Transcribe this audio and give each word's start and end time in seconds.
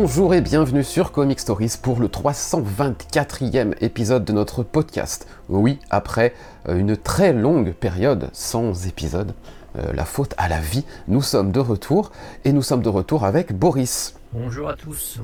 Bonjour 0.00 0.32
et 0.32 0.40
bienvenue 0.40 0.84
sur 0.84 1.10
Comic 1.10 1.40
Stories 1.40 1.74
pour 1.82 1.98
le 1.98 2.06
324e 2.06 3.74
épisode 3.80 4.24
de 4.24 4.32
notre 4.32 4.62
podcast. 4.62 5.26
Oui, 5.48 5.80
après 5.90 6.34
euh, 6.68 6.78
une 6.78 6.96
très 6.96 7.32
longue 7.32 7.72
période 7.72 8.30
sans 8.32 8.86
épisode, 8.86 9.34
euh, 9.76 9.92
la 9.92 10.04
faute 10.04 10.34
à 10.38 10.48
la 10.48 10.60
vie, 10.60 10.84
nous 11.08 11.20
sommes 11.20 11.50
de 11.50 11.58
retour 11.58 12.12
et 12.44 12.52
nous 12.52 12.62
sommes 12.62 12.80
de 12.80 12.88
retour 12.88 13.24
avec 13.24 13.52
Boris. 13.52 14.14
Bonjour 14.32 14.68
à 14.68 14.74
tous. 14.74 15.18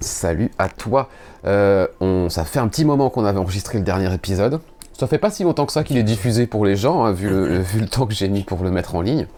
Salut 0.00 0.50
à 0.58 0.70
toi. 0.70 1.08
Euh, 1.44 1.86
on, 2.00 2.28
ça 2.28 2.44
fait 2.44 2.58
un 2.58 2.66
petit 2.66 2.84
moment 2.84 3.10
qu'on 3.10 3.24
avait 3.24 3.38
enregistré 3.38 3.78
le 3.78 3.84
dernier 3.84 4.12
épisode. 4.12 4.60
Ça 4.92 5.06
fait 5.06 5.18
pas 5.18 5.30
si 5.30 5.44
longtemps 5.44 5.66
que 5.66 5.72
ça 5.72 5.84
qu'il 5.84 5.98
est 5.98 6.02
diffusé 6.02 6.48
pour 6.48 6.66
les 6.66 6.74
gens, 6.74 7.04
hein, 7.04 7.12
vu, 7.12 7.28
le, 7.28 7.60
vu 7.60 7.78
le 7.78 7.86
temps 7.86 8.06
que 8.06 8.14
j'ai 8.14 8.28
mis 8.28 8.42
pour 8.42 8.64
le 8.64 8.72
mettre 8.72 8.96
en 8.96 9.02
ligne. 9.02 9.28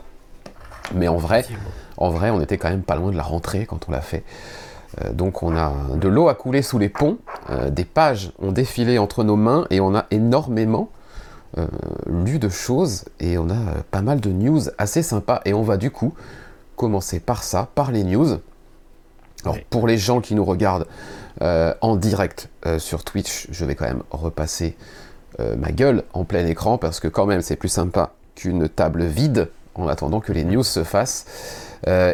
Mais 0.94 1.08
en 1.08 1.18
vrai, 1.18 1.44
en 1.98 2.08
vrai, 2.08 2.30
on 2.30 2.40
était 2.40 2.56
quand 2.56 2.70
même 2.70 2.82
pas 2.82 2.96
loin 2.96 3.10
de 3.10 3.16
la 3.18 3.22
rentrée 3.22 3.66
quand 3.66 3.86
on 3.86 3.92
l'a 3.92 4.00
fait. 4.00 4.24
Euh, 5.00 5.12
donc 5.12 5.42
on 5.42 5.56
a 5.56 5.72
de 5.94 6.08
l'eau 6.08 6.28
à 6.28 6.34
couler 6.34 6.62
sous 6.62 6.78
les 6.78 6.88
ponts, 6.88 7.18
euh, 7.50 7.70
des 7.70 7.84
pages 7.84 8.32
ont 8.38 8.52
défilé 8.52 8.98
entre 8.98 9.24
nos 9.24 9.36
mains 9.36 9.66
et 9.70 9.80
on 9.80 9.94
a 9.94 10.06
énormément 10.10 10.90
euh, 11.56 11.66
lu 12.06 12.38
de 12.38 12.48
choses 12.48 13.04
et 13.20 13.38
on 13.38 13.48
a 13.50 13.82
pas 13.90 14.02
mal 14.02 14.20
de 14.20 14.30
news 14.30 14.60
assez 14.78 15.02
sympas 15.02 15.40
et 15.44 15.54
on 15.54 15.62
va 15.62 15.76
du 15.76 15.90
coup 15.90 16.14
commencer 16.76 17.20
par 17.20 17.42
ça, 17.42 17.68
par 17.74 17.90
les 17.90 18.04
news. 18.04 18.38
Alors 19.44 19.58
pour 19.70 19.86
les 19.86 19.98
gens 19.98 20.20
qui 20.20 20.34
nous 20.34 20.44
regardent 20.44 20.86
euh, 21.42 21.72
en 21.80 21.96
direct 21.96 22.48
euh, 22.66 22.78
sur 22.78 23.04
Twitch, 23.04 23.46
je 23.50 23.64
vais 23.64 23.74
quand 23.74 23.86
même 23.86 24.02
repasser 24.10 24.76
euh, 25.38 25.56
ma 25.56 25.70
gueule 25.70 26.02
en 26.12 26.24
plein 26.24 26.44
écran 26.46 26.78
parce 26.78 26.98
que 26.98 27.06
quand 27.06 27.26
même 27.26 27.42
c'est 27.42 27.56
plus 27.56 27.68
sympa 27.68 28.12
qu'une 28.34 28.68
table 28.68 29.04
vide 29.04 29.48
en 29.74 29.86
attendant 29.86 30.20
que 30.20 30.32
les 30.32 30.44
news 30.44 30.64
se 30.64 30.82
fassent. 30.82 31.26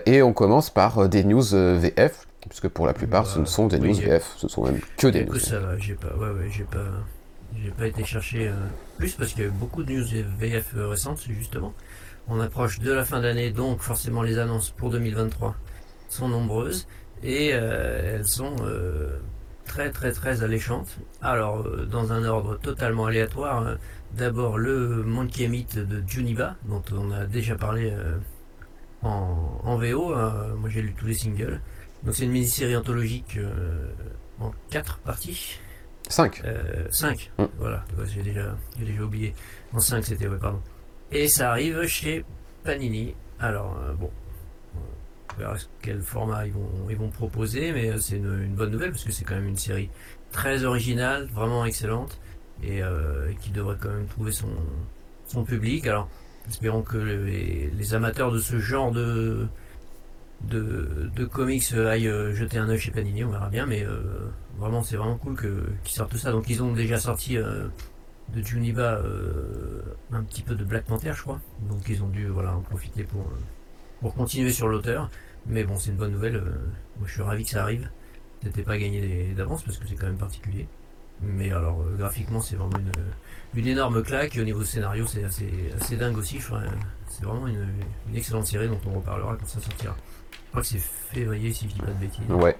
Et 0.05 0.20
on 0.20 0.34
commence 0.34 0.69
par 0.69 1.09
des 1.09 1.25
news 1.25 1.42
VF, 1.42 2.27
puisque 2.55 2.69
pour 2.69 2.86
la 2.86 2.94
plupart 2.94 3.27
ce 3.27 3.41
ne 3.41 3.47
sont 3.47 3.66
des 3.66 3.78
oui, 3.78 3.88
news 3.88 3.97
VF, 3.97 4.34
ce 4.36 4.47
sont 4.47 4.62
même 4.64 4.78
que 4.97 5.08
des 5.08 5.22
news. 5.24 5.27
Écoute, 5.27 5.41
ça 5.41 5.58
va, 5.58 5.77
j'ai 5.77 5.94
pas, 5.94 6.14
ouais, 6.16 6.30
ouais, 6.30 6.48
j'ai 6.52 6.62
pas, 6.62 6.86
j'ai 7.60 7.72
pas 7.72 7.88
été 7.88 8.05
chercher 8.05 8.47
euh, 8.47 8.52
plus 8.97 9.12
parce 9.14 9.33
qu'il 9.33 9.41
y 9.42 9.44
a 9.44 9.48
eu 9.48 9.50
beaucoup 9.50 9.83
de 9.83 9.92
news 9.92 10.05
VF 10.38 10.72
récentes 10.77 11.20
justement. 11.28 11.75
On 12.28 12.38
approche 12.38 12.78
de 12.78 12.92
la 12.92 13.05
fin 13.05 13.20
d'année, 13.20 13.50
donc 13.50 13.80
forcément 13.80 14.22
les 14.22 14.38
annonces 14.38 14.70
pour 14.70 14.91
2023 14.91 15.56
sont 16.08 16.28
nombreuses 16.28 16.86
et 17.25 17.50
euh, 17.55 18.14
elles 18.19 18.27
sont 18.28 18.55
euh, 18.62 19.19
très 19.64 19.91
très 19.91 20.12
très 20.12 20.44
alléchantes. 20.44 20.97
Alors 21.22 21.66
euh, 21.66 21.86
dans 21.91 22.12
un 22.12 22.25
ordre 22.25 22.56
totalement 22.60 23.06
aléatoire, 23.06 23.66
euh, 23.66 23.75
d'abord 24.16 24.58
le 24.58 25.02
Monkey 25.02 25.48
Meat 25.48 25.76
de 25.76 26.04
Juniba 26.06 26.54
dont 26.66 26.84
on 26.93 27.10
a 27.10 27.25
déjà 27.26 27.56
parlé 27.56 27.91
euh, 27.91 28.16
en, 29.03 29.60
en 29.64 29.76
VO. 29.76 30.14
euh, 30.14 30.54
moi 30.54 30.69
j'ai 30.70 30.82
lu 30.82 30.94
tous 30.97 31.06
les 31.06 31.14
singles. 31.14 31.60
Donc 32.04 32.15
c'est 32.15 32.25
une 32.25 32.32
mini-série 32.32 32.76
anthologique 32.76 33.37
euh, 33.38 33.88
en 34.41 34.53
quatre 34.70 34.98
parties. 34.98 35.59
5. 36.09 36.42
Euh, 36.44 36.87
5, 36.91 37.31
Mm. 37.38 37.44
voilà, 37.59 37.84
j'ai 38.12 38.22
déjà, 38.22 38.56
j'ai 38.78 38.84
déjà 38.84 39.03
oublié. 39.03 39.34
En 39.72 39.81
5 39.81 40.04
c'était, 40.04 40.28
ouais, 40.28 40.37
pardon. 40.38 40.60
Et 41.10 41.28
ça 41.28 41.50
arrive 41.50 41.87
chez 41.87 42.25
Panini. 42.62 43.14
Alors, 43.41 43.76
euh, 43.82 43.94
bon, 43.94 44.10
on 44.76 45.38
verra 45.38 45.54
quel 45.81 46.03
format 46.03 46.47
ils 46.47 46.53
vont, 46.53 46.69
ils 46.91 46.97
vont 46.97 47.09
proposer, 47.09 47.72
mais 47.72 47.91
euh, 47.91 47.98
c'est 47.98 48.16
une, 48.16 48.43
une 48.44 48.54
bonne 48.54 48.70
nouvelle 48.70 48.91
parce 48.91 49.04
que 49.04 49.12
c'est 49.12 49.25
quand 49.25 49.34
même 49.34 49.48
une 49.48 49.56
série 49.56 49.88
très 50.31 50.64
originale, 50.64 51.26
vraiment 51.32 51.64
excellente, 51.64 52.20
et, 52.62 52.82
euh, 52.82 53.32
qui 53.41 53.50
devrait 53.50 53.76
quand 53.81 53.88
même 53.91 54.06
trouver 54.06 54.32
son, 54.32 54.48
son 55.26 55.44
public. 55.44 55.87
Alors, 55.87 56.09
espérons 56.48 56.82
que 56.82 56.98
les, 56.98 57.70
les 57.70 57.94
amateurs 57.94 58.31
de 58.31 58.38
ce 58.41 58.59
genre 58.59 58.93
de, 58.93 59.47
de, 60.43 61.11
de 61.15 61.25
comics 61.25 61.65
euh, 61.72 61.91
aillent 61.91 62.09
euh, 62.09 62.34
jeter 62.34 62.59
un 62.59 62.69
œil 62.69 62.78
chez 62.78 62.91
Panini, 62.91 63.25
on 63.25 63.31
verra 63.31 63.49
bien, 63.49 63.67
mais 63.67 63.84
euh, 63.84 64.00
vraiment 64.59 64.83
c'est 64.83 64.97
vraiment 64.97 65.17
cool 65.17 65.34
que 65.34 65.65
qu'ils 65.84 65.95
sortent 65.95 66.17
ça. 66.17 66.33
Donc 66.33 66.49
ils 66.49 66.62
ont 66.62 66.72
déjà 66.72 66.99
sorti 66.99 67.37
de 67.37 68.43
Juniba 68.43 69.00
un 70.12 70.23
petit 70.23 70.43
peu 70.43 70.55
de 70.55 70.65
Black 70.65 70.84
Panther, 70.84 71.12
je 71.15 71.23
crois. 71.23 71.41
Donc 71.69 71.89
ils 71.89 72.03
ont 72.03 72.09
dû 72.09 72.27
voilà 72.28 72.56
en 72.56 72.61
profiter 72.61 73.05
pour 73.05 73.27
pour 74.00 74.15
continuer 74.15 74.53
sur 74.53 74.69
l'auteur. 74.69 75.11
Mais 75.47 75.65
bon, 75.65 75.77
c'est 75.77 75.91
une 75.91 75.97
bonne 75.97 76.12
nouvelle. 76.12 76.43
moi, 76.99 77.06
je 77.06 77.12
suis 77.12 77.23
ravi 77.23 77.44
que 77.44 77.50
ça 77.50 77.62
arrive. 77.62 77.91
C'était 78.43 78.62
pas 78.62 78.78
gagné 78.78 79.34
d'avance 79.37 79.62
parce 79.62 79.77
que 79.78 79.87
c'est 79.87 79.94
quand 79.94 80.06
même 80.06 80.17
particulier. 80.17 80.67
Mais 81.23 81.53
alors 81.53 81.84
graphiquement, 81.97 82.41
c'est 82.41 82.56
vraiment 82.56 82.78
une 82.78 82.93
une 83.61 83.67
énorme 83.69 84.03
claque. 84.03 84.39
Au 84.41 84.44
niveau 84.44 84.65
scénario, 84.65 85.06
c'est 85.06 85.25
assez 85.25 85.50
assez 85.78 85.97
dingue 85.97 86.17
aussi. 86.17 86.41
C'est 87.09 87.25
vraiment 87.25 87.47
une, 87.47 87.69
une 88.09 88.17
excellente 88.17 88.47
série 88.47 88.69
dont 88.69 88.81
on 88.87 88.94
reparlera 88.94 89.37
quand 89.37 89.47
ça 89.47 89.61
sortira. 89.61 89.97
Je 90.54 90.60
crois 90.60 90.62
que 90.62 90.69
c'est 90.69 91.15
février 91.19 91.53
si 91.53 91.69
je 91.69 91.75
dis 91.75 91.81
pas 91.81 91.91
de 91.91 91.98
bêtises. 91.98 92.22
Ouais, 92.28 92.56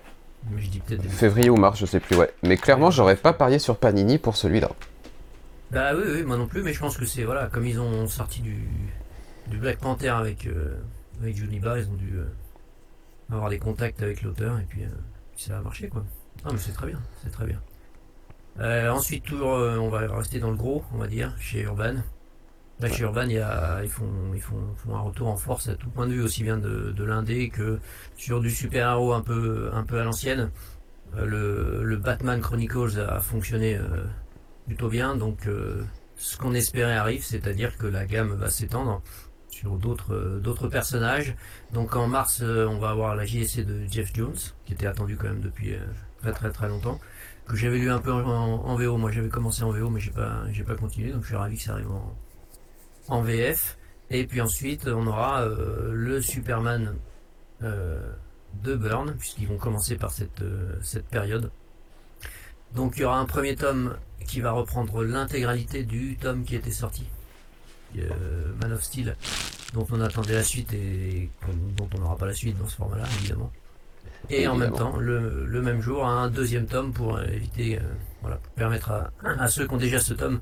Mais 0.51 0.61
je 0.61 0.69
dis 0.69 0.81
peut-être 0.81 1.01
des 1.01 1.09
février 1.09 1.49
ou 1.49 1.55
mars, 1.55 1.79
je 1.79 1.87
sais 1.87 2.01
plus, 2.01 2.17
ouais. 2.17 2.29
Mais 2.43 2.57
clairement, 2.57 2.91
j'aurais 2.91 3.15
pas 3.15 3.33
parié 3.33 3.61
sur 3.61 3.77
Panini 3.77 4.19
pour 4.19 4.37
celui-là. 4.37 4.69
Bah 5.71 5.93
oui, 5.95 6.03
oui, 6.05 6.23
moi 6.25 6.37
non 6.37 6.49
plus, 6.49 6.65
mais 6.65 6.73
je 6.73 6.81
pense 6.81 6.97
que 6.97 7.05
c'est 7.05 7.23
voilà, 7.23 7.47
comme 7.47 7.65
ils 7.65 7.79
ont 7.79 8.09
sorti 8.09 8.41
du, 8.41 8.69
du 9.47 9.59
Black 9.59 9.79
Panther 9.79 10.09
avec 10.09 10.49
euh, 10.49 10.77
avec 11.21 11.37
Juniba, 11.37 11.79
ils 11.79 11.89
ont 11.89 11.95
dû 11.95 12.17
euh, 12.17 12.25
avoir 13.31 13.49
des 13.49 13.61
contacts 13.61 14.03
avec 14.03 14.23
l'auteur 14.23 14.59
et 14.59 14.65
puis 14.65 14.83
euh, 14.83 14.89
ça 15.37 15.59
a 15.59 15.61
marché 15.61 15.89
quoi. 15.89 16.05
Ah 16.45 16.49
mais 16.51 16.59
c'est 16.59 16.73
très 16.73 16.89
bien, 16.89 17.01
c'est 17.23 17.31
très 17.31 17.47
bien. 17.47 17.61
Euh, 18.59 18.91
ensuite 18.91 19.23
toujours, 19.23 19.53
on 19.53 19.89
va 19.89 20.01
rester 20.17 20.41
dans 20.41 20.51
le 20.51 20.57
gros, 20.57 20.83
on 20.93 20.99
va 20.99 21.07
dire, 21.07 21.33
chez 21.39 21.61
Urban. 21.63 21.95
Là 22.85 22.91
chez 22.91 23.05
ils 23.85 23.89
font 24.41 24.95
un 24.95 25.01
retour 25.01 25.29
en 25.29 25.37
force 25.37 25.69
à 25.69 25.75
tout 25.75 25.89
point 25.89 26.07
de 26.07 26.13
vue, 26.13 26.23
aussi 26.23 26.43
bien 26.43 26.59
de, 26.59 26.93
de 26.93 27.05
l'indé 27.05 27.49
que 27.49 27.79
sur 28.17 28.41
du 28.41 28.51
super 28.51 28.91
héros 28.91 29.13
un 29.15 29.23
peu 29.23 29.71
à 29.73 30.05
l'ancienne. 30.05 30.51
Euh, 31.17 31.83
le, 31.83 31.97
Batman 31.97 32.41
Chronicles 32.41 33.01
a 33.01 33.21
fonctionné. 33.21 33.77
euh, 33.77 34.05
plutôt 34.67 34.89
bien. 34.89 35.15
Donc, 35.17 35.47
euh, 35.47 35.85
ce 36.17 36.37
qu'on 36.39 36.55
espérait 36.55 36.97
arrive, 36.97 37.23
c'est-à-dire 37.23 37.77
que 37.77 37.87
la 37.87 38.07
gamme 38.07 38.33
va 38.33 38.49
s'étendre 38.49 39.03
sur 39.51 39.77
d'autres 39.77 40.69
personnages. 40.69 41.37
Donc, 41.73 41.97
en 41.97 42.09
mars, 42.09 42.43
on 42.43 42.79
va 42.79 42.91
avoir 42.91 43.15
la 43.15 43.25
JSC 43.25 43.61
de 43.61 43.87
Jeff 43.91 44.11
Jones, 44.15 44.35
qui 44.65 44.73
était 44.73 44.87
attendu 44.87 45.17
quand 45.17 45.29
même 45.29 45.41
depuis 45.41 45.75
très 46.21 46.33
très 46.33 46.51
très 46.51 46.69
longtemps. 46.69 46.99
Que 47.47 47.57
j'avais 47.57 47.79
lu 47.79 47.91
un 47.91 47.99
peu 47.99 48.11
en, 48.11 48.23
en 48.23 48.77
VO. 48.77 48.97
Moi, 48.97 49.13
j'avais 49.13 49.29
commencé 49.29 49.63
en 49.63 49.71
VO, 49.71 49.91
mais 49.91 50.01
j'ai 50.01 50.11
pas 50.11 50.45
j'ai 50.51 50.65
pas 50.65 50.75
continué. 50.77 51.13
Donc, 51.13 51.23
je 51.23 51.29
suis 51.29 51.37
ravi 51.37 51.57
que 51.57 51.63
ça 51.63 51.73
arrive 51.75 51.91
en, 51.91 52.17
en 53.09 53.23
VF. 53.23 53.79
Et 54.11 54.27
puis 54.27 54.41
ensuite, 54.41 54.87
on 54.87 55.07
aura 55.07 55.43
euh, 55.43 55.91
le 55.93 56.21
Superman 56.21 56.95
euh, 57.63 58.01
de 58.63 58.75
Burn, 58.75 59.15
puisqu'ils 59.19 59.49
vont 59.49 59.57
commencer 59.59 59.97
par 59.97 60.13
cette, 60.13 60.43
euh, 60.43 60.77
cette 60.83 61.07
période. 61.07 61.51
Donc 62.75 62.95
il 62.97 63.03
y 63.03 63.05
aura 63.05 63.19
un 63.19 63.25
premier 63.25 63.57
tome 63.57 63.97
qui 64.27 64.41
va 64.41 64.53
reprendre 64.53 65.03
l'intégralité 65.05 65.85
du 65.85 66.17
tome 66.17 66.45
qui 66.45 66.57
était 66.57 66.71
sorti, 66.71 67.07
euh, 67.99 68.11
Man 68.61 68.73
of 68.73 68.83
Steel, 68.83 69.17
dont 69.73 69.87
on 69.91 70.01
attendait 70.01 70.35
la 70.35 70.43
suite 70.43 70.73
et 70.73 71.31
dont 71.77 71.89
on 71.95 72.01
n'aura 72.01 72.17
pas 72.17 72.27
la 72.27 72.35
suite 72.35 72.59
dans 72.59 72.67
ce 72.67 72.77
format-là, 72.77 73.05
évidemment. 73.21 73.51
Et 74.31 74.49
en 74.49 74.57
même 74.57 74.73
temps, 74.73 74.97
le, 74.97 75.45
le 75.45 75.63
même 75.63 75.81
jour, 75.81 76.07
un 76.07 76.31
deuxième 76.31 76.67
tome 76.67 76.93
pour 76.93 77.21
éviter, 77.21 77.79
euh, 77.79 77.83
voilà, 78.23 78.37
pour 78.37 78.53
permettre 78.55 78.91
à, 78.91 79.11
à 79.23 79.49
ceux 79.49 79.67
qui 79.67 79.75
ont 79.75 79.79
déjà 79.79 80.01
ce 80.01 80.15
tome 80.15 80.41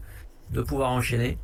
de 0.51 0.63
pouvoir 0.63 0.91
enchaîner 0.93 1.37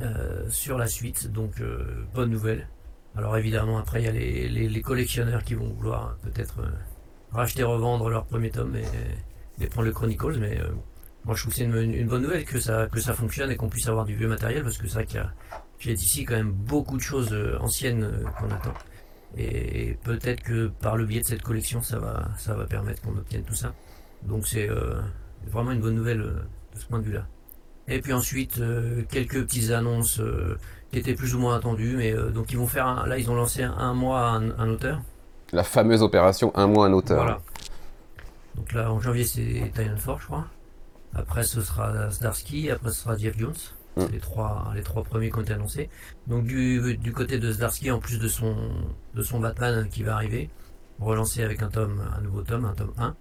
euh, 0.00 0.48
sur 0.48 0.78
la 0.78 0.86
suite. 0.86 1.30
Donc 1.30 1.60
euh, 1.60 2.04
bonne 2.14 2.30
nouvelle. 2.30 2.68
Alors 3.16 3.36
évidemment, 3.36 3.78
après 3.78 4.02
il 4.02 4.04
y 4.06 4.08
a 4.08 4.12
les, 4.12 4.48
les, 4.48 4.68
les 4.68 4.82
collectionneurs 4.82 5.44
qui 5.44 5.54
vont 5.54 5.68
vouloir 5.72 6.16
peut-être 6.22 6.60
euh, 6.60 6.70
racheter, 7.32 7.62
revendre 7.62 8.08
leur 8.08 8.24
premier 8.24 8.50
tome 8.50 8.74
et, 8.76 9.64
et 9.64 9.68
prendre 9.68 9.86
le 9.86 9.92
Chronicles, 9.92 10.38
mais 10.40 10.60
euh, 10.60 10.68
moi 11.24 11.36
je 11.36 11.42
trouve 11.42 11.52
que 11.52 11.58
c'est 11.58 11.64
une, 11.64 12.08
bonne 12.08 12.22
nouvelle 12.22 12.44
que 12.44 12.58
ça, 12.58 12.88
que 12.88 13.00
ça 13.00 13.14
fonctionne 13.14 13.50
et 13.52 13.56
qu'on 13.56 13.68
puisse 13.68 13.88
avoir 13.88 14.04
du 14.04 14.16
vieux 14.16 14.26
matériel 14.26 14.64
parce 14.64 14.78
que 14.78 14.88
c'est 14.88 14.94
vrai 14.94 15.06
qu'il 15.06 15.16
y 15.16 15.20
a 15.20 15.32
chez 15.78 15.94
DC 15.94 16.26
quand 16.26 16.34
même 16.34 16.52
beaucoup 16.52 16.96
de 16.96 17.02
choses 17.02 17.36
anciennes 17.60 18.10
qu'on 18.38 18.50
attend. 18.50 18.74
Et 19.36 19.98
peut-être 20.02 20.42
que 20.42 20.68
par 20.68 20.96
le 20.96 21.04
biais 21.04 21.20
de 21.20 21.26
cette 21.26 21.42
collection, 21.42 21.82
ça 21.82 21.98
va, 21.98 22.30
ça 22.36 22.54
va 22.54 22.66
permettre 22.66 23.02
qu'on 23.02 23.16
obtienne 23.16 23.42
tout 23.42 23.54
ça. 23.54 23.74
Donc 24.22 24.46
c'est 24.46 24.68
vraiment 25.46 25.72
une 25.72 25.80
bonne 25.80 25.94
nouvelle 25.96 26.20
de 26.20 26.80
ce 26.80 26.86
point 26.86 26.98
de 26.98 27.04
vue-là. 27.04 27.26
Et 27.88 28.00
puis 28.00 28.12
ensuite, 28.12 28.58
euh, 28.58 29.02
quelques 29.10 29.44
petites 29.44 29.70
annonces 29.70 30.20
euh, 30.20 30.58
qui 30.90 30.98
étaient 30.98 31.14
plus 31.14 31.34
ou 31.34 31.38
moins 31.38 31.56
attendues, 31.56 31.96
mais 31.96 32.12
euh, 32.12 32.30
donc 32.30 32.50
ils 32.52 32.58
vont 32.58 32.66
faire 32.66 32.86
un, 32.86 33.06
là 33.06 33.18
ils 33.18 33.30
ont 33.30 33.34
lancé 33.34 33.62
un, 33.62 33.72
un 33.72 33.94
mois 33.94 34.28
un, 34.30 34.50
un 34.58 34.70
auteur. 34.70 35.00
La 35.52 35.64
fameuse 35.64 36.02
opération 36.02 36.50
un 36.56 36.66
mois 36.66 36.86
un 36.86 36.92
auteur. 36.92 37.18
Voilà. 37.18 37.40
Donc 38.56 38.72
là 38.72 38.90
en 38.90 39.00
janvier 39.00 39.24
c'est 39.24 39.70
Tyrion 39.74 39.96
Ford 39.98 40.18
je 40.20 40.26
crois. 40.26 40.46
Après 41.14 41.44
ce 41.44 41.60
sera 41.60 42.10
Zdarsky, 42.10 42.70
après 42.70 42.90
ce 42.90 43.02
sera 43.02 43.16
Jeff 43.16 43.36
Jones. 43.38 43.54
C'est 43.96 44.08
Mm. 44.08 44.12
les 44.12 44.18
trois, 44.18 44.72
les 44.74 44.82
trois 44.82 45.04
premiers 45.04 45.30
qui 45.30 45.38
ont 45.38 45.42
été 45.42 45.52
annoncés. 45.52 45.88
Donc 46.26 46.44
du, 46.44 46.96
du 46.96 47.12
côté 47.12 47.38
de 47.38 47.52
Zdarsky, 47.52 47.90
en 47.90 48.00
plus 48.00 48.18
de 48.18 48.28
son, 48.28 48.56
de 49.14 49.22
son 49.22 49.38
Batman 49.38 49.88
qui 49.88 50.02
va 50.02 50.14
arriver, 50.14 50.50
relancé 51.00 51.42
avec 51.42 51.62
un 51.62 51.68
tome, 51.68 52.02
un 52.16 52.20
nouveau 52.20 52.42
tome, 52.42 52.64
un 52.64 52.74
tome 52.74 52.92
1, 52.98 53.14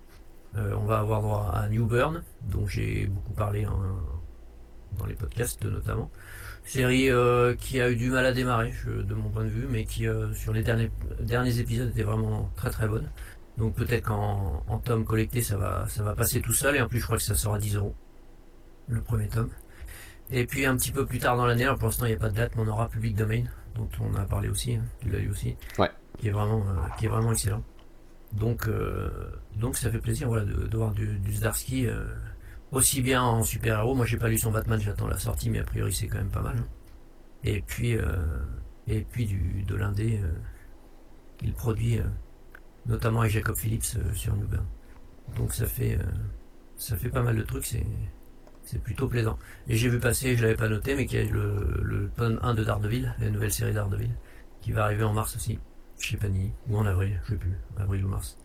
euh, 0.56 0.76
on 0.80 0.86
va 0.86 1.00
avoir 1.00 1.22
droit 1.22 1.52
à 1.54 1.68
New 1.70 1.86
Burn, 1.86 2.24
dont 2.50 2.66
j'ai 2.68 3.08
beaucoup 3.08 3.34
parlé 3.34 3.66
en, 3.66 3.74
dans 4.98 5.06
les 5.06 5.16
podcasts 5.16 5.64
notamment. 5.66 6.10
Série 6.66 7.10
euh, 7.10 7.56
qui 7.56 7.82
a 7.82 7.90
eu 7.90 7.96
du 7.96 8.10
mal 8.10 8.26
à 8.26 8.32
démarrer, 8.32 8.72
je- 8.72 9.02
de 9.02 9.14
mon 9.14 9.30
point 9.30 9.44
de 9.44 9.50
vue, 9.50 9.68
mais 9.70 9.84
qui 9.86 10.08
euh, 10.08 10.34
sur 10.34 10.54
les 10.54 10.64
derniers, 10.64 10.92
derniers 11.20 11.60
épisodes 11.60 11.90
était 11.90 12.04
vraiment 12.04 12.50
très 12.56 12.70
très 12.70 12.88
bonne. 12.88 13.10
Donc 13.58 13.76
peut-être 13.76 14.06
qu'en 14.06 14.64
en 14.68 14.78
tome 14.80 15.04
collecté, 15.06 15.42
ça 15.42 15.58
va, 15.58 15.86
ça 15.90 16.04
va 16.04 16.16
passer 16.16 16.42
tout 16.42 16.54
seul. 16.54 16.76
Et 16.78 16.82
en 16.82 16.88
plus, 16.88 17.00
je 17.00 17.06
crois 17.06 17.18
que 17.18 17.24
ça 17.24 17.36
sera 17.36 17.58
10 17.60 17.76
euros. 17.76 17.96
Le 18.88 19.02
premier 19.02 19.28
tome. 19.28 19.50
Et 20.32 20.46
puis 20.46 20.66
un 20.66 20.76
petit 20.78 20.92
peu 20.92 21.06
plus 21.06 21.20
tard 21.20 21.36
dans 21.38 21.46
l'année, 21.46 21.66
pour 21.78 21.88
l'instant 21.90 22.06
il 22.06 22.10
n'y 22.10 22.16
a 22.16 22.20
pas 22.20 22.30
de 22.30 22.36
date, 22.36 22.54
mais 22.56 22.64
on 22.64 22.68
aura 22.68 22.88
Public 22.90 23.16
Domain, 23.16 23.44
dont 23.76 23.90
on 24.00 24.16
a 24.16 24.24
parlé 24.24 24.48
aussi, 24.50 24.76
hein, 24.76 24.84
tu 25.02 25.10
l'as 25.10 25.20
lu 25.20 25.30
aussi. 25.30 25.56
Ouais. 25.78 25.92
Qui 26.18 26.30
est 26.30 26.32
vraiment, 26.32 26.62
euh, 26.62 26.74
qui 26.98 27.06
est 27.06 27.10
vraiment 27.10 27.32
excellent. 27.34 27.64
Donc, 28.32 28.68
donc 29.58 29.76
ça 29.78 29.92
fait 29.92 30.00
plaisir 30.00 30.28
voilà, 30.28 30.46
de, 30.46 30.66
de 30.66 30.78
voir 30.78 30.92
du, 30.92 31.20
du 31.20 31.34
Zdarsky 31.34 31.86
aussi 32.74 33.02
bien 33.02 33.24
en 33.24 33.44
super-héros. 33.44 33.96
Moi 33.96 34.06
j'ai 34.06 34.18
pas 34.18 34.28
lu 34.30 34.38
son 34.38 34.52
Batman, 34.52 34.80
j'attends 34.80 35.08
la 35.08 35.20
sortie, 35.20 35.50
mais 35.50 35.60
a 35.60 35.64
priori 35.64 35.94
c'est 35.94 36.08
quand 36.08 36.18
même 36.18 36.30
pas 36.30 36.42
mal. 36.42 36.58
Et 37.44 37.62
puis, 37.62 37.98
euh, 37.98 38.04
et 38.88 39.02
puis 39.02 39.26
du, 39.26 39.64
de 39.64 39.76
l'indé, 39.76 40.20
euh, 40.22 40.32
il 41.42 41.54
produit 41.54 42.00
euh, 42.00 42.04
notamment 42.86 43.22
avec 43.22 43.32
Jacob 43.32 43.56
Phillips 43.56 43.96
euh, 43.98 44.14
sur 44.14 44.36
New 44.36 44.48
Burn. 44.48 44.66
Donc 45.38 45.54
ça 45.54 45.66
fait, 45.66 45.96
euh, 45.98 46.04
ça 46.78 46.96
fait 46.98 47.10
pas 47.10 47.22
mal 47.22 47.36
de 47.36 47.44
trucs, 47.44 47.66
c'est, 47.66 47.86
c'est 48.64 48.82
plutôt 48.82 49.08
plaisant. 49.08 49.38
Et 49.68 49.76
j'ai 49.76 49.90
vu 49.90 50.00
passer, 50.00 50.36
je 50.36 50.42
l'avais 50.44 50.56
pas 50.56 50.70
noté, 50.70 50.96
mais 50.96 51.06
qu'il 51.06 51.24
y 51.24 51.28
a 51.28 51.32
le, 51.32 51.82
le 51.84 52.10
tome 52.16 52.40
1 52.42 52.54
de 52.54 52.64
Daredevil, 52.64 53.14
la 53.20 53.30
nouvelle 53.30 53.54
série 53.54 53.74
Daredevil, 53.74 54.12
qui 54.62 54.72
va 54.72 54.86
arriver 54.86 55.04
en 55.04 55.14
mars 55.14 55.36
aussi, 55.36 55.60
chez 56.00 56.18
Panini, 56.18 56.52
ou 56.70 56.78
en 56.78 56.86
avril, 56.86 57.20
je 57.26 57.32
sais 57.32 57.38
plus, 57.38 57.58
avril 57.78 58.06
ou 58.06 58.10
mars. 58.10 58.38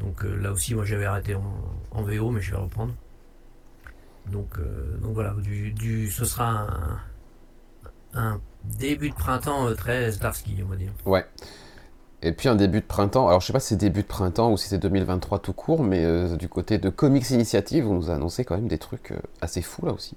Donc 0.00 0.24
euh, 0.24 0.36
là 0.36 0.52
aussi, 0.52 0.74
moi 0.74 0.84
j'avais 0.84 1.06
arrêté 1.06 1.34
en, 1.34 1.42
en 1.90 2.02
VO, 2.02 2.30
mais 2.30 2.40
je 2.40 2.52
vais 2.52 2.56
reprendre. 2.56 2.94
Donc, 4.30 4.58
euh, 4.58 4.96
donc 4.98 5.14
voilà, 5.14 5.34
du, 5.38 5.72
du, 5.72 6.10
ce 6.10 6.24
sera 6.24 6.66
un, 6.66 7.00
un 8.14 8.40
début 8.64 9.10
de 9.10 9.14
printemps 9.14 9.68
euh, 9.68 9.74
très 9.74 10.12
Starsky, 10.12 10.56
on 10.64 10.68
va 10.68 10.76
dire. 10.76 10.92
Ouais. 11.06 11.26
Et 12.20 12.32
puis 12.32 12.48
un 12.48 12.56
début 12.56 12.80
de 12.80 12.86
printemps, 12.86 13.28
alors 13.28 13.40
je 13.40 13.46
sais 13.46 13.52
pas 13.52 13.60
si 13.60 13.68
c'est 13.68 13.76
début 13.76 14.02
de 14.02 14.06
printemps 14.08 14.50
ou 14.50 14.56
si 14.56 14.68
c'est 14.68 14.78
2023 14.78 15.38
tout 15.38 15.52
court, 15.52 15.82
mais 15.84 16.04
euh, 16.04 16.36
du 16.36 16.48
côté 16.48 16.78
de 16.78 16.90
Comics 16.90 17.30
Initiative, 17.30 17.86
on 17.88 17.94
nous 17.94 18.10
a 18.10 18.14
annoncé 18.14 18.44
quand 18.44 18.56
même 18.56 18.66
des 18.66 18.78
trucs 18.78 19.12
euh, 19.12 19.18
assez 19.40 19.62
fous 19.62 19.86
là 19.86 19.92
aussi. 19.92 20.16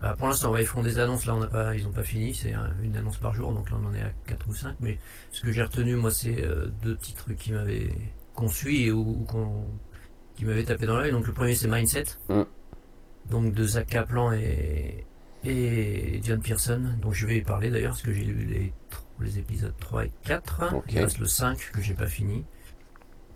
Bah, 0.00 0.14
pour 0.16 0.28
l'instant, 0.28 0.52
ouais, 0.52 0.62
ils 0.62 0.66
font 0.66 0.82
des 0.82 0.98
annonces, 1.00 1.26
là 1.26 1.34
on 1.34 1.40
n'a 1.40 1.48
pas, 1.48 1.74
ils 1.74 1.82
n'ont 1.82 1.90
pas 1.92 2.04
fini, 2.04 2.34
c'est 2.34 2.52
un- 2.52 2.70
une 2.84 2.96
annonce 2.96 3.16
par 3.16 3.34
jour, 3.34 3.52
donc 3.52 3.68
là 3.70 3.76
on 3.82 3.88
en 3.88 3.94
est 3.94 4.02
à 4.02 4.10
4 4.26 4.46
ou 4.48 4.54
5, 4.54 4.76
mais 4.80 4.98
ce 5.32 5.40
que 5.40 5.50
j'ai 5.50 5.62
retenu, 5.62 5.96
moi, 5.96 6.12
c'est 6.12 6.44
euh, 6.44 6.66
deux 6.84 6.94
petits 6.94 7.14
trucs 7.14 7.38
qui 7.38 7.52
m'avaient 7.52 7.90
qu'on 8.36 8.48
suit 8.48 8.84
et 8.84 8.92
ou, 8.92 9.00
ou 9.00 9.26
qui 10.36 10.44
m'avaient 10.44 10.64
tapé 10.64 10.86
dans 10.86 10.96
l'œil. 10.96 11.10
Donc 11.10 11.26
le 11.26 11.32
premier 11.32 11.54
c'est 11.56 11.68
Mindset, 11.68 12.04
Mm. 12.28 12.42
Donc 13.30 13.54
de 13.54 13.64
Zach 13.66 13.86
Kaplan 13.86 14.32
et, 14.32 15.04
et 15.44 16.20
John 16.22 16.40
Pearson, 16.40 16.82
dont 17.00 17.12
je 17.12 17.26
vais 17.26 17.38
y 17.38 17.42
parler 17.42 17.70
d'ailleurs, 17.70 17.92
parce 17.92 18.02
que 18.02 18.12
j'ai 18.12 18.24
lu 18.24 18.44
les, 18.44 18.72
les 19.20 19.38
épisodes 19.38 19.74
3 19.80 20.06
et 20.06 20.12
4, 20.24 20.74
Ok. 20.74 20.84
il 20.90 20.98
reste 21.00 21.18
le 21.18 21.26
5 21.26 21.70
que 21.72 21.80
j'ai 21.80 21.94
pas 21.94 22.06
fini. 22.06 22.44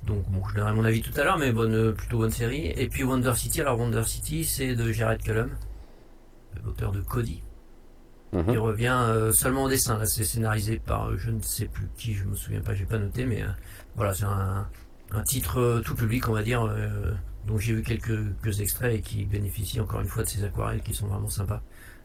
Donc 0.07 0.25
bon, 0.31 0.47
je 0.49 0.55
donnerai 0.55 0.73
mon 0.75 0.85
avis 0.85 1.03
tout 1.03 1.19
à 1.21 1.25
l'heure, 1.25 1.39
mais 1.39 1.53
bonne, 1.53 1.93
plutôt 1.95 2.19
bonne 2.19 2.31
série. 2.31 2.67
Et 2.77 2.89
puis 2.89 3.03
Wonder 3.03 3.35
City, 3.35 3.61
alors 3.61 3.79
Wonder 3.79 4.05
City, 4.05 4.45
c'est 4.45 4.75
de 4.77 4.93
Jared 4.93 5.21
Cullum, 5.23 5.51
l'auteur 6.65 6.93
de 6.93 7.01
Cody. 7.01 7.43
Mhm. 8.33 8.45
Il 8.51 8.59
revient 8.59 8.97
euh, 9.09 9.33
seulement 9.33 9.65
au 9.65 9.69
dessin. 9.69 9.99
Là, 9.99 10.07
c'est 10.07 10.25
scénarisé 10.25 10.79
par 10.79 11.09
euh, 11.09 11.17
je 11.17 11.31
ne 11.31 11.41
sais 11.41 11.67
plus 11.67 11.89
qui, 11.97 12.15
je 12.15 12.25
me 12.25 12.35
souviens 12.35 12.61
pas, 12.61 12.75
j'ai 12.75 12.85
pas 12.85 12.99
noté, 12.99 13.25
mais 13.25 13.43
euh, 13.43 13.49
voilà, 13.97 14.15
c'est 14.15 14.25
un, 14.25 14.69
un 15.13 15.23
titre 15.23 15.81
tout 15.85 15.95
public, 15.95 16.29
on 16.29 16.33
va 16.33 16.43
dire, 16.43 16.71
dont 17.49 17.59
j'ai 17.59 17.75
vu 17.75 17.83
quelques, 17.83 18.41
quelques 18.43 18.61
extraits 18.61 18.95
et 18.95 19.01
qui 19.01 19.25
bénéficie 19.25 19.81
encore 19.81 20.01
une 20.01 20.07
fois 20.07 20.23
de 20.23 20.29
ces 20.29 20.45
aquarelles 20.45 20.83
qui 20.83 20.95
sont 20.95 21.09
vraiment 21.09 21.29
sympas. 21.29 21.63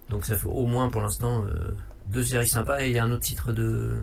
Donc 0.09 0.25
ça 0.25 0.35
fait 0.35 0.47
au 0.47 0.65
moins 0.65 0.89
pour 0.89 1.01
l'instant 1.01 1.45
euh, 1.45 1.75
deux 2.07 2.23
séries 2.23 2.47
sympas 2.47 2.81
et 2.81 2.89
il 2.89 2.93
y 2.93 2.99
a 2.99 3.03
un 3.03 3.11
autre 3.11 3.23
titre 3.23 3.51
de 3.51 3.97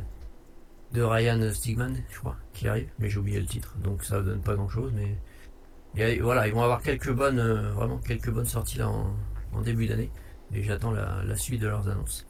de 0.93 1.03
Ryan 1.03 1.53
Stigman, 1.53 1.95
je 2.11 2.19
crois, 2.19 2.37
qui 2.53 2.67
arrive, 2.67 2.89
mais 2.99 3.09
j'ai 3.09 3.19
oublié 3.19 3.39
le 3.39 3.47
titre, 3.47 3.77
donc 3.79 4.03
ça 4.03 4.21
donne 4.23 4.41
pas 4.41 4.57
grand 4.57 4.69
chose, 4.69 4.91
mais 4.93 5.17
et, 5.97 6.21
voilà, 6.21 6.47
ils 6.47 6.55
vont 6.55 6.63
avoir 6.63 6.83
quelques 6.83 7.13
bonnes, 7.13 7.39
euh, 7.39 7.71
vraiment 7.73 7.99
quelques 7.99 8.31
bonnes 8.31 8.47
sorties 8.47 8.83
en, 8.83 9.15
début 9.65 9.87
d'année 9.87 10.11
et 10.53 10.63
j'attends 10.63 10.93
la, 10.93 11.37
suite 11.37 11.61
de 11.61 11.69
leurs 11.69 11.89
annonces. 11.89 12.27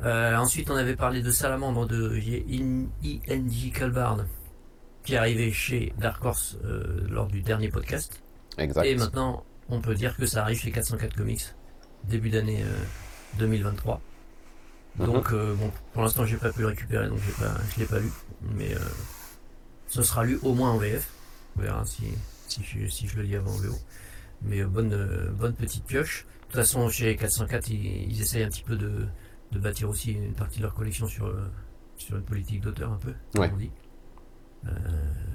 Euh, 0.00 0.36
ensuite, 0.36 0.70
on 0.70 0.76
avait 0.76 0.96
parlé 0.96 1.22
de 1.22 1.30
Salamandre 1.30 1.86
de 1.86 2.16
I.N.J. 2.16 3.70
Calbard, 3.70 4.18
qui 5.04 5.14
est 5.14 5.18
arrivé 5.18 5.52
chez 5.52 5.92
Dark 5.98 6.24
Horse 6.24 6.56
euh, 6.64 7.06
lors 7.08 7.26
du 7.28 7.42
dernier 7.42 7.68
podcast. 7.68 8.22
Exact. 8.58 8.84
Et 8.84 8.94
maintenant, 8.96 9.44
on 9.68 9.80
peut 9.80 9.94
dire 9.94 10.16
que 10.16 10.26
ça 10.26 10.42
arrive 10.42 10.58
chez 10.58 10.70
404 10.72 11.14
Comics, 11.16 11.44
début 12.04 12.30
d'année 12.30 12.62
euh, 12.62 13.38
2023. 13.38 14.00
Mhm. 14.98 15.06
Donc, 15.06 15.32
euh, 15.32 15.54
bon, 15.54 15.70
pour 15.92 16.02
l'instant, 16.02 16.24
j'ai 16.24 16.36
pas 16.36 16.52
pu 16.52 16.60
le 16.60 16.68
récupérer, 16.68 17.08
donc 17.08 17.20
pas, 17.38 17.54
je 17.74 17.80
l'ai 17.80 17.86
pas 17.86 17.98
lu. 17.98 18.10
Mais 18.54 18.74
euh, 18.74 18.78
ce 19.88 20.02
sera 20.02 20.24
lu 20.24 20.38
au 20.42 20.54
moins 20.54 20.70
en 20.72 20.78
VF. 20.78 21.08
On 21.56 21.62
verra 21.62 21.84
si, 21.84 22.04
si, 22.48 22.62
je, 22.64 22.86
si 22.88 23.06
je 23.08 23.16
le 23.16 23.22
lis 23.22 23.36
avant 23.36 23.50
en 23.52 23.56
VO. 23.56 23.74
Mais 24.42 24.60
euh, 24.60 24.66
bonne, 24.66 24.92
euh, 24.92 25.30
bonne 25.32 25.54
petite 25.54 25.84
pioche. 25.84 26.24
De 26.24 26.44
toute 26.46 26.56
façon, 26.56 26.88
chez 26.88 27.16
404, 27.16 27.68
ils, 27.70 28.10
ils 28.12 28.20
essayent 28.22 28.44
un 28.44 28.48
petit 28.48 28.62
peu 28.62 28.76
de, 28.76 29.06
de 29.52 29.58
bâtir 29.58 29.88
aussi 29.90 30.12
une 30.12 30.32
partie 30.34 30.58
de 30.58 30.62
leur 30.64 30.74
collection 30.74 31.06
sur, 31.08 31.26
euh, 31.26 31.50
sur 31.96 32.16
une 32.16 32.22
politique 32.24 32.60
d'auteur, 32.60 32.92
un 32.92 32.96
peu, 32.98 33.12
comme 33.32 33.42
Ouais. 33.42 33.50
on 33.52 33.56
dit. 33.56 33.70
Euh, 34.66 34.70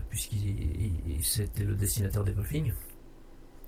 Puisqu'il 0.09 0.39
il- 0.49 1.01
il- 1.17 1.23
c'était 1.23 1.63
le 1.63 1.75
dessinateur 1.75 2.23
d'Evolving 2.23 2.73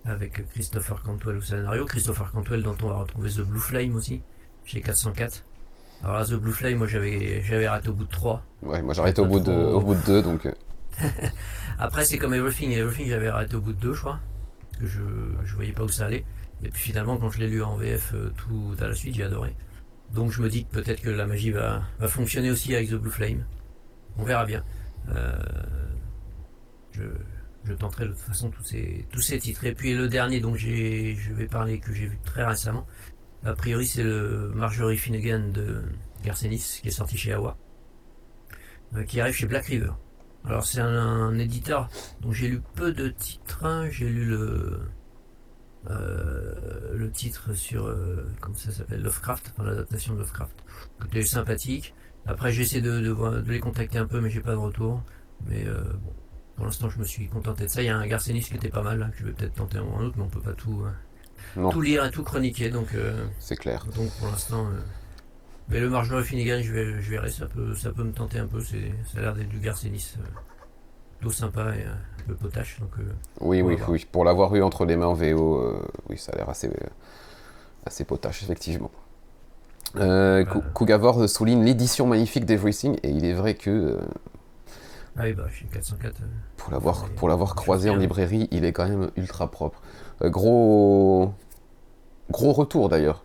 avec 0.06 0.44
Christopher 0.50 1.04
Cantwell 1.04 1.38
au 1.38 1.42
scénario. 1.42 1.86
Christopher 1.86 2.32
Cantwell, 2.32 2.64
dont 2.64 2.76
on 2.82 2.88
va 2.88 2.96
retrouver 2.96 3.30
The 3.30 3.42
Blue 3.42 3.60
Flame 3.60 3.96
aussi, 3.96 4.24
chez 4.66 4.82
404. 4.82 5.44
Alors 6.04 6.16
là, 6.18 6.26
The 6.26 6.34
Blue 6.34 6.52
Flame, 6.52 6.78
moi 6.80 6.88
j'avais 6.88 7.44
j'avais 7.44 7.68
arrêté 7.68 7.90
au 7.90 7.94
bout 7.94 8.06
de 8.06 8.10
3. 8.10 8.44
Ouais, 8.64 8.82
moi 8.82 8.96
j'arrête 8.96 9.20
au 9.20 9.26
bout 9.26 9.40
de, 9.40 9.52
au 9.52 9.82
bout 9.82 9.94
de 9.94 10.04
deux, 10.06 10.24
donc 10.24 10.48
euh, 10.48 10.52
Après, 11.80 12.06
c'est 12.06 12.18
comme 12.18 12.34
Everything. 12.34 12.72
Everything, 12.72 13.08
j'avais 13.08 13.28
arrêté 13.28 13.56
au 13.56 13.62
bout 13.62 13.74
de 13.74 13.80
2, 13.80 13.94
je 13.94 14.00
crois. 14.00 14.20
Parce 14.72 14.82
que 14.84 14.88
je, 14.88 15.00
je 15.46 15.56
voyais 15.56 15.74
pas 15.74 15.84
où 15.84 15.90
ça 15.90 16.06
allait. 16.08 16.26
Et 16.64 16.70
puis 16.70 16.82
finalement, 16.82 17.18
quand 17.18 17.30
je 17.30 17.40
l'ai 17.40 17.48
lu 17.48 17.62
en 17.64 17.76
VF 17.76 18.14
euh, 18.16 18.32
tout 18.36 18.76
à 18.80 18.88
la 18.88 18.96
suite, 18.96 19.16
j'ai 19.16 19.24
adoré. 19.24 19.56
Donc 20.14 20.32
je 20.32 20.42
me 20.42 20.50
dis 20.50 20.66
que 20.66 20.72
peut-être 20.72 21.02
que 21.02 21.10
la 21.10 21.26
magie 21.28 21.52
va, 21.52 21.84
va 22.00 22.08
fonctionner 22.08 22.50
aussi 22.52 22.74
avec 22.76 22.90
The 22.90 22.96
Blue 22.96 23.12
Flame. 23.12 23.46
On 24.18 24.24
verra 24.24 24.46
bien. 24.46 24.64
Euh, 25.10 25.36
je, 26.92 27.04
je 27.64 27.74
tenterai 27.74 28.06
de 28.06 28.12
toute 28.12 28.20
façon 28.20 28.50
tous 28.50 28.64
ces, 28.64 29.08
tous 29.12 29.22
ces 29.22 29.40
titres. 29.40 29.66
Et 29.66 29.74
puis 29.74 29.94
le 29.96 30.08
dernier 30.08 30.40
dont 30.40 30.56
je 30.56 31.34
vais 31.34 31.48
parler, 31.48 31.80
que 31.80 31.94
j'ai 31.94 32.08
vu 32.08 32.20
très 32.24 32.44
récemment, 32.44 32.88
a 33.44 33.54
priori 33.54 33.86
c'est 33.86 34.04
le 34.04 34.52
Marjorie 34.54 34.98
Finnegan 34.98 35.52
de 35.52 35.82
Garcenis, 36.24 36.80
qui 36.82 36.88
est 36.90 36.92
sorti 36.92 37.18
chez 37.18 37.34
Awa, 37.34 37.58
euh, 38.96 39.04
qui 39.04 39.20
arrive 39.22 39.34
chez 39.34 39.48
Black 39.48 39.66
River. 39.66 39.92
Alors 40.46 40.66
c'est 40.66 40.80
un, 40.80 41.38
éditeur 41.38 41.90
dont 42.22 42.32
j'ai 42.32 42.48
lu 42.48 42.62
peu 42.76 42.92
de 42.92 43.10
titres. 43.10 43.64
hein. 43.66 43.88
J'ai 43.92 44.10
lu 44.10 44.26
le 44.26 44.82
euh, 45.90 46.96
le 46.96 47.12
titre 47.12 47.54
sur 47.54 47.88
euh, 47.88 48.28
comment 48.40 48.56
ça 48.56 48.72
s'appelle 48.72 49.02
Lovecraft, 49.02 49.52
enfin, 49.52 49.68
l'adaptation 49.68 50.14
de 50.14 50.20
Lovecraft. 50.20 50.56
C'était 51.02 51.24
sympathique. 51.24 51.96
Après 52.26 52.52
j'ai 52.52 52.62
essayé 52.64 52.82
de, 52.82 53.00
de, 53.02 53.10
voir- 53.10 53.32
de 53.42 53.52
les 53.52 53.60
contacter 53.60 53.98
un 53.98 54.06
peu, 54.06 54.22
mais 54.22 54.30
j'ai 54.30 54.42
pas 54.42 54.52
de 54.52 54.58
retour. 54.58 55.02
Mais 55.48 55.66
euh, 55.66 55.82
bon, 56.04 56.14
pour 56.56 56.66
l'instant 56.66 56.90
je 56.90 57.00
me 57.00 57.04
suis 57.04 57.28
contenté 57.28 57.64
de 57.66 57.70
ça. 57.70 57.82
Il 57.82 57.86
y 57.86 57.90
a 57.90 57.98
un 57.98 58.06
Garcenis 58.08 58.42
qui 58.42 58.56
était 58.56 58.70
pas 58.70 58.84
mal, 58.84 59.00
là, 59.00 59.08
que 59.10 59.18
je 59.18 59.26
vais 59.26 59.32
peut-être 59.34 59.56
tenter 59.56 59.78
un 59.80 59.84
ou 59.84 59.96
un 59.98 60.04
autre, 60.06 60.16
mais 60.18 60.24
on 60.24 60.30
peut 60.30 60.42
pas 60.42 60.54
tout 60.54 60.84
tout 61.72 61.82
lire 61.82 62.06
et 62.06 62.12
tout 62.12 62.24
chroniquer, 62.24 62.70
donc. 62.70 62.94
euh, 62.96 63.26
c'est 63.40 63.56
clair. 63.58 63.86
donc 63.96 64.10
pour 64.20 64.28
l'instant. 64.28 64.68
euh, 64.68 64.80
Mais 65.70 65.80
le 65.80 65.90
Marjorie 65.90 66.24
Finnegan, 66.24 66.62
je, 66.62 66.72
vais, 66.72 67.02
je 67.02 67.10
verrai, 67.10 67.30
ça 67.32 67.46
peut, 67.48 67.74
ça 67.76 67.92
peut 67.92 68.04
me 68.04 68.12
tenter 68.14 68.40
un 68.40 68.48
peu. 68.48 68.62
C'est, 68.62 68.92
ça 69.12 69.18
a 69.18 69.22
l'air 69.22 69.34
d'être 69.34 69.50
du 69.50 69.60
Garcenis. 69.60 70.16
Euh, 70.20 70.24
plutôt 71.20 71.34
sympa 71.34 71.76
et 71.76 71.84
euh, 71.86 71.92
un 71.94 72.24
peu 72.28 72.34
potache. 72.36 72.80
Donc, 72.80 72.92
euh, 73.00 73.04
Oui, 73.42 73.62
oui, 73.62 73.78
oui. 73.88 74.06
Pour 74.12 74.26
l'avoir 74.26 74.56
eu 74.56 74.64
entre 74.64 74.86
les 74.86 74.96
mains 74.96 75.06
en 75.08 75.14
VO, 75.14 75.58
euh, 75.62 75.80
oui, 76.10 76.18
ça 76.18 76.32
a 76.32 76.36
l'air 76.38 76.50
assez, 76.50 76.68
euh, 76.68 76.88
assez 77.86 78.06
potache, 78.06 78.42
effectivement. 78.44 78.90
Euh. 79.98 80.46
Kugavor 80.76 81.28
souligne 81.30 81.64
l'édition 81.64 82.08
magnifique 82.08 82.46
d'Everything, 82.46 82.98
et 83.04 83.10
il 83.10 83.26
est 83.26 83.34
vrai 83.34 83.56
que 83.56 83.70
euh, 83.70 84.00
ah 85.18 85.22
oui, 85.24 85.34
bah, 85.34 85.48
chez 85.50 85.66
404. 85.66 86.22
euh, 86.22 86.26
pour 86.58 86.72
l'avoir 86.72 87.10
pour 87.10 87.30
l'avoir 87.30 87.56
croisé 87.56 87.90
en 87.90 87.96
librairie, 87.96 88.48
il 88.52 88.66
est 88.66 88.72
quand 88.74 88.88
même 88.88 89.12
ultra 89.18 89.50
propre. 89.52 89.82
Euh, 90.22 90.30
gros 90.30 91.34
gros 92.32 92.54
retour 92.54 92.90
d'ailleurs 92.90 93.24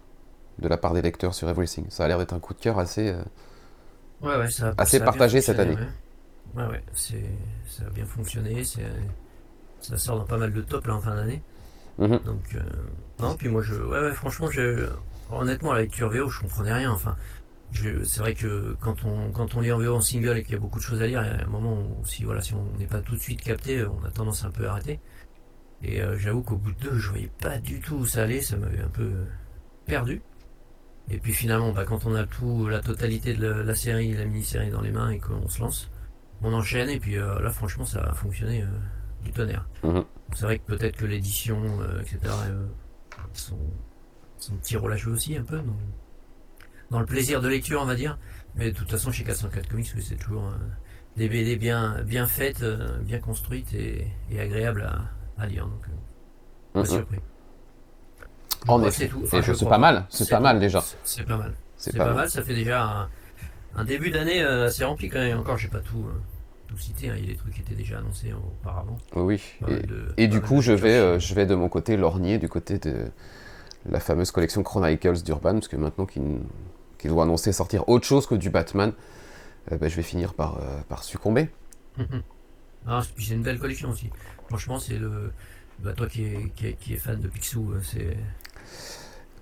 de 0.58 0.68
la 0.68 0.78
part 0.78 0.94
des 0.94 1.02
lecteurs 1.02 1.35
sur 1.35 1.49
Everything. 1.49 1.87
Ça 1.90 2.04
a 2.04 2.08
l'air 2.08 2.18
d'être 2.18 2.35
un 2.35 2.40
coup 2.40 2.54
de 2.54 2.61
cœur 2.61 2.78
assez. 2.78 3.11
euh, 3.11 3.23
Ouais, 4.20 4.37
ouais, 4.37 4.50
ça, 4.50 4.75
Assez 4.78 4.99
ça 4.99 5.04
a 5.04 5.08
bien 5.08 5.18
partagé 5.18 5.40
cette 5.40 5.58
année. 5.58 5.78
Ouais, 6.54 6.66
ouais, 6.66 6.82
ça 6.94 7.85
a 7.87 7.90
bien 7.90 8.06
fonctionné. 8.06 8.62
Ça 9.80 9.99
sort 9.99 10.18
dans 10.18 10.25
pas 10.25 10.38
mal 10.38 10.52
de 10.52 10.61
tops 10.62 10.87
là 10.87 10.94
en 10.96 11.00
fin 11.00 11.14
d'année. 11.14 11.42
Mhm. 11.98 12.20
Donc, 12.24 12.54
euh, 12.54 12.60
non, 13.20 13.34
puis 13.36 13.48
moi, 13.48 13.62
je, 13.62 13.74
ouais, 13.74 14.00
ouais, 14.00 14.12
franchement, 14.12 14.50
je, 14.50 14.88
honnêtement, 15.30 15.72
la 15.72 15.82
lecture 15.82 16.10
VO, 16.10 16.28
je 16.28 16.40
comprenais 16.40 16.72
rien. 16.72 16.92
Enfin, 16.92 17.16
je, 17.72 18.04
c'est 18.04 18.20
vrai 18.20 18.34
que 18.34 18.76
quand 18.80 19.04
on, 19.04 19.30
quand 19.32 19.54
on 19.54 19.60
lit 19.60 19.72
en 19.72 19.78
VO 19.78 19.94
en 19.94 20.00
single 20.00 20.38
et 20.38 20.42
qu'il 20.42 20.52
y 20.52 20.56
a 20.56 20.60
beaucoup 20.60 20.78
de 20.78 20.84
choses 20.84 21.02
à 21.02 21.06
lire, 21.06 21.22
il 21.22 21.28
y 21.28 21.42
a 21.42 21.44
un 21.44 21.50
moment 21.50 21.74
où, 21.74 22.04
si, 22.04 22.24
voilà, 22.24 22.40
si 22.40 22.54
on 22.54 22.64
n'est 22.78 22.86
pas 22.86 23.00
tout 23.00 23.14
de 23.14 23.20
suite 23.20 23.42
capté, 23.42 23.84
on 23.84 24.04
a 24.04 24.10
tendance 24.10 24.44
un 24.44 24.50
peu 24.50 24.66
à 24.66 24.72
arrêter. 24.72 25.00
Et 25.82 26.00
euh, 26.00 26.16
j'avoue 26.18 26.42
qu'au 26.42 26.56
bout 26.56 26.72
de 26.72 26.80
deux, 26.80 26.98
je 26.98 27.10
voyais 27.10 27.30
pas 27.40 27.58
du 27.58 27.80
tout 27.80 27.96
où 27.96 28.06
ça 28.06 28.22
allait, 28.22 28.40
ça 28.40 28.56
m'avait 28.56 28.80
un 28.80 28.88
peu 28.88 29.02
euh, 29.04 29.24
perdu. 29.84 30.22
Et 31.10 31.18
puis 31.18 31.32
finalement, 31.32 31.72
bah, 31.72 31.84
quand 31.84 32.06
on 32.06 32.14
a 32.14 32.24
tout, 32.24 32.66
la 32.68 32.80
totalité 32.80 33.34
de 33.34 33.46
la, 33.46 33.62
la 33.62 33.74
série, 33.74 34.12
la 34.12 34.24
mini-série 34.24 34.70
dans 34.70 34.80
les 34.80 34.90
mains 34.90 35.10
et 35.10 35.18
qu'on 35.18 35.48
se 35.48 35.60
lance, 35.60 35.90
on 36.42 36.52
enchaîne 36.52 36.90
et 36.90 36.98
puis 36.98 37.14
là 37.14 37.50
franchement 37.50 37.86
ça 37.86 38.02
a 38.02 38.12
fonctionné 38.12 38.62
du 39.25 39.32
tonnerre. 39.32 39.66
Mhm. 39.82 40.04
C'est 40.35 40.44
vrai 40.44 40.58
que 40.58 40.64
peut-être 40.64 40.96
que 40.96 41.06
l'édition, 41.06 41.61
etc. 42.00 42.18
sont, 43.32 43.58
sont 44.38 44.56
petit 44.56 44.76
relâcheux 44.76 45.11
aussi 45.12 45.37
un 45.37 45.42
peu 45.44 45.58
dans, 45.58 45.76
dans, 46.90 47.00
le 47.00 47.06
plaisir 47.06 47.40
de 47.40 47.49
lecture 47.49 47.80
on 47.82 47.87
va 47.87 47.94
dire. 47.94 48.18
Mais 48.54 48.70
de 48.73 48.76
toute 48.76 48.90
façon 48.90 49.11
chez 49.12 49.25
404 49.25 49.68
Comics 49.68 49.87
c'est 50.00 50.16
toujours 50.16 50.52
des 51.16 51.28
BD 51.28 51.56
bien, 51.56 52.02
bien 52.02 52.26
faites, 52.26 52.64
bien 53.02 53.18
construites 53.20 53.73
et, 53.75 54.06
et 54.30 54.40
agréables 54.40 54.82
à, 54.82 55.42
à 55.42 55.46
lire. 55.46 55.66
Donc, 55.66 55.87
pas 56.73 56.80
Mhm. 56.80 56.87
surpris. 56.87 57.18
En 58.68 58.80
Ouais, 58.82 58.88
effet. 58.88 59.11
c'est 59.30 59.38
Enfin, 59.52 59.66
pas 59.70 59.78
mal, 59.78 60.06
c'est 60.11 60.28
pas 60.28 60.40
mal 60.40 60.58
déjà. 60.58 60.82
C'est 61.04 61.25
pas 61.25 61.37
mal. 61.37 61.54
C'est 61.76 61.92
pas 61.92 61.99
pas, 61.99 62.04
mal. 62.06 62.14
mal, 62.16 62.30
ça 62.30 62.42
fait 62.42 62.54
déjà 62.54 62.82
un, 62.85 63.08
un 63.76 63.85
début 63.85 64.11
d'année 64.11 64.42
euh, 64.42 64.66
assez 64.66 64.85
rempli 64.85 65.08
quand 65.08 65.18
même. 65.20 65.38
Encore, 65.38 65.56
j'ai 65.58 65.68
pas 65.68 65.80
tout, 65.80 66.04
euh, 66.06 66.20
tout 66.66 66.76
cité. 66.78 67.11
hein. 67.11 67.14
Il 67.16 67.25
y 67.25 67.28
a 67.28 67.32
des 67.32 67.37
trucs 67.38 67.54
qui 67.54 67.61
étaient 67.61 67.75
déjà 67.75 67.99
annoncés 67.99 68.32
auparavant. 68.32 68.99
Oui. 69.14 69.40
Et, 69.68 70.26
de- 70.26 70.32
du 70.32 70.40
coup, 70.40 70.61
je 70.62 70.73
vais, 70.73 70.94
euh, 70.94 71.18
je 71.18 71.35
vais 71.35 71.46
de 71.46 71.54
mon 71.54 71.68
côté 71.68 71.96
lorgner 71.96 72.38
du 72.38 72.49
côté 72.49 72.78
de 72.78 73.06
la 73.88 74.00
fameuse 74.00 74.30
collection 74.30 74.62
Chronicles 74.62 75.23
d'Urban, 75.23 75.54
parce 75.54 75.68
que 75.68 75.76
maintenant 75.76 76.06
qu'ils 76.06 76.38
qu'ils 76.99 77.12
ont 77.12 77.20
annoncé 77.20 77.52
sortir 77.52 77.88
autre 77.88 78.06
chose 78.06 78.26
que 78.26 78.35
du 78.35 78.49
Batman, 78.50 78.92
euh, 79.70 79.76
bah, 79.76 79.88
je 79.88 79.96
vais 79.96 80.02
finir 80.02 80.32
par, 80.35 80.58
euh, 80.58 80.80
par 80.88 81.02
succomber. 81.04 81.49
Ah, 82.88 83.02
puis 83.16 83.25
c'est 83.26 83.35
une 83.35 83.42
belle 83.42 83.58
collection 83.58 83.90
aussi. 83.90 84.11
Franchement, 84.49 84.78
c'est 84.78 84.96
le. 84.96 85.32
Bah, 85.80 85.92
toi 85.92 86.06
qui 86.06 86.25
es, 86.25 86.52
qui, 86.54 86.73
qui 86.76 86.94
fan 86.96 87.20
de 87.20 87.26
Picsou, 87.26 87.75
c'est. 87.82 88.16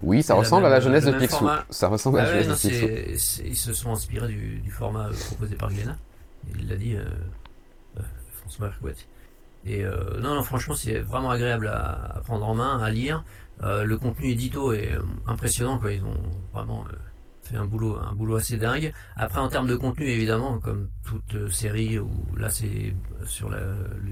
Oui, 0.02 0.23
ça 0.23 0.35
ressemble 0.35 0.64
à 0.64 0.69
la 0.71 0.76
même- 0.76 0.85
jeunesse 0.85 1.04
de 1.04 1.12
Picsou. 1.12 1.37
format. 1.37 1.64
Ça 1.69 1.88
ressemble 1.88 2.21
à 2.21 2.23
Ah 2.23 2.26
la 2.26 2.33
ouais, 2.38 2.43
jeunesse 2.45 2.64
non, 2.64 2.71
de 2.71 2.75
Picsou. 3.14 3.43
ils 3.45 3.57
se 3.57 3.73
sont 3.75 3.93
inspirés 3.93 4.28
du, 4.28 4.61
du 4.61 4.71
format 4.71 5.11
proposé 5.28 5.57
par 5.57 5.71
Glénat. 5.71 5.99
Il 6.59 6.69
l'a 6.69 6.77
dit, 6.77 6.95
euh, 6.97 7.05
euh, 7.99 8.03
François 8.41 8.69
Hercouet. 8.69 8.95
Et 9.67 9.85
euh, 9.85 10.21
non, 10.21 10.35
non, 10.35 10.43
franchement, 10.43 10.75
c'est 10.75 11.01
vraiment 11.01 11.31
agréable 11.31 11.69
à, 11.69 12.17
à 12.17 12.21
prendre 12.21 12.47
en 12.47 12.55
main, 12.55 12.79
à 12.79 12.91
lire. 12.91 13.25
Le 13.63 13.95
contenu 13.97 14.31
édito 14.31 14.73
est 14.73 14.91
impressionnant, 15.27 15.79
quoi. 15.79 15.93
Ils 15.93 16.05
ont 16.05 16.21
vraiment 16.53 16.85
fait 17.45 17.57
un 17.57 17.65
boulot, 17.65 17.97
un 17.99 18.13
boulot 18.13 18.37
assez 18.37 18.57
dingue. 18.59 18.93
Après, 19.17 19.39
en 19.41 19.49
termes 19.49 19.69
de 19.69 19.77
contenu, 19.77 20.07
évidemment, 20.07 20.59
comme 20.59 20.89
toute 21.05 21.51
série, 21.51 21.99
où 21.99 22.11
là, 22.37 22.51
c'est 22.51 22.95
sur 23.27 23.49
la- 23.49 23.61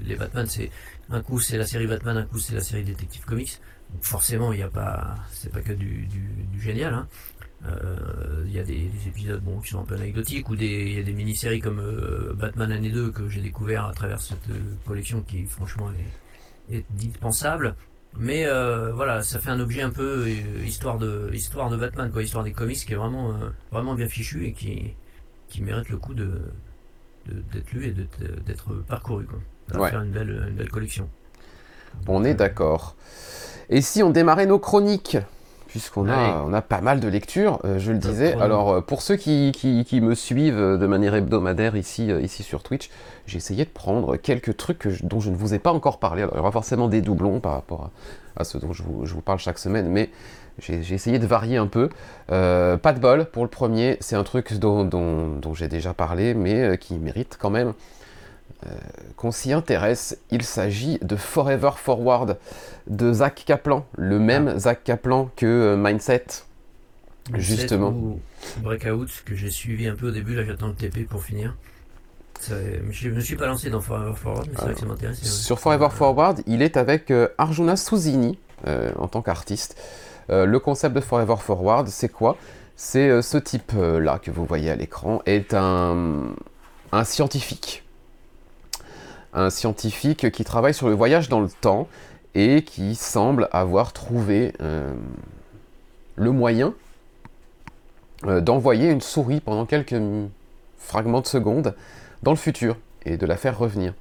les 0.03 0.15
Batman, 0.15 0.45
c'est 0.47 0.71
un 1.09 1.21
coup 1.21 1.39
c'est 1.39 1.57
la 1.57 1.67
série 1.67 1.87
Batman, 1.87 2.17
un 2.17 2.25
coup 2.25 2.39
c'est 2.39 2.55
la 2.55 2.61
série 2.61 2.83
Détective 2.83 3.25
Comics. 3.25 3.59
Donc 3.91 4.03
forcément, 4.03 4.53
il 4.53 4.57
n'y 4.57 4.63
a 4.63 4.69
pas, 4.69 5.15
c'est 5.31 5.51
pas 5.51 5.61
que 5.61 5.73
du, 5.73 6.07
du, 6.07 6.19
du 6.51 6.61
génial. 6.61 6.93
Hein. 6.93 7.07
Euh, 7.65 8.43
Il 8.45 8.51
y 8.53 8.59
a 8.59 8.63
des, 8.63 8.73
des 8.87 9.07
épisodes 9.07 9.41
bon, 9.41 9.59
qui 9.61 9.69
sont 9.69 9.79
un 9.81 9.85
peu 9.85 9.95
anecdotiques 9.95 10.49
ou 10.49 10.55
des, 10.55 10.65
il 10.67 10.93
y 10.97 10.99
a 10.99 11.03
des 11.03 11.13
mini-séries 11.13 11.59
comme 11.61 11.79
euh, 11.79 12.33
Batman 12.35 12.71
année 12.71 12.89
2 12.91 13.11
que 13.11 13.29
j'ai 13.29 13.41
découvert 13.41 13.85
à 13.85 13.93
travers 13.93 14.19
cette 14.21 14.49
euh, 14.49 14.59
collection 14.85 15.21
qui 15.21 15.45
franchement 15.45 15.89
est, 16.69 16.75
est 16.77 16.85
dispensable. 16.91 17.75
Mais 18.17 18.45
euh, 18.45 18.91
voilà, 18.93 19.23
ça 19.23 19.39
fait 19.39 19.49
un 19.49 19.59
objet 19.59 19.81
un 19.81 19.89
peu 19.89 20.25
euh, 20.27 20.65
histoire 20.65 20.97
de 20.99 21.31
histoire 21.33 21.69
de 21.69 21.77
Batman, 21.77 22.11
quoi, 22.11 22.21
histoire 22.21 22.43
des 22.43 22.51
comics 22.51 22.77
qui 22.85 22.93
est 22.93 22.97
vraiment 22.97 23.31
euh, 23.31 23.49
vraiment 23.71 23.95
bien 23.95 24.07
fichu 24.07 24.45
et 24.45 24.53
qui 24.53 24.93
qui 25.47 25.61
mérite 25.63 25.89
le 25.89 25.97
coup 25.97 26.13
de 26.13 26.29
d'être 27.25 27.71
lu 27.71 27.85
et 27.87 27.91
d'être 27.91 28.19
d'être 28.45 28.73
parcouru. 28.87 29.25
Quoi. 29.25 29.39
Ça 29.71 29.77
va 29.77 29.83
Ouais. 29.85 29.89
faire 29.89 30.01
une 30.01 30.11
belle 30.11 30.45
une 30.49 30.55
belle 30.55 30.69
collection. 30.69 31.09
On 32.07 32.23
est 32.23 32.33
d'accord. 32.35 32.95
Et 33.69 33.81
si 33.81 34.03
on 34.03 34.09
démarrait 34.11 34.45
nos 34.45 34.59
chroniques? 34.59 35.17
Puisqu'on 35.73 36.07
a, 36.07 36.13
Allez. 36.13 36.33
on 36.45 36.53
a 36.53 36.61
pas 36.61 36.81
mal 36.81 36.99
de 36.99 37.07
lectures, 37.07 37.57
euh, 37.65 37.79
je 37.79 37.91
le 37.91 37.99
Top 37.99 38.11
disais. 38.11 38.33
Alors, 38.39 38.69
euh, 38.73 38.81
pour 38.81 39.01
ceux 39.01 39.15
qui, 39.15 39.51
qui- 39.55 39.83
qui 39.85 40.01
me 40.01 40.13
suivent 40.13 40.55
euh, 40.59 40.77
de 40.77 40.85
manière 40.85 41.15
hebdomadaire 41.15 41.75
ici, 41.75 42.11
euh, 42.11 42.21
ici 42.21 42.43
sur 42.43 42.61
Twitch, 42.61 42.91
j'ai 43.25 43.37
essayé 43.37 43.65
de 43.65 43.71
prendre 43.71 44.15
quelques 44.15 44.55
trucs 44.55 44.77
que 44.77 44.91
je- 44.91 45.03
dont 45.03 45.19
je 45.19 45.31
ne 45.31 45.35
vous 45.35 45.55
ai 45.55 45.57
pas 45.59 45.71
encore 45.73 45.97
parlé. 45.97 46.21
Alors, 46.21 46.35
il 46.35 46.37
y 46.37 46.39
aura 46.41 46.51
forcément 46.51 46.87
des 46.89 47.01
doublons 47.01 47.39
par 47.39 47.53
rapport 47.53 47.89
à, 48.35 48.41
à 48.41 48.43
ce 48.43 48.59
dont 48.59 48.71
je 48.71 48.83
vous, 48.83 49.07
je 49.07 49.15
vous 49.15 49.21
parle 49.21 49.39
chaque 49.39 49.57
semaine, 49.57 49.87
mais 49.89 50.11
j'ai 50.59 50.93
essayé 50.93 51.17
de 51.17 51.25
varier 51.25 51.57
un 51.57 51.65
peu. 51.65 51.89
Euh, 52.31 52.77
pas 52.77 52.93
de 52.93 52.99
bol 52.99 53.25
pour 53.25 53.41
le 53.41 53.49
premier, 53.49 53.97
c'est 53.99 54.15
un 54.15 54.23
truc 54.23 54.53
dont, 54.59 54.83
dont- 54.83 55.37
dont 55.41 55.55
j'ai 55.55 55.67
déjà 55.69 55.95
parlé, 55.95 56.35
mais 56.35 56.61
euh, 56.61 56.75
qui 56.75 56.99
mérite 56.99 57.35
quand 57.41 57.49
même 57.49 57.69
euh, 57.69 57.71
qu'on 59.17 59.31
s'y 59.31 59.51
intéresse. 59.51 60.17
Il 60.31 60.43
s'agit 60.43 60.97
de 61.01 61.15
Forever 61.17 61.71
Forward 61.75 62.37
de 62.87 63.11
Zach 63.11 63.43
Kaplan, 63.45 63.85
le 63.97 64.19
même 64.19 64.57
Zach 64.57 64.83
Kaplan 64.83 65.29
que 65.35 65.45
euh, 65.45 65.75
Mindset. 65.77 66.25
Justement. 67.33 67.89
Ou 67.89 68.19
Breakout, 68.61 69.07
que 69.25 69.35
j'ai 69.35 69.49
suivi 69.49 69.87
un 69.87 69.95
peu 69.95 70.09
au 70.09 70.11
début, 70.11 70.35
là 70.35 70.43
j'attends 70.45 70.67
le 70.67 70.73
TP 70.73 71.07
pour 71.07 71.23
finir. 71.23 71.55
Ça- 72.39 72.55
je 72.91 73.09
me 73.09 73.21
suis 73.21 73.35
pas 73.37 73.47
lancé 73.47 73.69
dans 73.69 73.79
Forever 73.79 74.13
Forward, 74.15 74.47
mais 74.49 74.53
c'est 74.57 74.65
vrai 74.65 74.73
que 74.73 74.79
ça 74.81 74.85
m'intéresse. 74.85 75.21
ouais. 75.21 75.27
Sur 75.27 75.59
Forever 75.59 75.87
Forward, 75.91 76.41
il 76.45 76.61
est 76.61 76.75
avec 76.75 77.11
euh, 77.11 77.29
Arjuna 77.37 77.77
Suzini 77.77 78.37
euh, 78.67 78.91
en 78.97 79.07
tant 79.07 79.21
qu'artiste. 79.21 79.77
Euh, 80.29 80.45
le 80.45 80.59
concept 80.59 80.95
de 80.95 80.99
Forever 81.01 81.35
Forward, 81.39 81.87
c'est 81.87 82.09
quoi? 82.09 82.37
C'est 82.75 83.07
euh, 83.09 83.21
ce 83.21 83.37
type-là 83.37 84.19
que 84.19 84.31
vous 84.31 84.45
voyez 84.45 84.69
à 84.71 84.75
l'écran, 84.75 85.21
est 85.25 85.53
un, 85.53 86.33
un 86.91 87.03
scientifique. 87.05 87.82
Un 89.33 89.49
scientifique 89.49 90.31
qui 90.31 90.43
travaille 90.43 90.73
sur 90.73 90.87
le 90.89 90.95
voyage 90.95 91.29
dans 91.29 91.41
le 91.41 91.49
temps 91.49 91.87
et 92.35 92.63
qui 92.63 92.95
semble 92.95 93.49
avoir 93.51 93.93
trouvé 93.93 94.53
euh, 94.61 94.93
le 96.15 96.31
moyen 96.31 96.73
euh, 98.25 98.41
d'envoyer 98.41 98.89
une 98.89 99.01
souris 99.01 99.39
pendant 99.39 99.65
quelques 99.65 100.01
fragments 100.77 101.21
de 101.21 101.27
secondes 101.27 101.75
dans 102.21 102.31
le 102.31 102.37
futur 102.37 102.77
et 103.05 103.17
de 103.17 103.25
la 103.25 103.37
faire 103.37 103.57
revenir. 103.57 103.93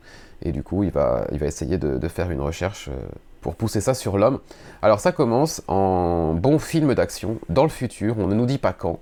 Et 0.43 0.53
du 0.53 0.63
coup, 0.63 0.83
il 0.85 0.91
va, 0.91 1.27
il 1.33 1.39
va 1.39 1.47
essayer 1.47 1.79
de, 1.79 1.99
de 1.99 2.09
faire 2.09 2.31
une 2.31 2.41
recherche 2.41 2.89
euh, 2.89 3.09
pour 3.41 3.55
pousser 3.57 3.81
ça 3.81 3.95
sur 3.95 4.19
l'homme. 4.19 4.39
Alors 4.83 5.01
ça 5.01 5.13
commence 5.13 5.63
en 5.69 6.35
bon 6.35 6.59
film 6.59 6.95
d'action, 6.95 7.39
dans 7.49 7.65
le 7.65 7.69
futur, 7.69 8.17
on 8.19 8.27
ne 8.27 8.35
nous 8.35 8.47
dit 8.47 8.59
pas 8.59 8.73
quand, 8.73 9.01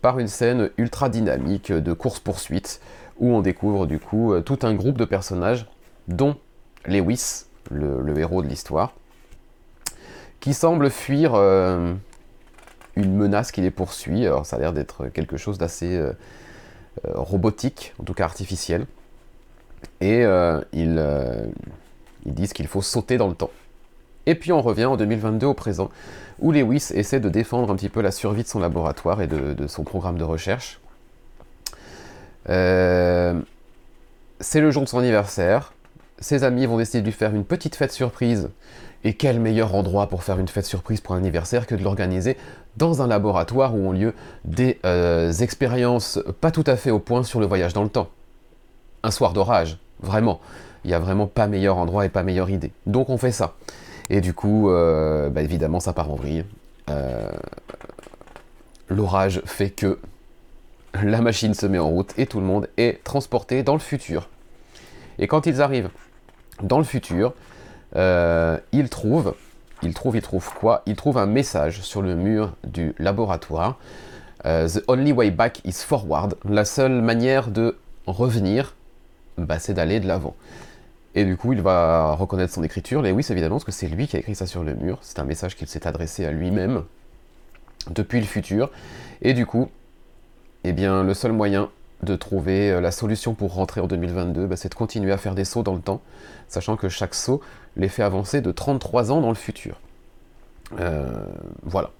par 0.00 0.18
une 0.18 0.28
scène 0.28 0.70
ultra 0.78 1.08
dynamique 1.08 1.72
de 1.72 1.92
course-poursuite, 1.92 2.80
où 3.18 3.34
on 3.34 3.40
découvre 3.40 3.86
du 3.86 3.98
coup 3.98 4.32
euh, 4.32 4.40
tout 4.40 4.58
un 4.62 4.74
groupe 4.74 4.98
de 4.98 5.04
personnages, 5.04 5.66
dont 6.08 6.36
Lewis, 6.86 7.44
le, 7.70 8.18
héros 8.18 8.42
de 8.42 8.48
l'histoire, 8.48 8.92
qui 10.40 10.54
semble 10.54 10.90
fuir 10.90 11.34
euh, 11.34 11.94
une 12.94 13.16
menace 13.16 13.52
qui 13.52 13.60
les 13.60 13.70
poursuit. 13.70 14.26
Alors 14.26 14.46
ça 14.46 14.56
a 14.56 14.58
l'air 14.58 14.72
d'être 14.72 15.08
quelque 15.08 15.36
chose 15.36 15.58
d'assez 15.58 15.96
euh, 15.96 16.12
robotique, 17.14 17.94
en 18.00 18.04
tout 18.04 18.14
cas 18.14 18.24
artificiel. 18.24 18.86
Et 20.00 20.22
ils, 20.72 21.52
disent 22.24 22.52
qu'il 22.52 22.66
faut 22.66 22.82
sauter 22.82 23.18
dans 23.18 23.28
le 23.28 23.34
temps. 23.34 23.50
Et 24.26 24.34
puis 24.34 24.52
on 24.52 24.60
revient 24.60 24.86
en 24.86 24.96
2022 24.96 25.46
au 25.46 25.54
présent, 25.54 25.90
où 26.40 26.50
Lewis 26.50 26.88
essaie 26.92 27.20
de 27.20 27.28
défendre 27.28 27.70
un 27.70 27.76
petit 27.76 27.88
peu 27.88 28.00
la 28.00 28.10
survie 28.10 28.42
de 28.42 28.48
son 28.48 28.58
laboratoire 28.58 29.20
et 29.22 29.26
de 29.26 29.66
son 29.66 29.84
programme 29.84 30.18
de 30.18 30.24
recherche. 30.24 30.80
Euh, 32.48 33.40
c'est 34.40 34.60
le 34.60 34.70
jour 34.70 34.84
de 34.84 34.88
son 34.88 34.98
anniversaire. 34.98 35.72
Ses 36.18 36.44
amis 36.44 36.66
vont 36.66 36.78
décider 36.78 37.00
de 37.00 37.06
lui 37.06 37.12
faire 37.12 37.34
une 37.34 37.44
petite 37.44 37.76
fête 37.76 37.92
surprise. 37.92 38.50
Et 39.04 39.14
quel 39.14 39.38
meilleur 39.38 39.74
endroit 39.74 40.08
pour 40.08 40.24
faire 40.24 40.38
une 40.38 40.48
fête 40.48 40.64
surprise 40.64 41.00
pour 41.00 41.14
un 41.14 41.18
anniversaire 41.18 41.66
que 41.66 41.74
de 41.74 41.84
l'organiser 41.84 42.36
dans 42.76 43.02
un 43.02 43.06
laboratoire 43.06 43.74
où 43.74 43.78
ont 43.78 43.92
lieu 43.92 44.14
des 44.44 44.78
euh, 44.84 45.32
expériences 45.32 46.18
pas 46.40 46.50
tout 46.50 46.64
à 46.66 46.76
fait 46.76 46.90
au 46.90 46.98
point 46.98 47.22
sur 47.22 47.38
le 47.38 47.46
voyage 47.46 47.72
dans 47.72 47.84
le 47.84 47.88
temps. 47.88 48.08
Un 49.02 49.10
soir 49.10 49.32
d'orage, 49.32 49.78
vraiment. 50.00 50.40
Il 50.84 50.88
n'y 50.88 50.94
a 50.94 50.98
vraiment 50.98 51.26
pas 51.26 51.46
meilleur 51.46 51.76
endroit 51.76 52.04
et 52.06 52.08
pas 52.08 52.22
meilleure 52.22 52.50
idée. 52.50 52.72
Donc 52.86 53.10
on 53.10 53.18
fait 53.18 53.32
ça. 53.32 53.54
Et 54.08 54.20
du 54.20 54.34
coup, 54.34 54.70
euh, 54.70 55.28
bah, 55.30 55.42
évidemment, 55.42 55.80
ça 55.80 55.92
part 55.92 56.10
en 56.10 56.16
vrille. 56.16 56.44
L'orage 58.88 59.42
fait 59.44 59.70
que 59.70 59.98
la 61.02 61.20
machine 61.20 61.54
se 61.54 61.66
met 61.66 61.78
en 61.78 61.88
route 61.88 62.12
et 62.18 62.26
tout 62.26 62.40
le 62.40 62.46
monde 62.46 62.68
est 62.76 63.02
transporté 63.04 63.62
dans 63.62 63.74
le 63.74 63.80
futur. 63.80 64.28
Et 65.18 65.26
quand 65.26 65.46
ils 65.46 65.62
arrivent 65.62 65.90
dans 66.62 66.78
le 66.78 66.84
futur, 66.84 67.34
euh, 67.96 68.58
ils 68.72 68.88
trouvent, 68.88 69.34
ils 69.82 69.94
trouvent, 69.94 70.16
ils 70.16 70.22
trouvent 70.22 70.52
quoi? 70.54 70.82
Ils 70.86 70.96
trouvent 70.96 71.18
un 71.18 71.26
message 71.26 71.80
sur 71.80 72.02
le 72.02 72.14
mur 72.14 72.54
du 72.64 72.94
laboratoire. 72.98 73.78
Euh, 74.44 74.68
the 74.68 74.82
only 74.88 75.12
way 75.12 75.30
back 75.30 75.60
is 75.64 75.72
forward. 75.72 76.34
La 76.48 76.64
seule 76.64 77.00
manière 77.00 77.48
de 77.48 77.76
revenir, 78.06 78.74
bah, 79.38 79.58
c'est 79.58 79.74
d'aller 79.74 80.00
de 80.00 80.06
l'avant. 80.06 80.36
Et 81.14 81.24
du 81.24 81.36
coup, 81.36 81.54
il 81.54 81.62
va 81.62 82.12
reconnaître 82.12 82.52
son 82.52 82.62
écriture, 82.62 83.00
Lewis 83.00 83.26
évidemment, 83.30 83.56
parce 83.56 83.64
que 83.64 83.72
c'est 83.72 83.88
lui 83.88 84.06
qui 84.06 84.16
a 84.16 84.18
écrit 84.18 84.34
ça 84.34 84.46
sur 84.46 84.62
le 84.62 84.74
mur. 84.74 84.98
C'est 85.00 85.18
un 85.18 85.24
message 85.24 85.56
qu'il 85.56 85.66
s'est 85.66 85.86
adressé 85.86 86.26
à 86.26 86.30
lui-même 86.30 86.84
depuis 87.90 88.20
le 88.20 88.26
futur. 88.26 88.70
Et 89.22 89.32
du 89.32 89.46
coup, 89.46 89.70
eh 90.66 90.72
bien, 90.72 91.04
le 91.04 91.14
seul 91.14 91.30
moyen 91.32 91.70
de 92.02 92.16
trouver 92.16 92.72
euh, 92.72 92.80
la 92.80 92.90
solution 92.90 93.34
pour 93.34 93.54
rentrer 93.54 93.80
en 93.80 93.86
2022, 93.86 94.46
bah, 94.46 94.56
c'est 94.56 94.68
de 94.68 94.74
continuer 94.74 95.12
à 95.12 95.16
faire 95.16 95.36
des 95.36 95.44
sauts 95.44 95.62
dans 95.62 95.74
le 95.74 95.80
temps, 95.80 96.00
sachant 96.48 96.76
que 96.76 96.88
chaque 96.88 97.14
saut 97.14 97.40
les 97.76 97.88
fait 97.88 98.02
avancer 98.02 98.40
de 98.40 98.50
33 98.50 99.12
ans 99.12 99.20
dans 99.20 99.28
le 99.28 99.36
futur. 99.36 99.80
Euh, 100.80 101.06
voilà, 101.62 101.90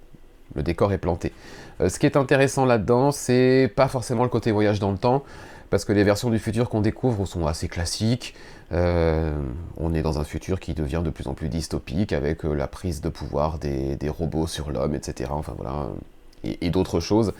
le 0.56 0.64
décor 0.64 0.92
est 0.92 0.98
planté. 0.98 1.32
Euh, 1.80 1.88
ce 1.88 2.00
qui 2.00 2.06
est 2.06 2.16
intéressant 2.16 2.64
là-dedans, 2.64 3.12
c'est 3.12 3.72
pas 3.76 3.86
forcément 3.86 4.24
le 4.24 4.28
côté 4.28 4.50
voyage 4.50 4.80
dans 4.80 4.90
le 4.90 4.98
temps, 4.98 5.22
parce 5.70 5.84
que 5.84 5.92
les 5.92 6.02
versions 6.02 6.30
du 6.30 6.40
futur 6.40 6.68
qu'on 6.68 6.80
découvre 6.80 7.24
sont 7.24 7.46
assez 7.46 7.68
classiques. 7.68 8.34
On 8.72 9.94
est 9.94 10.02
dans 10.02 10.18
un 10.18 10.24
futur 10.24 10.58
qui 10.58 10.74
devient 10.74 11.02
de 11.04 11.10
plus 11.10 11.28
en 11.28 11.34
plus 11.34 11.48
dystopique 11.48 12.12
avec 12.12 12.42
la 12.42 12.66
prise 12.66 13.00
de 13.00 13.08
pouvoir 13.08 13.58
des, 13.58 13.96
robots 14.08 14.46
sur 14.46 14.70
l'homme, 14.70 14.94
etc. 14.94 15.30
Enfin 15.32 15.54
voilà, 15.56 15.88
et, 16.44 16.70
d'autres 16.70 17.00
choses, 17.00 17.32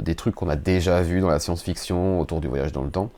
des 0.00 0.14
trucs 0.14 0.34
qu'on 0.34 0.48
a 0.48 0.56
déjà 0.56 1.02
vus 1.02 1.20
dans 1.20 1.28
la 1.28 1.38
science-fiction 1.38 2.20
autour 2.20 2.40
du 2.40 2.48
voyage 2.48 2.72
dans 2.72 2.82
le 2.82 2.90
temps. 2.90 3.10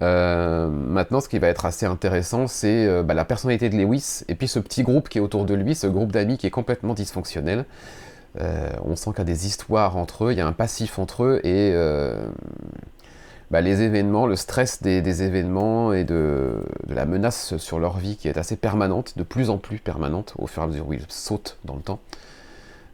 maintenant, 0.00 1.20
ce 1.20 1.28
qui 1.28 1.38
va 1.38 1.48
être 1.48 1.64
assez 1.64 1.86
intéressant, 1.86 2.46
c'est 2.46 3.02
bah, 3.02 3.14
la 3.14 3.24
personnalité 3.24 3.68
de 3.68 3.76
Lewis 3.76 4.22
et 4.28 4.34
puis 4.34 4.48
ce 4.48 4.58
petit 4.58 4.82
groupe 4.82 5.08
qui 5.08 5.18
est 5.18 5.20
autour 5.20 5.44
de 5.44 5.54
lui, 5.54 5.74
ce 5.74 5.86
groupe 5.86 6.12
d'amis 6.12 6.38
qui 6.38 6.46
est 6.46 6.50
complètement 6.50 6.94
dysfonctionnel. 6.94 7.64
on 8.38 8.96
sent 8.96 9.10
qu'il 9.10 9.18
y 9.18 9.22
a 9.22 9.24
des 9.24 9.46
histoires 9.46 9.96
entre 9.96 10.26
eux, 10.26 10.32
il 10.32 10.38
y 10.38 10.40
a 10.40 10.46
un 10.46 10.52
passif 10.52 10.98
entre 10.98 11.24
eux 11.24 11.40
et 11.44 11.72
bah, 13.50 13.62
les 13.62 13.80
événements, 13.80 14.26
le 14.26 14.36
stress 14.36 14.82
des, 14.82 15.22
événements 15.22 15.94
et 15.94 16.04
de, 16.04 16.62
la 16.86 17.06
menace 17.06 17.56
sur 17.56 17.78
leur 17.78 17.96
vie 17.96 18.16
qui 18.16 18.28
est 18.28 18.36
assez 18.36 18.56
permanente, 18.56 19.16
de 19.16 19.22
plus 19.22 19.48
en 19.48 19.56
plus 19.56 19.78
permanente 19.78 20.34
au 20.38 20.46
fur 20.46 20.62
et 20.62 20.64
à 20.66 20.68
mesure 20.68 20.88
où 20.88 20.92
ils 20.92 21.06
sautent 21.08 21.56
dans 21.64 21.74
le 21.74 21.80
temps, 21.80 21.98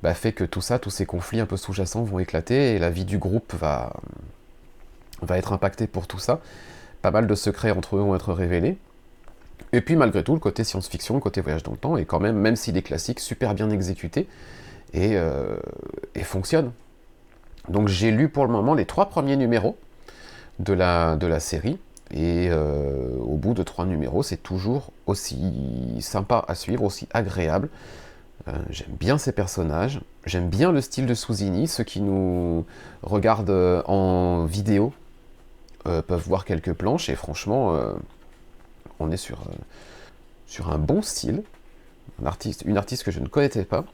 bah, 0.04 0.12
fait 0.12 0.32
que 0.32 0.44
tout 0.44 0.60
ça, 0.60 0.78
tous 0.78 0.90
ces 0.90 1.06
conflits 1.06 1.40
un 1.40 1.46
peu 1.46 1.56
sous-jacents 1.56 2.02
vont 2.02 2.18
éclater 2.18 2.74
et 2.74 2.78
la 2.78 2.90
vie 2.90 3.06
du 3.06 3.16
groupe 3.16 3.54
va, 3.54 3.94
être 5.30 5.54
impactée 5.54 5.86
pour 5.86 6.06
tout 6.06 6.18
ça. 6.18 6.40
Pas 7.00 7.10
mal 7.10 7.26
de 7.26 7.34
secrets 7.34 7.70
entre 7.70 7.96
eux 7.96 8.00
vont 8.00 8.14
être 8.14 8.34
révélés. 8.34 8.76
Et 9.72 9.80
puis 9.80 9.96
malgré 9.96 10.22
tout, 10.22 10.34
le 10.34 10.40
côté 10.40 10.62
science-fiction, 10.62 11.14
le 11.14 11.20
côté 11.20 11.40
voyage 11.40 11.62
dans 11.62 11.72
le 11.72 11.78
temps 11.78 11.96
est 11.96 12.04
quand 12.04 12.20
même, 12.20 12.36
même 12.36 12.54
s'il 12.54 12.76
est 12.76 12.82
classique, 12.82 13.18
super 13.18 13.54
bien 13.54 13.70
exécuté 13.70 14.28
et, 14.92 15.16
euh, 15.16 15.56
fonctionne. 16.22 16.72
Donc 17.70 17.88
j'ai 17.88 18.10
lu 18.10 18.28
pour 18.28 18.44
le 18.44 18.52
moment 18.52 18.74
les 18.74 18.84
trois 18.84 19.06
premiers 19.06 19.38
numéros 19.38 19.78
de 20.58 20.74
la, 20.74 21.16
de 21.16 21.26
la 21.26 21.40
série. 21.40 21.78
Et 22.10 22.48
euh, 22.50 23.16
au 23.20 23.36
bout 23.36 23.54
de 23.54 23.62
trois 23.62 23.86
numéros, 23.86 24.22
c'est 24.22 24.42
toujours 24.42 24.92
aussi 25.06 25.96
sympa 26.00 26.44
à 26.46 26.54
suivre, 26.54 26.84
aussi 26.84 27.08
agréable. 27.14 27.70
Euh, 28.48 28.52
j'aime 28.70 28.94
bien 28.98 29.16
ces 29.16 29.32
personnages, 29.32 30.00
j'aime 30.26 30.48
bien 30.50 30.72
le 30.72 30.80
style 30.80 31.06
de 31.06 31.14
Souzini. 31.14 31.68
Ceux 31.68 31.84
qui 31.84 32.00
nous 32.00 32.66
regardent 33.02 33.50
euh, 33.50 33.82
en 33.86 34.44
vidéo 34.46 34.92
peuvent 35.84 36.26
voir 36.26 36.46
quelques 36.46 36.72
planches 36.72 37.10
et 37.10 37.14
franchement, 37.14 37.78
on 39.00 39.10
est 39.10 39.18
sur, 39.18 39.42
sur 40.46 40.70
un 40.70 40.78
bon 40.78 41.02
style. 41.02 41.42
Un 42.22 42.24
artiste, 42.24 42.62
une 42.64 42.78
artiste 42.78 43.04
que 43.04 43.10
je 43.10 43.20
ne 43.20 43.26
connaissais 43.28 43.66
pas 43.66 43.84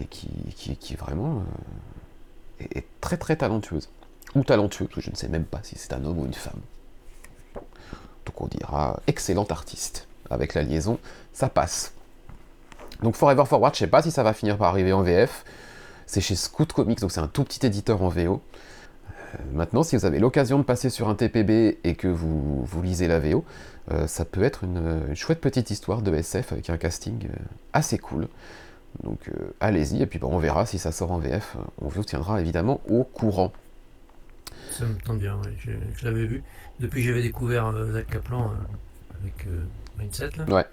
et 0.00 0.06
qui, 0.06 0.28
qui, 0.56 0.96
vraiment 0.96 1.44
est 2.58 2.84
très 3.00 3.16
très 3.18 3.36
talentueuse 3.36 3.88
ou 4.34 4.42
talentueux, 4.42 4.88
je 4.96 5.10
ne 5.10 5.14
sais 5.14 5.28
même 5.28 5.44
pas 5.44 5.60
si 5.62 5.76
c'est 5.78 5.92
un 5.92 6.04
homme 6.04 6.18
ou 6.18 6.26
une 6.26 6.34
femme. 6.34 6.60
Donc 8.26 8.40
on 8.40 8.46
dira 8.46 9.00
excellent 9.06 9.44
artiste. 9.44 10.08
Avec 10.30 10.54
la 10.54 10.62
liaison, 10.62 10.98
ça 11.32 11.48
passe. 11.48 11.92
Donc 13.02 13.16
Forever 13.16 13.44
Forward, 13.46 13.74
je 13.74 13.80
sais 13.80 13.86
pas 13.86 14.02
si 14.02 14.10
ça 14.10 14.22
va 14.22 14.32
finir 14.32 14.56
par 14.56 14.68
arriver 14.68 14.92
en 14.92 15.02
VF. 15.02 15.44
C'est 16.06 16.20
chez 16.20 16.36
Scoot 16.36 16.72
Comics, 16.72 17.00
donc 17.00 17.10
c'est 17.10 17.20
un 17.20 17.28
tout 17.28 17.44
petit 17.44 17.64
éditeur 17.66 18.02
en 18.02 18.08
VO. 18.08 18.42
Euh, 19.34 19.38
maintenant, 19.52 19.82
si 19.82 19.96
vous 19.96 20.04
avez 20.04 20.18
l'occasion 20.18 20.58
de 20.58 20.64
passer 20.64 20.90
sur 20.90 21.08
un 21.08 21.14
TPB 21.14 21.78
et 21.84 21.94
que 21.94 22.08
vous, 22.08 22.64
vous 22.64 22.82
lisez 22.82 23.08
la 23.08 23.18
VO, 23.18 23.44
euh, 23.90 24.06
ça 24.06 24.24
peut 24.24 24.42
être 24.42 24.64
une, 24.64 25.14
chouette 25.14 25.40
petite 25.40 25.70
histoire 25.70 26.02
de 26.02 26.14
SF 26.14 26.52
avec 26.52 26.70
un 26.70 26.76
casting 26.76 27.26
euh, 27.26 27.34
assez 27.72 27.98
cool. 27.98 28.28
Donc 29.02 29.30
allez-y, 29.60 30.02
et 30.02 30.06
puis 30.06 30.20
on 30.22 30.36
verra 30.36 30.66
si 30.66 30.78
ça 30.78 30.92
sort 30.92 31.12
en 31.12 31.18
VF. 31.18 31.56
On 31.80 31.88
vous 31.88 32.04
tiendra 32.04 32.42
évidemment 32.42 32.82
au 32.90 33.04
courant. 33.04 33.50
Ça 34.70 34.84
me 34.84 34.94
tente 34.96 35.18
bien, 35.18 35.40
je, 35.58 36.04
l'avais 36.04 36.26
vu. 36.26 36.42
Depuis 36.78 37.00
que 37.00 37.08
j'avais 37.08 37.22
découvert 37.22 37.72
Zach 37.90 38.06
Kaplan 38.08 38.52
avec 39.18 39.46
Mindset, 39.98 40.32
là. 40.36 40.44
Ouais. 40.44 40.66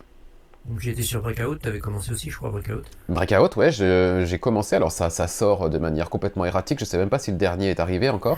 Donc 0.65 0.85
été 0.85 1.01
sur 1.01 1.21
Breakout, 1.21 1.55
t'avais 1.59 1.79
commencé 1.79 2.11
aussi, 2.11 2.29
je 2.29 2.37
crois, 2.37 2.49
Breakout. 2.49 2.83
Breakout, 3.07 3.55
ouais, 3.57 3.71
j'ai 3.71 4.39
commencé. 4.39 4.75
Alors 4.75 4.91
ça, 4.91 5.09
ça 5.09 5.27
sort 5.27 5.69
de 5.69 5.77
manière 5.77 6.09
complètement 6.09 6.45
erratique. 6.45 6.79
Je 6.79 6.85
sais 6.85 6.97
même 6.97 7.09
pas 7.09 7.19
si 7.19 7.31
le 7.31 7.37
dernier 7.37 7.69
est 7.69 7.79
arrivé 7.79 8.09
encore. 8.09 8.37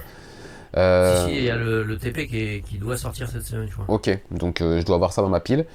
Si, 0.74 0.80
si, 1.26 1.38
il 1.38 1.44
y 1.44 1.50
a 1.50 1.58
le, 1.58 1.98
TP 1.98 2.28
qui, 2.28 2.62
qui, 2.62 2.78
doit 2.78 2.96
sortir 2.96 3.28
cette 3.28 3.44
semaine, 3.44 3.68
je 3.68 3.74
crois. 3.74 3.86
Ok, 3.90 4.10
donc 4.32 4.60
je 4.60 4.84
dois 4.84 4.96
avoir 4.96 5.12
ça 5.12 5.22
dans 5.22 5.30
ma 5.30 5.42
pile. 5.42 5.66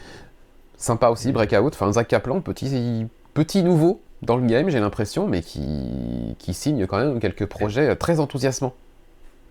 Sympa 0.79 1.09
aussi, 1.09 1.33
Breakout. 1.33 1.75
Enfin, 1.75 1.93
Zach 1.93 2.09
Kaplan, 2.09 2.41
petit, 2.41 3.07
petit 3.35 3.63
nouveau 3.63 4.01
dans 4.23 4.37
le 4.37 4.47
game, 4.47 4.71
j'ai 4.71 4.81
l'impression, 4.81 5.27
mais 5.27 5.43
qui, 5.43 6.37
qui 6.39 6.55
signe 6.55 6.87
quand 6.87 6.99
même 6.99 7.21
quelques 7.21 7.47
projets 7.47 7.95
très 7.97 8.21
enthousiasmants. 8.21 8.75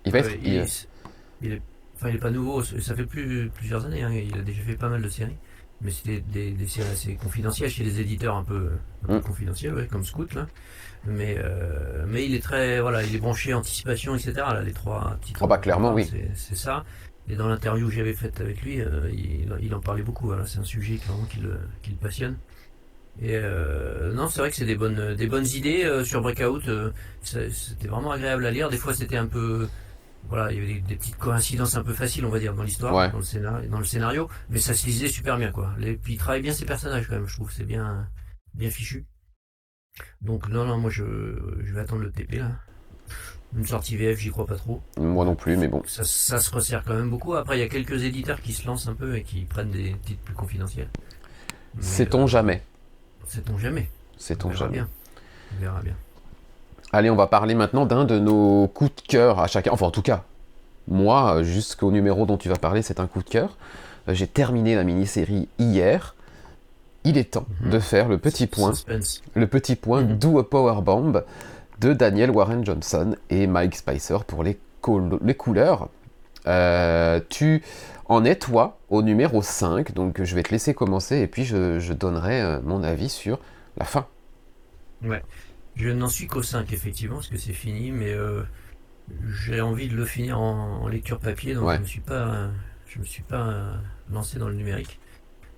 Il 0.06 0.12
va 0.12 0.20
être. 0.20 0.32
il, 0.44 0.56
est, 0.56 1.62
enfin, 1.96 2.10
il 2.10 2.16
est 2.16 2.20
pas 2.20 2.32
nouveau, 2.32 2.64
ça 2.64 2.96
fait 2.96 3.06
plus, 3.06 3.50
plusieurs 3.54 3.86
années, 3.86 4.04
hein. 4.04 4.12
il 4.12 4.38
a 4.38 4.42
déjà 4.42 4.62
fait 4.62 4.76
pas 4.76 4.90
mal 4.90 5.02
de 5.02 5.10
séries. 5.10 5.36
Mais 5.82 5.92
c'était 5.92 6.22
des, 6.22 6.68
séries 6.68 6.90
assez 6.90 7.16
confidentielles 7.16 7.70
chez 7.70 7.84
des 7.84 8.00
éditeurs 8.00 8.36
un 8.36 8.44
peu, 8.44 8.72
un 9.08 9.18
mm. 9.18 9.22
confidentiels, 9.22 9.88
comme 9.92 10.04
Scout, 10.04 10.34
là. 10.34 10.48
Mais, 11.08 11.36
euh, 11.38 12.06
mais 12.08 12.26
il 12.26 12.34
est 12.34 12.42
très. 12.42 12.80
Voilà, 12.80 13.04
il 13.04 13.16
est 13.16 13.20
branché 13.20 13.54
anticipation, 13.54 14.16
etc. 14.16 14.34
Là, 14.38 14.62
les 14.62 14.74
trois 14.74 15.18
titres. 15.22 15.40
Oh 15.44 15.48
bah 15.48 15.58
clairement, 15.58 15.94
oui. 15.94 16.10
C'est 16.34 16.56
ça. 16.56 16.84
Et 17.28 17.36
dans 17.36 17.48
l'interview 17.48 17.88
que 17.88 17.94
j'avais 17.94 18.14
faite 18.14 18.40
avec 18.40 18.62
lui, 18.62 18.82
euh, 18.82 19.10
il, 19.12 19.74
en 19.74 19.80
parlait 19.80 20.04
beaucoup. 20.04 20.28
Voilà, 20.28 20.46
c'est 20.46 20.60
un 20.60 20.64
sujet 20.64 20.98
clairement 20.98 21.26
qui 21.26 21.40
le, 21.40 21.60
qui 21.82 21.92
le 21.92 21.98
passionne. 21.98 22.38
Et 23.22 23.36
euh, 23.36 24.14
non, 24.14 24.28
c'est 24.28 24.40
vrai 24.40 24.50
que 24.50 24.56
c'est 24.56 24.66
des 24.66 24.76
bonnes, 24.76 25.16
des 25.16 25.28
bonnes 25.28 25.48
idées 25.48 26.02
sur 26.04 26.22
Breakout. 26.22 26.64
c'était 27.22 27.88
vraiment 27.88 28.12
agréable 28.12 28.46
à 28.46 28.52
lire. 28.52 28.70
Des 28.70 28.78
fois, 28.78 28.94
c'était 28.94 29.18
un 29.18 29.28
peu 29.28 29.68
voilà, 30.30 30.52
il 30.52 30.58
y 30.58 30.62
avait 30.62 30.82
des, 30.82 30.96
petites 30.96 31.18
coïncidences 31.18 31.76
un 31.76 31.84
peu 31.84 31.94
faciles, 31.94 32.26
on 32.26 32.30
va 32.30 32.40
dire, 32.40 32.54
dans 32.54 32.64
l'histoire, 32.64 33.12
dans, 33.12 33.18
le 33.18 33.24
scénario, 33.24 33.70
dans 33.70 33.80
le 33.80 33.86
scénario, 33.86 34.30
mais 34.50 34.60
ça 34.60 34.74
se 34.74 34.86
lisait 34.86 35.08
super 35.08 35.38
bien, 35.38 35.52
quoi. 35.52 35.74
Et 35.82 35.96
puis 35.96 36.14
il 36.14 36.18
travaille 36.18 36.42
bien 36.42 36.54
ses 36.54 36.66
personnages, 36.66 37.08
quand 37.08 37.16
même, 37.16 37.28
je 37.28 37.36
trouve, 37.36 37.52
c'est 37.52 37.66
bien, 37.66 38.08
bien 38.54 38.70
fichu. 38.70 39.06
Donc, 40.22 40.50
non, 40.50 40.66
non, 40.66 40.78
moi, 40.78 40.90
je, 40.90 41.04
je 41.64 41.74
vais 41.74 41.80
attendre 41.80 42.02
le 42.02 42.12
TP, 42.12 42.40
là. 42.40 42.52
Une 43.56 43.66
sortie 43.66 43.96
VF, 43.96 44.20
j'y 44.20 44.32
crois 44.32 44.46
pas 44.46 44.56
trop. 44.56 44.82
Moi 44.98 45.24
non 45.24 45.36
plus, 45.36 45.56
mais 45.56 45.70
bon. 45.70 45.82
Ça, 45.86 46.04
ça 46.04 46.40
se 46.40 46.52
resserre 46.52 46.84
quand 46.84 46.96
même 46.96 47.10
beaucoup. 47.10 47.36
Après, 47.36 47.58
il 47.58 47.62
y 47.62 47.64
a 47.64 47.70
quelques 47.70 48.04
éditeurs 48.04 48.42
qui 48.42 48.52
se 48.52 48.68
lancent 48.68 48.88
un 48.88 48.96
peu 48.96 49.16
et 49.16 49.24
qui 49.24 49.46
prennent 49.46 49.72
des 49.72 49.96
titres 50.04 50.22
plus 50.24 50.34
confidentiels. 50.34 50.90
Sait-on 51.80 52.24
euh, 52.24 52.28
jamais? 52.28 52.62
Sait-on 53.28 53.58
jamais? 53.58 53.90
Sait-on 54.18 54.52
jamais 54.52 54.74
bien. 54.74 54.90
On 55.56 55.62
verra 55.62 55.82
bien. 55.82 55.96
Allez, 56.96 57.10
on 57.10 57.18
va 57.18 57.28
parler 57.28 57.56
maintenant 57.56 57.86
d'un 57.86 58.06
de 58.06 58.20
nos 58.20 58.70
coups 58.70 58.96
de 58.96 59.02
cœur 59.02 59.42
à 59.42 59.48
chacun. 59.48 59.72
Enfin, 59.74 59.88
en 59.88 59.92
tout 59.92 60.02
cas, 60.02 60.24
moi, 60.88 61.44
jusqu'au 61.44 61.92
numéro 61.92 62.26
dont 62.26 62.38
tu 62.38 62.48
vas 62.48 62.56
parler, 62.56 62.82
c'est 62.84 63.02
un 63.02 63.08
coup 63.08 63.22
de 63.22 63.28
cœur. 63.28 63.58
Euh, 64.08 64.14
j'ai 64.14 64.28
terminé 64.28 64.76
la 64.76 64.86
mini-série 64.86 65.50
hier. 65.60 66.16
Il 67.04 67.18
est 67.18 67.32
temps 67.32 67.48
mhm. 67.60 67.72
de 67.72 67.80
faire 67.80 68.08
le 68.08 68.18
petit 68.18 68.48
point, 68.48 68.72
le 69.34 69.48
petit 69.48 69.76
point 69.76 70.04
mhm. 70.04 70.18
Do 70.18 70.40
a 70.40 70.50
Power 70.50 70.82
Bomb 70.82 71.22
de 71.82 71.92
Daniel 71.92 72.32
Warren 72.32 72.66
Johnson 72.66 73.18
et 73.30 73.46
Mike 73.46 73.76
Spicer 73.76 74.20
pour 74.26 74.46
les, 74.46 74.58
les 75.22 75.36
couleurs. 75.36 75.90
Euh, 76.48 77.20
tu 77.28 77.62
en 78.06 78.24
es 78.24 78.36
toi 78.36 78.78
au 78.90 79.02
numéro 79.02 79.42
5, 79.42 79.94
donc 79.94 80.24
je 80.24 80.34
vais 80.34 80.44
te 80.44 80.52
laisser 80.52 80.74
commencer 80.74 81.18
et 81.18 81.28
puis 81.28 81.44
je, 81.44 81.78
je 81.78 81.92
donnerai 81.92 82.40
euh, 82.40 82.60
mon 82.64 82.84
avis 82.84 83.10
sur 83.10 83.40
la 83.76 83.84
fin. 83.84 84.06
Ouais. 85.04 85.22
Je 85.76 85.90
n'en 85.90 86.08
suis 86.08 86.28
qu'au 86.28 86.42
5, 86.42 86.72
effectivement, 86.72 87.16
parce 87.16 87.28
que 87.28 87.38
c'est 87.38 87.54
fini, 87.54 87.92
mais 87.92 88.14
euh, 88.14 88.44
j'ai 89.28 89.60
envie 89.60 89.90
de 89.90 89.96
le 89.96 90.06
finir 90.06 90.40
en, 90.40 90.88
lecture 90.88 91.20
papier, 91.20 91.54
donc 91.54 91.70
je 91.70 91.76
ne 91.76 91.82
me 91.82 91.86
suis 91.86 92.00
pas, 92.00 92.50
je 92.88 93.00
me 93.00 93.04
suis 93.04 93.24
pas 93.24 93.48
euh, 93.48 93.76
lancé 94.10 94.40
dans 94.40 94.48
le 94.48 94.56
numérique. 94.56 95.00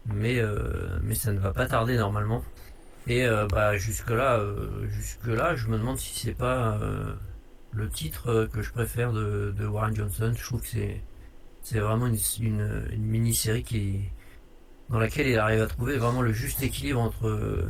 Mais, 0.07 0.39
euh, 0.39 0.97
mais 1.03 1.15
ça 1.15 1.31
ne 1.33 1.39
va 1.39 1.51
pas 1.51 1.67
tarder 1.67 1.97
normalement. 1.97 2.43
Et 3.07 3.25
bah, 3.53 3.77
jusque-là, 3.77 4.41
jusque-là, 4.89 5.55
je 5.55 5.67
me 5.67 5.77
demande 5.77 5.97
si 5.97 6.19
c'est 6.19 6.33
pas 6.33 6.77
le 7.71 7.89
titre 7.89 8.49
que 8.51 8.61
je 8.61 8.71
préfère 8.73 9.13
de, 9.13 9.53
Warren 9.65 9.95
Johnson. 9.95 10.33
Je 10.35 10.43
trouve 10.43 10.61
que 10.61 10.67
c'est, 10.67 11.01
c'est 11.61 11.79
vraiment 11.79 12.07
une, 12.07 12.17
une, 12.41 12.87
une 12.91 13.03
mini-série 13.05 13.63
qui, 13.63 14.09
dans 14.89 14.99
laquelle 14.99 15.27
il 15.27 15.39
arrive 15.39 15.61
à 15.61 15.67
trouver 15.67 15.97
vraiment 15.97 16.21
le 16.21 16.33
juste 16.33 16.61
équilibre 16.63 16.99
entre 16.99 17.63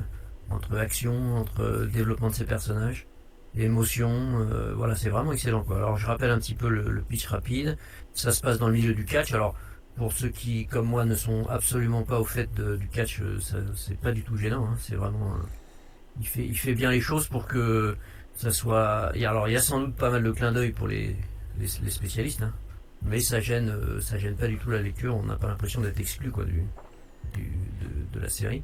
entre 0.49 0.77
action, 0.77 1.38
entre 1.38 1.88
développement 1.91 2.29
de 2.29 2.36
ses 2.36 2.45
personnages, 2.45 3.07
émotion, 3.55 4.10
euh, 4.12 4.73
voilà, 4.75 4.95
c'est 4.95 5.10
vraiment 5.10 5.31
excellent 5.31 5.63
quoi. 5.63 5.77
Alors 5.77 5.97
je 5.97 6.05
rappelle 6.05 6.29
un 6.29 6.39
petit 6.39 6.55
peu 6.55 6.69
le, 6.69 7.01
pitch 7.01 7.27
rapide. 7.27 7.77
Ça 8.13 8.31
se 8.31 8.41
passe 8.41 8.57
dans 8.60 8.67
le 8.67 8.73
milieu 8.73 8.93
du 8.93 9.05
catch. 9.05 9.33
Alors 9.33 9.55
pour 9.95 10.13
ceux 10.13 10.29
qui, 10.29 10.67
comme 10.67 10.86
moi, 10.86 11.05
ne 11.05 11.15
sont 11.15 11.47
absolument 11.47 12.03
pas 12.03 12.19
au 12.19 12.25
fait 12.25 12.49
du 12.53 12.88
catch, 12.88 13.19
euh, 13.21 13.39
c'est 13.75 13.99
pas 13.99 14.12
du 14.12 14.23
tout 14.23 14.38
gênant. 14.38 14.67
Hein. 14.67 14.75
C'est 14.79 14.95
vraiment, 14.95 15.33
euh, 15.33 15.39
il 16.19 16.27
fait, 16.27 16.45
il 16.45 16.57
fait 16.57 16.75
bien 16.75 16.91
les 16.91 17.01
choses 17.01 17.27
pour 17.27 17.47
que 17.47 17.95
ça 18.36 18.51
soit. 18.51 19.12
alors 19.15 19.47
il 19.47 19.53
y 19.53 19.57
a 19.57 19.62
sans 19.62 19.79
doute 19.79 19.95
pas 19.95 20.12
mal 20.12 20.23
de 20.23 20.31
clins 20.31 20.51
d'œil 20.51 20.71
pour 20.71 20.88
les, 20.88 21.15
les, 21.60 21.67
spécialistes, 21.67 22.43
hein. 22.43 22.53
mais 23.01 23.19
ça 23.19 23.39
gêne, 23.39 23.73
ça 23.99 24.17
gêne 24.19 24.36
pas 24.36 24.47
du 24.47 24.57
tout 24.57 24.69
la 24.69 24.81
lecture. 24.81 25.15
On 25.15 25.23
n'a 25.23 25.36
pas 25.36 25.47
l'impression 25.47 25.81
d'être 25.81 25.99
exclu 25.99 26.29
quoi 26.29 26.45
du, 26.45 26.63
de, 27.33 28.13
de 28.13 28.19
la 28.19 28.29
série. 28.29 28.63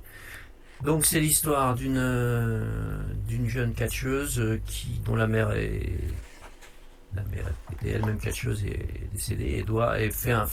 Donc 0.84 1.06
c'est 1.06 1.20
l'histoire 1.20 1.76
d'une 1.76 1.98
euh, 1.98 3.02
d'une 3.28 3.48
jeune 3.48 3.74
catcheuse 3.74 4.40
euh, 4.40 4.60
qui 4.66 5.00
dont 5.06 5.16
la 5.16 5.28
mère 5.28 5.52
est 5.52 5.94
la 7.16 7.24
mère 7.24 7.46
était 7.74 7.92
elle-même 7.92 8.18
catcheuse 8.18 8.66
et 8.66 9.08
décédée 9.14 9.52
et 9.60 9.64
doit 9.64 10.00
et 10.02 10.10
fait 10.10 10.32
un, 10.32 10.48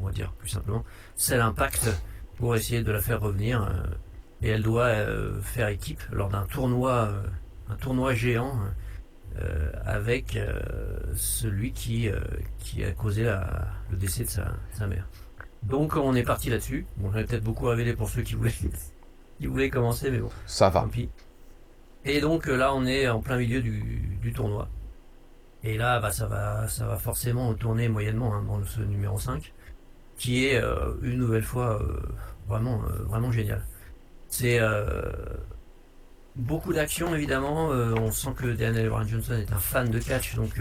on 0.00 0.06
va 0.06 0.12
dire 0.12 0.32
plus 0.34 0.48
simplement, 0.48 0.84
c'est 1.16 1.36
l'impact 1.36 1.88
pour 2.36 2.54
essayer 2.54 2.82
de 2.82 2.92
la 2.92 3.00
faire 3.00 3.20
revenir. 3.20 3.62
euh, 3.62 3.84
et 4.42 4.50
elle 4.50 4.62
doit 4.62 4.92
faire 5.42 5.68
équipe 5.68 6.02
lors 6.12 6.28
d'un 6.28 6.44
tournoi, 6.44 7.10
un 7.70 7.74
tournoi 7.76 8.12
géant 8.12 8.54
euh, 9.40 9.72
avec 9.86 10.36
euh, 10.36 10.60
celui 11.14 11.72
qui, 11.72 12.10
euh, 12.10 12.20
qui 12.58 12.84
a 12.84 12.92
causé 12.92 13.24
la- 13.24 13.66
le 13.90 13.96
décès 13.96 14.24
de 14.24 14.28
sa, 14.28 14.52
sa 14.72 14.86
mère. 14.86 15.08
Donc 15.62 15.96
on 15.96 16.14
est 16.14 16.22
parti 16.22 16.50
là-dessus. 16.50 16.84
Bon, 16.98 17.10
j'en 17.12 17.18
ai 17.20 17.24
peut-être 17.24 17.44
beaucoup 17.44 17.64
révélé 17.64 17.94
pour 17.94 18.10
ceux 18.10 18.20
qui 18.22 18.34
voulaient, 18.34 18.52
qui 19.38 19.46
voulaient 19.46 19.70
commencer, 19.70 20.10
mais 20.10 20.18
bon. 20.18 20.30
Ça 20.46 20.68
va. 20.70 20.80
Tant 20.82 20.88
pis. 20.88 21.08
Et 22.04 22.20
donc 22.20 22.48
euh, 22.48 22.56
là, 22.56 22.74
on 22.74 22.86
est 22.86 23.08
en 23.08 23.20
plein 23.20 23.36
milieu 23.38 23.60
du, 23.62 23.80
du 24.22 24.32
tournoi. 24.32 24.68
Et 25.64 25.76
là, 25.76 25.98
bah, 26.00 26.12
ça, 26.12 26.26
va, 26.26 26.68
ça 26.68 26.86
va 26.86 26.96
forcément 26.96 27.52
tourner 27.54 27.88
moyennement 27.88 28.34
hein, 28.34 28.42
dans 28.46 28.62
ce 28.64 28.80
numéro 28.80 29.18
5, 29.18 29.52
qui 30.16 30.46
est 30.46 30.62
euh, 30.62 30.94
une 31.02 31.18
nouvelle 31.18 31.42
fois 31.42 31.82
euh, 31.82 32.00
vraiment, 32.48 32.82
euh, 32.84 33.02
vraiment 33.04 33.32
génial. 33.32 33.66
C'est 34.28 34.60
beaucoup 36.34 36.72
d'action, 36.72 37.14
évidemment. 37.14 37.68
On 37.68 38.10
sent 38.10 38.34
que 38.36 38.46
Daniel 38.48 38.90
Warren 38.90 39.08
Johnson 39.08 39.34
est 39.34 39.52
un 39.52 39.58
fan 39.58 39.88
de 39.90 39.98
catch, 39.98 40.34
donc 40.34 40.60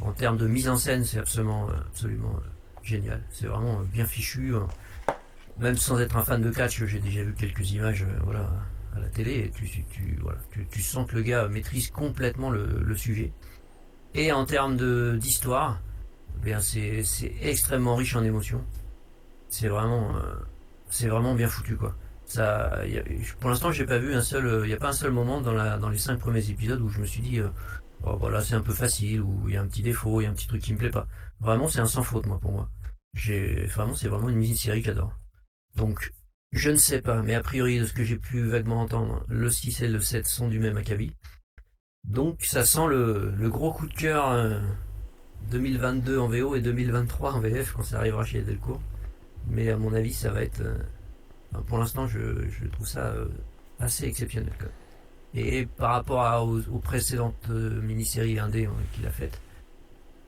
en 0.00 0.12
termes 0.12 0.36
de 0.36 0.46
mise 0.46 0.68
en 0.68 0.76
scène, 0.76 1.04
c'est 1.04 1.18
absolument, 1.18 1.68
absolument 1.88 2.36
génial. 2.82 3.20
C'est 3.30 3.46
vraiment 3.46 3.80
bien 3.92 4.04
fichu. 4.06 4.54
euh. 4.54 4.60
Même 5.60 5.76
sans 5.76 6.00
être 6.00 6.16
un 6.16 6.24
fan 6.24 6.42
de 6.42 6.50
catch, 6.50 6.84
j'ai 6.84 6.98
déjà 7.00 7.22
vu 7.22 7.34
quelques 7.34 7.70
images 7.72 8.02
euh, 8.02 8.18
voilà, 8.24 8.50
à 8.96 9.00
la 9.00 9.08
télé 9.08 9.32
et 9.46 9.50
tu, 9.50 9.68
tu, 9.90 10.18
voilà, 10.22 10.38
tu, 10.50 10.66
tu 10.68 10.82
sens 10.82 11.06
que 11.08 11.14
le 11.16 11.22
gars 11.22 11.48
maîtrise 11.48 11.90
complètement 11.90 12.50
le, 12.50 12.66
le 12.82 12.96
sujet. 12.96 13.32
Et 14.14 14.32
en 14.32 14.46
termes 14.46 14.76
d'histoire, 15.18 15.80
eh 16.40 16.44
bien 16.46 16.60
c'est 16.60 17.04
extrêmement 17.42 17.96
riche 17.96 18.16
en 18.16 18.24
émotions. 18.24 18.64
C'est 19.48 19.68
vraiment, 19.68 20.16
euh, 20.16 20.34
c'est 20.90 21.08
vraiment 21.08 21.34
bien 21.34 21.48
foutu 21.48 21.76
quoi. 21.76 21.96
Ça, 22.26 22.86
y 22.86 22.98
a- 22.98 23.04
pour 23.40 23.50
l'instant, 23.50 23.72
j'ai 23.72 23.86
pas 23.86 23.98
vu 23.98 24.14
un 24.14 24.22
seul, 24.22 24.62
il 24.64 24.68
n'y 24.68 24.74
a 24.74 24.78
pas 24.78 24.90
un 24.90 24.92
seul 24.92 25.12
moment 25.12 25.40
dans, 25.42 25.52
la, 25.54 25.78
dans 25.78 25.88
les 25.90 25.98
cinq 25.98 26.18
premiers 26.20 26.48
épisodes 26.50 26.80
où 26.82 26.88
je 26.88 27.00
me 27.00 27.06
suis 27.06 27.22
dit, 27.22 27.40
euh, 27.40 27.48
oh 28.04 28.16
voilà, 28.18 28.42
c'est 28.42 28.54
un 28.56 28.62
peu 28.62 28.72
facile, 28.74 29.22
ou 29.22 29.48
il 29.48 29.54
y 29.54 29.58
a 29.58 29.62
un 29.62 29.68
petit 29.68 29.82
défaut, 29.82 30.20
il 30.20 30.24
y 30.24 30.26
a 30.28 30.30
un 30.30 30.34
petit 30.34 30.48
truc 30.48 30.62
qui 30.62 30.72
me 30.74 30.78
plaît 30.78 30.90
pas. 30.90 31.08
Vraiment, 31.40 31.68
c'est 31.68 31.80
un 31.80 31.86
sans 31.86 32.02
faute 32.04 32.26
moi 32.26 32.38
pour 32.40 32.52
moi. 32.52 32.70
Vraiment, 33.74 33.94
c'est 33.94 34.08
vraiment 34.08 34.28
une 34.30 34.36
mini-série 34.38 34.80
que 34.82 34.86
j'adore. 34.88 35.19
Donc, 35.76 36.12
je 36.52 36.70
ne 36.70 36.76
sais 36.76 37.00
pas, 37.00 37.22
mais 37.22 37.34
a 37.34 37.42
priori, 37.42 37.78
de 37.78 37.86
ce 37.86 37.92
que 37.92 38.04
j'ai 38.04 38.16
pu 38.16 38.42
vaguement 38.42 38.80
entendre, 38.80 39.24
le 39.28 39.50
6 39.50 39.82
et 39.82 39.88
le 39.88 40.00
7 40.00 40.26
sont 40.26 40.48
du 40.48 40.58
même 40.58 40.76
acabit. 40.76 41.14
Donc, 42.04 42.44
ça 42.44 42.64
sent 42.64 42.86
le, 42.88 43.32
gros 43.48 43.72
coup 43.72 43.86
de 43.86 43.94
cœur 43.94 44.30
euh, 44.30 44.60
2022 45.50 46.18
en 46.18 46.28
VO 46.28 46.54
et 46.56 46.60
2023 46.60 47.34
en 47.34 47.40
VF 47.40 47.72
quand 47.72 47.82
ça 47.82 47.98
arrivera 47.98 48.24
chez 48.24 48.42
Delcourt. 48.42 48.80
Mais 49.48 49.70
à 49.70 49.76
mon 49.76 49.92
avis, 49.94 50.12
ça 50.12 50.30
va 50.30 50.42
être. 50.42 50.60
euh, 50.60 50.78
pour 51.66 51.78
l'instant, 51.78 52.06
je, 52.06 52.20
trouve 52.72 52.86
ça 52.86 53.06
euh, 53.08 53.28
assez 53.78 54.06
exceptionnel. 54.06 54.52
Et 55.34 55.66
par 55.66 55.92
rapport 55.92 56.48
aux, 56.48 56.78
précédentes 56.78 57.48
euh, 57.50 57.80
mini-séries 57.82 58.38
indé 58.38 58.66
euh, 58.66 58.70
qu'il 58.92 59.06
a 59.06 59.10
faites, 59.10 59.40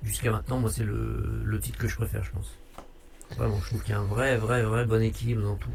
jusqu'à 0.02 0.31
maintenant, 0.31 0.61
moi, 0.61 0.70
c'est 0.70 0.85
le, 0.85 1.42
le 1.44 1.61
titre 1.61 1.78
que 1.78 1.88
je 1.88 1.96
préfère, 1.96 2.24
je 2.24 2.31
pense. 2.33 2.57
Vraiment, 3.37 3.59
je 3.61 3.66
trouve 3.66 3.83
qu'il 3.83 3.95
y 3.95 3.97
a 3.97 4.01
un 4.01 4.05
vrai, 4.05 4.37
vrai, 4.37 4.62
vrai 4.62 4.85
bon 4.85 5.03
équilibre 5.03 5.42
dans 5.42 5.57
tout. 5.57 5.71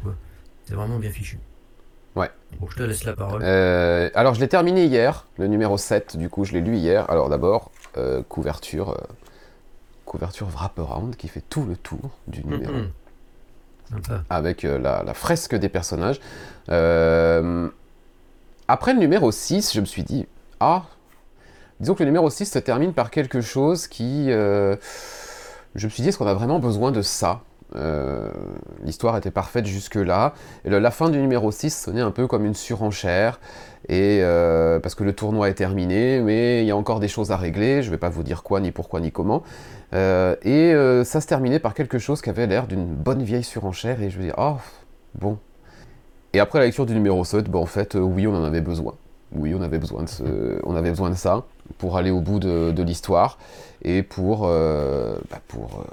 C'est 0.64 0.74
vraiment 0.74 0.98
bien 0.98 1.10
fichu. 1.10 1.38
Ouais. 2.14 2.30
Bon, 2.58 2.68
je 2.68 2.76
te 2.76 2.82
laisse 2.82 3.04
la 3.04 3.14
parole. 3.14 3.42
Euh, 3.44 4.10
alors, 4.14 4.34
je 4.34 4.40
l'ai 4.40 4.48
terminé 4.48 4.84
hier, 4.86 5.26
le 5.38 5.46
numéro 5.46 5.78
7, 5.78 6.16
du 6.16 6.28
coup, 6.28 6.44
je 6.44 6.52
l'ai 6.52 6.60
lu 6.60 6.76
hier. 6.76 7.08
Alors, 7.10 7.28
d'abord, 7.28 7.70
euh, 7.96 8.22
couverture, 8.28 8.90
euh, 8.90 8.96
couverture 10.04 10.48
wraparound 10.48 11.16
qui 11.16 11.28
fait 11.28 11.42
tout 11.48 11.64
le 11.64 11.76
tour 11.76 12.10
du 12.26 12.44
numéro. 12.44 12.72
Mhm. 12.72 12.90
Sympa. 13.90 14.22
avec 14.28 14.66
euh, 14.66 14.78
la, 14.78 15.02
la 15.02 15.14
fresque 15.14 15.54
des 15.54 15.70
personnages. 15.70 16.20
Après 18.70 18.92
le 18.92 18.98
numéro 18.98 19.32
6, 19.32 19.72
je 19.72 19.80
me 19.80 19.86
suis 19.86 20.02
dit, 20.02 20.26
ah, 20.60 20.82
disons 21.80 21.94
que 21.94 22.00
le 22.00 22.06
numéro 22.06 22.28
6 22.28 22.44
se 22.44 22.58
termine 22.58 22.92
par 22.92 23.10
quelque 23.10 23.40
chose 23.40 23.86
qui... 23.86 24.28
je 24.28 24.76
me 25.74 25.88
suis 25.88 26.02
dit, 26.02 26.10
est-ce 26.10 26.18
qu'on 26.18 26.26
a 26.26 26.34
vraiment 26.34 26.58
besoin 26.58 26.92
de 26.92 27.00
ça? 27.00 27.40
Euh, 27.76 28.30
L'histoire 28.82 29.16
était 29.16 29.30
parfaite 29.30 29.66
jusque-là. 29.66 30.34
La 30.64 30.90
fin 30.90 31.10
du 31.10 31.18
numéro 31.18 31.50
6 31.50 31.70
sonnait 31.70 32.00
un 32.00 32.10
peu 32.10 32.26
comme 32.26 32.44
une 32.44 32.54
surenchère. 32.54 33.40
Et 33.88 34.20
euh, 34.22 34.80
parce 34.80 34.94
que 34.94 35.04
le 35.04 35.12
tournoi 35.12 35.48
est 35.48 35.54
terminé, 35.54 36.20
mais 36.20 36.62
il 36.62 36.66
y 36.66 36.70
a 36.70 36.76
encore 36.76 37.00
des 37.00 37.08
choses 37.08 37.30
à 37.30 37.36
régler. 37.36 37.82
Je 37.82 37.88
ne 37.88 37.92
vais 37.92 37.98
pas 37.98 38.08
vous 38.08 38.22
dire 38.22 38.42
quoi, 38.42 38.60
ni 38.60 38.70
pourquoi, 38.70 39.00
ni 39.00 39.12
comment. 39.12 39.42
Euh, 39.94 40.36
et 40.42 40.72
ça 41.04 41.20
se 41.20 41.26
terminait 41.26 41.58
par 41.58 41.74
quelque 41.74 41.98
chose 41.98 42.22
qui 42.22 42.30
avait 42.30 42.46
l'air 42.46 42.66
d'une 42.66 42.86
bonne 42.86 43.22
vieille 43.22 43.44
surenchère. 43.44 44.02
Et 44.02 44.10
je 44.10 44.18
me 44.18 44.24
dis, 44.24 44.32
oh, 44.36 44.56
bon. 45.14 45.38
Et 46.32 46.40
après 46.40 46.58
la 46.58 46.66
lecture 46.66 46.86
du 46.86 46.94
numéro 46.94 47.24
7, 47.24 47.50
bah, 47.50 47.58
en 47.58 47.66
fait, 47.66 47.94
oui, 47.94 48.26
on 48.26 48.34
en 48.34 48.44
avait 48.44 48.60
besoin. 48.60 48.94
Oui, 49.32 49.54
on 49.54 49.60
avait 49.60 49.78
besoin 49.78 50.04
de, 51.10 51.14
ça 51.14 51.44
pour 51.76 51.98
aller 51.98 52.10
au 52.10 52.20
bout 52.22 52.38
de, 52.38 52.82
l'histoire 52.82 53.38
et 53.82 54.02
pour, 54.02 54.48
bah, 54.48 55.40
pour, 55.48 55.84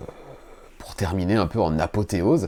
pour 0.85 0.93
terminer 0.93 1.33
un 1.35 1.47
peu 1.47 1.59
en 1.59 1.79
apothéose. 1.79 2.47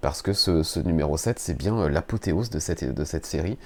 Parce 0.00 0.22
que 0.22 0.32
ce, 0.32 0.80
numéro 0.80 1.18
7, 1.18 1.38
c'est 1.38 1.56
bien 1.56 1.76
euh, 1.78 1.88
l'apothéose 1.90 2.48
de 2.50 2.58
cette, 2.58 3.26
série 3.26 3.58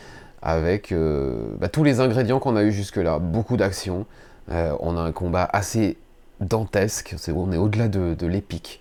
avec 0.42 0.92
euh, 0.92 1.54
bah, 1.58 1.68
tous 1.68 1.84
les 1.84 2.00
ingrédients 2.00 2.40
qu'on 2.40 2.56
a 2.56 2.64
eu 2.64 2.72
jusque-là. 2.72 3.20
Beaucoup 3.20 3.56
d'action. 3.56 4.06
Euh, 4.50 4.76
on 4.80 4.96
a 4.96 5.00
un 5.00 5.12
combat 5.12 5.48
assez 5.52 5.98
dantesque. 6.40 7.14
On 7.32 7.52
est 7.52 7.56
au-delà 7.56 7.86
de, 7.88 8.26
l'épique. 8.26 8.80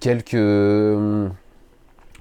Quelques. 0.00 0.98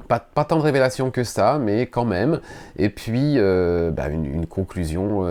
Pas, 0.07 0.19
pas 0.19 0.45
tant 0.45 0.57
de 0.57 0.61
révélations 0.61 1.09
que 1.09 1.23
ça, 1.23 1.57
mais 1.59 1.87
quand 1.87 2.05
même. 2.05 2.39
Et 2.77 2.89
puis, 2.89 3.37
bah, 3.39 4.09
une, 4.09 4.45
conclusion 4.45 5.25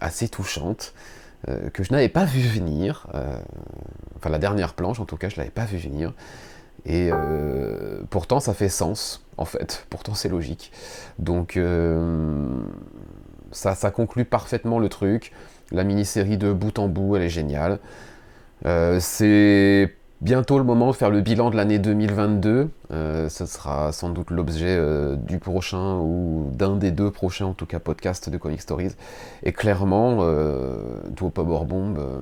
assez 0.00 0.28
touchante 0.28 0.94
euh, 1.48 1.70
que 1.70 1.82
je 1.82 1.92
n'avais 1.92 2.08
pas 2.08 2.24
vu 2.24 2.40
venir. 2.40 3.06
Euh, 3.14 3.40
enfin, 4.16 4.30
la 4.30 4.38
dernière 4.38 4.74
planche, 4.74 5.00
en 5.00 5.06
tout 5.06 5.16
cas, 5.16 5.28
je 5.28 5.36
ne 5.36 5.38
l'avais 5.38 5.50
pas 5.50 5.64
vu 5.64 5.78
venir. 5.78 6.12
Et 6.84 7.10
euh, 7.12 8.02
pourtant, 8.10 8.40
ça 8.40 8.54
fait 8.54 8.68
sens, 8.68 9.24
en 9.36 9.44
fait. 9.44 9.86
Pourtant, 9.90 10.14
c'est 10.14 10.28
logique. 10.28 10.72
Donc, 11.18 11.58
ça, 13.52 13.74
ça 13.74 13.90
conclut 13.90 14.24
parfaitement 14.24 14.78
le 14.78 14.88
truc. 14.88 15.32
La 15.72 15.84
mini-série 15.84 16.38
de 16.38 16.52
bout 16.52 16.78
en 16.78 16.88
bout, 16.88 17.16
elle 17.16 17.22
est 17.22 17.28
géniale. 17.28 17.78
C'est 19.00 19.94
bientôt 20.20 20.58
le 20.58 20.64
moment 20.64 20.88
de 20.88 20.96
faire 20.96 21.10
le 21.10 21.20
bilan 21.20 21.50
de 21.50 21.56
l'année 21.56 21.78
2022. 21.78 22.70
Euh, 22.90 23.28
ce 23.28 23.46
sera 23.46 23.92
sans 23.92 24.10
doute 24.10 24.30
l'objet 24.30 24.76
euh, 24.76 25.16
du 25.16 25.38
prochain 25.38 25.98
ou 25.98 26.50
d'un 26.54 26.76
des 26.76 26.90
deux 26.90 27.10
prochains, 27.10 27.46
en 27.46 27.54
tout 27.54 27.66
cas, 27.66 27.78
podcasts 27.78 28.28
de 28.28 28.36
Comic 28.36 28.60
Stories. 28.60 28.94
Et 29.42 29.52
clairement, 29.52 30.18
euh, 30.20 31.00
Power 31.34 31.64
Bomb 31.64 31.98
euh, 31.98 32.18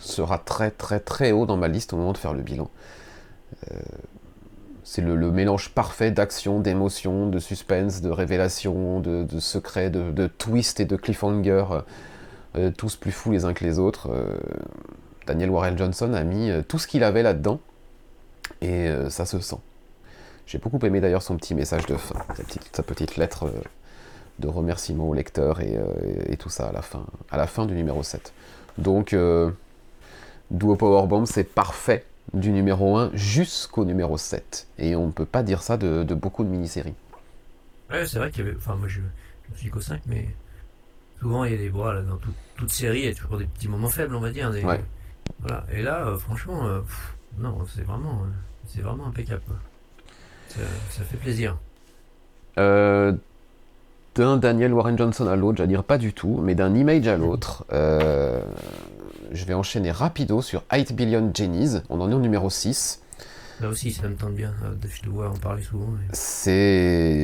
sera 0.00 0.38
très 0.38 0.70
très 0.70 1.00
très 1.00 1.32
haut 1.32 1.46
dans 1.46 1.56
ma 1.56 1.68
liste 1.68 1.92
au 1.92 1.96
moment 1.96 2.12
de 2.12 2.18
faire 2.18 2.34
le 2.34 2.42
bilan. 2.42 2.70
Euh, 3.70 3.80
c'est 4.86 5.00
le, 5.00 5.16
mélange 5.30 5.70
parfait 5.70 6.10
d'action, 6.10 6.60
d'émotion, 6.60 7.30
de 7.30 7.38
suspense, 7.38 8.02
de 8.02 8.10
révélation, 8.10 9.00
de, 9.00 9.22
de 9.22 9.40
secret, 9.40 9.88
de, 9.88 10.10
de 10.10 10.26
twist 10.26 10.78
et 10.78 10.84
de 10.84 10.96
cliffhanger, 10.96 11.64
euh, 12.56 12.70
tous 12.70 12.94
plus 12.96 13.10
fous 13.10 13.32
les 13.32 13.46
uns 13.46 13.54
que 13.54 13.64
les 13.64 13.78
autres. 13.78 14.10
Daniel 15.26 15.50
Warren 15.50 15.76
Johnson 15.78 16.12
a 16.14 16.22
mis 16.24 16.50
euh, 16.50 16.62
tout 16.62 16.78
ce 16.78 16.86
qu'il 16.86 17.02
avait 17.04 17.22
là-dedans, 17.22 17.60
et 18.60 18.88
euh, 18.88 19.08
ça 19.10 19.24
se 19.26 19.40
sent. 19.40 19.56
J'ai 20.46 20.58
beaucoup 20.58 20.78
aimé 20.84 21.00
d'ailleurs 21.00 21.22
son 21.22 21.36
petit 21.36 21.54
message 21.54 21.86
de 21.86 21.96
fin, 21.96 22.16
sa 22.36 22.42
petite, 22.44 22.70
sa 22.76 22.82
petite 22.82 23.16
lettre 23.16 23.46
euh, 23.46 23.62
de 24.40 24.48
remerciement 24.48 25.08
au 25.08 25.14
lecteur 25.14 25.60
et, 25.60 25.78
et 26.26 26.36
tout 26.36 26.50
ça 26.50 26.66
à 26.68 26.72
la 26.72 26.82
fin, 26.82 27.06
à 27.30 27.36
la 27.36 27.46
fin 27.46 27.66
du 27.66 27.74
numéro 27.74 28.02
7. 28.02 28.32
Donc, 28.78 29.12
euh, 29.12 29.50
Duo 30.50 30.74
Powerbomb, 30.76 31.24
c'est 31.24 31.44
parfait 31.44 32.04
du 32.34 32.50
numéro 32.50 32.96
1 32.96 33.10
jusqu'au 33.14 33.84
numéro 33.84 34.18
7. 34.18 34.66
Et 34.78 34.96
on 34.96 35.06
ne 35.06 35.12
peut 35.12 35.24
pas 35.24 35.42
dire 35.44 35.62
ça 35.62 35.76
de, 35.76 36.02
de 36.02 36.14
beaucoup 36.14 36.42
de 36.44 36.48
mini-séries. 36.48 36.94
Ouais, 37.90 38.06
c'est 38.06 38.18
vrai 38.18 38.30
qu'il 38.30 38.44
y 38.44 38.48
avait. 38.48 38.56
Enfin, 38.56 38.74
moi, 38.74 38.88
je, 38.88 39.00
je 39.46 39.52
me 39.52 39.56
suis 39.56 39.70
qu'au 39.70 39.80
5, 39.80 40.00
mais 40.06 40.26
souvent, 41.20 41.44
il 41.44 41.52
y 41.52 41.54
a 41.54 41.58
des. 41.58 41.68
Voilà, 41.68 42.02
dans 42.02 42.16
tout- 42.16 42.32
toute 42.56 42.70
série, 42.72 43.00
il 43.00 43.04
y 43.04 43.08
a 43.08 43.14
toujours 43.14 43.38
des 43.38 43.44
petits 43.44 43.68
moments 43.68 43.88
faibles, 43.88 44.14
on 44.16 44.20
va 44.20 44.30
dire. 44.30 44.50
des- 44.50 44.64
Ouais. 44.64 44.80
Voilà. 45.40 45.64
Et 45.72 45.82
là, 45.82 46.06
euh, 46.06 46.16
franchement, 46.16 46.66
euh, 46.66 46.80
non, 47.38 47.58
c'est 47.74 47.82
vraiment, 47.82 48.22
euh, 48.22 48.30
c'est 48.66 48.80
vraiment 48.80 49.06
impeccable. 49.06 49.42
Ça, 50.48 51.02
fait 51.04 51.16
plaisir. 51.16 51.56
D'un 52.56 53.16
Daniel 54.36 54.72
Warren 54.72 54.96
Johnson 54.96 55.26
à 55.26 55.34
l'autre, 55.34 55.58
j'allais 55.58 55.68
dire 55.68 55.82
pas 55.82 55.98
du 55.98 56.12
tout, 56.12 56.40
mais 56.40 56.54
d'un 56.54 56.72
image 56.74 57.08
à 57.08 57.16
l'autre, 57.16 57.66
je 57.70 59.44
vais 59.44 59.54
enchaîner 59.54 59.90
rapido 59.90 60.40
sur 60.42 60.62
8 60.72 60.94
Billion 60.94 61.32
Jennies. 61.34 61.80
On 61.88 62.00
en 62.00 62.08
est 62.08 62.14
au 62.14 62.20
numéro 62.20 62.48
6. 62.50 63.02
Là 63.60 63.68
aussi, 63.68 63.92
ça 63.92 64.08
me 64.08 64.16
tente 64.16 64.34
bien 64.34 64.52
euh, 64.64 64.74
de 64.74 64.88
te 64.88 65.08
voir 65.08 65.32
en 65.32 65.36
parler 65.36 65.62
souvent. 65.62 65.88
C'est 66.12 67.14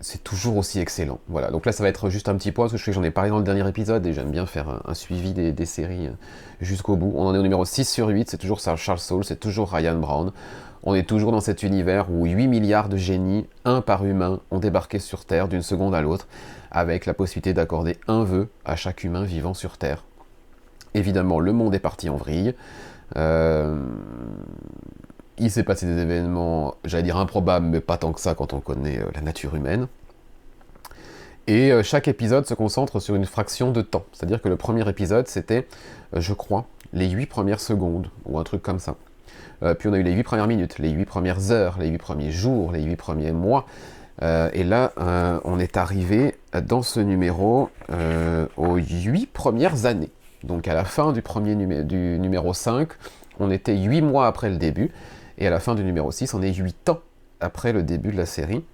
c'est 0.00 0.22
toujours 0.22 0.58
aussi 0.58 0.78
excellent. 0.80 1.18
Voilà. 1.28 1.50
Donc 1.50 1.64
là, 1.64 1.72
ça 1.72 1.82
va 1.82 1.88
être 1.88 2.10
juste 2.10 2.28
un 2.28 2.36
petit 2.36 2.52
point 2.52 2.64
parce 2.64 2.72
que 2.72 2.78
je 2.78 2.84
sais 2.84 2.90
que 2.90 2.94
j'en 2.94 3.02
ai 3.02 3.10
parlé 3.10 3.30
dans 3.30 3.38
le 3.38 3.44
dernier 3.44 3.66
épisode 3.66 4.06
et 4.06 4.12
j'aime 4.12 4.30
bien 4.30 4.44
faire 4.44 4.82
un, 4.84 4.94
suivi 4.94 5.32
des, 5.32 5.66
séries 5.66 6.08
euh, 6.08 6.12
jusqu'au 6.60 6.96
bout. 6.96 7.14
On 7.16 7.26
en 7.26 7.34
est 7.34 7.38
au 7.38 7.42
numéro 7.42 7.64
6 7.64 7.88
sur 7.88 8.08
8, 8.08 8.28
c'est 8.30 8.36
toujours 8.36 8.60
Charles 8.60 8.98
Soule, 8.98 9.24
c'est 9.24 9.40
toujours 9.40 9.72
Ryan 9.72 9.96
Brown. 9.96 10.32
On 10.82 10.94
est 10.94 11.08
toujours 11.08 11.32
dans 11.32 11.40
cet 11.40 11.62
univers 11.62 12.10
où 12.10 12.26
8 12.26 12.46
milliards 12.46 12.90
de 12.90 12.98
génies, 12.98 13.46
un 13.64 13.80
par 13.80 14.04
humain, 14.04 14.40
ont 14.50 14.58
débarqué 14.58 14.98
sur 14.98 15.24
Terre 15.24 15.48
d'une 15.48 15.62
seconde 15.62 15.94
à 15.94 16.02
l'autre, 16.02 16.28
avec 16.70 17.06
la 17.06 17.14
possibilité 17.14 17.54
d'accorder 17.54 17.96
un 18.06 18.24
vœu 18.24 18.48
à 18.66 18.76
chaque 18.76 19.04
humain 19.04 19.24
vivant 19.24 19.54
sur 19.54 19.78
Terre. 19.78 20.04
Évidemment, 20.92 21.40
le 21.40 21.52
monde 21.54 21.74
est 21.74 21.80
parti 21.80 22.10
en 22.10 22.16
vrille. 22.16 22.54
Euh, 23.16 23.76
il 25.38 25.50
s'est 25.50 25.64
passé 25.64 25.86
des 25.86 26.00
événements, 26.00 26.76
j'allais 26.84 27.02
dire 27.02 27.16
improbables, 27.16 27.66
mais 27.66 27.80
pas 27.80 27.96
tant 27.96 28.12
que 28.12 28.20
ça 28.20 28.34
quand 28.34 28.52
on 28.52 28.60
connaît 28.60 28.98
euh, 28.98 29.06
la 29.14 29.20
nature 29.20 29.54
humaine. 29.54 29.88
Et 31.46 31.72
euh, 31.72 31.82
chaque 31.82 32.08
épisode 32.08 32.46
se 32.46 32.54
concentre 32.54 33.00
sur 33.00 33.14
une 33.14 33.26
fraction 33.26 33.70
de 33.70 33.82
temps. 33.82 34.04
C'est-à-dire 34.12 34.40
que 34.40 34.48
le 34.48 34.56
premier 34.56 34.88
épisode, 34.88 35.26
c'était, 35.28 35.66
je 36.14 36.32
crois, 36.32 36.66
les 36.92 37.10
8 37.10 37.26
premières 37.26 37.60
secondes, 37.60 38.08
ou 38.24 38.38
un 38.38 38.44
truc 38.44 38.62
comme 38.62 38.78
ça. 38.78 38.96
Puis 39.78 39.88
on 39.88 39.94
a 39.94 39.98
eu 39.98 40.02
les 40.02 40.12
8 40.12 40.24
premières 40.24 40.46
minutes, 40.46 40.78
les 40.78 40.90
8 40.90 41.06
premières 41.06 41.50
heures, 41.50 41.78
les 41.78 41.88
8 41.88 41.96
premiers 41.96 42.30
jours, 42.30 42.72
les 42.72 42.82
8 42.82 42.96
premiers 42.96 43.32
mois. 43.32 43.64
Et 44.20 44.62
là, 44.62 44.92
on 45.44 45.58
est 45.58 45.78
arrivé 45.78 46.34
dans 46.66 46.82
ce 46.82 47.00
numéro 47.00 47.70
aux 48.58 48.76
8 48.76 49.26
premières 49.32 49.86
années. 49.86 50.10
Donc 50.44 50.68
à 50.68 50.74
la 50.74 50.84
fin 50.84 51.12
du, 51.12 51.22
premier 51.22 51.54
du 51.84 52.18
numéro 52.18 52.54
5, 52.54 52.88
on 53.40 53.50
était 53.50 53.76
8 53.76 54.02
mois 54.02 54.26
après 54.26 54.50
le 54.50 54.56
début. 54.56 54.90
Et 55.38 55.46
à 55.46 55.50
la 55.50 55.60
fin 55.60 55.74
du 55.74 55.82
numéro 55.82 56.10
6, 56.10 56.34
on 56.34 56.42
est 56.42 56.52
8 56.52 56.90
ans 56.90 57.00
après 57.40 57.72
le 57.72 57.82
début 57.82 58.12
de 58.12 58.16
la 58.16 58.26
série. 58.26 58.64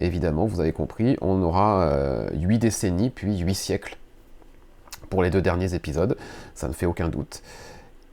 Évidemment, 0.00 0.46
vous 0.46 0.60
avez 0.60 0.72
compris, 0.72 1.16
on 1.20 1.42
aura 1.42 1.82
euh, 1.82 2.28
8 2.34 2.58
décennies, 2.58 3.10
puis 3.10 3.38
8 3.38 3.54
siècles 3.54 3.96
pour 5.08 5.22
les 5.22 5.30
deux 5.30 5.42
derniers 5.42 5.74
épisodes. 5.74 6.16
Ça 6.54 6.68
ne 6.68 6.72
fait 6.72 6.86
aucun 6.86 7.08
doute. 7.08 7.42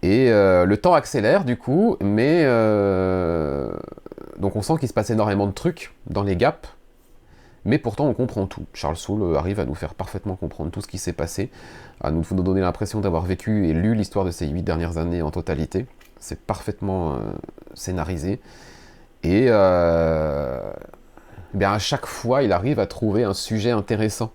Et 0.04 0.30
euh, 0.32 0.66
le 0.66 0.78
temps 0.78 0.94
accélère 0.94 1.44
du 1.44 1.58
coup, 1.58 1.98
mais 2.02 2.44
euh, 2.44 3.72
donc 4.38 4.56
on 4.56 4.62
sent 4.62 4.74
qu'il 4.80 4.88
se 4.88 4.94
passe 4.94 5.10
énormément 5.10 5.48
de 5.48 5.52
trucs 5.52 5.94
dans 6.08 6.24
les 6.24 6.36
gaps, 6.36 6.70
mais 7.66 7.80
pourtant 7.80 8.06
on 8.06 8.14
comprend 8.14 8.46
tout. 8.46 8.66
Charles 8.74 8.96
Soule 8.96 9.36
arrive 9.36 9.60
à 9.60 9.66
nous 9.66 9.74
faire 9.74 9.96
parfaitement 9.96 10.36
comprendre 10.36 10.70
tout 10.70 10.82
ce 10.82 10.88
qui 10.88 11.00
s'est 11.00 11.14
passé, 11.14 11.50
à 12.02 12.12
nous, 12.12 12.24
donner 12.44 12.62
l'impression 12.62 13.00
d'avoir 13.02 13.24
vécu 13.24 13.68
et 13.68 13.74
lu 13.74 13.96
l'histoire 13.96 14.26
de 14.26 14.32
ces 14.32 14.48
huit 14.48 14.64
dernières 14.64 14.98
années 14.98 15.22
en 15.22 15.32
totalité. 15.32 15.86
C'est 16.20 16.40
parfaitement 16.42 17.14
euh, 17.14 17.18
scénarisé. 17.74 18.40
Et 19.24 19.46
euh, 19.50 20.60
eh 21.54 21.58
bien 21.58 21.72
à 21.72 21.80
chaque 21.80 22.06
fois, 22.06 22.44
il 22.44 22.52
arrive 22.52 22.80
à 22.80 22.86
trouver 22.88 23.24
un 23.24 23.34
sujet 23.34 23.72
intéressant. 23.72 24.32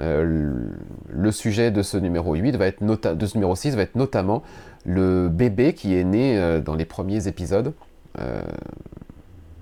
Euh, 0.00 0.22
le- 1.08 1.32
sujet 1.32 1.70
de 1.70 1.82
ce 1.82 1.96
numéro 1.96 2.34
8 2.34 2.56
va 2.56 2.66
être 2.66 2.82
de 2.84 3.26
numéro 3.34 3.56
6 3.56 3.74
va 3.74 3.82
être 3.82 3.96
notamment 3.96 4.42
le 4.84 5.28
bébé 5.28 5.74
qui 5.74 5.94
est 5.96 6.04
né 6.04 6.60
dans 6.64 6.74
les 6.74 6.84
premiers 6.86 7.26
épisodes. 7.28 7.72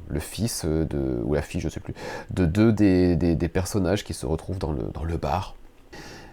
Le 0.09 0.21
fils 0.21 0.65
de, 0.65 1.21
ou 1.25 1.35
la 1.35 1.43
fille, 1.43 1.61
je 1.61 1.69
sais 1.69 1.81
plus, 1.81 1.93
de 2.31 2.47
deux 2.47 2.73
des, 2.73 3.17
des- 3.17 3.35
des 3.35 3.49
personnages 3.49 4.05
qui 4.05 4.15
se 4.15 4.25
retrouvent 4.25 4.59
dans 4.59 4.71
le, 4.73 4.85
dans 4.95 5.03
le 5.03 5.17
bar 5.17 5.56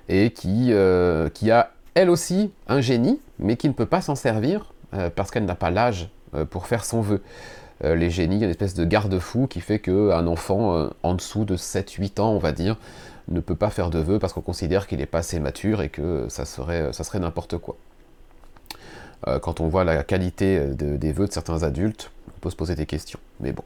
et 0.10 0.32
qui, 0.32 0.74
euh, 0.74 1.30
qui 1.30 1.52
a 1.52 1.72
elle 1.96 2.10
aussi 2.10 2.52
un 2.68 2.82
génie, 2.82 3.20
mais 3.40 3.56
qui 3.56 3.68
ne 3.68 3.74
peut 3.74 3.86
pas 3.86 4.02
s'en 4.02 4.16
servir 4.16 4.74
euh, 4.94 5.10
parce 5.10 5.32
qu'elle 5.32 5.46
n'a 5.46 5.56
pas 5.56 5.70
l'âge 5.72 6.10
euh, 6.36 6.46
pour 6.46 6.68
faire 6.68 6.86
son 6.86 7.02
vœu. 7.02 7.22
Les 7.84 8.10
génies, 8.10 8.36
il 8.38 8.40
y 8.40 8.44
a 8.44 8.46
une 8.46 8.52
espèce 8.52 8.76
de 8.76 8.86
garde-fou 8.86 9.46
qui 9.48 9.60
fait 9.60 9.80
qu'un 9.80 10.26
enfant 10.26 10.88
en 11.02 11.14
dessous 11.16 11.44
de 11.44 11.58
7-8 11.58 12.22
ans, 12.22 12.32
on 12.32 12.38
va 12.38 12.54
dire, 12.54 12.78
ne 13.28 13.42
peut 13.42 13.56
pas 13.58 13.70
faire 13.72 13.90
de 13.90 14.00
vœux 14.00 14.20
parce 14.20 14.32
qu'on 14.32 14.40
considère 14.42 14.88
qu'il 14.88 15.00
n'est 15.00 15.06
pas 15.06 15.18
assez 15.18 15.38
mature 15.38 15.82
et 15.82 15.90
que 15.90 16.28
ça 16.30 16.46
serait, 16.46 16.92
n'importe 17.20 17.58
quoi. 17.58 17.76
Quand 19.42 19.60
on 19.60 19.68
voit 19.68 19.84
la 19.84 20.04
qualité 20.06 20.60
de- 20.68 20.96
des 20.96 21.12
vœux 21.12 21.28
de 21.28 21.34
certains 21.34 21.64
adultes, 21.64 22.12
on 22.38 22.40
peut 22.40 22.50
se 22.50 22.56
poser 22.56 22.76
des 22.76 22.86
questions. 22.86 23.20
Mais 23.42 23.52
bon. 23.52 23.64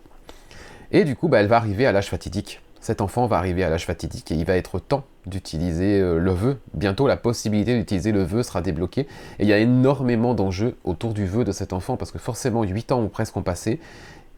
Et 0.92 1.04
du 1.04 1.16
coup, 1.16 1.28
bah, 1.28 1.40
elle 1.40 1.48
va 1.48 1.58
arriver 1.58 1.86
à 1.86 1.92
l'âge 1.92 2.10
fatidique. 2.10 2.62
Cet 2.82 3.02
enfant 3.02 3.28
va 3.28 3.38
arriver 3.38 3.64
à 3.64 3.70
l'âge 3.70 3.86
fatidique 3.86 4.32
et 4.32 4.36
il 4.36 4.46
va 4.46 4.56
être 4.56 4.80
temps 4.80 5.04
d'utiliser 5.26 6.00
euh, 6.00 6.20
le 6.20 6.32
vœu. 6.32 6.58
Bientôt, 6.74 7.08
la 7.08 7.18
possibilité 7.18 7.78
d'utiliser 7.78 8.12
le 8.12 8.24
vœu 8.24 8.44
sera 8.44 8.62
débloquée. 8.62 9.08
Et 9.40 9.44
il 9.44 9.48
y 9.48 9.54
a 9.54 9.58
énormément 9.58 10.34
d'enjeux 10.34 10.76
autour 10.84 11.14
du 11.14 11.26
vœu 11.26 11.44
de 11.44 11.52
cet 11.52 11.74
enfant 11.74 11.98
parce 11.98 12.12
que 12.12 12.20
forcément, 12.20 12.64
8 12.64 12.92
ans 12.92 13.00
ont 13.00 13.10
presque 13.10 13.40
passé. 13.42 13.80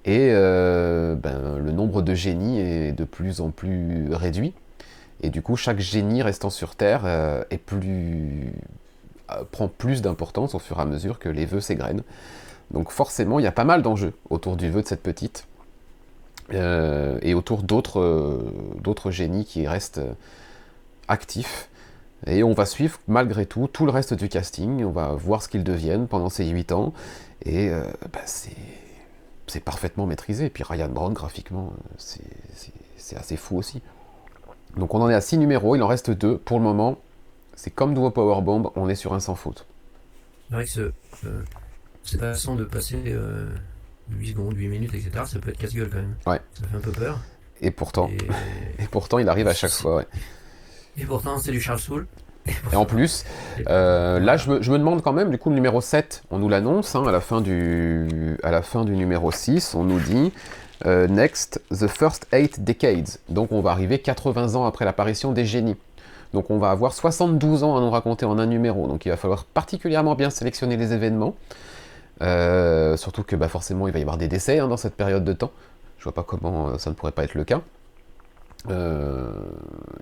Et 0.05 0.29
euh, 0.31 1.15
ben, 1.15 1.57
le 1.57 1.71
nombre 1.71 2.01
de 2.01 2.13
génies 2.13 2.59
est 2.59 2.91
de 2.93 3.03
plus 3.03 3.41
en 3.41 3.51
plus 3.51 4.13
réduit. 4.13 4.53
Et 5.21 5.29
du 5.29 5.41
coup, 5.41 5.55
chaque 5.55 5.79
génie 5.79 6.21
restant 6.21 6.49
sur 6.49 6.75
Terre 6.75 7.01
euh, 7.05 7.43
est 7.49 7.57
plus 7.57 8.53
prend 9.51 9.67
plus 9.67 10.01
d'importance 10.01 10.55
au 10.55 10.59
fur 10.59 10.79
et 10.79 10.81
à 10.81 10.85
mesure 10.85 11.19
que 11.19 11.29
les 11.29 11.45
vœux 11.45 11.61
s'égrènent. 11.61 12.01
Donc 12.71 12.91
forcément, 12.91 13.39
il 13.39 13.43
y 13.43 13.47
a 13.47 13.51
pas 13.51 13.63
mal 13.63 13.81
d'enjeux 13.81 14.13
autour 14.29 14.57
du 14.57 14.69
vœu 14.69 14.81
de 14.81 14.87
cette 14.87 15.03
petite. 15.03 15.45
Euh, 16.53 17.19
et 17.21 17.33
autour 17.33 17.61
d'autres 17.63 17.99
euh, 17.99 18.51
d'autres 18.81 19.11
génies 19.11 19.45
qui 19.45 19.67
restent 19.67 19.99
euh, 19.99 20.13
actifs. 21.07 21.69
Et 22.27 22.43
on 22.43 22.53
va 22.53 22.65
suivre 22.65 22.99
malgré 23.07 23.45
tout 23.45 23.67
tout 23.71 23.85
le 23.85 23.91
reste 23.91 24.13
du 24.13 24.29
casting. 24.29 24.83
On 24.83 24.91
va 24.91 25.13
voir 25.13 25.41
ce 25.41 25.47
qu'ils 25.47 25.63
deviennent 25.63 26.07
pendant 26.07 26.29
ces 26.29 26.47
8 26.47 26.71
ans. 26.73 26.93
Et 27.45 27.71
bah, 28.11 28.19
c'est 28.25 29.63
parfaitement 29.63 30.05
maîtrisé. 30.05 30.47
Et 30.47 30.49
puis 30.49 30.63
Ryan 30.63 30.89
Brown, 30.89 31.13
graphiquement, 31.13 31.71
c'est- 31.97 32.21
assez 33.15 33.37
fou 33.37 33.57
aussi. 33.57 33.81
Donc 34.75 34.93
on 34.93 35.01
en 35.01 35.09
est 35.09 35.15
à 35.15 35.21
6 35.21 35.37
numéros, 35.37 35.77
il 35.77 35.81
en 35.81 35.87
reste 35.87 36.11
2. 36.11 36.37
Pour 36.37 36.59
le 36.59 36.65
moment, 36.65 36.97
c'est 37.55 37.71
comme 37.71 37.93
Duo 37.93 38.11
Powerbomb, 38.11 38.71
on 38.75 38.89
est 38.89 38.95
sur 38.95 39.13
un 39.13 39.21
sans 39.21 39.35
faute. 39.35 39.65
C'est 42.03 42.17
vrai 42.17 42.33
de 42.55 42.65
passer 42.65 43.15
8 44.17 44.29
secondes, 44.29 44.55
8 44.55 44.67
minutes, 44.67 44.93
etc., 44.93 45.11
ça 45.25 45.39
peut 45.39 45.49
être 45.49 45.57
casse-gueule 45.57 45.89
quand 45.89 45.97
même. 45.97 46.15
Ouais. 46.25 46.41
Ça 46.53 46.67
fait 46.67 46.77
un 46.77 46.79
peu 46.79 46.91
peur. 46.91 47.19
Et 47.61 47.71
pourtant, 47.71 48.09
Et, 48.09 48.83
et 48.83 48.87
pourtant 48.87 49.19
il 49.19 49.27
arrive 49.29 49.47
à 49.47 49.53
chaque 49.53 49.71
fois. 49.71 49.97
ouais. 49.97 50.07
et 50.97 51.05
pourtant, 51.05 51.37
c'est 51.37 51.51
du 51.51 51.61
Charles 51.61 51.79
Soule. 51.79 52.07
Et 52.71 52.75
en 52.75 52.85
plus, 52.85 53.25
euh, 53.67 54.19
là 54.19 54.37
je 54.37 54.49
me, 54.49 54.61
je 54.61 54.71
me 54.71 54.79
demande 54.79 55.01
quand 55.03 55.13
même, 55.13 55.29
du 55.29 55.37
coup 55.37 55.49
le 55.49 55.55
numéro 55.55 55.81
7, 55.81 56.23
on 56.31 56.39
nous 56.39 56.49
l'annonce, 56.49 56.95
hein, 56.95 57.03
à, 57.05 57.11
la 57.11 57.21
fin 57.21 57.41
du, 57.41 58.37
à 58.43 58.49
la 58.51 58.61
fin 58.61 58.85
du 58.85 58.95
numéro 58.95 59.31
6, 59.31 59.75
on 59.75 59.83
nous 59.83 59.99
dit 59.99 60.31
euh, 60.85 61.07
Next, 61.07 61.61
the 61.69 61.87
first 61.87 62.27
eight 62.31 62.63
decades. 62.63 63.09
Donc 63.27 63.51
on 63.51 63.61
va 63.61 63.71
arriver 63.71 63.99
80 63.99 64.55
ans 64.55 64.65
après 64.65 64.85
l'apparition 64.85 65.31
des 65.31 65.45
génies. 65.45 65.75
Donc 66.33 66.49
on 66.49 66.57
va 66.57 66.71
avoir 66.71 66.93
72 66.93 67.63
ans 67.63 67.77
à 67.77 67.81
nous 67.81 67.89
raconter 67.89 68.25
en 68.25 68.39
un 68.39 68.45
numéro. 68.45 68.87
Donc 68.87 69.05
il 69.05 69.09
va 69.09 69.17
falloir 69.17 69.45
particulièrement 69.45 70.15
bien 70.15 70.29
sélectionner 70.29 70.77
les 70.77 70.93
événements. 70.93 71.35
Euh, 72.21 72.97
surtout 72.97 73.23
que 73.23 73.35
bah, 73.35 73.47
forcément 73.47 73.87
il 73.87 73.93
va 73.93 73.99
y 73.99 74.01
avoir 74.01 74.17
des 74.17 74.27
décès 74.27 74.59
hein, 74.59 74.67
dans 74.67 74.77
cette 74.77 74.95
période 74.95 75.23
de 75.23 75.33
temps. 75.33 75.51
Je 75.97 76.03
vois 76.03 76.13
pas 76.13 76.23
comment 76.23 76.69
euh, 76.69 76.77
ça 76.77 76.89
ne 76.89 76.95
pourrait 76.95 77.11
pas 77.11 77.23
être 77.23 77.35
le 77.35 77.43
cas. 77.43 77.61
Euh, 78.67 79.31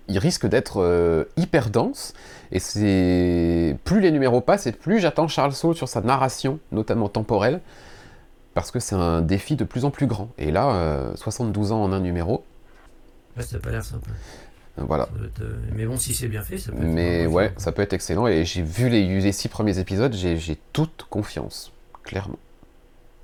il 0.07 0.17
risque 0.17 0.47
d'être 0.47 0.81
euh, 0.81 1.25
hyper 1.37 1.69
dense 1.69 2.13
et 2.51 2.57
c'est 2.57 3.77
plus 3.83 3.99
les 3.99 4.09
numéros 4.09 4.41
passent 4.41 4.65
et 4.65 4.71
plus 4.71 4.99
j'attends 4.99 5.27
Charles 5.27 5.53
Saul 5.53 5.75
sur 5.75 5.87
sa 5.87 6.01
narration, 6.01 6.59
notamment 6.71 7.07
temporelle, 7.07 7.61
parce 8.55 8.71
que 8.71 8.79
c'est 8.79 8.95
un 8.95 9.21
défi 9.21 9.55
de 9.55 9.63
plus 9.63 9.85
en 9.85 9.91
plus 9.91 10.07
grand. 10.07 10.29
Et 10.39 10.51
là, 10.51 10.71
euh, 10.73 11.15
72 11.15 11.71
ans 11.71 11.83
en 11.83 11.93
un 11.93 11.99
numéro, 11.99 12.43
ça 13.37 13.57
n'a 13.57 13.61
pas 13.61 13.69
l'air 13.69 13.85
simple. 13.85 14.09
voilà. 14.77 15.07
Être, 15.23 15.43
Mais 15.75 15.85
bon, 15.85 15.97
si 15.97 16.15
c'est 16.15 16.27
bien 16.27 16.41
fait, 16.41 16.57
ça 16.57 16.71
peut 16.71 16.79
être. 16.79 16.83
Mais 16.83 17.27
ouais, 17.27 17.53
ça 17.57 17.71
peut 17.71 17.83
être 17.83 17.93
excellent. 17.93 18.25
Et 18.25 18.43
j'ai 18.43 18.63
vu 18.63 18.89
les, 18.89 19.21
les 19.21 19.31
six 19.31 19.49
premiers 19.49 19.77
épisodes, 19.77 20.13
j'ai 20.13 20.57
toute 20.73 21.05
confiance, 21.11 21.71
clairement. 22.07 22.39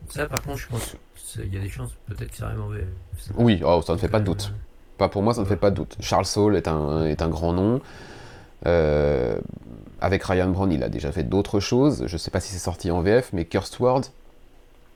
Ça, 0.10 0.28
par 0.28 0.42
contre, 0.44 0.58
je 0.60 0.68
pense 0.68 0.96
qu'il 1.16 1.54
y 1.54 1.58
a 1.58 1.62
des 1.62 1.70
chances, 1.70 1.92
peut-être 2.06 2.34
Oui, 3.36 3.62
oh, 3.66 3.82
ça 3.82 3.94
ne 3.94 3.98
fait 3.98 4.08
pas 4.10 4.20
de 4.20 4.26
quand 4.26 4.32
doute. 4.32 4.54
Pas 4.98 5.10
pour 5.10 5.24
moi, 5.24 5.34
ça 5.34 5.42
ne 5.42 5.46
fait 5.46 5.56
pas 5.58 5.72
de 5.72 5.76
doute. 5.76 5.96
Charles 6.00 6.26
Saul 6.26 6.56
est 6.56 6.68
un, 6.68 7.06
est 7.06 7.22
un 7.22 7.30
grand 7.30 7.54
nom. 7.54 7.82
Euh, 8.66 9.40
avec 10.02 10.24
Ryan 10.24 10.50
Brown, 10.50 10.72
il 10.72 10.84
a 10.84 10.90
déjà 10.90 11.12
fait 11.12 11.24
d'autres 11.24 11.60
choses. 11.60 12.04
Je 12.08 12.18
sais 12.18 12.32
pas 12.32 12.40
si 12.40 12.52
c'est 12.52 12.60
sorti 12.60 12.92
en 12.92 13.02
VF, 13.02 13.32
mais 13.34 13.46
Cursed 13.46 13.80
World, 13.80 14.06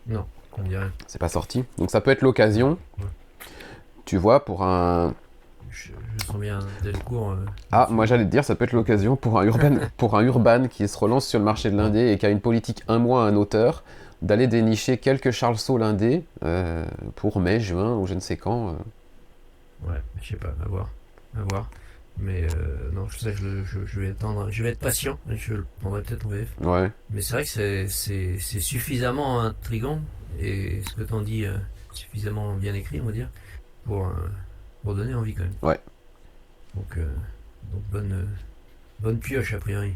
euh, 0.09 0.13
Non, 0.15 0.25
on 0.57 0.61
dirait. 0.63 0.89
c'est 1.07 1.19
pas 1.19 1.29
sorti. 1.29 1.63
Donc 1.77 1.89
ça 1.89 2.01
peut 2.01 2.11
être 2.11 2.21
l'occasion, 2.21 2.77
Ouais. 2.99 3.05
tu 4.05 4.17
vois, 4.17 4.43
pour 4.45 4.63
un. 4.63 5.15
Je, 6.19 6.25
sens 6.25 6.37
bien 6.37 6.59
Delcourt. 6.83 7.31
Euh, 7.31 7.45
Ah, 7.71 7.87
moi 7.91 8.05
j'allais 8.05 8.25
te 8.25 8.29
dire, 8.29 8.43
ça 8.43 8.55
peut 8.55 8.63
être 8.65 8.73
l'occasion 8.73 9.15
pour 9.15 9.39
un 9.39 9.43
urban, 9.45 9.75
pour 9.97 10.17
un 10.17 10.23
urban 10.23 10.67
qui 10.67 10.87
se 10.87 10.97
relance 10.97 11.27
sur 11.27 11.39
le 11.39 11.45
marché 11.45 11.69
de 11.71 11.77
l'indé 11.77 12.11
et 12.11 12.17
qui 12.17 12.25
a 12.25 12.29
une 12.29 12.41
politique 12.41 12.83
un 12.87 12.99
mois 12.99 13.23
un 13.25 13.35
auteur, 13.35 13.83
d'aller 14.21 14.47
dénicher 14.47 14.97
quelques 14.97 15.31
Charles 15.31 15.57
Saul 15.57 15.83
indé 15.83 16.23
euh, 16.43 16.85
pour 17.15 17.39
mai, 17.39 17.59
juin 17.59 17.95
ou 17.95 18.07
je 18.07 18.13
ne 18.15 18.19
sais 18.19 18.35
quand. 18.37 18.69
euh. 18.69 18.73
ouais, 19.89 20.01
je 20.21 20.29
sais 20.29 20.35
pas, 20.37 20.53
à 20.63 20.67
voir. 20.67 20.89
À 21.37 21.41
voir. 21.51 21.69
Mais 22.19 22.47
euh, 22.55 22.89
non, 22.93 23.07
je, 23.09 23.29
je, 23.29 23.85
je 23.85 23.99
vais 23.99 24.09
attendre, 24.09 24.49
je 24.49 24.63
vais 24.63 24.69
être 24.69 24.79
patient, 24.79 25.19
et 25.29 25.35
je 25.37 25.53
le 25.53 25.65
prendrai 25.81 26.01
peut-être 26.01 26.25
en 26.25 26.29
VF. 26.29 26.47
Ouais. 26.61 26.91
Mais 27.11 27.21
c'est 27.21 27.33
vrai 27.33 27.43
que 27.43 27.87
c'est- 27.87 28.59
suffisamment 28.59 29.41
intrigant, 29.41 29.99
et 30.39 30.81
ce 30.89 30.95
que 30.95 31.03
t'en 31.03 31.21
dis, 31.21 31.45
suffisamment 31.93 32.55
bien 32.55 32.73
écrit, 32.73 32.99
on 33.01 33.05
va 33.05 33.11
dire, 33.11 33.29
pour, 33.85 34.11
pour 34.83 34.95
donner 34.95 35.13
envie 35.13 35.35
quand 35.35 35.43
même. 35.43 35.53
Ouais. 35.61 35.79
Donc, 36.75 36.97
euh, 36.97 37.05
donc 37.71 37.81
bonne, 37.91 38.11
euh, 38.13 38.25
bonne 38.99 39.19
pioche 39.19 39.53
a 39.53 39.57
priori. 39.59 39.95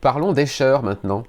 Parlons 0.00 0.32
d'Escher 0.32 0.78
maintenant. 0.82 1.24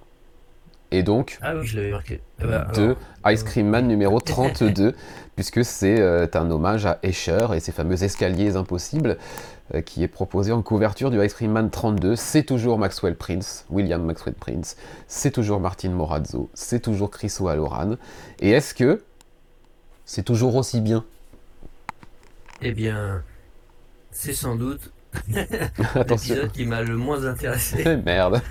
Et 0.94 1.02
donc, 1.02 1.40
Ah 1.42 1.56
oui, 1.56 1.66
je 1.66 1.78
l'avais 1.78 1.90
marqué. 1.90 2.22
Ah 2.40 2.46
bah, 2.46 2.68
de 2.76 2.96
alors, 3.24 3.34
Ice 3.34 3.42
Cream 3.42 3.68
Man 3.68 3.88
numéro 3.88 4.22
32, 4.22 4.94
puisque 5.36 5.66
c'est 5.66 6.00
euh, 6.00 6.28
un 6.36 6.52
hommage 6.52 6.86
à 6.86 7.00
Escher 7.02 7.48
et 7.56 7.60
ses 7.60 7.72
fameux 7.72 8.04
escaliers 8.04 8.56
impossibles 8.56 9.18
euh, 9.74 9.82
qui 9.82 10.04
est 10.04 10.08
proposé 10.08 10.52
en 10.52 10.62
couverture 10.62 11.10
du 11.10 11.20
Ice 11.26 11.34
Cream 11.34 11.52
Man 11.52 11.72
32. 11.72 12.16
C'est 12.16 12.44
toujours 12.44 12.78
Maxwell 12.78 13.16
Prince, 13.16 13.66
William 13.72 14.04
Maxwell 14.04 14.36
Prince, 14.36 14.78
c'est 15.08 15.32
toujours 15.32 15.60
Martin 15.60 15.90
Morazzo, 15.90 16.52
c'est 16.54 16.82
toujours 16.82 17.10
Chris 17.10 17.34
O'Halloran. 17.40 17.96
Et 18.40 18.52
est-ce 18.52 18.76
que 18.76 19.02
c'est 20.06 20.24
toujours 20.24 20.56
aussi 20.56 20.80
bien? 20.80 21.04
Eh 22.62 22.72
bien, 22.72 23.24
c'est 24.14 24.34
sans 24.34 24.56
doute 24.56 24.92
l'épisode 26.08 26.52
qui 26.52 26.66
m'a 26.66 26.82
le 26.82 26.96
moins 26.98 27.26
intéressé. 27.26 27.84
Merde. 28.06 28.42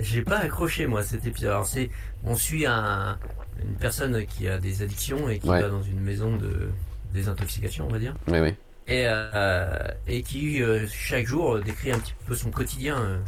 J'ai 0.00 0.22
pas 0.22 0.38
accroché 0.38 0.86
moi 0.86 1.02
cet 1.02 1.26
épisode. 1.26 1.50
Alors 1.50 1.66
c'est, 1.66 1.90
on 2.24 2.36
suit 2.36 2.66
un, 2.66 3.18
une 3.62 3.74
personne 3.74 4.24
qui 4.26 4.48
a 4.48 4.58
des 4.58 4.82
addictions 4.82 5.28
et 5.28 5.38
qui 5.38 5.48
Ouais. 5.48 5.60
va 5.60 5.68
dans 5.68 5.82
une 5.82 6.00
maison 6.00 6.36
de 6.36 6.70
désintoxication, 7.12 7.86
on 7.88 7.92
va 7.92 7.98
dire, 7.98 8.14
Oui, 8.28 8.38
oui. 8.40 8.54
et, 8.86 9.04
euh, 9.06 9.88
et 10.06 10.22
qui 10.22 10.62
euh, 10.62 10.86
chaque 10.88 11.26
jour 11.26 11.56
euh, 11.56 11.60
décrit 11.62 11.90
un 11.92 11.98
petit 11.98 12.14
peu 12.26 12.34
son 12.34 12.50
quotidien 12.50 12.98
euh, 12.98 13.18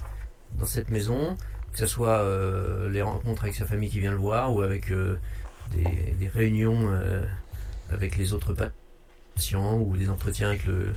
dans 0.58 0.66
cette 0.66 0.90
maison, 0.90 1.36
que 1.72 1.78
ce 1.78 1.86
soit 1.86 2.24
les 2.90 3.00
rencontres 3.02 3.44
avec 3.44 3.54
sa 3.54 3.64
famille 3.64 3.88
qui 3.88 4.00
vient 4.00 4.10
le 4.10 4.16
voir 4.16 4.52
ou 4.52 4.62
avec 4.62 4.90
des, 4.90 5.84
des 6.18 6.28
réunions 6.28 6.90
avec 7.92 8.16
les 8.16 8.32
autres 8.32 8.52
patients 9.36 9.78
ou 9.78 9.96
des 9.96 10.10
entretiens 10.10 10.48
avec 10.48 10.66
le, 10.66 10.88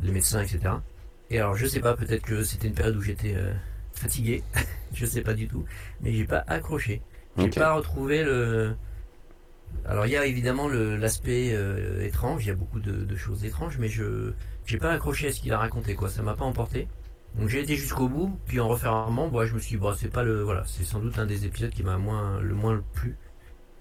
les 0.00 0.12
médecins, 0.12 0.42
etc. 0.42 0.82
Et 1.30 1.38
alors 1.38 1.54
je 1.56 1.66
sais 1.66 1.80
pas, 1.80 1.94
peut-être 1.96 2.22
que 2.24 2.42
c'était 2.42 2.68
une 2.68 2.74
période 2.74 2.96
où 2.96 3.02
j'étais 3.02 3.34
euh, 3.36 3.52
fatigué, 3.92 4.44
je 4.92 5.06
sais 5.06 5.22
pas 5.22 5.34
du 5.34 5.48
tout, 5.48 5.64
mais 6.00 6.12
j'ai 6.12 6.24
pas 6.26 6.44
accroché. 6.46 7.02
J'ai 7.36 7.48
Ok. 7.48 7.54
pas 7.54 7.74
retrouvé 7.74 8.24
le. 8.24 8.76
Alors 9.84 10.06
il 10.06 10.12
y 10.12 10.16
a 10.16 10.24
évidemment 10.26 10.68
le- 10.68 10.96
l'aspect 10.96 11.50
euh, 11.54 12.02
étrange, 12.04 12.44
il 12.44 12.48
y 12.48 12.50
a 12.50 12.54
beaucoup 12.54 12.80
de, 12.80 13.04
de 13.04 13.16
choses 13.16 13.44
étranges, 13.44 13.78
mais 13.78 13.88
je 13.88 14.32
j'ai 14.66 14.78
pas 14.78 14.92
accroché 14.92 15.28
à 15.28 15.32
ce 15.32 15.40
qu'il 15.40 15.52
a 15.52 15.58
raconté 15.58 15.94
quoi, 15.94 16.08
ça 16.10 16.22
m'a 16.22 16.34
pas 16.34 16.44
emporté. 16.44 16.88
Donc 17.34 17.48
j'ai 17.48 17.60
été 17.60 17.76
jusqu'au 17.76 18.08
bout, 18.08 18.40
puis 18.46 18.60
en 18.60 18.68
refermant, 18.68 19.28
moi 19.30 19.46
je 19.46 19.54
me 19.54 19.58
suis 19.60 19.76
dit 19.76 19.80
bon 19.80 19.94
c'est 19.94 20.08
pas 20.10 20.22
le 20.24 20.42
voilà, 20.42 20.64
c'est 20.66 20.84
sans 20.84 21.00
doute 21.00 21.18
un 21.18 21.26
des 21.26 21.44
épisodes 21.46 21.70
qui 21.70 21.82
m'a 21.82 21.98
moins 21.98 22.40
le 22.40 22.54
moins 22.54 22.82
plu. 22.94 23.18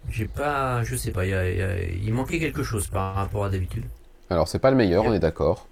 J'ai 0.10 0.28
pas, 0.28 0.84
je 0.84 0.96
sais 0.96 1.12
pas, 1.12 1.26
il, 1.26 1.32
y 1.32 1.34
a- 1.36 1.52
y 1.54 1.62
a- 1.62 1.84
il 1.84 2.14
manquait 2.14 2.40
quelque 2.40 2.64
chose 2.64 2.88
par 2.90 3.16
rapport 3.16 3.46
à 3.46 3.50
d'habitude. 3.50 3.86
Alors, 4.30 4.48
c'est 4.48 4.60
pas 4.60 4.72
le 4.72 4.78
meilleur, 4.78 5.06
on 5.06 5.12
est 5.14 5.20
d'accord. 5.20 5.67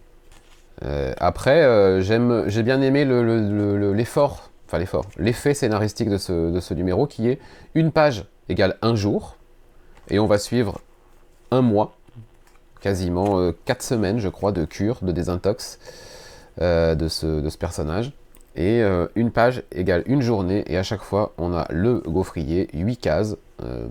Euh, 0.84 1.14
après, 1.18 1.64
euh, 1.64 2.02
j'ai 2.02 2.64
bien 2.64 2.82
aimé 2.82 3.06
le- 3.06 3.24
le- 3.24 3.40
le- 3.50 3.78
le- 3.78 3.94
l'effort, 3.94 4.50
enfin 4.68 4.78
l'effort, 4.78 5.06
l'effet 5.18 5.54
scénaristique 5.54 6.10
de 6.10 6.18
ce, 6.18 6.52
de 6.52 6.60
ce 6.60 6.74
numéro 6.74 7.08
qui 7.08 7.30
est 7.30 7.40
une 7.76 7.92
page 7.92 8.26
égale 8.50 8.78
un 8.82 8.96
jour, 8.96 9.38
et 10.10 10.20
on 10.20 10.26
va 10.28 10.38
suivre 10.38 10.80
un 11.52 11.62
mois, 11.62 11.96
quasiment 12.82 13.40
euh, 13.40 13.52
quatre 13.66 13.84
semaines, 13.84 14.20
je 14.20 14.28
crois, 14.30 14.52
de 14.52 14.66
cure, 14.66 15.00
de 15.02 15.12
désintox 15.12 15.80
de, 16.60 17.08
ce, 17.10 17.42
de 17.42 17.50
ce 17.50 17.58
personnage. 17.58 18.14
Et 18.56 18.82
une 19.16 19.32
page 19.32 19.64
égale 19.74 20.04
une 20.06 20.22
journée, 20.22 20.64
et 20.68 20.78
à 20.78 20.84
chaque 20.84 21.02
fois, 21.02 21.34
on 21.38 21.54
a 21.54 21.66
le 21.70 22.00
gaufrier, 22.00 22.70
8 22.74 22.96
cases, 22.96 23.36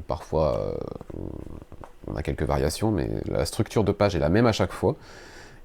parfois 0.08 0.74
on 2.06 2.16
a 2.16 2.22
quelques 2.22 2.44
variations, 2.44 2.90
mais 2.90 3.10
la 3.26 3.44
structure 3.44 3.84
de 3.84 3.92
page 3.92 4.16
est 4.16 4.18
la 4.20 4.30
même 4.30 4.46
à 4.46 4.52
chaque 4.52 4.72
fois. 4.72 4.96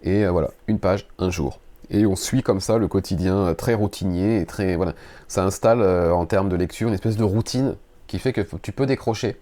Et 0.04 0.26
euh, 0.26 0.32
voilà, 0.32 0.50
une 0.68 0.80
page, 0.80 1.08
un 1.18 1.30
jour. 1.30 1.60
Et 1.90 2.06
on 2.06 2.16
suit 2.16 2.44
comme 2.44 2.60
ça 2.60 2.78
le 2.78 2.88
quotidien 2.88 3.36
euh, 3.36 3.54
très 3.54 3.74
routinier 3.74 4.42
et 4.42 4.46
très 4.46 4.76
voilà. 4.76 4.94
Ça 5.28 5.44
installe 5.44 5.82
euh, 5.82 6.14
en 6.14 6.26
termes 6.26 6.50
de 6.50 6.56
lecture 6.56 6.88
une 6.88 6.94
espèce 6.94 7.18
de 7.18 7.24
routine 7.24 7.76
qui 8.08 8.20
fait 8.20 8.34
que 8.34 8.42
tu 8.62 8.72
peux 8.72 8.86
décrocher 8.86 9.38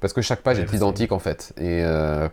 parce 0.00 0.12
que 0.12 0.22
chaque 0.22 0.40
page 0.40 0.58
Ouais, 0.58 0.64
est 0.64 0.74
identique 0.74 1.12
en 1.12 1.18
fait. 1.18 1.52
Et 1.58 1.82
euh, 1.84 2.28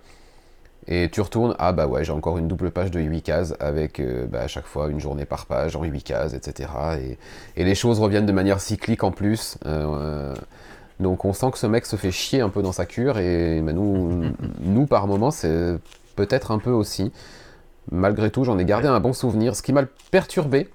et 0.90 1.10
tu 1.10 1.20
retournes, 1.20 1.54
ah 1.60 1.74
bah 1.74 1.86
ouais, 1.86 2.06
j'ai 2.06 2.14
encore 2.14 2.38
une 2.38 2.48
double 2.48 2.72
page 2.72 2.92
de 2.92 3.02
8 3.02 3.22
cases 3.22 3.54
avec 3.60 4.00
euh, 4.00 4.26
bah, 4.26 4.42
à 4.44 4.48
chaque 4.48 4.66
fois 4.66 4.88
une 4.88 5.02
journée 5.02 5.26
par 5.26 5.46
page 5.46 5.76
en 5.76 5.84
8 5.84 6.02
cases, 6.02 6.34
etc. 6.34 6.70
Et, 7.02 7.18
et 7.62 7.66
les 7.66 7.76
choses 7.76 8.00
reviennent 8.00 8.26
de 8.26 8.32
manière 8.32 8.62
cyclique 8.62 9.04
en 9.04 9.12
plus. 9.12 9.58
Euh, 9.66 10.34
donc 11.02 11.26
on 11.26 11.34
sent 11.34 11.52
que 11.52 11.58
ce 11.58 11.68
mec 11.68 11.86
se 11.86 11.98
fait 11.98 12.12
chier 12.12 12.40
un 12.40 12.50
peu 12.50 12.62
dans 12.62 12.72
sa 12.72 12.86
cure 12.86 13.20
et 13.20 13.62
bah, 13.62 13.74
nous, 13.74 14.32
nous 14.62 14.86
par 14.88 15.08
moments 15.08 15.30
c'est 15.30 15.76
peut-être 16.18 16.52
un 16.52 16.60
peu 16.60 16.72
aussi. 16.72 17.14
Malgré 17.90 18.30
tout, 18.30 18.44
j'en 18.44 18.58
ai 18.60 18.66
gardé 18.66 18.90
un 18.90 19.00
bon 19.00 19.14
souvenir. 19.14 19.56
Ce 19.56 19.62
qui 19.62 19.72
m'a 19.72 19.86
perturbé, 20.12 20.70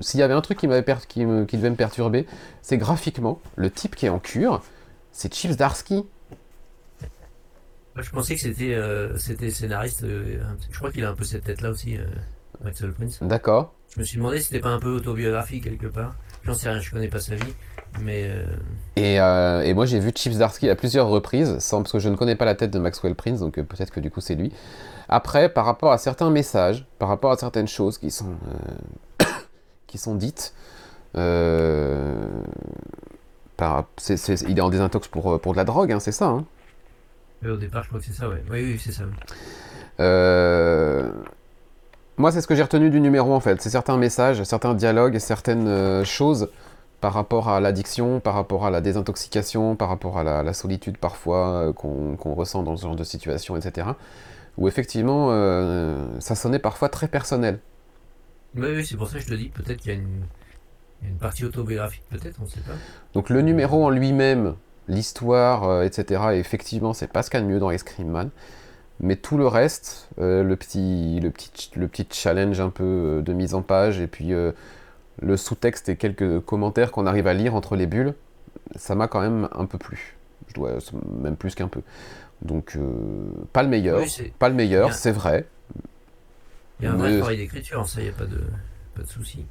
s'il 0.00 0.20
y 0.20 0.22
avait 0.22 0.34
un 0.34 0.40
truc 0.40 0.58
qui, 0.58 0.66
m'avait 0.66 0.84
qui, 1.06 1.24
devait 1.24 1.70
me 1.70 1.76
perturber, 1.76 2.26
c'est 2.62 2.78
graphiquement, 2.78 3.40
le 3.56 3.70
type 3.70 3.94
qui 3.94 4.06
est 4.06 4.08
en 4.08 4.18
cure, 4.18 4.62
c'est 5.12 5.32
Chips 5.32 5.56
Darsky. 5.56 6.04
Je 7.96 8.10
pensais 8.10 8.36
que 8.36 8.40
c'était 8.40 8.74
euh, 8.74 9.16
c'était 9.18 9.50
scénariste. 9.50 10.04
euh, 10.04 10.40
je 10.70 10.78
crois 10.78 10.92
qu'il 10.92 11.04
a 11.04 11.10
un 11.10 11.14
peu 11.14 11.24
cette 11.24 11.42
tête-là 11.42 11.70
aussi, 11.70 11.96
euh, 11.96 12.04
Maxwell 12.62 12.92
Prince. 12.92 13.18
D'accord. 13.22 13.74
Je 13.92 14.00
me 14.00 14.04
suis 14.04 14.18
demandé 14.18 14.38
si 14.38 14.44
c'était 14.44 14.60
pas 14.60 14.68
un 14.68 14.78
peu 14.78 14.90
autobiographique 14.90 15.64
quelque 15.64 15.88
part. 15.88 16.14
J'en 16.44 16.54
sais 16.54 16.68
rien, 16.70 16.80
je 16.80 16.90
connais 16.92 17.08
pas 17.08 17.18
sa 17.18 17.34
vie, 17.34 17.54
mais 18.00 18.28
euh, 18.30 18.44
Et, 18.96 19.20
euh, 19.20 19.62
et 19.62 19.74
moi 19.74 19.86
j'ai 19.86 19.98
vu 20.00 20.10
Chips 20.14 20.36
Darsky 20.38 20.68
à 20.70 20.76
plusieurs 20.76 21.08
reprises, 21.08 21.58
sans, 21.58 21.82
parce 21.82 21.92
que 21.92 21.98
je 21.98 22.08
ne 22.08 22.16
connais 22.16 22.36
pas 22.36 22.44
la 22.44 22.54
tête 22.54 22.70
de 22.70 22.78
Maxwell 22.78 23.14
Prince, 23.14 23.40
donc 23.40 23.58
euh, 23.58 23.62
peut-être 23.64 23.90
que 23.90 24.00
du 24.00 24.10
coup 24.10 24.20
c'est 24.20 24.34
lui. 24.34 24.52
Après, 25.08 25.48
par 25.48 25.64
rapport 25.64 25.92
à 25.92 25.98
certains 25.98 26.30
messages, 26.30 26.86
par 26.98 27.08
rapport 27.08 27.32
à 27.32 27.36
certaines 27.36 27.68
choses 27.68 27.98
qui 27.98 28.10
sont, 28.10 28.36
euh, 29.22 29.24
qui 29.86 29.98
sont 29.98 30.14
dites, 30.14 30.54
il 31.14 31.20
est 34.58 34.60
en 34.60 34.68
désintox 34.70 35.08
pour, 35.08 35.40
pour 35.40 35.52
de 35.52 35.56
la 35.56 35.64
drogue, 35.64 35.92
hein, 35.92 36.00
c'est 36.00 36.12
ça. 36.12 36.26
hein? 36.26 36.44
au 37.46 37.56
départ, 37.56 37.82
je 37.84 37.88
crois 37.88 38.00
que 38.00 38.06
c'est 38.06 38.12
ça, 38.12 38.28
ouais. 38.28 38.42
Oui, 38.50 38.62
oui, 38.72 38.80
c'est 38.84 38.92
ça. 38.92 39.04
Euh, 40.00 41.10
Moi, 42.16 42.32
c'est 42.32 42.40
ce 42.40 42.46
que 42.46 42.54
j'ai 42.54 42.62
retenu 42.62 42.90
du 42.90 43.00
numéro 43.00 43.32
en 43.32 43.40
fait. 43.40 43.60
C'est 43.62 43.70
certains 43.70 43.96
messages, 43.96 44.42
certains 44.42 44.74
dialogues, 44.74 45.18
certaines 45.18 45.68
euh, 45.68 46.04
choses 46.04 46.50
par 47.00 47.12
rapport 47.12 47.48
à 47.48 47.60
l'addiction, 47.60 48.20
par 48.20 48.34
rapport 48.34 48.66
à 48.66 48.70
la 48.70 48.80
désintoxication, 48.80 49.76
par 49.76 49.88
rapport 49.88 50.18
à 50.18 50.24
la, 50.24 50.42
la 50.42 50.52
solitude 50.52 50.98
parfois 50.98 51.68
euh, 51.68 51.72
qu'on 51.72 52.34
ressent 52.34 52.62
dans 52.62 52.76
ce 52.76 52.82
genre 52.82 52.96
de 52.96 53.04
situation, 53.04 53.56
etc. 53.56 53.88
Où 54.56 54.66
effectivement, 54.66 55.28
euh, 55.30 56.06
ça 56.18 56.34
sonnait 56.34 56.58
parfois 56.58 56.88
très 56.88 57.08
personnel. 57.08 57.60
Oui, 58.56 58.68
oui, 58.76 58.86
c'est 58.86 58.96
pour 58.96 59.08
ça 59.08 59.18
que 59.18 59.24
je 59.24 59.28
te 59.28 59.34
dis, 59.34 59.48
peut-être 59.50 59.80
qu'il 59.80 59.92
y 59.92 59.94
a 59.94 59.98
une, 59.98 61.16
partie 61.20 61.44
autobiographique, 61.44 62.02
peut-être, 62.10 62.36
on 62.40 62.44
ne 62.44 62.48
sait 62.48 62.60
pas. 62.60 62.72
Donc 63.14 63.30
le 63.30 63.40
numéro 63.42 63.84
en 63.84 63.90
lui-même, 63.90 64.56
l'histoire, 64.88 65.64
euh, 65.64 65.82
etc. 65.84 66.22
Et 66.32 66.38
effectivement, 66.38 66.92
c'est 66.92 67.12
pas 67.12 67.22
ce 67.22 67.30
qu'il 67.30 67.38
y 67.38 67.42
a 67.42 67.46
de 67.46 67.52
mieux 67.52 67.60
dans 67.60 67.70
Ice 67.70 67.84
Cream 67.84 68.08
Man. 68.08 68.30
Mais 69.00 69.14
tout 69.14 69.38
le 69.38 69.46
reste, 69.46 70.08
euh, 70.18 70.42
le, 70.42 70.56
petit, 70.56 71.20
le, 71.20 71.30
petit, 71.30 71.70
le 71.76 71.86
petit 71.86 72.06
challenge 72.10 72.60
un 72.60 72.70
peu 72.70 73.22
de 73.24 73.32
mise 73.32 73.54
en 73.54 73.62
page, 73.62 74.00
et 74.00 74.08
puis 74.08 74.32
euh, 74.32 74.50
le 75.20 75.36
sous-texte 75.36 75.88
et 75.88 75.96
quelques 75.96 76.40
commentaires 76.40 76.92
qu'on 76.92 77.06
arrive 77.06 77.26
à 77.26 77.34
lire 77.34 77.54
entre 77.54 77.76
les 77.76 77.86
bulles, 77.86 78.14
ça 78.76 78.94
m'a 78.94 79.08
quand 79.08 79.20
même 79.20 79.48
un 79.52 79.66
peu 79.66 79.78
plu. 79.78 80.16
Je 80.48 80.54
dois, 80.54 80.78
même 81.22 81.36
plus 81.36 81.54
qu'un 81.54 81.68
peu. 81.68 81.80
Donc, 82.42 82.76
euh, 82.76 82.82
pas 83.52 83.62
le 83.62 83.68
meilleur, 83.68 84.00
Oui, 84.00 84.32
pas 84.38 84.48
le 84.48 84.54
meilleur, 84.54 84.92
c'est 84.94 85.10
vrai. 85.12 85.46
Il 86.80 86.84
y 86.84 86.88
a 86.88 86.92
un 86.92 86.96
vrai 86.96 87.10
Mais- 87.12 87.18
travail 87.18 87.36
d'écriture, 87.36 87.88
ça, 87.88 88.00
il 88.00 88.04
n'y 88.04 88.10
a 88.10 88.12
pas 88.12 88.26
de, 88.26 88.40
pas 88.94 89.02
de 89.02 89.08
souci. 89.08 89.44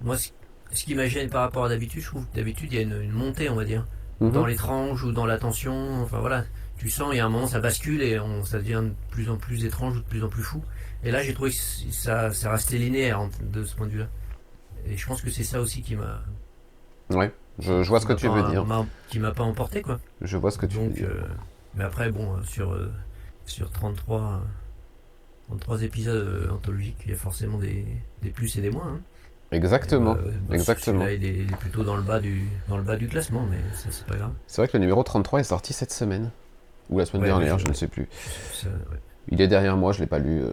Moi, 0.00 0.16
ce, 0.16 0.30
qui 0.84 0.94
m'agène 0.94 1.28
par 1.28 1.42
rapport 1.42 1.64
à 1.66 1.68
d'habitude, 1.68 2.00
je 2.02 2.06
trouve 2.06 2.26
que 2.26 2.34
d'habitude, 2.36 2.72
il 2.72 2.76
y 2.76 2.78
a 2.78 2.82
une, 2.82 3.00
une 3.02 3.12
montée, 3.12 3.48
on 3.50 3.54
va 3.54 3.64
dire, 3.64 3.86
Mhm. 4.20 4.30
dans 4.32 4.46
les 4.46 4.56
tranches 4.56 5.02
ou 5.02 5.12
dans 5.12 5.26
la 5.26 5.38
tension. 5.38 6.02
Enfin 6.02 6.20
voilà, 6.20 6.44
tu 6.78 6.88
sens, 6.88 7.08
il 7.12 7.16
y 7.18 7.20
a 7.20 7.26
un 7.26 7.28
moment, 7.28 7.46
ça 7.46 7.60
bascule 7.60 8.00
et 8.02 8.18
on, 8.18 8.44
ça 8.44 8.58
devient 8.58 8.82
de 8.84 8.92
plus 9.10 9.28
en 9.28 9.36
plus 9.36 9.64
étrange 9.64 9.96
ou 9.96 10.00
de 10.00 10.04
plus 10.06 10.24
en 10.24 10.28
plus 10.28 10.42
fou. 10.42 10.62
Et 11.04 11.10
là, 11.10 11.22
j'ai 11.22 11.34
trouvé 11.34 11.50
que 11.50 11.56
ça, 11.92 12.32
ça 12.32 12.50
restait 12.50 12.78
linéaire 12.78 13.28
de 13.42 13.64
ce 13.64 13.74
point 13.76 13.86
de 13.86 13.92
vue-là. 13.92 14.08
Et 14.86 14.96
je 14.96 15.06
pense 15.06 15.22
que 15.22 15.30
c'est 15.30 15.44
ça 15.44 15.60
aussi 15.60 15.82
qui 15.82 15.96
m'a. 15.96 16.22
Ouais, 17.10 17.32
je, 17.58 17.82
je 17.82 17.88
vois 17.88 18.00
ce 18.00 18.06
que 18.06 18.12
tu 18.12 18.26
pas- 18.28 18.42
veux 18.42 18.50
dire. 18.50 18.64
Qui 19.08 19.18
m'a 19.18 19.32
pas 19.32 19.42
emporté, 19.44 19.82
quoi. 19.82 20.00
Je 20.20 20.36
vois 20.36 20.50
ce 20.50 20.58
que 20.58 20.66
tu 20.66 20.76
veux 20.78 20.84
Donc, 20.86 20.94
dire. 20.94 21.08
euh, 21.10 21.22
mais 21.74 21.84
après, 21.84 22.10
bon, 22.10 22.36
euh, 22.36 22.42
sur, 22.44 22.72
euh, 22.72 22.90
sur 23.46 23.70
33, 23.70 24.20
euh, 24.20 24.38
33 25.48 25.82
épisodes 25.82 26.50
anthologiques, 26.52 26.96
il 27.04 27.10
y 27.12 27.14
a 27.14 27.18
forcément 27.18 27.58
des, 27.58 27.84
des 28.22 28.30
plus 28.30 28.56
et 28.56 28.60
des 28.62 28.70
moins. 28.70 28.88
hein. 28.96 29.00
Exactement. 29.52 30.16
Euh, 30.16 30.32
bah, 30.48 30.54
exactement. 30.56 31.06
il, 31.06 31.24
est, 31.24 31.34
il 31.44 31.52
est 31.52 31.56
plutôt 31.56 31.84
dans 31.84 31.96
le 31.96 32.02
bas 32.02 32.18
du, 32.18 32.48
dans 32.68 32.76
le 32.76 32.82
bas 32.82 32.96
du 32.96 33.06
classement, 33.08 33.46
mais 33.48 33.58
ça, 33.74 33.88
c'est 33.90 34.06
pas 34.06 34.16
grave. 34.16 34.32
C'est 34.46 34.60
vrai 34.62 34.68
que 34.68 34.76
le 34.76 34.80
numéro 34.80 35.02
33 35.02 35.40
est 35.40 35.44
sorti 35.44 35.72
cette 35.72 35.92
semaine. 35.92 36.30
Ou 36.90 36.98
la 36.98 37.06
semaine 37.06 37.22
Ouais, 37.22 37.28
dernière, 37.28 37.58
je 37.58 37.64
je- 37.64 37.68
ne 37.68 37.74
sais 37.74 37.86
plus. 37.88 38.08
Ça, 38.52 38.68
ouais. 38.68 38.98
Il 39.28 39.40
est 39.40 39.48
derrière 39.48 39.76
moi, 39.76 39.92
je 39.92 40.00
l'ai 40.00 40.06
pas 40.06 40.18
lu. 40.18 40.42
euh, 40.42 40.52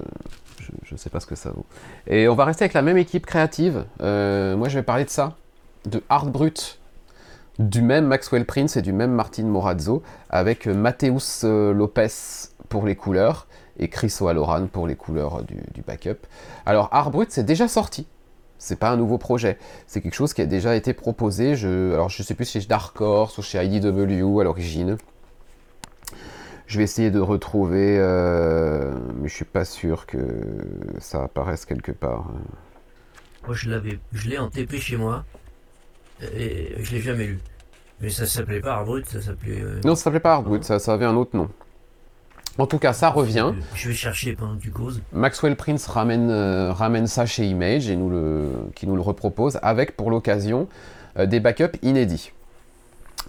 je 0.84 0.94
ne 0.94 0.98
sais 0.98 1.10
pas 1.10 1.20
ce 1.20 1.26
que 1.26 1.36
ça 1.36 1.52
vaut. 1.52 1.66
Et 2.08 2.28
on 2.28 2.36
va 2.36 2.46
rester 2.46 2.64
avec 2.64 2.74
la 2.74 2.82
même 2.82 2.98
équipe 2.98 3.26
créative. 3.26 3.86
Euh, 4.02 4.56
moi, 4.56 4.70
je 4.70 4.78
vais 4.78 4.84
parler 4.84 5.06
de 5.06 5.10
ça, 5.10 5.36
de 5.86 6.04
Art 6.10 6.28
Brut, 6.28 6.80
du 7.60 7.82
même 7.82 8.06
Maxwell 8.06 8.46
Prince 8.46 8.78
et 8.78 8.82
du 8.82 8.94
même 8.94 9.12
Martin 9.12 9.44
Morazzo, 9.44 10.04
avec 10.30 10.68
Mateus 10.68 11.44
euh, 11.44 11.74
Lopez 11.74 12.08
pour 12.70 12.86
les 12.86 12.96
couleurs 12.96 13.48
et 13.80 13.90
Chris 13.90 14.16
O'Halloran 14.22 14.68
pour 14.68 14.88
les 14.88 14.96
couleurs 14.96 15.44
du, 15.44 15.82
backup. 15.86 16.28
Alors, 16.66 16.90
Art 16.92 17.12
Brut, 17.12 17.32
c'est 17.32 17.44
déjà 17.44 17.68
sorti. 17.68 18.08
C'est 18.58 18.78
pas 18.78 18.92
un 18.92 18.98
nouveau 18.98 19.18
projet. 19.18 19.58
C'est 19.88 20.02
quelque 20.02 20.14
chose 20.14 20.34
qui 20.34 20.42
a 20.42 20.46
déjà 20.46 20.76
été 20.76 20.94
proposé. 20.94 21.54
Alors, 21.94 22.10
je 22.10 22.22
sais 22.22 22.36
plus 22.36 22.46
si 22.46 22.62
chez 22.62 22.68
Dark 22.68 23.00
Horse 23.02 23.38
ou 23.40 23.42
chez 23.42 23.64
IDW 23.64 24.40
à 24.40 24.44
l'origine. 24.44 24.98
Je 26.72 26.78
vais 26.78 26.84
essayer 26.86 27.12
de 27.12 27.20
retrouver, 27.20 27.98
euh, 28.00 28.94
mais 29.20 29.28
je 29.28 29.34
suis 29.36 29.44
pas 29.44 29.66
sûr 29.66 30.06
que 30.06 30.18
ça 31.00 31.22
apparaisse 31.26 31.66
quelque 31.66 31.92
part. 31.92 32.28
Moi, 33.46 33.54
je 33.56 33.70
l'avais, 33.70 34.00
je 34.14 34.30
l'ai 34.30 34.38
en 34.38 34.50
TP 34.50 34.78
chez 34.80 34.96
moi 34.96 35.26
et 36.34 36.74
je 36.80 36.92
l'ai 36.94 37.02
jamais 37.02 37.26
lu. 37.26 37.40
Mais 38.00 38.10
ça 38.10 38.26
s'appelait 38.26 38.62
pas 38.62 38.76
Arbrut, 38.76 39.06
ça 39.06 39.22
s'appelait. 39.22 39.60
euh, 39.62 39.82
Non, 39.84 39.96
ça 39.96 40.04
s'appelait 40.06 40.22
pas 40.22 40.36
Hardwood, 40.36 40.64
ça, 40.64 40.80
ça 40.80 40.94
avait 40.94 41.04
un 41.04 41.18
autre 41.18 41.36
nom. 41.36 41.50
En 42.58 42.68
tout 42.68 42.80
cas, 42.80 42.94
ça 42.94 43.10
revient. 43.10 43.52
Je 43.76 43.90
vais 43.90 43.94
chercher 43.94 44.34
pendant 44.38 44.56
que 44.56 44.62
tu 44.62 44.72
causes. 44.72 45.02
Maxwell 45.12 45.58
Prince 45.58 45.86
ramène, 45.88 46.30
euh, 46.30 46.72
ramène 46.72 47.06
ça 47.08 47.26
chez 47.26 47.46
Image 47.48 47.90
et 47.90 47.98
nous 47.98 48.10
le, 48.10 48.50
qui 48.76 48.88
nous 48.88 48.96
le 48.96 49.02
repropose 49.02 49.60
avec 49.62 49.98
pour 49.98 50.10
l'occasion 50.10 50.70
euh, 51.18 51.26
des 51.26 51.42
backups 51.42 51.78
inédits. 51.82 52.32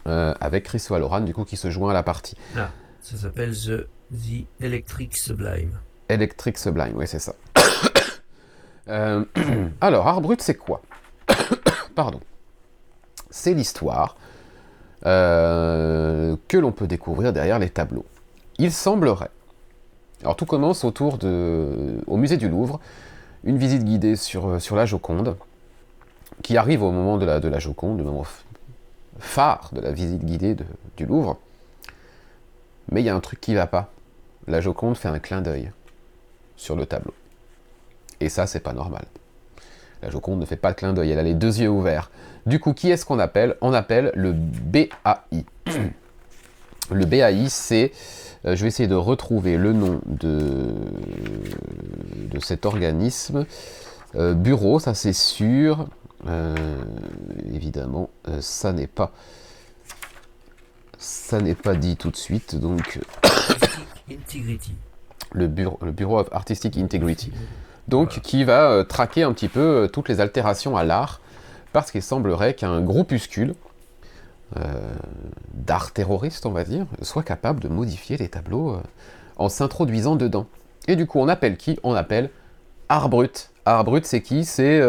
Euh, 0.06 0.32
avec 0.40 0.64
Chris 0.64 0.84
O'Halloran 0.90 1.20
du 1.20 1.32
coup 1.34 1.44
qui 1.44 1.56
se 1.56 1.70
joint 1.70 1.90
à 1.90 1.94
la 1.94 2.02
partie. 2.02 2.36
Ah, 2.56 2.70
ça 3.02 3.16
s'appelle 3.16 3.52
The, 3.52 3.86
Electric 4.60 5.16
Sublime. 5.16 5.72
Electric 6.08 6.56
Sublime, 6.56 6.94
oui 6.94 7.06
c'est 7.06 7.18
ça. 7.18 7.34
Euh, 8.88 9.24
alors, 9.80 10.08
Arbrut 10.08 10.42
c'est 10.42 10.56
quoi? 10.56 10.82
Pardon. 11.94 12.18
C'est 13.30 13.54
l'histoire 13.54 14.16
euh, 15.06 16.34
que 16.48 16.56
l'on 16.56 16.72
peut 16.72 16.88
découvrir 16.88 17.32
derrière 17.32 17.60
les 17.60 17.70
tableaux. 17.70 18.04
Il 18.58 18.72
semblerait. 18.72 19.30
Alors 20.22 20.34
tout 20.34 20.46
commence 20.46 20.82
autour 20.82 21.16
de, 21.16 22.02
au 22.08 22.16
musée 22.16 22.36
du 22.38 22.48
Louvre, 22.48 22.80
une 23.44 23.56
visite 23.56 23.84
guidée 23.84 24.16
sur, 24.16 24.60
sur 24.60 24.74
la 24.74 24.84
Joconde, 24.84 25.36
qui 26.42 26.56
arrive 26.56 26.82
au 26.82 26.90
moment 26.90 27.18
de 27.18 27.24
la, 27.24 27.38
de 27.38 27.46
la 27.46 27.60
Joconde, 27.60 27.98
le 27.98 28.04
moment 28.04 28.26
phare 29.20 29.70
de 29.72 29.80
la 29.80 29.92
visite 29.92 30.24
guidée 30.24 30.56
du 30.96 31.06
Louvre. 31.06 31.38
Mais 32.90 33.00
il 33.02 33.04
y 33.04 33.08
a 33.08 33.14
un 33.14 33.20
truc 33.20 33.40
qui 33.40 33.54
va 33.54 33.66
pas. 33.66 33.90
La 34.48 34.60
Joconde 34.60 34.96
fait 34.96 35.08
un 35.08 35.18
clin 35.18 35.40
d'œil 35.40 35.70
sur 36.56 36.76
le 36.76 36.86
tableau. 36.86 37.14
Et 38.20 38.28
ça, 38.28 38.46
c'est 38.46 38.60
pas 38.60 38.72
normal. 38.72 39.04
La 40.02 40.10
Joconde 40.10 40.40
ne 40.40 40.46
fait 40.46 40.56
pas 40.56 40.72
de 40.72 40.76
clin 40.76 40.92
d'œil, 40.92 41.10
elle 41.12 41.18
a 41.18 41.22
les 41.22 41.34
deux 41.34 41.60
yeux 41.60 41.68
ouverts. 41.68 42.10
Du 42.44 42.58
coup, 42.58 42.72
qui 42.72 42.90
est-ce 42.90 43.06
qu'on 43.06 43.20
appelle? 43.20 43.56
On 43.60 43.72
appelle 43.72 44.10
le 44.14 44.32
BAI. 44.32 45.44
Le 46.90 47.06
BAI, 47.06 47.48
c'est. 47.48 47.92
euh, 48.44 48.56
je 48.56 48.62
vais 48.62 48.68
essayer 48.68 48.88
de 48.88 48.96
retrouver 48.96 49.56
le 49.56 49.72
nom 49.72 50.00
de, 50.04 50.74
de 52.30 52.40
cet 52.40 52.66
organisme. 52.66 53.46
Euh, 54.16 54.34
bureau, 54.34 54.78
ça 54.80 54.92
c'est 54.92 55.12
sûr. 55.14 55.86
Euh, 56.26 56.54
évidemment, 57.54 58.10
ça 58.40 58.72
n'est 58.72 58.88
pas. 58.88 59.12
Ça 61.02 61.40
n'est 61.40 61.56
pas 61.56 61.74
dit 61.74 61.96
tout 61.96 62.10
de 62.12 62.16
suite, 62.16 62.54
donc 62.54 63.00
Integrity. 64.10 64.72
le 65.32 65.48
bureau, 65.48 65.78
le 65.82 65.90
bureau 65.90 66.20
of 66.20 66.28
Artistic 66.30 66.76
Integrity. 66.76 67.32
Donc, 67.88 68.20
qui 68.20 68.44
va 68.44 68.70
euh, 68.70 68.84
traquer 68.84 69.24
un 69.24 69.32
petit 69.32 69.48
peu 69.48 69.60
euh, 69.60 69.88
toutes 69.88 70.08
les 70.08 70.20
altérations 70.20 70.76
à 70.76 70.84
l'art, 70.84 71.20
parce 71.72 71.90
qu'il 71.90 72.02
semblerait 72.02 72.54
qu'un 72.54 72.80
groupuscule 72.80 73.56
euh, 74.56 74.92
d'art 75.54 75.90
terroriste, 75.90 76.46
on 76.46 76.52
va 76.52 76.62
dire, 76.62 76.86
soit 77.00 77.24
capable 77.24 77.58
de 77.58 77.66
modifier 77.68 78.16
les 78.16 78.28
tableaux 78.28 78.80
en 79.38 79.48
s'introduisant 79.48 80.14
dedans. 80.14 80.46
Et 80.86 80.94
du 80.94 81.06
coup, 81.06 81.18
on 81.18 81.26
appelle 81.26 81.56
qui? 81.56 81.80
On 81.82 81.94
appelle 81.94 82.30
Art 82.88 83.08
Brut. 83.08 83.50
Art 83.64 83.82
Brut, 83.82 84.04
c'est 84.06 84.20
qui? 84.22 84.44
C'est 84.44 84.80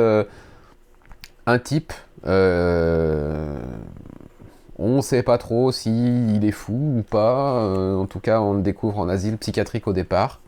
un 1.48 1.60
type. 1.60 1.92
euh, 2.26 3.58
on 4.84 4.98
ne 4.98 5.02
sait 5.02 5.24
pas 5.24 5.38
trop 5.38 5.72
s'il 5.72 6.44
est 6.44 6.52
fou 6.52 6.98
ou 6.98 7.04
pas. 7.04 7.64
euh, 7.64 7.96
en 7.96 8.06
tout 8.06 8.20
cas, 8.20 8.42
on 8.42 8.54
le 8.54 8.62
découvre 8.62 9.00
en 9.00 9.08
asile 9.08 9.38
psychiatrique 9.38 9.88
au 9.88 9.94
départ. 9.94 10.42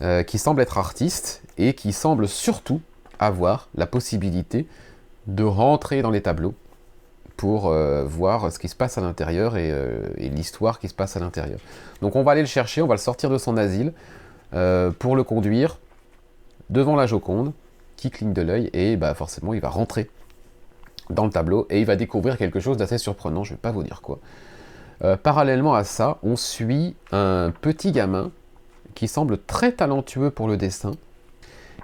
euh, 0.00 0.22
qui 0.22 0.38
semble 0.38 0.60
être 0.62 0.78
artiste 0.78 1.42
et 1.56 1.74
qui 1.74 1.92
semble 1.92 2.28
surtout 2.28 2.80
avoir 3.18 3.68
la 3.74 3.86
possibilité 3.86 4.68
de 5.26 5.42
rentrer 5.42 6.02
dans 6.02 6.10
les 6.10 6.20
tableaux 6.20 6.54
pour 7.36 7.66
euh, 7.66 8.04
voir 8.04 8.52
ce 8.52 8.60
qui 8.60 8.68
se 8.68 8.76
passe 8.76 8.96
à 8.96 9.00
l'intérieur 9.00 9.56
et, 9.56 9.72
l'histoire 10.18 10.78
qui 10.78 10.88
se 10.88 10.94
passe 10.94 11.16
à 11.16 11.20
l'intérieur. 11.20 11.58
Donc 12.00 12.14
on 12.14 12.22
va 12.22 12.32
aller 12.32 12.42
le 12.42 12.46
chercher, 12.46 12.80
on 12.80 12.86
va 12.86 12.94
le 12.94 13.00
sortir 13.00 13.28
de 13.28 13.38
son 13.38 13.56
asile 13.56 13.92
pour 14.98 15.16
le 15.16 15.24
conduire 15.24 15.78
devant 16.70 16.94
la 16.94 17.06
Joconde 17.06 17.52
qui 17.96 18.10
cligne 18.10 18.32
de 18.32 18.42
l'œil 18.42 18.70
et 18.72 18.96
bah, 18.96 19.14
forcément 19.14 19.52
il 19.52 19.60
va 19.60 19.68
rentrer 19.68 20.08
dans 21.10 21.24
le 21.24 21.30
tableau 21.30 21.66
et 21.70 21.80
il 21.80 21.86
va 21.86 21.96
découvrir 21.96 22.36
quelque 22.36 22.60
chose 22.60 22.76
d'assez 22.76 22.98
surprenant, 22.98 23.44
je 23.44 23.52
ne 23.52 23.56
vais 23.56 23.60
pas 23.60 23.72
vous 23.72 23.82
dire 23.82 24.00
quoi. 24.02 24.18
Euh, 25.04 25.16
parallèlement 25.16 25.74
à 25.74 25.84
ça, 25.84 26.18
on 26.22 26.36
suit 26.36 26.96
un 27.12 27.52
petit 27.60 27.92
gamin 27.92 28.30
qui 28.94 29.06
semble 29.06 29.38
très 29.38 29.72
talentueux 29.72 30.30
pour 30.30 30.48
le 30.48 30.56
dessin 30.56 30.92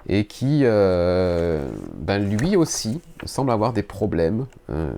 et 0.07 0.25
qui, 0.25 0.61
euh, 0.63 1.67
ben, 1.97 2.19
lui 2.19 2.55
aussi, 2.55 3.01
semble 3.23 3.51
avoir 3.51 3.73
des 3.73 3.83
problèmes 3.83 4.45
euh, 4.69 4.91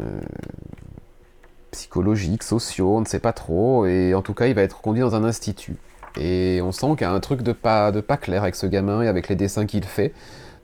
psychologiques, 1.72 2.44
sociaux, 2.44 2.98
on 2.98 3.02
ne 3.02 3.06
sait 3.06 3.20
pas 3.20 3.34
trop, 3.34 3.86
et 3.86 4.14
en 4.14 4.22
tout 4.22 4.34
cas, 4.34 4.48
il 4.48 4.56
va 4.56 4.64
être 4.64 4.82
conduit 4.82 5.02
dans 5.02 5.16
un 5.16 5.24
institut. 5.24 5.78
Et 6.20 6.60
on 6.64 6.72
sent 6.72 6.88
qu'il 6.98 7.02
y 7.02 7.04
a 7.06 7.12
un 7.12 7.20
truc 7.20 7.42
de 7.42 7.52
pas, 7.52 7.92
de 7.92 8.02
pas 8.02 8.18
clair 8.18 8.42
avec 8.42 8.56
ce 8.56 8.66
gamin 8.66 9.04
et 9.04 9.08
avec 9.08 9.30
les 9.30 9.36
dessins 9.36 9.66
qu'il 9.66 9.86
fait. 9.86 10.14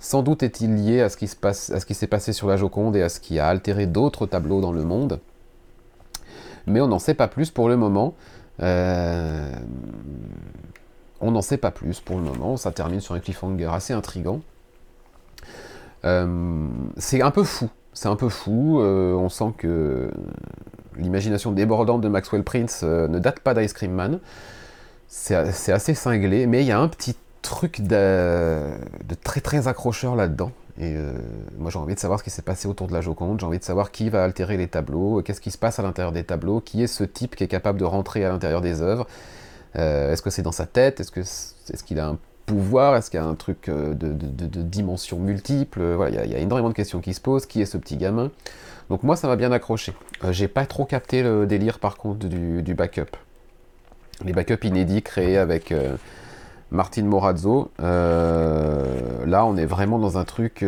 Sans 0.04 0.22
doute 0.22 0.44
est-il 0.44 0.76
lié 0.76 1.00
à 1.00 1.08
ce 1.08 1.16
qui 1.16 1.94
s'est 1.94 2.08
passé 2.08 2.34
sur 2.34 2.50
la 2.50 2.58
Joconde 2.58 2.98
et 2.98 3.02
à 3.02 3.08
ce 3.08 3.22
qui 3.22 3.40
a 3.40 3.48
altéré 3.48 3.88
d'autres 3.88 4.26
tableaux 4.26 4.60
dans 4.60 4.74
le 4.74 4.84
monde. 4.84 5.22
Mais 6.68 6.82
on 6.82 6.88
n'en 6.88 7.00
sait 7.00 7.14
pas 7.14 7.30
plus 7.30 7.52
pour 7.52 7.70
le 7.70 7.78
moment. 7.78 8.14
Euh, 8.62 9.50
on 11.22 11.32
n'en 11.32 11.42
sait 11.42 11.56
pas 11.56 11.72
plus 11.72 12.02
pour 12.02 12.18
le 12.18 12.24
moment. 12.24 12.58
Ça 12.58 12.74
termine 12.74 13.00
sur 13.00 13.16
un 13.16 13.22
cliffhanger 13.22 13.70
assez 13.72 13.94
intrigant. 13.94 14.42
Euh, 16.04 16.68
c'est 16.98 17.22
un 17.22 17.32
peu 17.32 17.46
fou. 17.46 17.70
C'est 17.94 18.10
un 18.10 18.18
peu 18.18 18.28
fou. 18.28 18.82
euh, 18.82 19.14
on 19.14 19.30
sent 19.30 19.54
que 19.58 20.12
l'imagination 20.98 21.54
débordante 21.54 22.02
de 22.02 22.10
Maxwell 22.10 22.44
Prince 22.44 22.84
ne 22.84 23.20
date 23.20 23.40
pas 23.40 23.54
d'Ice 23.54 23.72
Cream 23.72 23.94
Man. 23.94 24.20
C'est 25.08 25.72
assez 25.72 25.94
cinglé, 25.94 26.46
mais 26.46 26.62
il 26.62 26.68
y 26.68 26.74
a 26.74 26.80
un 26.80 26.90
petit 26.90 27.16
truc 27.44 27.82
de, 27.82 28.72
très 29.24 29.42
très 29.42 29.68
accrocheur 29.68 30.16
là-dedans. 30.16 30.52
Et 30.80 30.96
euh, 30.96 31.14
moi 31.60 31.70
j'ai 31.70 31.78
envie 31.78 31.94
de 31.94 32.00
savoir 32.00 32.18
ce 32.20 32.24
qui 32.24 32.32
s'est 32.32 32.42
passé 32.42 32.68
autour 32.68 32.88
de 32.88 32.94
la 32.94 33.02
Joconde, 33.02 33.40
j'ai 33.40 33.46
envie 33.46 33.60
de 33.60 33.64
savoir 33.64 33.92
qui 33.92 34.10
va 34.10 34.24
altérer 34.24 34.58
les 34.58 34.68
tableaux, 34.68 35.22
qu'est-ce 35.22 35.42
qui 35.42 35.52
se 35.52 35.58
passe 35.60 35.78
à 35.78 35.84
l'intérieur 35.84 36.12
des 36.12 36.24
tableaux, 36.24 36.62
qui 36.62 36.82
est 36.82 36.88
ce 36.88 37.04
type 37.04 37.36
qui 37.36 37.44
est 37.44 37.48
capable 37.48 37.80
de 37.80 37.86
rentrer 37.86 38.26
à 38.26 38.30
l'intérieur 38.30 38.62
des 38.62 38.82
œuvres. 38.82 39.06
Euh, 39.76 40.12
est-ce 40.12 40.24
que 40.24 40.32
c'est 40.32 40.42
dans 40.42 40.52
sa 40.52 40.66
tête? 40.66 41.00
Est-ce 41.00 41.12
que 41.12 41.20
est-ce 41.20 41.84
qu'il 41.84 42.00
a 42.00 42.08
un 42.08 42.18
pouvoir? 42.48 42.96
Est-ce 42.96 43.12
qu'il 43.12 43.20
y 43.20 43.24
a 43.24 43.26
un 43.26 43.36
truc 43.36 43.70
euh, 43.70 43.94
de, 43.94 44.14
de, 44.14 44.28
de, 44.28 44.48
de 44.48 44.62
dimensions 44.64 45.20
multiples 45.20 45.94
Voilà, 45.94 46.24
il 46.24 46.32
y, 46.32 46.34
y, 46.34 46.36
a 46.36 46.40
énormément 46.40 46.70
de 46.70 46.74
questions 46.74 47.02
qui 47.02 47.14
se 47.14 47.22
posent. 47.22 47.46
Qui 47.46 47.62
est 47.62 47.66
ce 47.68 47.78
petit 47.78 47.98
gamin? 47.98 48.32
Donc 48.90 49.04
moi, 49.04 49.16
ça 49.16 49.28
m'a 49.28 49.36
bien 49.36 49.52
accroché. 49.52 49.94
Euh, 50.24 50.32
J'ai 50.32 50.48
pas 50.48 50.66
trop 50.66 50.86
capté 50.86 51.24
le 51.24 51.46
délire 51.46 51.80
par 51.80 51.98
contre 51.98 52.28
du, 52.28 52.64
du 52.64 52.74
backup. 52.74 53.16
Les 54.26 54.34
backups 54.34 54.66
inédits 54.66 55.02
créés 55.02 55.38
avec 55.38 55.72
euh, 55.72 55.96
Martin 56.74 57.04
Morazzo. 57.04 57.72
Euh, 57.80 59.26
là, 59.26 59.46
on 59.46 59.56
est 59.56 59.66
vraiment 59.66 60.00
dans 60.00 60.18
un 60.18 60.26
truc 60.26 60.66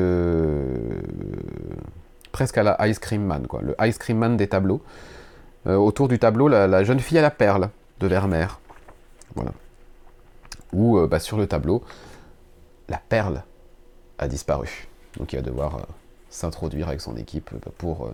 presque 2.32 2.58
à 2.58 2.64
la 2.64 2.88
Ice 2.88 3.00
Cream 3.00 3.24
Man, 3.26 3.48
quoi. 3.48 3.62
Le 3.62 3.76
Ice 3.86 3.98
Cream 3.98 4.18
Man 4.18 4.38
des 4.38 4.48
tableaux. 4.48 4.82
autour 5.66 6.08
du 6.08 6.20
tableau, 6.20 6.48
la, 6.48 6.84
jeune 6.84 7.00
fille 7.00 7.18
à 7.18 7.22
la 7.22 7.32
perle 7.32 7.70
de 8.00 8.08
Vermeer. 8.08 8.60
Voilà. 9.36 9.52
Où 10.74 10.98
euh, 10.98 11.08
bah, 11.08 11.20
sur 11.20 11.38
le 11.38 11.48
tableau, 11.48 11.84
la 12.90 12.98
perle 12.98 13.44
a 14.18 14.28
disparu. 14.28 14.88
Donc 15.18 15.34
il 15.34 15.38
va 15.38 15.42
devoir 15.42 15.76
euh, 15.76 15.82
s'introduire 16.30 16.88
avec 16.88 17.02
son 17.02 17.16
équipe 17.16 17.52
euh, 17.54 17.70
pour 17.78 18.10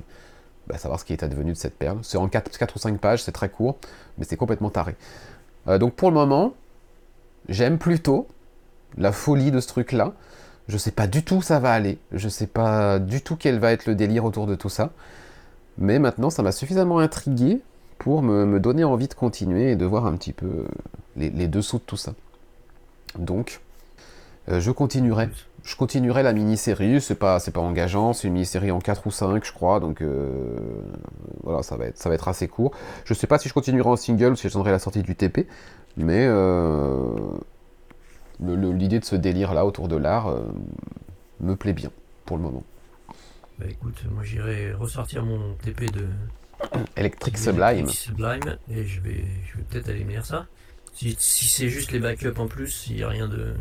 bah, 0.68 0.78
savoir 0.78 1.00
ce 1.00 1.06
qui 1.06 1.14
est 1.14 1.24
advenu 1.24 1.52
de 1.52 1.58
cette 1.58 1.78
perle. 1.78 2.00
C'est 2.02 2.18
en 2.18 2.28
4, 2.28 2.58
4 2.58 2.76
ou 2.76 2.80
5 2.80 3.00
pages, 3.00 3.24
c'est 3.24 3.32
très 3.32 3.50
court, 3.50 3.78
mais 4.18 4.26
c'est 4.26 4.38
complètement 4.38 4.70
taré. 4.70 4.96
donc 5.80 5.94
pour 5.94 6.10
le 6.10 6.16
moment, 6.16 6.54
j'aime 7.50 7.78
plutôt 7.78 8.28
la 8.98 9.12
folie 9.12 9.52
de 9.52 9.60
ce 9.60 9.68
truc-là. 9.68 10.14
Je 10.68 10.78
sais 10.78 10.92
pas 10.92 11.08
du 11.08 11.24
tout 11.24 11.36
où 11.36 11.42
ça 11.42 11.60
va 11.60 11.72
aller. 11.74 11.98
Je 12.12 12.30
sais 12.30 12.48
pas 12.48 13.00
du 13.00 13.22
tout 13.22 13.36
quel 13.36 13.60
va 13.60 13.72
être 13.72 13.86
le 13.86 13.96
délire 13.96 14.26
autour 14.26 14.48
de 14.48 14.56
tout 14.56 14.70
ça. 14.70 14.92
Mais 15.78 16.00
maintenant, 16.00 16.30
ça 16.30 16.44
m'a 16.44 16.52
suffisamment 16.52 17.00
intrigué 17.00 17.62
pour 17.98 18.22
me, 18.22 18.60
donner 18.60 18.84
envie 18.84 19.08
de 19.08 19.14
continuer 19.14 19.72
et 19.72 19.76
de 19.76 19.86
voir 19.86 20.06
un 20.06 20.16
petit 20.16 20.34
peu 20.34 20.66
les, 21.16 21.30
les, 21.30 21.48
dessous 21.48 21.78
de 21.78 21.84
tout 21.84 21.98
ça. 21.98 22.14
Donc, 23.18 23.62
Euh, 24.50 24.60
je 24.60 24.72
continuerai. 24.72 25.30
Je 25.64 25.76
continuerai 25.76 26.24
la 26.24 26.34
mini-série, 26.34 27.00
c'est 27.00 27.16
pas, 27.16 27.40
c'est 27.40 27.52
pas 27.52 27.62
engageant, 27.62 28.14
c'est 28.14 28.28
une 28.28 28.34
mini-série 28.34 28.72
en 28.72 28.80
4 28.80 29.06
ou 29.06 29.12
5 29.12 29.46
je 29.46 29.54
crois, 29.54 29.80
donc 29.80 30.02
euh, 30.02 30.58
voilà, 31.44 31.62
ça 31.62 31.78
va, 31.78 31.86
être, 31.86 32.28
assez 32.28 32.48
court. 32.48 32.72
Je 33.06 33.14
sais 33.14 33.28
pas 33.28 33.38
si 33.38 33.48
je 33.48 33.54
continuerai 33.54 33.88
en 33.88 33.96
single 33.96 34.32
ou 34.32 34.36
si 34.36 34.48
j'attendrai 34.48 34.72
la 34.72 34.80
sortie 34.80 35.04
du 35.04 35.16
TP, 35.16 35.48
mais 35.98 36.26
euh, 36.28 37.16
l'idée 38.40 39.00
de 39.00 39.06
ce 39.06 39.16
délire 39.16 39.54
là 39.54 39.66
autour 39.66 39.88
de 39.88 39.96
l'art 39.96 40.36
me 41.40 41.56
plaît 41.56 41.74
bien 41.74 41.92
pour 42.26 42.38
le 42.38 42.44
moment. 42.44 42.64
Bah 43.60 43.66
écoute, 43.70 44.04
moi 44.12 44.24
j'irai 44.24 44.74
ressortir 44.74 45.24
mon 45.24 45.54
TP 45.56 45.92
de 45.92 46.08
Electric 46.96 47.38
Sublime. 47.38 47.88
Sublime, 47.88 48.58
et 48.70 48.86
je 48.86 49.02
vais, 49.02 49.26
je 49.46 49.58
vais 49.58 49.64
peut-être 49.70 49.90
aller 49.90 50.04
lire 50.04 50.26
ça. 50.26 50.48
Si, 50.94 51.16
si 51.20 51.48
c'est 51.48 51.70
juste 51.70 51.92
les 51.92 52.00
backups 52.00 52.40
en 52.40 52.48
plus, 52.48 52.88
il 52.90 52.98
n'y 52.98 53.04
a 53.04 53.10
rien 53.10 53.28
de, 53.28 53.54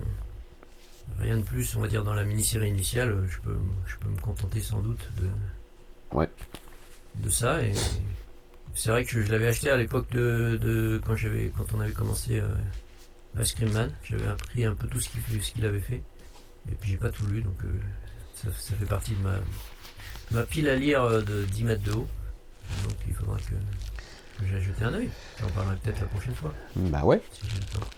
rien 1.19 1.37
de 1.37 1.43
plus, 1.43 1.77
on 1.77 1.81
va 1.81 1.89
dire, 1.89 2.05
dans 2.05 2.15
la 2.15 2.25
mini-série 2.25 2.69
initiale, 2.69 3.17
je 3.29 3.39
peux, 3.41 3.57
je 3.87 3.97
peux 3.97 4.09
me 4.09 4.21
contenter 4.21 4.61
sans 4.61 4.81
doute 4.81 5.09
de, 5.21 6.17
ouais. 6.17 6.29
de 7.17 7.29
ça. 7.29 7.63
Et 7.63 7.73
c'est 8.75 8.91
vrai 8.91 9.05
que 9.05 9.23
je 9.23 9.31
l'avais 9.31 9.49
acheté 9.49 9.71
à 9.71 9.77
l'époque 9.77 10.11
de, 10.13 10.59
de, 10.61 11.01
quand 11.07 11.17
j'avais 11.17 11.53
quand 11.57 11.67
on 11.77 11.81
avait 11.81 11.93
commencé 11.93 12.41
euh, 12.41 12.49
Ice 13.41 13.53
Cream 13.53 13.73
Man. 13.73 13.91
J'avais 14.05 14.27
appris 14.27 14.65
un 14.65 14.75
peu 14.75 14.87
tout 14.87 15.01
ce 15.01 15.09
qu'il 15.09 15.43
ce 15.43 15.53
qu'il 15.53 15.65
avait 15.67 15.81
fait. 15.81 16.03
Et 16.71 16.75
puis 16.81 16.91
j'ai 16.91 16.97
pas 16.97 17.11
tout 17.11 17.27
lu, 17.27 17.43
donc 17.43 17.57
euh, 17.65 17.69
ça, 18.35 18.49
ça, 18.57 18.75
fait 18.75 18.87
partie 18.87 19.13
de 19.13 19.23
ma, 19.23 19.35
ma 20.31 20.43
pile 20.45 20.69
à 20.69 20.77
lire 20.77 21.03
euh, 21.03 21.23
de 21.23 21.45
10 21.45 21.65
mètres 21.65 21.83
de 21.83 21.93
haut. 21.93 22.09
Donc 22.85 22.95
il 23.09 23.15
faudra 23.15 23.37
que 23.39 23.55
j'ai 24.47 24.61
jeté 24.61 24.85
un 24.85 24.95
œil. 24.95 25.09
J'en 25.41 25.49
parlerai 25.49 25.77
peut-être 25.77 26.01
la 26.01 26.07
prochaine 26.07 26.35
fois. 26.35 26.53
Bah 26.77 27.05
ouais. 27.05 27.21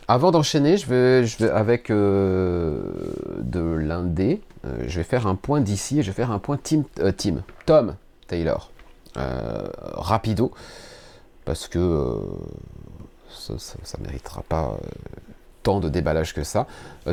Avant 0.09 0.31
d'enchaîner, 0.31 0.77
je 0.77 0.87
vais, 0.87 1.27
je 1.27 1.39
vais 1.39 1.51
avec 1.51 1.91
euh, 1.91 2.83
de 3.39 3.61
l'indé. 3.61 4.41
Euh, 4.65 4.85
je 4.87 4.99
vais 4.99 5.05
faire 5.05 5.27
un 5.27 5.35
point 5.35 5.61
d'ici 5.61 6.01
et 6.01 6.03
je 6.03 6.09
vais 6.11 6.17
faire 6.17 6.31
un 6.31 6.39
point 6.39 6.57
team, 6.57 6.85
euh, 7.01 7.13
team. 7.13 7.43
Tom 7.67 7.97
Taylor. 8.27 8.72
Rapido. 9.15 10.53
Parce 11.45 11.67
que 11.69 12.21
ça, 13.31 13.55
ne 13.99 14.05
méritera 14.07 14.43
pas 14.43 14.77
tant 15.63 15.81
de 15.81 15.89
déballage 15.89 16.35
que 16.35 16.45
ça. 16.45 16.67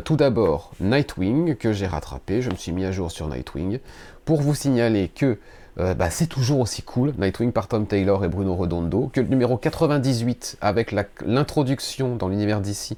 tout 0.05 0.15
d'abord, 0.15 0.71
Nightwing, 0.79 1.55
que 1.55 1.73
j'ai 1.73 1.87
rattrapé. 1.87 2.41
Je 2.41 2.49
me 2.49 2.55
suis 2.55 2.71
mis 2.71 2.85
à 2.85 2.91
jour 2.91 3.11
sur 3.11 3.27
Nightwing. 3.27 3.79
Pour 4.25 4.41
vous 4.41 4.53
signaler 4.55 5.07
que 5.07 5.39
euh, 5.79 5.93
bah, 5.93 6.09
c'est 6.09 6.27
toujours 6.27 6.59
aussi 6.59 6.81
cool, 6.81 7.13
Nightwing 7.17 7.51
par 7.51 7.67
Tom 7.67 7.87
Taylor 7.87 8.25
et 8.25 8.27
Bruno 8.27 8.55
Redondo, 8.55 9.09
que 9.13 9.21
le 9.21 9.27
numéro 9.27 9.57
98 9.57 10.57
avec 10.61 10.93
l'introduction 11.25 12.15
dans 12.15 12.27
l'univers 12.27 12.59
d'ici 12.59 12.97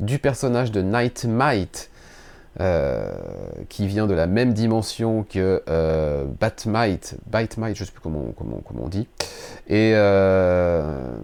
du 0.00 0.18
personnage 0.18 0.72
de 0.72 0.80
Nightmite, 0.80 1.90
euh, 2.60 3.14
qui 3.70 3.86
vient 3.86 4.06
de 4.06 4.12
la 4.12 4.26
même 4.26 4.52
dimension 4.52 5.24
que 5.28 5.62
euh, 5.70 6.24
Batmite, 6.38 7.16
je 7.32 7.38
ne 7.68 7.74
sais 7.74 7.92
plus 7.92 8.00
comment, 8.02 8.26
comment, 8.36 8.60
comment, 8.66 8.84
on 8.84 8.88
dit, 8.88 9.08
et 9.68 9.92
euh, 9.94 11.14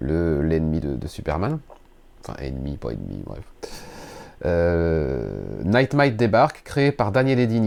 l'ennemi 0.00 0.80
de, 0.80 1.06
Superman, 1.08 1.58
enfin 2.20 2.34
ennemi, 2.40 2.76
pas 2.76 2.90
ennemi, 2.90 3.22
bref. 3.26 3.42
Euh, 4.44 5.28
Nightmite 5.64 6.16
débarque, 6.16 6.62
créé 6.64 6.92
par 6.92 7.10
Daniel 7.10 7.38
Eddy 7.40 7.60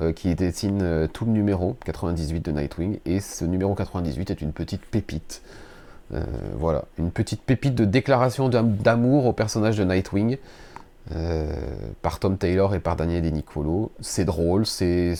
euh, 0.00 0.12
qui 0.12 0.34
dessine 0.34 1.08
tout 1.12 1.24
le 1.26 1.32
numéro 1.32 1.76
98 1.84 2.44
de 2.44 2.52
Nightwing. 2.52 2.98
Et 3.06 3.20
ce 3.20 3.44
numéro 3.44 3.74
98 3.74 4.30
est 4.30 4.40
une 4.40 4.52
petite 4.52 4.84
pépite. 4.84 5.42
voilà, 6.56 6.84
une 6.98 7.10
petite 7.10 7.42
pépite 7.42 7.74
de 7.74 7.84
déclaration 7.84 8.48
d'amour 8.48 9.26
au 9.26 9.32
personnage 9.32 9.76
de 9.76 9.84
Nightwing. 9.84 10.38
Par 12.02 12.18
Tom 12.18 12.36
Taylor 12.36 12.74
et 12.74 12.80
par 12.80 12.96
Daniel 12.96 13.24
Eddy 13.24 13.44
C'est 14.00 14.24
drôle, 14.24 14.66
c'est 14.66 15.14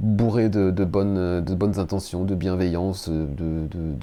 bourré 0.00 0.48
de, 0.48 0.70
bonnes, 0.84 1.40
de 1.40 1.54
bonnes 1.54 1.78
intentions, 1.78 2.24
de 2.24 2.34
bienveillance, 2.34 3.08
de, 3.08 3.26
de, 3.66 3.96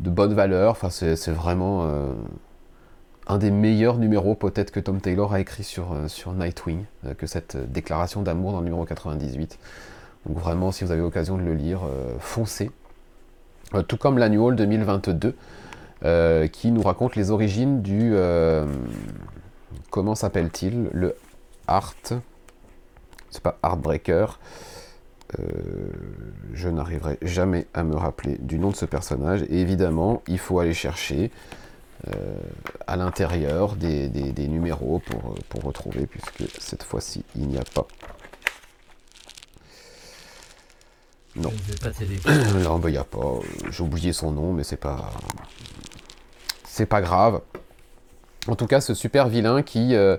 de 0.00 0.10
bonnes 0.10 0.34
valeurs. 0.34 0.72
Enfin, 0.72 0.90
c'est 0.90 1.30
vraiment 1.30 1.86
un 3.26 3.38
des 3.38 3.50
meilleurs 3.50 3.98
numéros 3.98 4.34
peut-être 4.34 4.70
que 4.70 4.80
Tom 4.80 5.00
Taylor 5.00 5.32
a 5.32 5.40
écrit 5.40 5.64
sur, 5.64 5.92
euh, 5.92 6.08
sur 6.08 6.32
Nightwing, 6.32 6.84
euh, 7.06 7.14
que 7.14 7.26
cette 7.26 7.54
euh, 7.54 7.66
déclaration 7.66 8.22
d'amour 8.22 8.52
dans 8.52 8.58
le 8.58 8.64
numéro 8.64 8.84
98. 8.84 9.58
Donc 10.26 10.38
vraiment, 10.38 10.72
si 10.72 10.84
vous 10.84 10.90
avez 10.90 11.00
l'occasion 11.00 11.36
de 11.36 11.42
le 11.42 11.54
lire, 11.54 11.80
foncez. 12.20 12.70
tout 13.88 13.96
comme 13.96 14.18
l'annual 14.18 14.54
2022, 14.54 15.34
qui 16.02 16.72
nous 16.72 16.82
raconte 16.82 17.16
les 17.16 17.30
origines 17.30 17.82
du... 17.82 18.14
comment 19.90 20.14
s'appelle-t-il 20.14 20.88
Le 20.92 21.14
Art... 21.66 21.94
C'est 23.30 23.42
pas 23.42 23.58
Heartbreaker. 23.62 24.38
je 26.52 26.68
n'arriverai 26.68 27.18
jamais 27.22 27.66
à 27.72 27.82
me 27.82 27.96
rappeler 27.96 28.36
du 28.40 28.58
nom 28.58 28.70
de 28.70 28.76
ce 28.76 28.84
personnage. 28.84 29.42
Et 29.44 29.60
évidemment, 29.60 30.22
il 30.26 30.38
faut 30.38 30.58
aller 30.58 30.74
chercher 30.74 31.30
euh, 32.08 32.34
à 32.88 32.96
l'intérieur 32.96 33.76
des, 33.76 34.08
numéros 34.48 34.98
pour, 34.98 35.36
pour 35.48 35.62
retrouver, 35.62 36.06
puisque 36.06 36.50
cette 36.60 36.82
fois-ci, 36.82 37.24
il 37.36 37.46
n'y 37.46 37.58
a 37.58 37.62
pas. 37.62 37.86
Non. 41.36 41.52
Non, 42.64 42.80
il 42.84 42.90
n'y 42.90 42.96
a 42.96 43.04
pas. 43.04 43.38
J'ai 43.70 43.84
oublié 43.84 44.12
son 44.12 44.32
nom, 44.32 44.52
mais 44.52 44.64
c'est 44.64 44.76
pas. 44.76 45.12
C'est 46.72 46.86
pas 46.86 47.02
grave. 47.02 47.40
En 48.48 48.56
tout 48.56 48.66
cas, 48.66 48.80
ce 48.80 48.94
super 48.94 49.28
vilain 49.28 49.62
qui 49.62 49.94
euh, 49.94 50.16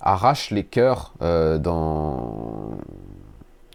arrache 0.00 0.50
les 0.50 0.64
cœurs 0.64 1.12
euh, 1.20 1.58
dans 1.58 2.70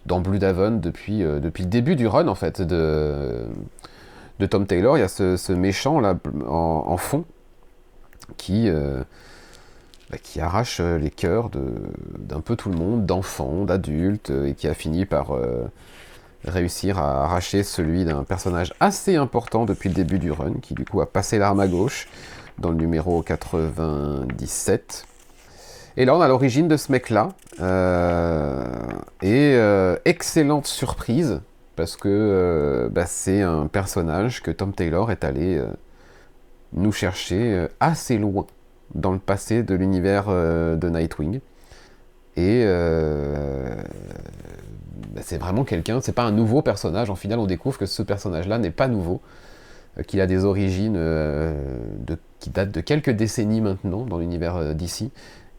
dans 0.08 0.22
Blue 0.22 0.40
Davon 0.40 0.78
depuis, 0.78 1.20
depuis 1.20 1.64
le 1.64 1.70
début 1.70 1.96
du 1.96 2.06
run 2.06 2.28
en 2.28 2.36
fait 2.36 2.62
de, 2.62 3.48
de 4.38 4.46
Tom 4.46 4.68
Taylor. 4.68 4.98
Il 4.98 5.02
y 5.02 5.04
a 5.04 5.08
ce, 5.08 5.52
méchant 5.52 6.00
là 6.00 6.16
en 6.48 6.98
fond 6.98 7.26
qui, 8.38 8.70
euh, 8.70 9.02
bah, 10.10 10.18
qui 10.22 10.40
arrache 10.42 10.80
euh, 10.80 10.98
les 10.98 11.10
cœurs 11.10 11.50
d'un 11.50 12.42
peu 12.42 12.56
tout 12.56 12.70
le 12.70 12.78
monde, 12.78 13.06
d'enfants, 13.06 13.66
d'adultes, 13.66 14.32
euh, 14.32 14.48
et 14.48 14.54
qui 14.54 14.68
a 14.68 14.74
fini 14.74 15.06
par 15.06 15.38
réussir 16.46 17.00
à 17.00 17.24
arracher 17.24 17.64
celui 17.64 18.06
d'un 18.06 18.24
personnage 18.24 18.74
assez 18.80 19.16
important 19.16 19.66
depuis 19.66 19.90
le 19.90 19.96
début 19.96 20.20
du 20.20 20.32
run, 20.32 20.56
qui 20.62 20.74
du 20.74 20.86
coup 20.86 21.02
a 21.02 21.12
passé 21.12 21.38
l'arme 21.38 21.60
à 21.60 21.68
gauche 21.68 22.08
dans 22.58 22.70
le 22.70 22.78
numéro 22.78 23.22
97. 23.22 25.06
Et 25.98 26.06
là, 26.06 26.16
on 26.16 26.22
a 26.22 26.28
l'origine 26.28 26.68
de 26.68 26.78
ce 26.78 26.92
mec-là. 26.92 27.30
et 29.22 29.58
excellente 30.06 30.68
surprise, 30.68 31.42
parce 31.76 31.96
que 31.96 32.90
bah, 32.92 33.06
c'est 33.06 33.42
un 33.42 33.68
personnage 33.68 34.42
que 34.42 34.52
Tom 34.52 34.74
Taylor 34.74 35.12
est 35.12 35.24
allé 35.24 35.62
nous 36.76 36.92
chercher 36.92 37.54
euh, 37.54 37.68
assez 37.80 38.18
loin 38.18 38.46
dans 38.94 39.12
le 39.12 39.20
passé 39.20 39.64
de 39.64 39.74
l'univers 39.76 40.26
euh, 40.30 40.76
de 40.76 40.90
Nightwing. 40.90 41.40
Et 42.38 42.66
euh, 45.16 45.20
bah, 45.20 45.22
c'est 45.24 45.38
vraiment 45.38 45.64
quelqu'un, 45.64 46.02
c'est 46.02 46.14
pas 46.14 46.24
un 46.24 46.32
nouveau 46.32 46.62
personnage. 46.62 47.10
En 47.10 47.16
final, 47.16 47.40
on 47.40 47.46
découvre 47.46 47.78
que 47.78 47.86
ce 47.86 48.04
personnage-là 48.04 48.58
n'est 48.58 48.72
pas 48.72 48.88
nouveau, 48.88 49.22
qu'il 50.08 50.20
a 50.20 50.28
des 50.28 50.44
origines 50.44 50.96
de, 50.96 52.18
qui 52.40 52.50
datent 52.50 52.72
de 52.72 52.82
quelques 52.82 53.12
décennies 53.12 53.62
maintenant 53.62 54.06
dans 54.06 54.18
l'univers 54.18 54.76
d'ici 54.76 55.12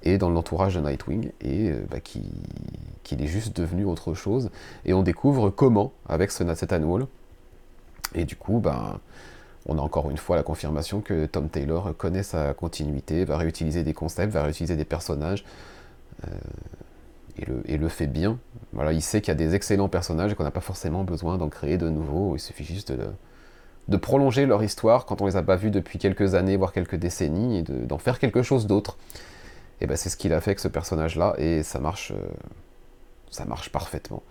et 0.02 0.18
dans 0.18 0.28
l'entourage 0.28 0.74
de 0.74 0.80
Nightwing, 0.80 1.30
et 1.40 1.72
bah, 1.90 2.00
qu'il 2.00 3.22
est 3.22 3.26
juste 3.26 3.56
devenu 3.56 3.84
autre 3.84 4.14
chose. 4.14 4.50
Et 4.84 4.92
on 4.92 5.02
découvre 5.02 5.50
comment 5.50 5.92
avec 6.06 6.30
ce, 6.30 6.54
cet 6.54 6.72
annual. 6.72 7.06
Et 8.14 8.24
du 8.24 8.36
coup, 8.36 8.60
bah, 8.60 9.00
on 9.66 9.78
a 9.78 9.80
encore 9.80 10.10
une 10.10 10.16
fois 10.16 10.36
la 10.36 10.42
confirmation 10.42 11.00
que 11.00 11.26
Tom 11.26 11.48
Taylor 11.48 11.94
connaît 11.96 12.22
sa 12.22 12.54
continuité, 12.54 13.24
va 13.24 13.36
réutiliser 13.36 13.82
des 13.82 13.94
concepts, 13.94 14.32
va 14.32 14.42
réutiliser 14.42 14.76
des 14.76 14.84
personnages, 14.84 15.44
euh, 16.24 16.30
et, 17.38 17.76
le, 17.76 17.88
fait 17.88 18.06
bien. 18.06 18.38
Voilà, 18.72 18.92
il 18.92 19.02
sait 19.02 19.20
qu'il 19.20 19.28
y 19.28 19.32
a 19.32 19.34
des 19.34 19.54
excellents 19.54 19.88
personnages 19.88 20.32
et 20.32 20.34
qu'on 20.34 20.44
n'a 20.44 20.50
pas 20.50 20.60
forcément 20.60 21.04
besoin 21.04 21.36
d'en 21.38 21.48
créer 21.48 21.78
de 21.78 21.88
nouveaux, 21.88 22.36
il 22.36 22.40
suffit 22.40 22.64
juste 22.64 22.92
de, 22.92 23.96
prolonger 23.96 24.46
leur 24.46 24.62
histoire 24.62 25.06
quand 25.06 25.20
on 25.20 25.26
les 25.26 25.36
a 25.36 25.42
pas 25.42 25.56
vus 25.56 25.70
depuis 25.70 25.98
quelques 25.98 26.34
années, 26.34 26.56
voire 26.56 26.72
quelques 26.72 26.96
décennies, 26.96 27.58
et 27.58 27.62
d'en 27.62 27.98
faire 27.98 28.18
quelque 28.18 28.42
chose 28.42 28.66
d'autre. 28.66 28.96
Et 29.80 29.86
ben 29.86 29.96
c'est 29.96 30.08
ce 30.08 30.16
qu'il 30.16 30.32
a 30.32 30.40
fait 30.40 30.50
avec 30.50 30.60
ce 30.60 30.68
personnage-là, 30.68 31.34
et 31.38 31.62
ça 31.62 31.78
marche, 31.78 32.12
euh, 32.12 32.26
ça 33.30 33.44
marche 33.44 33.70
parfaitement. 33.70 34.22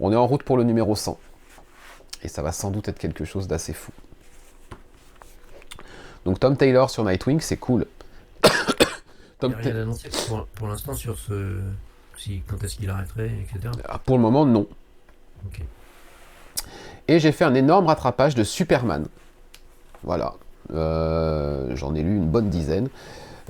On 0.00 0.12
est 0.12 0.16
en 0.16 0.26
route 0.26 0.42
pour 0.42 0.56
le 0.56 0.64
numéro 0.64 0.96
100, 0.96 1.18
et 2.24 2.28
ça 2.28 2.42
va 2.42 2.52
sans 2.52 2.70
doute 2.70 2.88
être 2.88 2.98
quelque 2.98 3.24
chose 3.24 3.46
d'assez 3.46 3.72
fou. 3.72 3.92
Donc 6.24 6.40
Tom 6.40 6.56
Taylor 6.56 6.90
sur 6.90 7.04
Nightwing, 7.04 7.40
c'est 7.40 7.56
cool. 7.56 7.86
Tom 9.38 9.54
Il 9.60 9.64
n'y 9.64 9.70
a 9.70 9.72
rien 9.72 9.82
annoncé 9.82 10.10
pour, 10.56 10.68
l'instant 10.68 10.94
sur 10.94 11.16
ce. 11.16 11.60
Si, 12.18 12.42
quand 12.48 12.62
est-ce 12.64 12.76
qu'il 12.76 12.90
arrêterait, 12.90 13.30
etc. 13.42 13.72
Ah, 13.88 14.00
pour 14.04 14.16
le 14.16 14.22
moment, 14.22 14.44
non. 14.44 14.66
Et 17.06 17.20
j'ai 17.20 17.30
fait 17.30 17.44
un 17.44 17.54
énorme 17.54 17.86
rattrapage 17.86 18.34
de 18.34 18.42
Superman. 18.42 19.06
Voilà. 20.02 20.34
Euh, 20.74 21.74
j'en 21.76 21.94
ai 21.94 22.02
lu 22.02 22.16
une 22.16 22.28
bonne 22.28 22.50
dizaine. 22.50 22.88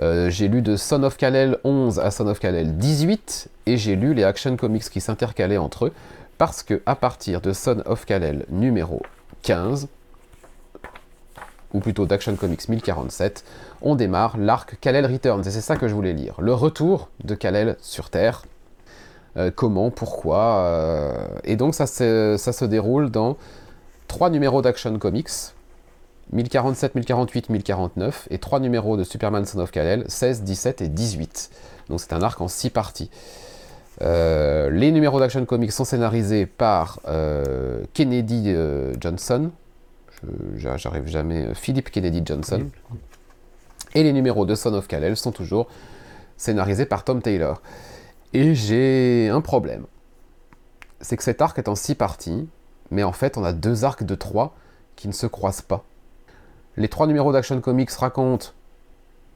Euh, 0.00 0.30
j'ai 0.30 0.48
lu 0.48 0.62
de 0.62 0.76
Son 0.76 1.02
of 1.02 1.16
Kal-El 1.16 1.58
11 1.64 1.98
à 1.98 2.10
Son 2.10 2.26
of 2.28 2.38
Kal-El 2.38 2.76
18, 2.76 3.48
et 3.66 3.76
j'ai 3.78 3.96
lu 3.96 4.14
les 4.14 4.22
Action 4.22 4.56
Comics 4.56 4.88
qui 4.90 5.00
s'intercalaient 5.00 5.56
entre 5.56 5.86
eux, 5.86 5.92
parce 6.36 6.62
que 6.62 6.82
à 6.86 6.94
partir 6.94 7.40
de 7.40 7.52
Son 7.52 7.82
of 7.86 8.04
Kal-El 8.04 8.44
numéro 8.50 9.02
15, 9.42 9.88
ou 11.72 11.80
plutôt 11.80 12.06
d'Action 12.06 12.36
Comics 12.36 12.68
1047, 12.68 13.44
on 13.82 13.96
démarre 13.96 14.36
l'arc 14.36 14.78
Kal-El 14.80 15.06
Returns, 15.06 15.42
et 15.46 15.50
c'est 15.50 15.60
ça 15.60 15.76
que 15.76 15.88
je 15.88 15.94
voulais 15.94 16.12
lire. 16.12 16.34
Le 16.40 16.54
retour 16.54 17.08
de 17.24 17.34
Kal-El 17.34 17.76
sur 17.80 18.10
Terre. 18.10 18.44
Euh, 19.38 19.50
comment, 19.54 19.90
pourquoi. 19.90 20.58
euh, 20.64 21.12
et 21.44 21.56
donc 21.56 21.74
ça 21.74 21.86
se, 21.86 22.36
ça 22.38 22.52
se 22.52 22.64
déroule 22.64 23.10
dans 23.10 23.36
trois 24.08 24.30
numéros 24.30 24.62
d'Action 24.62 24.98
Comics, 24.98 25.30
1047, 26.32 26.94
1048, 26.96 27.48
1049, 27.50 28.28
et 28.30 28.38
trois 28.38 28.58
numéros 28.58 28.96
de 28.96 29.04
Superman 29.04 29.44
Son 29.46 29.60
of 29.60 29.70
Kal-El, 29.70 30.04
16, 30.08 30.42
17 30.42 30.82
et 30.82 30.88
18. 30.88 31.50
Donc 31.88 32.00
c'est 32.00 32.12
un 32.12 32.22
arc 32.22 32.40
en 32.40 32.48
six 32.48 32.70
parties. 32.70 33.10
Euh, 34.00 34.70
les 34.70 34.92
numéros 34.92 35.20
d'Action 35.20 35.44
Comics 35.44 35.72
sont 35.72 35.84
scénarisés 35.84 36.46
par 36.46 37.00
Kennedy 37.94 38.54
Johnson, 39.00 39.50
j'arrive 40.56 41.06
jamais, 41.06 41.54
Philip 41.54 41.90
Kennedy 41.90 42.22
Johnson, 42.24 42.66
et 43.94 44.02
les 44.02 44.12
numéros 44.12 44.46
de 44.46 44.54
Son 44.54 44.74
of 44.74 44.88
Kal-El 44.88 45.16
sont 45.16 45.32
toujours 45.32 45.68
scénarisés 46.36 46.86
par 46.86 47.04
Tom 47.04 47.22
Taylor. 47.22 47.60
Et 48.34 48.54
j'ai 48.54 49.28
un 49.28 49.40
problème. 49.40 49.86
C'est 51.00 51.16
que 51.16 51.22
cet 51.22 51.40
arc 51.40 51.58
est 51.58 51.68
en 51.68 51.74
six 51.74 51.94
parties, 51.94 52.48
mais 52.90 53.02
en 53.02 53.12
fait 53.12 53.36
on 53.38 53.44
a 53.44 53.52
deux 53.52 53.84
arcs 53.84 54.04
de 54.04 54.14
trois 54.14 54.54
qui 54.96 55.08
ne 55.08 55.12
se 55.12 55.26
croisent 55.26 55.62
pas. 55.62 55.84
Les 56.76 56.88
trois 56.88 57.06
numéros 57.06 57.32
d'Action 57.32 57.60
Comics 57.60 57.90
racontent 57.92 58.48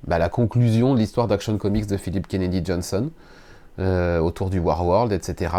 bah, 0.07 0.19
la 0.19 0.29
conclusion 0.29 0.95
de 0.95 0.99
l'histoire 0.99 1.29
d'Action 1.29 1.57
Comics 1.59 1.87
de 1.87 1.97
Philip 1.97 2.27
Kennedy 2.27 2.63
Johnson, 2.65 3.11
euh, 3.79 4.19
autour 4.19 4.51
du 4.51 4.59
War 4.59 4.87
World, 4.87 5.13
etc. 5.13 5.55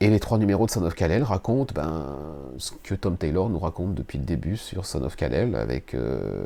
Et 0.00 0.10
les 0.10 0.18
trois 0.18 0.38
numéros 0.38 0.66
de 0.66 0.70
Son 0.72 0.82
of 0.84 0.94
Kal-El 0.96 1.22
racontent 1.22 1.72
ben, 1.74 2.16
ce 2.58 2.72
que 2.82 2.96
Tom 2.96 3.16
Taylor 3.16 3.48
nous 3.48 3.60
raconte 3.60 3.94
depuis 3.94 4.18
le 4.18 4.24
début 4.24 4.56
sur 4.56 4.84
Son 4.84 5.04
of 5.04 5.14
Kal-El, 5.14 5.54
avec 5.54 5.94
euh, 5.94 6.44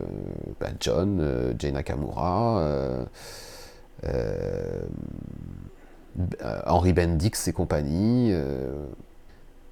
ben, 0.61 0.75
John, 0.79 1.21
euh, 1.21 1.55
Jay 1.59 1.73
Nakamura, 1.73 2.59
euh, 2.59 3.05
euh, 6.43 6.61
Henry 6.67 6.93
Bendix 6.93 7.49
et 7.49 7.53
compagnie. 7.53 8.31
euh. 8.33 8.87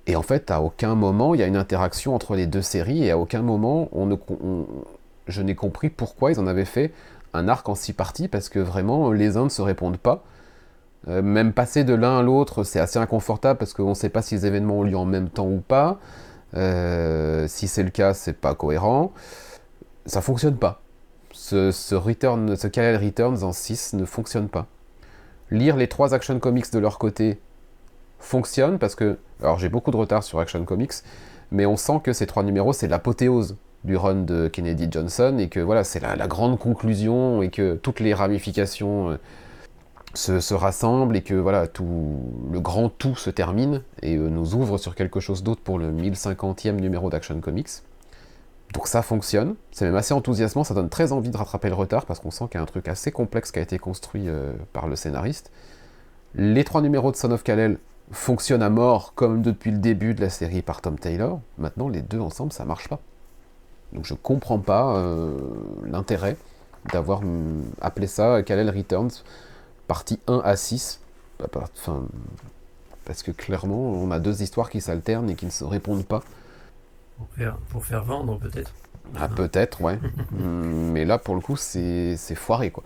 et 0.07 0.17
en 0.17 0.23
fait, 0.23 0.51
à 0.51 0.61
aucun 0.63 0.95
moment, 0.95 1.35
il 1.35 1.41
y 1.41 1.43
a 1.43 1.47
une 1.47 1.57
interaction 1.57 2.15
entre 2.15 2.37
les 2.37 2.47
deux 2.47 2.63
séries, 2.63 3.05
et 3.05 3.11
à 3.11 3.19
aucun 3.19 3.43
moment, 3.43 3.89
on 3.93 4.07
ne, 4.07 4.17
je 5.27 5.43
n'ai 5.43 5.55
compris 5.55 5.91
pourquoi 5.91 6.33
ils 6.33 6.41
en 6.41 6.47
avaient 6.47 6.65
fait 6.65 6.93
un 7.33 7.49
arc 7.49 7.69
en 7.69 7.75
six 7.75 7.93
parties, 7.93 8.29
parce 8.29 8.49
que 8.49 8.59
vraiment, 8.59 9.11
les 9.13 9.37
uns 9.37 9.45
ne 9.45 9.49
se 9.49 9.63
répondent 9.63 9.99
pas. 9.99 10.23
Euh, 11.09 11.23
même 11.23 11.53
passer 11.53 11.85
de 11.85 11.95
l'un 11.95 12.19
à 12.19 12.23
l'autre, 12.23 12.65
c'est 12.65 12.81
assez 12.81 12.99
inconfortable, 12.99 13.59
parce 13.59 13.75
qu'on 13.75 13.91
ne 13.91 13.95
sait 13.95 14.09
pas 14.11 14.23
si 14.23 14.35
les 14.37 14.47
événements 14.47 14.81
ont 14.81 14.83
lieu 14.85 14.97
en 14.97 15.05
même 15.07 15.29
temps 15.31 15.49
ou 15.49 15.61
pas. 15.61 15.99
Si 16.53 17.67
c'est 17.69 17.83
le 17.83 17.91
cas, 17.91 18.15
c'est 18.15 18.35
pas 18.35 18.55
cohérent. 18.55 19.13
Ça 20.07 20.21
fonctionne 20.21 20.57
pas. 20.57 20.83
Ce, 21.33 21.73
ce, 21.73 21.95
return, 21.97 22.57
ce 22.57 22.69
Returns 22.69 23.43
en 23.43 23.53
6 23.53 23.95
ne 23.95 24.05
fonctionne 24.05 24.49
pas. 24.49 24.69
Lire 25.55 25.77
les 25.77 25.87
trois 25.87 26.15
Action 26.15 26.41
Comics 26.41 26.73
de 26.73 26.81
leur 26.81 26.99
côté 26.99 27.39
fonctionne 28.19 28.81
parce 28.81 28.97
que. 28.97 29.19
Alors 29.41 29.57
j'ai 29.57 29.69
beaucoup 29.69 29.93
de 29.93 29.97
retard 29.97 30.25
sur 30.25 30.41
Action 30.41 30.65
Comics, 30.65 30.95
mais 31.53 31.65
on 31.65 31.77
sent 31.77 32.01
que 32.03 32.13
ces 32.13 32.27
trois 32.27 32.43
numéros, 32.43 32.73
c'est 32.73 32.89
l'apothéose 32.89 33.57
du 33.85 33.97
run 33.97 34.23
de 34.23 34.49
Kennedy 34.49 34.89
Johnson 34.91 35.37
et 35.39 35.49
que 35.49 35.61
voilà, 35.61 35.85
c'est 35.85 36.01
la, 36.01 36.27
grande 36.27 36.59
conclusion 36.59 37.41
et 37.41 37.51
que 37.51 37.77
toutes 37.77 38.01
les 38.01 38.15
ramifications 38.15 39.11
euh, 39.11 39.17
se, 40.15 40.41
se 40.41 40.55
rassemblent 40.55 41.17
et 41.17 41.23
que 41.23 41.35
voilà, 41.35 41.69
tout, 41.69 42.19
le 42.51 42.59
grand 42.59 42.89
tout 42.89 43.15
se 43.15 43.31
termine 43.31 43.83
et 44.03 44.17
euh, 44.17 44.31
nous 44.31 44.57
ouvre 44.57 44.77
sur 44.77 44.97
quelque 44.97 45.21
chose 45.21 45.45
d'autre 45.45 45.61
pour 45.61 45.79
le 45.79 45.93
1050e 45.93 46.81
numéro 46.81 47.11
d'Action 47.11 47.41
Comics. 47.41 47.71
Donc 48.75 48.89
ça 48.89 49.03
fonctionne, 49.03 49.55
c'est 49.71 49.85
même 49.85 49.95
assez 49.95 50.13
enthousiasmant, 50.15 50.65
ça 50.65 50.75
donne 50.75 50.89
très 50.89 51.13
envie 51.13 51.31
de 51.31 51.37
rattraper 51.37 51.69
le 51.69 51.75
retard 51.75 52.07
parce 52.07 52.19
qu'on 52.19 52.33
sent 52.33 52.47
qu'il 52.51 52.57
y 52.57 52.59
a 52.59 52.63
un 52.63 52.67
truc 52.67 52.89
assez 52.89 53.13
complexe 53.13 53.53
qui 53.53 53.61
a 53.61 53.63
été 53.63 53.79
construit 53.79 54.29
euh, 54.29 54.53
par 54.73 54.89
le 54.89 54.97
scénariste. 54.97 55.53
Les 56.35 56.65
trois 56.65 56.83
numéros 56.83 57.13
de 57.13 57.17
Son 57.17 57.31
of 57.31 57.45
Kal-El 57.45 57.79
fonctionnent 58.11 58.63
à 58.63 58.71
mort 58.71 59.15
comme 59.15 59.43
depuis 59.43 59.71
le 59.71 59.79
début 59.79 60.15
de 60.15 60.21
la 60.21 60.29
série 60.29 60.61
par 60.61 60.81
Tom 60.81 60.99
Taylor. 60.99 61.41
Maintenant, 61.59 61.89
les 61.89 62.03
deux 62.03 62.19
ensemble, 62.19 62.53
ça 62.53 62.65
marche 62.65 62.89
pas. 62.89 62.99
Donc 63.93 64.05
je 64.07 64.15
comprends 64.15 64.59
pas 64.59 64.97
euh, 64.97 65.39
l'intérêt 65.85 66.37
d'avoir 66.93 67.21
hum, 67.21 67.63
appelé 67.81 68.09
ça 68.09 68.43
Kal-El 68.43 68.71
Returns, 68.71 69.23
partie 69.87 70.19
1 70.27 70.43
à 70.45 70.57
6. 70.57 71.01
Bah, 71.39 71.47
par- 71.51 71.69
Enfin, 71.79 72.03
parce 73.05 73.23
que 73.23 73.31
clairement, 73.31 73.79
on 73.93 74.11
a 74.11 74.19
deux 74.19 74.43
histoires 74.43 74.69
qui 74.69 74.81
s'alternent 74.81 75.31
et 75.31 75.37
qui 75.37 75.47
ne 75.47 75.51
se 75.53 75.63
répondent 75.65 76.05
pas. 76.05 76.23
Pour 77.17 77.29
faire, 77.37 77.57
pour 77.71 77.85
faire 77.85 78.05
vendre, 78.05 78.39
peut-être. 78.39 78.73
Ah, 79.17 79.29
peut-être, 79.29 79.81
ouais. 79.83 79.99
Hum, 80.33 80.91
Mais 80.93 81.05
là, 81.05 81.19
pour 81.19 81.35
le 81.35 81.41
coup, 81.41 81.57
c'est 81.57 82.17
foiré, 82.35 82.71
quoi. 82.71 82.83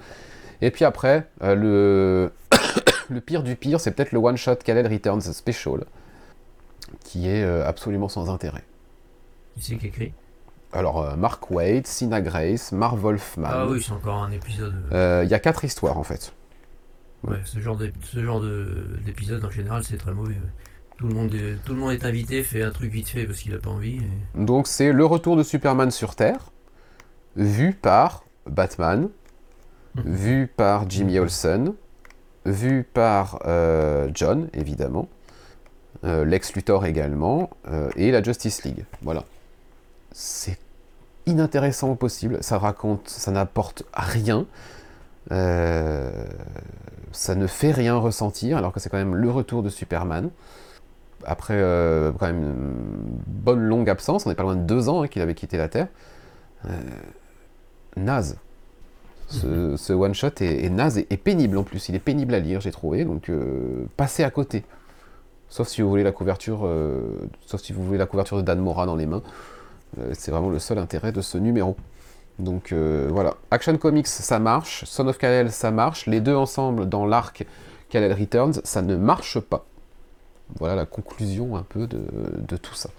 Et 0.60 0.70
puis 0.70 0.84
après, 0.84 1.28
euh, 1.42 1.54
le... 1.54 2.32
le 3.08 3.20
pire 3.20 3.42
du 3.42 3.56
pire, 3.56 3.80
c'est 3.80 3.92
peut-être 3.92 4.12
le 4.12 4.18
one-shot 4.18 4.56
Kal-El 4.56 4.86
Returns 4.88 5.20
Special, 5.22 5.84
qui 7.04 7.28
est 7.28 7.44
euh, 7.44 7.66
absolument 7.66 8.08
sans 8.08 8.28
intérêt. 8.30 8.64
Qui 9.56 9.62
c'est 9.62 9.76
qui 9.76 9.86
écrit? 9.86 10.12
Alors, 10.72 11.00
euh, 11.02 11.16
Mark 11.16 11.50
Waid, 11.50 11.86
Sina 11.86 12.20
Grace, 12.20 12.72
Marv 12.72 13.00
Wolfman. 13.00 13.44
Ah 13.48 13.66
oui, 13.66 13.80
c'est 13.82 13.92
encore 13.92 14.22
un 14.22 14.30
épisode. 14.32 14.74
Il 14.92 15.28
y 15.30 15.34
a 15.34 15.38
quatre 15.38 15.64
histoires, 15.64 15.96
en 15.98 16.04
fait. 16.04 16.32
Ouais, 17.24 17.38
ce 17.44 17.58
genre 17.58 17.76
d'ép- 17.76 17.94
ce 18.04 18.22
genre 18.22 18.40
de- 18.40 18.96
d'épisode 19.04 19.44
en 19.44 19.50
général 19.50 19.82
c'est 19.82 19.96
très 19.96 20.12
mauvais. 20.12 20.34
ouais. 20.34 20.40
Tout 20.98 21.06
le 21.06 21.14
monde 21.14 21.32
est, 21.92 22.04
invité, 22.04 22.42
fait 22.42 22.62
un 22.62 22.72
truc 22.72 22.90
vite 22.90 23.08
fait 23.08 23.24
parce 23.24 23.38
qu'il 23.38 23.54
a 23.54 23.58
pas 23.58 23.70
envie. 23.70 24.00
Donc, 24.34 24.66
c'est 24.66 24.92
le 24.92 25.04
retour 25.04 25.36
de 25.36 25.44
Superman 25.44 25.92
sur 25.92 26.16
Terre, 26.16 26.50
vu 27.36 27.72
par 27.72 28.24
Batman, 28.46 29.08
vu 30.04 30.48
par 30.48 30.90
Jimmy 30.90 31.20
Olsen, 31.20 31.72
vu 32.46 32.82
par 32.82 33.38
euh, 33.46 34.10
John, 34.12 34.48
évidemment, 34.54 35.08
euh, 36.02 36.24
Lex 36.24 36.54
Luthor 36.54 36.84
également, 36.84 37.50
euh, 37.68 37.90
et 37.94 38.10
la 38.10 38.20
Justice 38.20 38.64
League. 38.64 38.84
Voilà. 39.02 39.22
C'est 40.10 40.58
inintéressant 41.26 41.90
au 41.90 41.94
possible, 41.94 42.38
ça 42.40 42.58
raconte, 42.58 43.08
ça 43.08 43.30
n'apporte 43.30 43.84
rien, 43.92 44.46
ça 45.30 45.34
ne 47.36 47.46
fait 47.46 47.70
rien 47.70 47.96
ressentir, 47.96 48.56
alors 48.56 48.72
que 48.72 48.80
c'est 48.80 48.88
quand 48.88 48.96
même 48.96 49.14
le 49.14 49.30
retour 49.30 49.62
de 49.62 49.68
Superman. 49.68 50.30
Après 51.24 51.54
euh, 51.56 52.12
quand 52.18 52.26
même 52.26 52.42
une 52.42 53.22
bonne 53.26 53.60
longue 53.60 53.90
absence, 53.90 54.26
on 54.26 54.28
n'est 54.28 54.34
pas 54.36 54.44
loin 54.44 54.56
de 54.56 54.62
deux 54.62 54.88
ans 54.88 55.02
hein, 55.02 55.08
qu'il 55.08 55.20
avait 55.22 55.34
quitté 55.34 55.56
la 55.56 55.68
Terre. 55.68 55.88
Euh, 56.66 56.70
naze. 57.96 58.36
Ce, 59.30 59.76
ce 59.76 59.92
one-shot 59.92 60.40
est, 60.40 60.64
est 60.64 60.70
naze 60.70 60.96
et, 60.96 61.06
et 61.10 61.18
pénible 61.18 61.58
en 61.58 61.62
plus. 61.62 61.90
Il 61.90 61.94
est 61.94 61.98
pénible 62.00 62.32
à 62.32 62.38
lire, 62.38 62.62
j'ai 62.62 62.70
trouvé. 62.70 63.04
Donc, 63.04 63.28
euh, 63.28 63.84
passez 63.98 64.24
à 64.24 64.30
côté. 64.30 64.64
Sauf 65.50 65.68
si 65.68 65.82
vous 65.82 65.90
voulez 65.90 66.02
la 66.02 66.12
couverture, 66.12 66.60
euh, 66.64 67.28
sauf 67.44 67.60
si 67.60 67.74
vous 67.74 67.84
voulez 67.84 67.98
la 67.98 68.06
couverture 68.06 68.38
de 68.38 68.42
Dan 68.42 68.58
Mora 68.58 68.86
dans 68.86 68.96
les 68.96 69.04
mains. 69.04 69.22
Euh, 69.98 70.12
c'est 70.14 70.30
vraiment 70.30 70.48
le 70.48 70.58
seul 70.58 70.78
intérêt 70.78 71.12
de 71.12 71.20
ce 71.20 71.36
numéro. 71.36 71.76
Donc 72.38 72.72
voilà. 72.72 73.34
Action 73.50 73.76
Comics, 73.76 74.06
ça 74.06 74.38
marche. 74.38 74.84
Son 74.86 75.08
of 75.08 75.18
Kal-El, 75.18 75.50
ça 75.50 75.72
marche. 75.72 76.06
Les 76.06 76.20
deux 76.20 76.36
ensemble 76.36 76.88
dans 76.88 77.04
l'arc 77.04 77.44
Kal-El 77.90 78.12
Returns, 78.12 78.60
ça 78.64 78.80
ne 78.80 78.96
marche 78.96 79.40
pas. 79.40 79.66
Voilà 80.58 80.74
la 80.76 80.86
conclusion 80.86 81.56
un 81.56 81.62
peu 81.62 81.86
de, 81.86 82.00
de 82.38 82.56
tout 82.56 82.74
ça. 82.74 82.90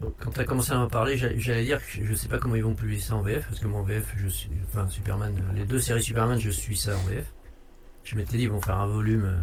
Donc, 0.00 0.14
quand 0.18 0.30
tu 0.30 0.40
as 0.40 0.44
commencé 0.44 0.72
à 0.72 0.78
m'en 0.78 0.88
parler, 0.88 1.16
j'a- 1.18 1.36
j'allais 1.36 1.64
dire 1.64 1.78
que 1.86 2.04
je 2.04 2.14
sais 2.14 2.28
pas 2.28 2.38
comment 2.38 2.54
ils 2.54 2.64
vont 2.64 2.74
publier 2.74 3.00
ça 3.00 3.16
en 3.16 3.22
VF, 3.22 3.46
parce 3.48 3.60
que 3.60 3.66
mon 3.66 3.82
VF, 3.82 4.14
je 4.16 4.28
suis, 4.28 4.50
enfin 4.66 4.88
Superman, 4.88 5.34
euh, 5.36 5.52
les 5.54 5.66
deux 5.66 5.78
séries 5.78 6.02
Superman, 6.02 6.38
je 6.40 6.50
suis 6.50 6.76
ça 6.76 6.96
en 6.96 7.02
VF. 7.02 7.26
Je 8.04 8.16
m'étais 8.16 8.38
dit, 8.38 8.44
ils 8.44 8.50
vont 8.50 8.62
faire 8.62 8.78
un 8.78 8.86
volume 8.86 9.24
euh, 9.26 9.36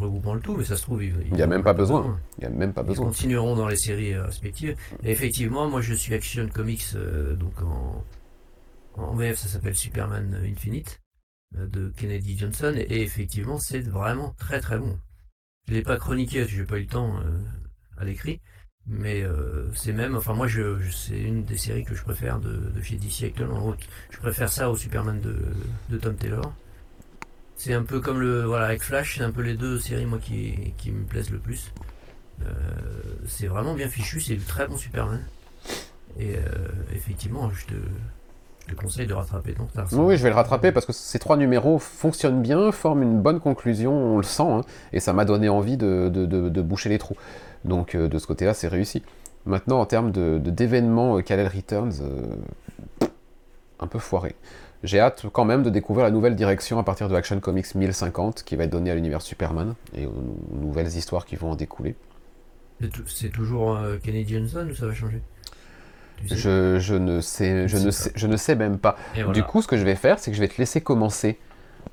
regroupant 0.00 0.34
le 0.34 0.40
tout, 0.40 0.56
mais 0.56 0.64
ça 0.64 0.76
se 0.76 0.82
trouve, 0.82 1.04
ils, 1.04 1.14
Il 1.28 1.34
n'y 1.34 1.42
a 1.42 1.46
même 1.46 1.62
pas 1.62 1.74
besoin. 1.74 2.18
Il 2.38 2.44
a 2.46 2.50
même 2.50 2.72
pas 2.72 2.82
Ils 2.82 2.88
besoin. 2.88 3.06
continueront 3.06 3.54
dans 3.54 3.68
les 3.68 3.76
séries 3.76 4.14
euh, 4.14 4.24
respectives. 4.26 4.76
Et 5.04 5.12
effectivement, 5.12 5.68
moi 5.70 5.80
je 5.80 5.94
suis 5.94 6.12
Action 6.12 6.48
Comics, 6.48 6.84
euh, 6.96 7.34
donc 7.36 7.54
en, 7.62 8.04
en 8.94 9.14
VF 9.14 9.38
ça 9.38 9.48
s'appelle 9.48 9.76
Superman 9.76 10.40
Infinite 10.44 11.00
euh, 11.58 11.66
de 11.68 11.92
Kennedy 11.96 12.38
Johnson, 12.38 12.74
et, 12.76 13.02
effectivement 13.02 13.58
c'est 13.58 13.80
vraiment 13.80 14.34
très 14.38 14.60
très 14.60 14.78
bon. 14.78 14.98
Je 15.68 15.74
l'ai 15.74 15.82
pas 15.82 15.96
chroniqué 15.96 16.40
parce 16.40 16.50
que 16.50 16.56
j'ai 16.58 16.64
pas 16.64 16.78
eu 16.78 16.82
le 16.82 16.86
temps 16.86 17.16
euh, 17.16 17.40
à 17.98 18.04
l'écrit, 18.04 18.40
mais 18.86 19.22
euh, 19.22 19.72
c'est 19.74 19.92
même, 19.92 20.14
enfin 20.14 20.34
moi 20.34 20.46
je, 20.46 20.78
c'est 20.90 21.18
une 21.18 21.44
des 21.44 21.56
séries 21.56 21.84
que 21.84 21.94
je 21.94 22.02
préfère 22.02 22.38
de, 22.38 22.60
chez 22.82 22.96
DC 22.96 23.24
actuellement. 23.24 23.74
Je 24.10 24.18
préfère 24.18 24.50
ça 24.50 24.70
au 24.70 24.76
Superman 24.76 25.20
de, 25.20 25.98
Tom 25.98 26.16
Taylor. 26.16 26.52
C'est 27.56 27.72
un 27.72 27.82
peu 27.84 28.00
comme 28.00 28.20
le 28.20 28.44
voilà 28.44 28.66
avec 28.66 28.82
Flash, 28.82 29.16
c'est 29.16 29.24
un 29.24 29.30
peu 29.30 29.42
les 29.42 29.54
deux 29.54 29.78
séries 29.78 30.06
moi 30.06 30.18
qui, 30.18 30.74
qui 30.76 30.90
me 30.90 31.04
plaisent 31.04 31.30
le 31.30 31.38
plus. 31.38 31.72
Euh, 32.42 32.52
c'est 33.26 33.46
vraiment 33.46 33.74
bien 33.74 33.88
fichu, 33.88 34.20
c'est 34.20 34.36
du 34.36 34.44
très 34.44 34.66
bon 34.66 34.76
Superman. 34.76 35.24
Et 36.18 36.36
effectivement, 36.92 37.50
je 37.50 37.66
te, 37.66 37.74
je 38.66 38.74
te 38.74 38.80
conseille 38.80 39.06
de 39.06 39.12
rattraper 39.14 39.52
ton 39.52 39.64
retard. 39.66 39.86
Oui, 39.92 39.98
oui, 40.00 40.16
je 40.16 40.22
vais 40.22 40.30
le 40.30 40.34
rattraper 40.34 40.72
parce 40.72 40.86
que 40.86 40.92
ces 40.92 41.18
trois 41.18 41.36
numéros 41.36 41.78
fonctionnent 41.78 42.40
bien, 42.42 42.72
forment 42.72 43.02
une 43.02 43.20
bonne 43.20 43.40
conclusion, 43.40 43.92
on 43.92 44.16
le 44.16 44.22
sent, 44.22 44.42
hein, 44.42 44.62
et 44.92 45.00
ça 45.00 45.12
m'a 45.12 45.24
donné 45.24 45.48
envie 45.48 45.76
de, 45.76 46.08
de- 46.12 46.24
de- 46.26 46.48
de 46.48 46.62
boucher 46.62 46.88
les 46.88 46.98
trous. 46.98 47.16
Donc 47.64 47.94
euh, 47.94 48.08
de 48.08 48.18
ce 48.18 48.26
côté-là, 48.26 48.54
c'est 48.54 48.68
réussi. 48.68 49.02
Maintenant, 49.46 49.80
en 49.80 49.86
termes 49.86 50.10
de- 50.12 50.38
de- 50.42 50.50
d'événements, 50.50 51.18
euh, 51.18 51.20
Kal-El 51.20 51.48
Returns, 51.48 51.92
euh, 52.02 53.06
un 53.80 53.86
peu 53.86 53.98
foiré. 53.98 54.34
J'ai 54.82 55.00
hâte 55.00 55.26
quand 55.32 55.44
même 55.44 55.62
de 55.62 55.70
découvrir 55.70 56.04
la 56.04 56.10
nouvelle 56.10 56.36
direction 56.36 56.78
à 56.78 56.82
partir 56.82 57.08
de 57.08 57.14
Action 57.14 57.40
Comics 57.40 57.74
1050 57.74 58.42
qui 58.44 58.54
va 58.56 58.64
être 58.64 58.70
donnée 58.70 58.90
à 58.90 58.94
l'univers 58.94 59.22
Superman 59.22 59.74
et 59.96 60.06
aux 60.06 60.10
nou- 60.12 60.38
nouvelles 60.66 60.88
histoires 60.88 61.24
qui 61.26 61.36
vont 61.36 61.50
en 61.52 61.56
découler. 61.56 61.94
C'est 62.80 62.88
tou- 62.90 63.02
C'est 63.06 63.28
toujours 63.30 63.78
Kenny 64.02 64.26
Johnson 64.28 64.66
ou 64.70 64.74
ça 64.74 64.86
va 64.86 64.92
changer? 64.94 65.22
Je, 66.26 66.78
je 66.78 66.94
ne 66.94 67.20
sais, 67.20 67.68
je 67.68 67.76
Je 67.76 67.84
ne 67.84 67.90
sais 67.90 68.04
sais, 68.04 68.12
je 68.14 68.26
ne 68.26 68.36
sais 68.36 68.54
même 68.54 68.78
pas. 68.78 68.96
Voilà. 69.14 69.32
Du 69.32 69.42
coup, 69.42 69.60
ce 69.62 69.68
que 69.68 69.76
je 69.76 69.84
vais 69.84 69.94
faire, 69.96 70.18
c'est 70.18 70.30
que 70.30 70.36
je 70.36 70.40
vais 70.40 70.48
te 70.48 70.56
laisser 70.58 70.80
commencer 70.80 71.38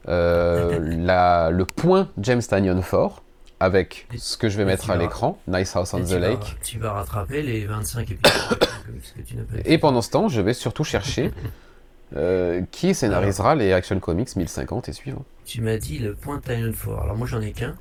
euh, 0.08 0.80
la- 1.06 1.50
le 1.52 1.66
point 1.66 2.08
James 2.18 2.42
Tanyon 2.42 2.82
Fort 2.82 3.24
avec 3.60 4.08
ce 4.18 4.38
que 4.38 4.50
je 4.50 4.58
vais 4.58 4.64
et 4.64 4.66
mettre 4.66 4.90
à 4.90 4.96
l'écran, 4.96 5.38
Nice 5.48 5.76
House 5.76 5.94
on 5.94 6.00
the 6.00 6.08
vas- 6.08 6.20
Lake. 6.20 6.58
tu 6.64 6.80
vas 6.80 6.94
rattraper 6.94 7.44
les 7.44 7.66
25 7.66 8.10
épisodes 8.10 8.60
que 8.60 9.22
tu 9.22 9.36
Et 9.66 9.78
pendant 9.78 10.02
ce 10.02 10.10
temps, 10.10 10.28
je 10.30 10.42
vais 10.42 10.54
surtout 10.54 10.84
chercher 10.84 11.32
euh, 12.16 12.62
qui 12.72 12.96
scénarisera 12.96 13.54
les 13.56 13.72
Action 13.74 14.00
Comics 14.00 14.36
1050 14.36 14.90
et 14.90 14.94
suivants. 14.94 15.26
Tu 15.46 15.62
m'as 15.62 15.78
dit 15.78 16.00
le 16.00 16.14
point 16.16 16.40
Tyrion 16.40 16.74
Ford. 16.74 17.04
Alors 17.04 17.16
moi 17.18 17.28
j'en 17.28 17.42
ai 17.42 17.52
qu'un. 17.52 17.76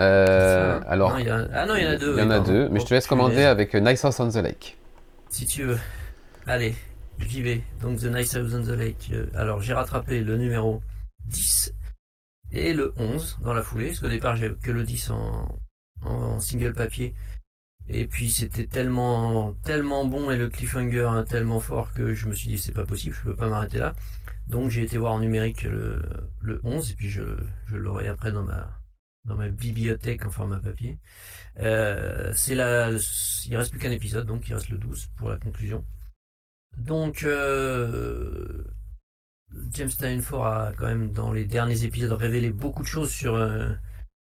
Euh, 0.00 0.80
Ça, 0.80 0.86
alors, 0.88 1.10
non, 1.16 1.30
a- 1.30 1.46
Ah 1.54 1.66
non, 1.66 1.74
il 1.76 1.82
y 1.84 1.86
en 1.86 1.90
a 1.90 1.96
deux. 1.96 2.14
il 2.16 2.20
y 2.20 2.26
en 2.26 2.30
a 2.30 2.40
deux, 2.40 2.68
mais 2.70 2.80
je 2.80 2.86
te 2.86 2.94
laisse 2.94 3.06
commander 3.06 3.44
avec 3.44 3.74
Nice 3.74 4.04
House 4.04 4.18
on 4.18 4.30
the 4.30 4.36
Lake. 4.36 4.78
Si 5.30 5.46
tu 5.46 5.62
veux. 5.62 5.78
Allez, 6.46 6.74
j'y 7.20 7.40
vais. 7.40 7.62
Donc 7.80 8.00
The 8.00 8.06
Nice 8.06 8.34
House 8.34 8.52
on 8.52 8.62
the 8.62 8.76
Lake. 8.76 9.10
Euh, 9.12 9.26
Alors 9.34 9.60
j'ai 9.60 9.72
rattrapé 9.72 10.22
le 10.22 10.36
numéro 10.36 10.82
10 11.26 11.72
et 12.50 12.74
le 12.74 12.92
11 12.96 13.38
dans 13.42 13.54
la 13.54 13.62
foulée. 13.62 13.86
Parce 13.86 14.00
qu'au 14.00 14.08
départ 14.08 14.36
j'avais 14.36 14.56
que 14.56 14.72
le 14.72 14.82
10 14.82 15.10
en, 15.10 15.60
en 16.02 16.40
single 16.40 16.74
papier. 16.74 17.14
Et 17.88 18.06
puis 18.06 18.30
c'était 18.30 18.66
tellement 18.66 19.54
tellement 19.64 20.04
bon 20.04 20.30
et 20.32 20.36
le 20.36 20.48
cliffhanger 20.48 21.22
tellement 21.28 21.60
fort 21.60 21.92
que 21.92 22.12
je 22.12 22.26
me 22.28 22.34
suis 22.34 22.48
dit 22.48 22.58
c'est 22.58 22.72
pas 22.72 22.84
possible, 22.84 23.14
je 23.14 23.22
peux 23.30 23.36
pas 23.36 23.48
m'arrêter 23.48 23.78
là. 23.78 23.94
Donc 24.48 24.70
j'ai 24.70 24.82
été 24.82 24.98
voir 24.98 25.12
en 25.12 25.20
numérique 25.20 25.62
le, 25.62 26.02
le 26.40 26.60
11 26.64 26.90
et 26.90 26.94
puis 26.94 27.08
je, 27.08 27.22
je 27.66 27.76
l'aurai 27.76 28.08
après 28.08 28.32
dans 28.32 28.42
ma 28.42 28.79
dans 29.24 29.36
ma 29.36 29.48
bibliothèque 29.48 30.24
en 30.26 30.30
format 30.30 30.58
papier. 30.58 30.98
Euh, 31.58 32.32
c'est 32.34 32.54
la, 32.54 32.90
il 32.90 33.56
reste 33.56 33.70
plus 33.70 33.80
qu'un 33.80 33.90
épisode, 33.90 34.26
donc 34.26 34.48
il 34.48 34.54
reste 34.54 34.70
le 34.70 34.78
12 34.78 35.10
pour 35.16 35.28
la 35.28 35.36
conclusion. 35.36 35.84
Donc, 36.78 37.24
euh, 37.24 38.64
James 39.72 39.90
Steinford 39.90 40.46
a 40.46 40.72
quand 40.76 40.86
même 40.86 41.12
dans 41.12 41.32
les 41.32 41.44
derniers 41.44 41.84
épisodes 41.84 42.12
révélé 42.12 42.50
beaucoup 42.50 42.82
de 42.82 42.88
choses 42.88 43.10
sur 43.10 43.34
euh, 43.34 43.72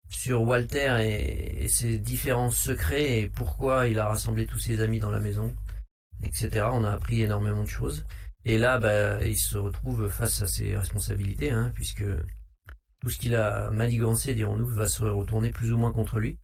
sur 0.09 0.43
Walter 0.43 0.97
et, 1.01 1.63
et 1.63 1.67
ses 1.67 1.97
différents 1.97 2.51
secrets 2.51 3.21
et 3.21 3.29
pourquoi 3.29 3.87
il 3.87 3.99
a 3.99 4.07
rassemblé 4.07 4.45
tous 4.45 4.59
ses 4.59 4.81
amis 4.81 4.99
dans 4.99 5.09
la 5.11 5.19
maison, 5.19 5.53
etc. 6.23 6.67
On 6.71 6.83
a 6.83 6.91
appris 6.91 7.21
énormément 7.21 7.63
de 7.63 7.69
choses. 7.69 8.05
Et 8.45 8.59
là, 8.59 8.77
bah, 8.77 9.25
il 9.25 9.37
se 9.37 9.57
retrouve 9.57 10.07
face 10.07 10.41
à 10.43 10.47
ses 10.47 10.77
responsabilités, 10.77 11.49
hein, 11.49 11.71
puisque 11.73 12.03
tout 13.05 13.11
ce 13.11 13.19
qu'il 13.19 13.35
a 13.35 13.69
manigancé, 13.69 14.33
dirons-nous, 14.33 14.65
va 14.65 14.87
se 14.87 15.03
retourner 15.03 15.51
plus 15.51 15.71
ou 15.71 15.77
moins 15.77 15.91
contre 15.91 16.17
lui. 16.17 16.39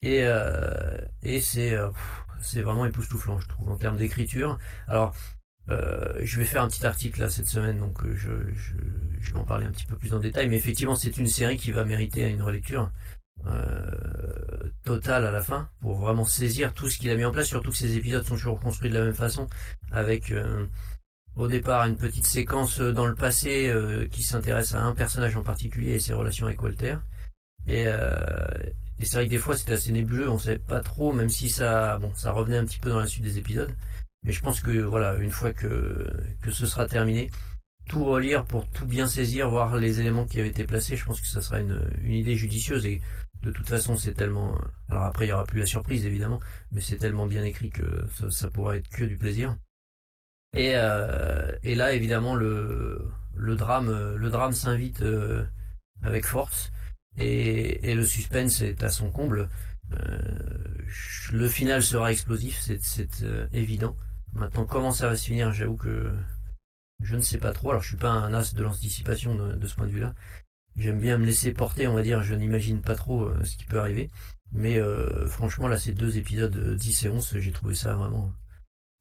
Et, 0.00 0.20
euh, 0.22 0.96
et 1.24 1.40
c'est 1.40 1.74
euh, 1.74 1.90
c'est 2.40 2.62
vraiment 2.62 2.86
époustouflant, 2.86 3.40
je 3.40 3.48
trouve, 3.48 3.68
en 3.68 3.76
termes 3.76 3.96
d'écriture. 3.96 4.60
Alors, 4.86 5.12
euh, 5.70 6.20
je 6.22 6.38
vais 6.38 6.44
faire 6.44 6.62
un 6.62 6.68
petit 6.68 6.86
article 6.86 7.20
là 7.20 7.28
cette 7.28 7.48
semaine, 7.48 7.80
donc 7.80 8.04
euh, 8.04 8.14
je, 8.14 8.30
je, 8.54 8.74
je 9.20 9.32
vais 9.32 9.40
en 9.40 9.44
parler 9.44 9.66
un 9.66 9.72
petit 9.72 9.86
peu 9.86 9.96
plus 9.96 10.14
en 10.14 10.20
détail. 10.20 10.48
Mais 10.48 10.56
effectivement, 10.56 10.94
c'est 10.94 11.16
une 11.18 11.26
série 11.26 11.56
qui 11.56 11.72
va 11.72 11.84
mériter 11.84 12.30
une 12.30 12.42
relecture 12.42 12.92
totale 14.84 15.26
à 15.26 15.32
la 15.32 15.42
fin 15.42 15.68
pour 15.80 15.98
vraiment 15.98 16.24
saisir 16.24 16.72
tout 16.74 16.88
ce 16.88 16.96
qu'il 16.96 17.10
a 17.10 17.16
mis 17.16 17.24
en 17.24 17.32
place. 17.32 17.48
Surtout 17.48 17.70
que 17.72 17.76
ces 17.76 17.96
épisodes 17.96 18.24
sont 18.24 18.36
toujours 18.36 18.60
construits 18.60 18.88
de 18.88 18.96
la 18.96 19.04
même 19.04 19.14
façon, 19.14 19.48
avec 19.90 20.32
au 21.36 21.48
départ 21.48 21.86
une 21.86 21.96
petite 21.96 22.26
séquence 22.26 22.80
dans 22.80 23.06
le 23.06 23.14
passé 23.14 23.68
euh, 23.68 24.06
qui 24.08 24.22
s'intéresse 24.22 24.74
à 24.74 24.82
un 24.82 24.94
personnage 24.94 25.36
en 25.36 25.42
particulier 25.42 25.92
et 25.92 26.00
ses 26.00 26.12
relations 26.12 26.46
avec 26.46 26.62
Walter. 26.62 26.96
Et, 27.66 27.84
euh, 27.86 28.14
c'est 29.00 29.16
vrai 29.16 29.26
que 29.26 29.30
des 29.30 29.38
fois 29.38 29.56
c'était 29.56 29.72
assez 29.72 29.90
nébuleux, 29.90 30.30
on 30.30 30.38
savait 30.38 30.58
pas 30.58 30.80
trop, 30.80 31.12
même 31.12 31.28
si 31.28 31.48
ça, 31.50 31.98
bon, 31.98 32.12
ça 32.14 32.30
revenait 32.30 32.58
un 32.58 32.64
petit 32.64 32.78
peu 32.78 32.90
dans 32.90 33.00
la 33.00 33.06
suite 33.06 33.24
des 33.24 33.38
épisodes. 33.38 33.74
Mais 34.22 34.32
je 34.32 34.40
pense 34.40 34.60
que 34.60 34.70
voilà, 34.82 35.16
une 35.16 35.30
fois 35.30 35.52
que, 35.52 36.06
que 36.40 36.52
ce 36.52 36.66
sera 36.66 36.86
terminé, 36.86 37.30
tout 37.88 38.04
relire 38.04 38.44
pour 38.44 38.68
tout 38.68 38.86
bien 38.86 39.08
saisir, 39.08 39.50
voir 39.50 39.76
les 39.76 40.00
éléments 40.00 40.24
qui 40.24 40.38
avaient 40.38 40.50
été 40.50 40.64
placés, 40.64 40.96
je 40.96 41.04
pense 41.04 41.20
que 41.20 41.26
ça 41.26 41.42
sera 41.42 41.58
une, 41.58 41.80
une 42.02 42.12
idée 42.12 42.36
judicieuse. 42.36 42.86
Et 42.86 43.00
de 43.42 43.50
toute 43.50 43.68
façon, 43.68 43.96
c'est 43.96 44.14
tellement. 44.14 44.56
Alors 44.88 45.04
après, 45.04 45.26
il 45.26 45.30
y 45.30 45.32
aura 45.32 45.44
plus 45.44 45.60
la 45.60 45.66
surprise 45.66 46.06
évidemment, 46.06 46.38
mais 46.70 46.80
c'est 46.80 46.98
tellement 46.98 47.26
bien 47.26 47.42
écrit 47.42 47.70
que 47.70 48.04
ça, 48.14 48.30
ça 48.30 48.50
pourra 48.50 48.76
être 48.76 48.88
que 48.88 49.04
du 49.04 49.16
plaisir. 49.16 49.56
Et, 50.54 50.72
euh, 50.74 51.52
et 51.62 51.74
là, 51.74 51.92
évidemment, 51.92 52.34
le, 52.34 53.10
le 53.34 53.56
drame, 53.56 54.16
le 54.16 54.30
drame 54.30 54.52
s'invite 54.52 55.02
euh, 55.02 55.44
avec 56.02 56.26
force. 56.26 56.72
Et, 57.18 57.90
et 57.90 57.94
le 57.94 58.04
suspense 58.04 58.60
est 58.62 58.82
à 58.82 58.88
son 58.88 59.10
comble. 59.10 59.48
Euh, 59.92 60.18
le 61.32 61.48
final 61.48 61.82
sera 61.82 62.12
explosif, 62.12 62.60
c'est 62.60 63.22
euh, 63.22 63.46
évident. 63.52 63.96
Maintenant, 64.32 64.64
comment 64.64 64.92
ça 64.92 65.08
va 65.08 65.16
se 65.16 65.26
finir, 65.26 65.52
j'avoue 65.52 65.76
que 65.76 66.10
je 67.02 67.16
ne 67.16 67.20
sais 67.20 67.38
pas 67.38 67.52
trop. 67.52 67.70
Alors, 67.70 67.82
je 67.82 67.88
suis 67.88 67.96
pas 67.96 68.10
un 68.10 68.32
as 68.32 68.54
de 68.54 68.62
l'anticipation 68.62 69.34
de, 69.34 69.52
de 69.54 69.66
ce 69.66 69.74
point 69.74 69.86
de 69.86 69.92
vue-là. 69.92 70.14
J'aime 70.76 71.00
bien 71.00 71.18
me 71.18 71.26
laisser 71.26 71.52
porter, 71.52 71.86
on 71.86 71.94
va 71.94 72.02
dire. 72.02 72.22
Je 72.22 72.34
n'imagine 72.34 72.80
pas 72.80 72.94
trop 72.94 73.24
euh, 73.24 73.44
ce 73.44 73.56
qui 73.56 73.64
peut 73.64 73.80
arriver. 73.80 74.10
Mais 74.52 74.78
euh, 74.78 75.26
franchement, 75.26 75.68
là, 75.68 75.78
ces 75.78 75.92
deux 75.92 76.16
épisodes 76.18 76.56
euh, 76.56 76.74
10 76.76 77.04
et 77.06 77.08
11, 77.10 77.38
j'ai 77.38 77.52
trouvé 77.52 77.74
ça 77.74 77.94
vraiment 77.94 78.32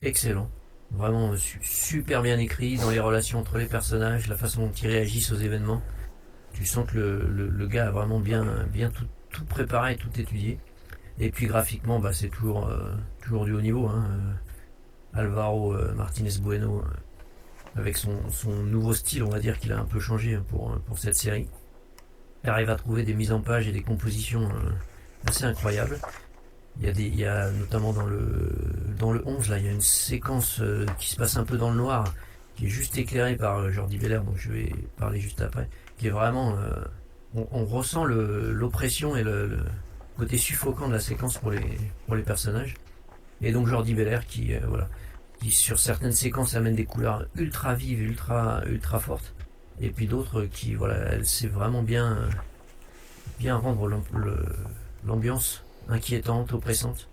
excellent. 0.02 0.50
Vraiment 0.94 1.36
su- 1.38 1.60
super 1.62 2.22
bien 2.22 2.38
écrit 2.38 2.78
dans 2.78 2.90
les 2.90 3.00
relations 3.00 3.40
entre 3.40 3.58
les 3.58 3.66
personnages, 3.66 4.28
la 4.28 4.36
façon 4.36 4.68
dont 4.68 4.72
ils 4.72 4.88
réagissent 4.88 5.32
aux 5.32 5.38
événements. 5.38 5.82
Tu 6.54 6.66
sens 6.66 6.86
que 6.90 6.98
le, 6.98 7.68
gars 7.68 7.88
a 7.88 7.92
vraiment 7.92 8.20
bien, 8.20 8.46
bien 8.72 8.90
tout, 8.90 9.08
tout 9.30 9.46
préparé, 9.46 9.96
tout 9.96 10.10
étudié. 10.20 10.60
Et 11.20 11.32
puis 11.32 11.46
graphiquement, 11.48 12.00
bah, 12.00 12.14
c'est 12.14 12.30
toujours, 12.30 12.68
euh, 12.68 12.94
du 13.46 13.54
haut 13.54 13.62
niveau. 13.62 13.88
Hein. 13.88 14.06
Euh, 14.12 15.20
Alvaro 15.20 15.74
euh, 15.74 15.94
Martinez 15.94 16.38
Bueno, 16.42 16.84
avec 17.76 17.98
son, 17.98 18.18
nouveau 18.66 18.94
style, 18.94 19.24
on 19.24 19.30
va 19.30 19.40
dire 19.40 19.60
qu'il 19.60 19.72
a 19.72 19.80
un 19.80 19.86
peu 19.86 20.00
changé 20.00 20.36
hein, 20.36 20.44
pour, 20.50 20.98
cette 20.98 21.16
série. 21.16 21.48
Arrive 22.44 22.70
à 22.70 22.76
trouver 22.76 23.04
des 23.04 23.14
mises 23.14 23.32
en 23.32 23.40
page 23.40 23.68
et 23.68 23.72
des 23.72 23.82
compositions 23.84 24.50
assez 25.28 25.46
incroyables. 25.46 26.00
Il 26.80 27.16
y 27.16 27.26
a 27.26 27.52
notamment 27.52 27.94
dans 27.94 28.06
le, 28.06 28.52
dans 28.98 29.12
le 29.12 29.22
11, 29.26 29.50
là, 29.50 29.60
il 29.60 29.66
y 29.66 29.68
a 29.68 29.72
une 29.72 29.82
séquence 29.82 30.60
euh, 30.62 30.86
qui 30.98 31.10
se 31.10 31.16
passe 31.16 31.38
un 31.38 31.44
peu 31.44 31.58
dans 31.58 31.70
le 31.70 31.76
noir, 31.76 32.14
qui 32.56 32.66
est 32.66 32.70
juste 32.70 32.98
éclairée 32.98 33.36
par 33.36 33.60
euh, 33.60 33.72
Jordi 33.72 33.98
Belair, 33.98 34.24
dont 34.24 34.36
je 34.36 34.52
vais 34.52 34.74
parler 34.98 35.20
juste 35.20 35.42
après, 35.42 35.70
qui 35.98 36.08
est 36.08 36.12
vraiment, 36.12 36.56
euh, 36.58 36.84
on, 37.36 37.48
on 37.52 37.66
ressent 37.66 38.06
l'oppression 38.06 39.16
et 39.16 39.24
le, 39.24 39.60
côté 40.18 40.38
suffocant 40.38 40.88
de 40.88 40.94
la 40.94 41.00
séquence 41.00 41.38
pour 41.38 41.52
les, 41.52 41.62
pour 42.06 42.16
les 42.16 42.24
personnages. 42.24 42.76
Et 43.42 43.52
donc 43.52 43.68
Jordi 43.68 43.94
Belair 43.94 44.26
qui, 44.26 44.54
voilà, 44.68 44.88
qui 45.40 45.52
sur 45.52 45.80
certaines 45.80 46.12
séquences 46.12 46.56
amène 46.56 46.76
des 46.76 46.86
couleurs 46.86 47.26
ultra 47.36 47.74
vives, 47.74 48.02
ultra, 48.02 48.62
ultra 48.68 49.00
fortes, 49.00 49.34
et 49.80 49.90
puis 49.90 50.06
d'autres 50.06 50.44
qui, 50.44 50.76
voilà, 50.76 50.96
elle 51.12 51.26
sait 51.26 51.48
vraiment 51.48 51.82
bien, 51.82 52.30
bien 53.40 53.56
rendre 53.56 53.90
l'ambiance 55.04 55.64
inquiétante, 55.92 56.54
oppressante. 56.54 57.10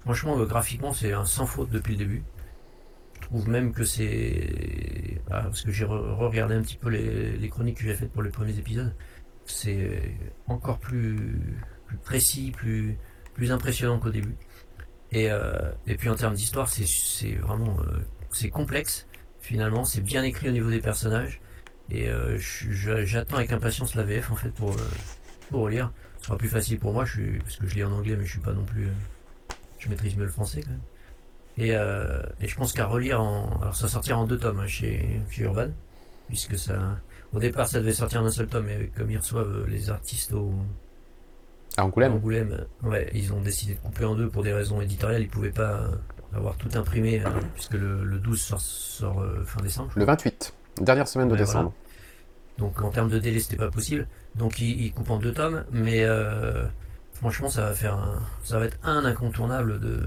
Franchement, 0.00 0.38
euh, 0.38 0.46
graphiquement, 0.46 0.92
c'est 0.92 1.12
sans 1.24 1.46
faute 1.46 1.70
depuis 1.70 1.92
le 1.92 1.98
début. 1.98 2.22
Je 3.20 3.26
trouve 3.28 3.48
même 3.48 3.72
que 3.72 3.84
c'est. 3.84 5.20
ah, 5.30 5.42
parce 5.44 5.62
que 5.62 5.70
j'ai 5.70 5.84
re- 5.84 6.14
regardé 6.16 6.54
un 6.54 6.62
petit 6.62 6.76
peu 6.76 6.88
les, 6.90 7.48
chroniques 7.48 7.78
que 7.78 7.84
j'ai 7.84 7.94
faites 7.94 8.12
pour 8.12 8.22
les 8.22 8.30
premiers 8.30 8.58
épisodes. 8.58 8.94
C'est 9.46 10.16
encore 10.48 10.78
plus, 10.78 11.38
précis, 12.04 12.50
plus, 12.52 12.96
plus 13.34 13.52
impressionnant 13.52 13.98
qu'au 13.98 14.10
début. 14.10 14.34
Et, 15.12 15.30
euh, 15.30 15.52
et 15.86 15.96
puis 15.96 16.08
en 16.08 16.14
termes 16.16 16.34
d'histoire, 16.34 16.68
c'est 16.68 17.32
vraiment. 17.36 17.76
euh, 17.80 17.98
c'est 18.30 18.50
complexe, 18.50 19.06
finalement. 19.40 19.84
C'est 19.84 20.00
bien 20.00 20.22
écrit 20.24 20.48
au 20.48 20.52
niveau 20.52 20.70
des 20.70 20.80
personnages. 20.80 21.40
Et 21.90 22.08
j'attends 23.04 23.36
avec 23.36 23.52
impatience 23.52 23.94
la 23.94 24.02
VF 24.04 24.30
en 24.30 24.36
fait 24.36 24.48
pour, 24.50 24.74
pour 25.50 25.68
lire. 25.68 25.92
Ce 26.22 26.28
sera 26.28 26.38
plus 26.38 26.48
facile 26.48 26.78
pour 26.78 26.92
moi, 26.92 27.04
je 27.04 27.12
suis, 27.12 27.38
parce 27.40 27.56
que 27.56 27.66
je 27.66 27.74
lis 27.74 27.84
en 27.84 27.92
anglais, 27.92 28.16
mais 28.16 28.24
je 28.24 28.30
suis 28.30 28.40
pas 28.40 28.52
non 28.52 28.64
plus. 28.64 28.86
euh, 28.86 28.92
je 29.78 29.88
maîtrise 29.88 30.16
mieux 30.16 30.24
le 30.24 30.30
français 30.30 30.60
quand 30.62 30.70
même. 30.70 30.80
Et, 31.58 31.74
euh, 31.76 32.22
et 32.40 32.48
je 32.48 32.56
pense 32.56 32.72
qu'à 32.72 32.86
relire 32.86 33.20
en. 33.20 33.58
Alors 33.60 33.76
ça 33.76 33.88
sortira 33.88 34.18
en 34.18 34.26
deux 34.26 34.38
tomes 34.38 34.60
hein, 34.60 34.66
chez, 34.66 35.20
chez 35.30 35.42
Urban, 35.42 35.68
puisque 36.28 36.56
ça. 36.58 36.98
Au 37.34 37.38
départ, 37.38 37.66
ça 37.66 37.80
devait 37.80 37.92
sortir 37.94 38.22
en 38.22 38.26
un 38.26 38.30
seul 38.30 38.46
tome, 38.46 38.66
mais 38.66 38.90
comme 38.96 39.10
ils 39.10 39.16
reçoivent 39.18 39.50
euh, 39.50 39.66
les 39.68 39.90
artistes 39.90 40.32
au 40.32 40.52
À 41.76 41.84
Angoulême 41.84 42.12
Angoulême, 42.14 42.66
ouais, 42.82 43.10
ils 43.14 43.32
ont 43.32 43.40
décidé 43.40 43.74
de 43.74 43.80
couper 43.80 44.04
en 44.04 44.14
deux 44.14 44.28
pour 44.28 44.42
des 44.42 44.52
raisons 44.52 44.80
éditoriales. 44.80 45.22
Ils 45.22 45.28
pouvaient 45.28 45.50
pas 45.50 45.80
euh, 45.80 45.88
avoir 46.36 46.56
tout 46.56 46.68
imprimé, 46.74 47.20
euh, 47.24 47.28
puisque 47.54 47.74
le, 47.74 48.04
le 48.04 48.18
12 48.18 48.40
sort, 48.40 48.60
sort, 48.60 49.20
euh, 49.22 49.42
fin 49.44 49.60
décembre. 49.62 49.90
Le 49.96 50.04
28, 50.04 50.54
dernière 50.82 51.08
semaine 51.08 51.28
de 51.28 51.32
Ouais, 51.34 51.40
décembre. 51.40 51.72
Donc 52.58 52.80
en 52.82 52.90
termes 52.90 53.08
de 53.10 53.18
délai, 53.18 53.40
c'était 53.40 53.56
pas 53.56 53.70
possible. 53.70 54.06
Donc 54.36 54.58
il, 54.60 54.80
il 54.80 54.92
coupe 54.92 55.10
en 55.10 55.18
deux 55.18 55.32
tomes, 55.32 55.64
mais 55.72 56.04
euh, 56.04 56.64
franchement, 57.12 57.48
ça 57.48 57.62
va 57.66 57.74
faire 57.74 57.94
un, 57.94 58.20
ça 58.44 58.58
va 58.58 58.66
être 58.66 58.78
un 58.82 59.04
incontournable 59.04 59.80
de. 59.80 60.02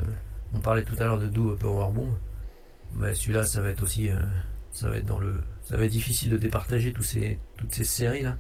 On 0.54 0.60
parlait 0.60 0.84
tout 0.84 0.96
à 1.00 1.04
l'heure 1.06 1.20
de 1.20 1.28
Do 1.28 1.56
Power 1.60 1.92
Bomb. 1.92 2.14
Bah, 2.94 3.14
celui-là, 3.14 3.44
ça 3.44 3.62
va 3.62 3.70
être 3.70 3.84
aussi, 3.84 4.10
euh, 4.10 4.16
ça 4.72 4.90
va 4.90 4.98
être 4.98 5.06
dans 5.06 5.20
le, 5.20 5.36
ça 5.64 5.76
va 5.78 5.84
être 5.86 5.92
difficile 5.92 6.30
de 6.32 6.38
départager 6.38 6.94
tous 6.94 7.04
ces, 7.04 7.40
toutes 7.58 7.74
ces 7.74 7.84
séries 7.84 8.24
là. 8.24 8.38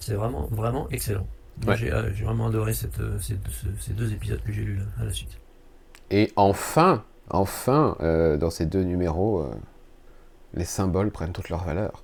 C'est 0.00 0.14
vraiment, 0.14 0.48
vraiment 0.50 0.88
excellent. 0.90 1.26
Ouais. 1.66 1.76
J'ai 1.76 1.92
euh, 1.92 2.10
vraiment 2.24 2.48
adoré 2.48 2.72
cette, 2.74 2.98
euh, 2.98 3.18
ces, 3.20 3.38
ce- 3.48 3.66
ces 3.80 3.92
deux 3.92 4.12
épisodes 4.12 4.42
que 4.42 4.50
j'ai 4.52 4.62
lus 4.62 4.76
là, 4.76 4.84
à 5.00 5.04
la 5.04 5.12
suite. 5.12 5.38
Et 6.10 6.32
enfin, 6.36 7.04
enfin, 7.30 7.96
euh, 8.00 8.36
dans 8.36 8.50
ces 8.50 8.66
deux 8.66 8.82
numéros, 8.82 9.42
euh, 9.42 9.54
les 10.54 10.64
symboles 10.64 11.10
prennent 11.12 11.32
toute 11.32 11.48
leur 11.48 11.64
valeur. 11.64 12.02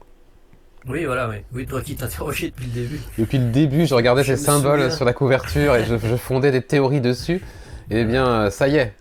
Oui, 0.89 1.05
voilà, 1.05 1.29
oui. 1.29 1.37
Oui, 1.53 1.67
toi 1.67 1.83
qui 1.83 1.95
t'interrogeais 1.97 2.49
depuis 2.51 2.67
le 2.67 2.73
début. 2.73 3.01
Depuis 3.19 3.39
le 3.39 3.51
début, 3.51 3.87
je 3.87 3.95
regardais 3.95 4.23
Je 4.25 4.35
ces 4.35 4.43
symboles 4.43 4.81
souviens. 4.81 4.97
sur 4.97 5.05
la 5.05 5.13
couverture 5.13 5.77
et 5.77 5.85
je, 5.85 5.97
je 5.99 6.17
fondais 6.17 6.51
des 6.51 6.63
théories 6.63 7.01
dessus. 7.01 7.43
Et 7.91 8.05
bien, 8.05 8.27
euh, 8.27 8.51
ça 8.51 8.69
y 8.69 8.77
est, 8.77 8.95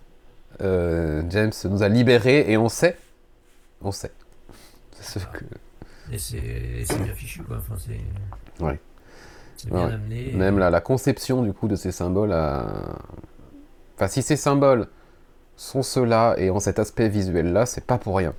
Euh, 0.62 1.22
James 1.30 1.52
nous 1.66 1.84
a 1.84 1.88
libérés 1.90 2.52
et 2.52 2.58
on 2.58 2.68
sait, 2.68 2.98
on 3.84 3.92
sait. 3.92 4.12
C'est 5.00 5.20
ce 5.20 5.26
que- 5.28 5.46
Et 6.12 6.18
c'est 6.18 7.04
bien 7.04 7.14
fichu, 7.14 7.44
quoi. 7.44 7.58
Enfin, 7.58 7.76
c'est. 7.78 8.64
Ouais. 8.64 8.80
C'est 9.56 9.70
bien 9.72 9.86
Ouais. 9.88 9.94
amené. 9.94 10.32
Même 10.34 10.58
la, 10.58 10.70
la 10.72 10.82
conception 10.82 11.44
du 11.44 11.54
coup 11.54 11.68
de 11.68 11.76
ces 11.76 11.92
symboles, 11.92 12.32
a- 12.32 12.66
enfin 13.96 14.08
si 14.08 14.22
ces 14.24 14.36
symboles 14.36 14.88
sont 15.56 15.84
ceux-là 15.84 16.36
et 16.40 16.50
ont 16.50 16.60
cet 16.60 16.80
aspect 16.80 17.08
visuel-là, 17.10 17.66
c'est 17.68 17.86
pas 17.86 17.98
pour 18.00 18.18
rien. 18.18 18.34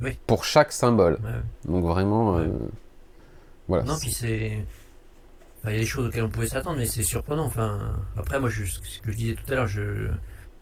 Oui. 0.00 0.18
Pour 0.26 0.44
chaque 0.44 0.72
symbole. 0.72 1.14
Ouais. 1.24 1.40
Donc 1.72 1.84
vraiment, 1.84 2.38
euh, 2.38 2.48
voilà. 3.68 3.84
Non, 3.84 3.96
puis 3.98 4.12
c'est. 4.12 4.64
enfin, 5.60 5.70
Il 5.70 5.74
y 5.74 5.76
a 5.76 5.80
des 5.80 5.86
choses 5.86 6.06
auxquelles 6.08 6.24
on 6.24 6.28
pouvait 6.30 6.48
s'attendre, 6.48 6.78
mais 6.78 6.86
c'est 6.86 7.02
surprenant. 7.02 7.44
Enfin, 7.44 7.96
après, 8.16 8.38
moi, 8.40 8.48
je, 8.50 8.64
ce 8.64 9.00
que 9.00 9.10
je 9.10 9.16
disais 9.16 9.34
tout 9.34 9.50
à 9.52 9.56
l'heure, 9.56 9.66
je, 9.66 10.08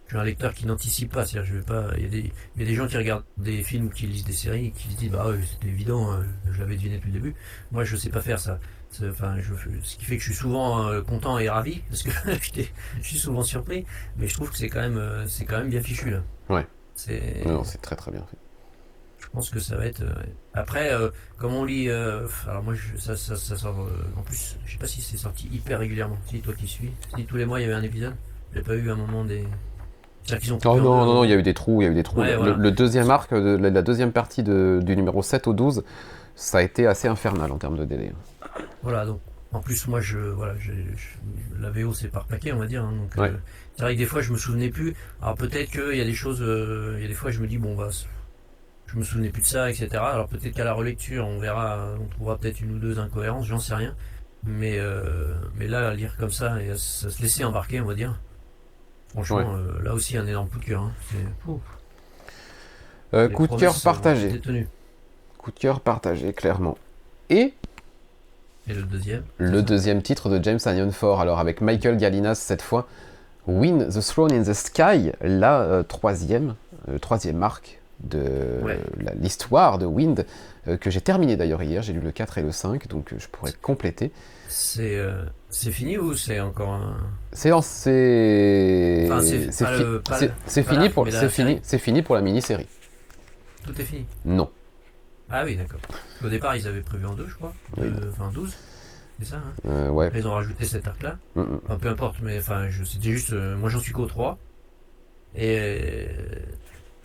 je 0.07 0.11
suis 0.11 0.18
un 0.18 0.24
lecteur 0.24 0.55
qui 0.55 0.66
n'anticipe 0.66 1.12
pas. 1.12 1.26
C'est-à-dire, 1.26 1.51
je 1.53 1.59
vais 1.59 1.64
pas. 1.64 1.89
Il 1.97 2.05
y, 2.05 2.07
a 2.07 2.09
des, 2.09 2.32
il 2.57 2.62
y 2.62 2.64
a 2.64 2.68
des 2.68 2.74
gens 2.74 2.87
qui 2.87 2.97
regardent 2.97 3.24
des 3.37 3.62
films, 3.62 3.91
qui 3.91 4.07
lisent 4.07 4.24
des 4.24 4.32
séries, 4.32 4.72
qui 4.72 4.93
se 4.93 4.97
disent, 4.97 5.11
bah 5.11 5.26
ouais, 5.28 5.39
c'était 5.51 5.68
évident, 5.68 6.12
euh, 6.12 6.22
je 6.53 6.61
l'avais 6.61 6.76
deviné 6.76 6.97
depuis 6.97 7.11
le 7.11 7.18
début. 7.18 7.35
Moi, 7.72 7.85
je 7.85 7.97
sais 7.97 8.11
pas 8.11 8.20
faire 8.20 8.39
ça. 8.39 8.59
Enfin, 9.03 9.37
je, 9.41 9.53
ce 9.82 9.97
qui 9.97 10.05
fait 10.05 10.16
que 10.16 10.22
je 10.22 10.28
suis 10.28 10.39
souvent 10.39 10.87
euh, 10.89 11.03
content 11.03 11.37
et 11.39 11.49
ravi, 11.49 11.80
parce 11.89 12.05
que 12.05 12.11
je 13.01 13.03
suis 13.03 13.18
souvent 13.18 13.43
surpris, 13.43 13.85
mais 14.16 14.28
je 14.28 14.35
trouve 14.35 14.51
que 14.51 14.57
c'est 14.57 14.68
quand 14.68 14.80
même, 14.80 14.99
euh, 14.99 15.26
c'est 15.26 15.45
quand 15.45 15.59
même 15.59 15.68
bien 15.68 15.80
fichu 15.80 16.11
là. 16.11 16.22
Ouais. 16.49 16.64
C'est. 16.95 17.43
Non, 17.45 17.64
c'est 17.64 17.82
très 17.82 17.97
très 17.97 18.12
bien 18.12 18.24
fait. 18.30 18.37
Je 19.35 19.39
pense 19.39 19.51
que 19.51 19.59
ça 19.59 19.74
va 19.76 19.87
être. 19.87 20.03
euh, 20.03 20.12
Après, 20.55 20.93
euh, 20.95 21.11
comme 21.39 21.55
on 21.55 21.64
lit. 21.64 21.89
euh, 21.89 22.24
alors, 22.49 22.62
moi, 22.62 22.74
je- 22.74 22.97
ça, 23.01 23.16
ça, 23.16 23.35
ça 23.35 23.57
sort. 23.57 23.80
euh, 23.80 23.91
en 24.16 24.22
plus, 24.22 24.57
je 24.64 24.72
sais 24.72 24.78
pas 24.78 24.87
si 24.87 25.03
c'est 25.03 25.16
sorti 25.16 25.49
hyper 25.53 25.80
régulièrement. 25.80 26.16
Si, 26.26 26.39
toi 26.41 26.55
qui 26.55 26.68
suis. 26.68 26.93
Si 27.16 27.24
tous 27.24 27.37
les 27.37 27.45
mois 27.45 27.59
il 27.59 27.62
y 27.62 27.66
avait 27.66 27.74
un 27.74 27.82
épisode. 27.82 28.14
J'ai 28.55 28.62
pas 28.62 28.76
eu 28.76 28.89
un 28.91 28.95
moment 28.97 29.24
des. 29.24 29.43
Ont 29.43 30.59
Oh 30.64 30.76
non, 30.80 31.05
non, 31.05 31.14
non, 31.14 31.24
il 31.24 31.30
y 31.30 31.32
a 31.32 31.37
eu 31.37 31.43
des 31.43 31.53
trous, 31.53 31.82
il 31.82 31.85
y 31.85 31.89
a 31.89 31.91
eu 31.91 31.95
des 31.95 32.05
trous. 32.05 32.20
Ouais, 32.20 32.30
le, 32.30 32.37
voilà. 32.37 32.55
le 32.57 32.70
deuxième 32.70 33.11
arc, 33.11 33.35
de, 33.35 33.57
la, 33.57 33.70
la 33.70 33.82
deuxième 33.82 34.12
partie 34.12 34.43
de- 34.45 34.80
du 34.82 34.97
numéro 34.97 35.20
7 35.22 35.49
au 35.49 35.53
12, 35.53 35.82
ça 36.37 36.59
a 36.59 36.62
été 36.62 36.87
assez 36.87 37.09
infernal 37.09 37.51
en 37.53 37.59
termes 37.59 37.76
de 37.76 37.85
délai. 37.85 38.12
Voilà, 38.82 39.05
donc. 39.05 39.20
En 39.53 39.61
plus, 39.61 39.87
moi, 39.89 40.01
je. 40.01 40.18
Voilà, 40.18 40.55
je- 40.59 40.72
la 41.61 41.70
VO, 41.70 41.93
c'est 41.93 42.09
par 42.09 42.24
paquet, 42.26 42.53
on 42.53 42.59
va 42.59 42.66
dire. 42.66 42.85
hein, 42.85 42.93
donc, 42.93 43.12
Ouais. 43.16 43.30
euh, 43.30 43.37
c'est 43.76 43.82
vrai 43.82 43.95
que 43.95 43.99
des 43.99 44.07
fois, 44.07 44.22
je 44.22 44.32
me 44.32 44.39
souvenais 44.39 44.70
plus. 44.70 44.95
Alors, 45.20 45.35
peut-être 45.35 45.70
qu'il 45.70 45.97
y 45.97 46.01
a 46.01 46.05
des 46.05 46.14
choses. 46.14 46.41
euh, 46.41 46.95
Il 46.99 47.03
y 47.03 47.05
a 47.05 47.09
des 47.09 47.14
fois, 47.14 47.30
je 47.32 47.41
me 47.41 47.47
dis, 47.49 47.59
bon, 47.59 47.74
bah. 47.76 47.89
Je 48.95 48.99
me 49.01 49.05
souvenais 49.05 49.28
plus 49.30 49.42
de 49.42 49.47
ça, 49.47 49.68
etc. 49.70 49.88
Alors, 49.97 50.28
peut-être 50.28 50.55
qu'à 50.55 50.64
la 50.64 50.72
relecture, 50.72 51.26
on 51.26 51.38
verra. 51.40 51.74
euh, 51.78 51.97
On 52.01 52.07
trouvera 52.07 52.38
peut-être 52.38 52.61
une 52.61 52.76
ou 52.76 52.78
deux 52.78 52.99
incohérences, 53.01 53.47
j'en 53.47 53.59
sais 53.59 53.74
rien. 53.74 53.95
Mais, 54.45 54.78
euh, 54.78 55.34
mais 55.57 55.66
là, 55.66 55.88
à 55.88 55.95
lire 55.95 56.16
comme 56.16 56.30
ça 56.30 56.62
et 56.62 56.70
à, 56.70 56.76
se 56.76 57.20
laisser 57.20 57.45
embarquer, 57.45 57.80
on 57.80 57.86
va 57.86 57.95
dire. 57.95 58.14
Franchement, 59.09 59.36
Ouais. 59.38 59.45
euh, 59.47 59.82
là 59.82 59.95
aussi, 59.95 60.16
un 60.16 60.26
énorme 60.26 60.49
coup 60.49 60.59
de 60.61 60.64
cœur. 60.64 60.82
hein. 60.82 60.92
Euh, 63.14 63.28
coup 63.28 63.47
de 63.47 63.57
cœur 63.57 63.74
euh, 63.74 63.80
partagé. 63.82 64.40
tenues. 64.40 64.68
Coup 65.38 65.51
de 65.53 65.59
cœur 65.59 65.80
partagé, 65.80 66.32
clairement. 66.32 66.76
Et 67.30 67.55
Et 68.68 68.74
le 68.74 68.82
deuxième 68.82 69.22
le 69.38 69.62
deuxième 69.62 70.03
titre 70.03 70.28
de 70.28 70.42
James 70.42 70.59
Anion 70.66 70.90
Ford, 70.90 71.20
alors 71.20 71.38
avec 71.38 71.61
Michael 71.61 71.97
Gallinas 71.97 72.34
cette 72.36 72.62
fois, 72.62 72.86
Win 73.47 73.88
the 73.88 74.01
Throne 74.01 74.32
in 74.32 74.42
the 74.42 74.53
Sky, 74.55 75.12
la 75.20 75.61
euh, 75.61 75.82
troisième, 75.82 76.55
euh, 76.88 76.99
troisième 76.99 77.36
marque 77.36 77.80
de 78.05 78.61
Ouais. 78.63 78.79
l'histoire 79.21 79.79
de 79.79 79.87
Wind, 79.87 80.27
euh, 80.69 80.77
que 80.77 80.91
j'ai 80.91 81.01
terminé 81.01 81.37
d'ailleurs 81.37 81.63
hier, 81.63 81.83
j'ai 81.83 81.93
lu 81.93 82.01
le 82.01 82.13
4 82.13 82.39
et 82.39 82.43
le 82.43 82.53
5, 82.53 82.87
donc 82.89 83.13
euh, 83.13 83.17
je 83.19 83.29
pourrais 83.29 83.53
compléter. 83.61 84.13
C'est 84.49 84.97
euh, 84.97 85.25
fini 85.51 85.99
ou 85.99 86.15
c'est 86.15 86.41
encore 86.41 86.71
un. 86.75 86.97
C'est 87.33 87.53
en- 87.53 87.63
c'est 87.63 89.09
Enfin, 89.11 89.21
fi- 89.23 90.63
fini 90.63 90.89
pour 90.91 91.07
fini 91.29 91.61
fini 91.79 92.03
pour 92.03 92.15
la 92.15 92.21
mini-série. 92.23 92.69
Tout 93.67 93.81
est 93.81 93.85
fini. 93.85 94.07
Non. 94.25 94.51
Ah 95.31 95.43
oui, 95.45 95.57
d'accord. 95.57 95.81
Au 96.23 96.29
départ, 96.29 96.55
ils 96.57 96.69
avaient 96.69 96.83
prévu 96.83 97.07
en 97.07 97.15
deux, 97.15 97.27
je 97.29 97.35
crois. 97.35 97.55
Oui. 97.79 97.87
Euh, 97.87 98.11
Enfin, 98.13 98.31
12. 98.33 98.55
C'est 99.21 99.27
ça, 99.27 99.37
hein 99.37 99.53
Euh, 99.69 99.89
ouais. 99.91 100.11
Ils 100.15 100.27
ont 100.27 100.33
rajouté 100.33 100.65
cet 100.65 100.87
arc-là. 100.87 101.17
Mm, 101.35 101.41
mm. 101.41 101.61
Enfin, 101.65 101.79
peu 101.79 101.89
importe, 101.89 102.17
mais 102.23 102.39
enfin, 102.39 102.69
c'était 102.85 103.11
juste. 103.11 103.33
moi, 103.33 103.71
j'en 103.71 103.81
suis 103.81 103.93
qu'au 103.93 104.07
3. 104.07 104.39
Et. 105.37 106.07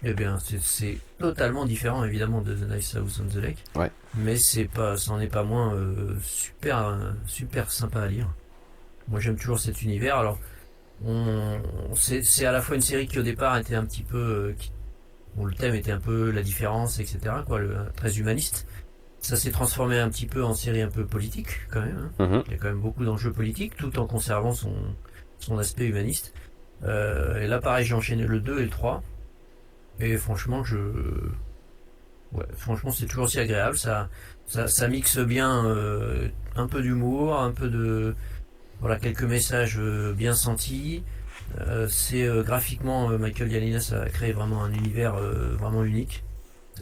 Eh 0.03 0.13
bien, 0.13 0.37
c'est- 0.39 0.97
totalement 1.17 1.65
différent, 1.65 2.03
évidemment, 2.05 2.41
de 2.41 2.55
The 2.55 2.69
Nice 2.69 2.95
House 2.95 3.19
on 3.21 3.27
the 3.27 3.35
Lake. 3.41 3.63
Ouais. 3.75 3.91
Mais 4.15 4.37
c'est 4.37 4.65
pas, 4.65 4.95
n'en 5.09 5.19
est 5.19 5.27
pas 5.27 5.43
moins 5.43 5.73
euh, 5.73 6.15
super, 6.23 6.97
super 7.25 7.69
sympa 7.71 8.01
à 8.01 8.07
lire. 8.07 8.27
Moi, 9.09 9.19
j'aime 9.19 9.35
toujours 9.35 9.59
cet 9.59 9.81
univers. 9.81 10.15
Alors, 10.17 10.39
on, 11.05 11.59
c'est 11.95 12.23
c'est 12.23 12.45
à 12.45 12.51
la 12.51 12.61
fois 12.61 12.75
une 12.75 12.81
série 12.81 13.07
qui, 13.07 13.19
au 13.19 13.23
départ, 13.23 13.57
était 13.57 13.75
un 13.75 13.85
petit 13.85 14.03
peu. 14.03 14.17
euh, 14.17 14.53
qui- 14.57 14.71
bon, 15.35 15.45
le 15.45 15.53
thème 15.53 15.75
était 15.75 15.91
un 15.91 15.99
peu 15.99 16.31
la 16.31 16.43
différence, 16.43 16.99
etc., 16.99 17.19
quoi, 17.45 17.59
le, 17.59 17.75
très 17.95 18.17
humaniste. 18.19 18.67
Ça 19.19 19.35
s'est 19.35 19.51
transformé 19.51 19.99
un 19.99 20.09
petit 20.09 20.27
peu 20.27 20.43
en 20.45 20.53
série 20.53 20.81
un 20.81 20.87
peu 20.89 21.05
politique, 21.05 21.49
quand 21.71 21.81
même. 21.81 22.09
hein. 22.19 22.25
Mhm. 22.25 22.43
Il 22.47 22.51
y 22.53 22.55
a 22.55 22.57
quand 22.57 22.67
même 22.69 22.79
beaucoup 22.79 23.03
d'enjeux 23.03 23.33
politiques, 23.33 23.75
tout 23.75 23.99
en 23.99 24.07
conservant 24.07 24.53
son, 24.53 24.73
son 25.39 25.57
aspect 25.57 25.87
humaniste. 25.87 26.33
Euh, 26.83 27.41
et 27.41 27.47
là, 27.47 27.59
pareil, 27.59 27.85
j'ai 27.85 27.95
enchaîné 27.95 28.25
le 28.25 28.39
2 28.39 28.59
et 28.59 28.63
le 28.63 28.69
3. 28.69 29.03
Et 29.99 30.17
franchement, 30.17 30.63
je. 30.63 30.77
Ouais, 32.31 32.45
franchement, 32.55 32.91
c'est 32.91 33.05
toujours 33.05 33.25
aussi 33.25 33.39
agréable. 33.39 33.77
Ça, 33.77 34.09
ça, 34.47 34.67
ça 34.67 34.87
mixe 34.87 35.17
bien 35.17 35.65
euh, 35.65 36.27
un 36.55 36.67
peu 36.67 36.81
d'humour, 36.81 37.39
un 37.39 37.51
peu 37.51 37.69
de. 37.69 38.15
Voilà, 38.79 38.97
quelques 38.97 39.23
messages 39.23 39.77
euh, 39.79 40.13
bien 40.13 40.33
sentis. 40.33 41.03
Euh, 41.59 41.87
c'est 41.87 42.27
graphiquement, 42.43 43.09
Michael 43.17 43.51
Yalinas 43.51 43.93
a 43.93 44.07
créé 44.09 44.31
vraiment 44.31 44.63
un 44.63 44.71
univers 44.71 45.15
vraiment 45.15 45.83
unique. 45.83 46.23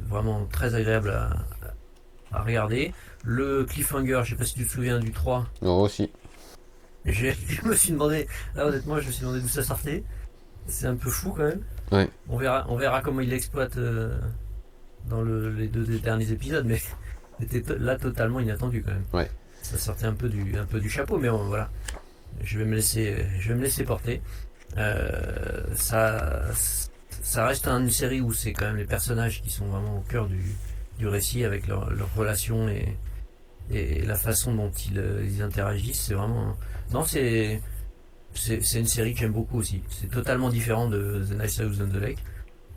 Vraiment 0.09 0.45
très 0.51 0.75
agréable 0.75 1.09
à, 1.09 1.45
à 2.31 2.43
regarder. 2.43 2.93
Le 3.23 3.63
cliffhanger, 3.63 4.21
je 4.23 4.31
sais 4.31 4.35
pas 4.35 4.45
si 4.45 4.55
tu 4.55 4.65
te 4.65 4.71
souviens 4.71 4.99
du 4.99 5.11
3. 5.11 5.47
Oh, 5.61 5.81
aussi. 5.81 6.11
Je 7.05 7.31
me 7.63 7.73
suis 7.73 7.93
demandé, 7.93 8.27
là 8.55 8.67
honnêtement, 8.67 8.99
je 8.99 9.07
me 9.07 9.11
suis 9.11 9.21
demandé 9.21 9.39
d'où 9.39 9.47
ça 9.47 9.63
sortait. 9.63 10.03
C'est 10.67 10.87
un 10.87 10.95
peu 10.97 11.09
fou 11.09 11.31
quand 11.31 11.43
même. 11.43 11.63
Ouais. 11.91 12.09
On 12.29 12.37
verra, 12.37 12.65
on 12.69 12.75
verra 12.75 13.01
comment 13.01 13.21
il 13.21 13.29
l'exploite 13.29 13.77
euh, 13.77 14.17
dans 15.09 15.21
le- 15.21 15.51
les 15.51 15.67
deux 15.67 15.85
derniers 15.99 16.31
épisodes, 16.31 16.65
mais 16.65 16.81
c'était 17.39 17.77
là 17.79 17.95
totalement 17.97 18.39
inattendu 18.39 18.83
quand 18.83 18.91
même. 18.91 19.05
Ouais. 19.13 19.29
Ça 19.61 19.77
sortait 19.77 20.05
un 20.05 20.13
peu 20.13 20.29
du, 20.29 20.57
un 20.57 20.65
peu 20.65 20.79
du 20.79 20.89
chapeau, 20.89 21.17
mais 21.17 21.29
bon, 21.29 21.45
voilà. 21.47 21.69
Je 22.43 22.59
vais 22.59 22.65
me 22.65 22.75
laisser, 22.75 23.25
je 23.39 23.49
vais 23.49 23.55
me 23.55 23.63
laisser 23.63 23.83
porter. 23.83 24.21
Euh, 24.77 25.63
ça, 25.75 26.41
ça 27.23 27.45
reste 27.47 27.67
une 27.67 27.89
série 27.89 28.21
où 28.21 28.33
c'est 28.33 28.53
quand 28.53 28.65
même 28.65 28.77
les 28.77 28.85
personnages 28.85 29.41
qui 29.41 29.49
sont 29.49 29.65
vraiment 29.65 29.97
au 29.97 30.01
cœur 30.01 30.27
du, 30.27 30.41
du 30.99 31.07
récit 31.07 31.43
avec 31.45 31.67
leurs 31.67 31.89
relations 32.15 32.67
et, 32.69 32.95
et 33.71 34.03
la 34.05 34.15
façon 34.15 34.53
dont 34.53 34.71
ils, 34.71 34.99
euh, 34.99 35.23
ils 35.25 35.41
interagissent. 35.41 36.01
C'est 36.01 36.13
vraiment, 36.13 36.55
non, 36.91 37.03
c'est, 37.05 37.61
c'est, 38.37 38.79
une 38.79 38.87
série 38.87 39.13
que 39.13 39.19
j'aime 39.19 39.33
beaucoup 39.33 39.57
aussi. 39.59 39.81
C'est 39.89 40.09
totalement 40.09 40.49
différent 40.49 40.87
de 40.89 41.23
The 41.29 41.41
Nice 41.41 41.59
House 41.59 41.77
on 41.81 41.87
the 41.89 42.01
Lake 42.01 42.19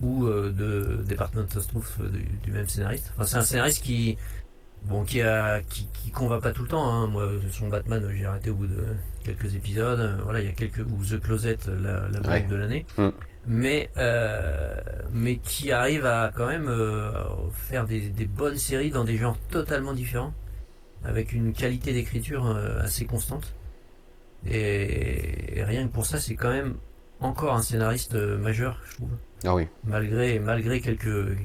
ou 0.01 0.27
euh, 0.27 0.51
de 0.51 1.03
Department 1.05 1.47
of 1.57 1.67
Truth 1.69 1.85
euh, 2.01 2.09
du, 2.09 2.25
du 2.45 2.53
même 2.53 2.67
scénariste. 2.69 3.13
Enfin, 3.15 3.25
c'est 3.27 3.37
un 3.37 3.43
scénariste 3.43 3.83
qui, 3.83 4.17
bon, 4.85 5.05
qui 5.05 5.21
a, 5.23 5.61
qui, 5.63 5.87
qui 5.93 6.11
convainc 6.11 6.43
pas 6.43 6.53
tout 6.53 6.63
le 6.63 6.69
temps. 6.69 6.91
Hein. 6.91 7.07
Moi, 7.07 7.29
son 7.51 7.69
Batman, 7.69 8.03
j'ai 8.17 8.25
arrêté 8.25 8.51
au 8.51 8.55
bout 8.55 8.67
de 8.67 8.83
quelques 9.25 9.55
épisodes. 9.55 10.01
Euh, 10.01 10.17
Voilà, 10.25 10.41
il 10.41 10.47
y 10.47 10.49
a 10.49 10.53
quelques 10.53 10.79
ou 10.79 11.05
The 11.05 11.21
Closet, 11.21 11.59
la, 11.69 12.09
la 12.09 12.29
Ouais. 12.29 12.43
de 12.43 12.57
l'année. 12.57 12.87
Mm. 12.97 13.09
Mais, 13.47 13.91
euh, 13.97 14.75
mais 15.13 15.37
qui 15.39 15.73
arrive 15.73 16.05
à 16.05 16.31
quand 16.37 16.47
même 16.47 16.69
euh, 16.69 17.11
faire 17.53 17.87
des, 17.87 18.11
des 18.11 18.27
bonnes 18.27 18.59
séries 18.59 18.91
dans 18.91 19.05
des 19.05 19.17
genres 19.17 19.39
totalement 19.51 19.95
différents, 19.95 20.35
avec 21.05 21.33
une 21.33 21.55
qualité 21.55 21.95
d'écriture 21.95 22.47
euh, 22.47 22.83
assez 22.83 23.07
constante. 23.07 23.55
Et, 24.47 25.59
et 25.59 25.65
rien 25.65 25.87
que 25.87 25.93
pour 25.93 26.07
ça, 26.07 26.19
c'est 26.19 26.35
quand 26.35 26.51
même 26.51 26.75
encore 27.21 27.55
un 27.55 27.63
scénariste 27.63 28.15
euh, 28.15 28.39
majeur, 28.39 28.79
je 28.89 28.95
trouve. 28.97 29.11
Ah 29.45 29.55
oui. 29.55 29.69
Malgré, 29.85 30.39
malgré 30.39 30.81
quelques, 30.81 31.37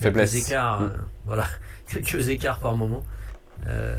Faiblesse. 0.00 0.32
quelques 0.32 0.48
écarts, 0.48 0.80
Mm. 0.80 0.84
euh, 0.84 0.96
voilà, 1.26 1.44
quelques 1.88 2.28
écarts 2.28 2.60
par 2.60 2.76
moment. 2.76 3.02
euh, 3.68 3.96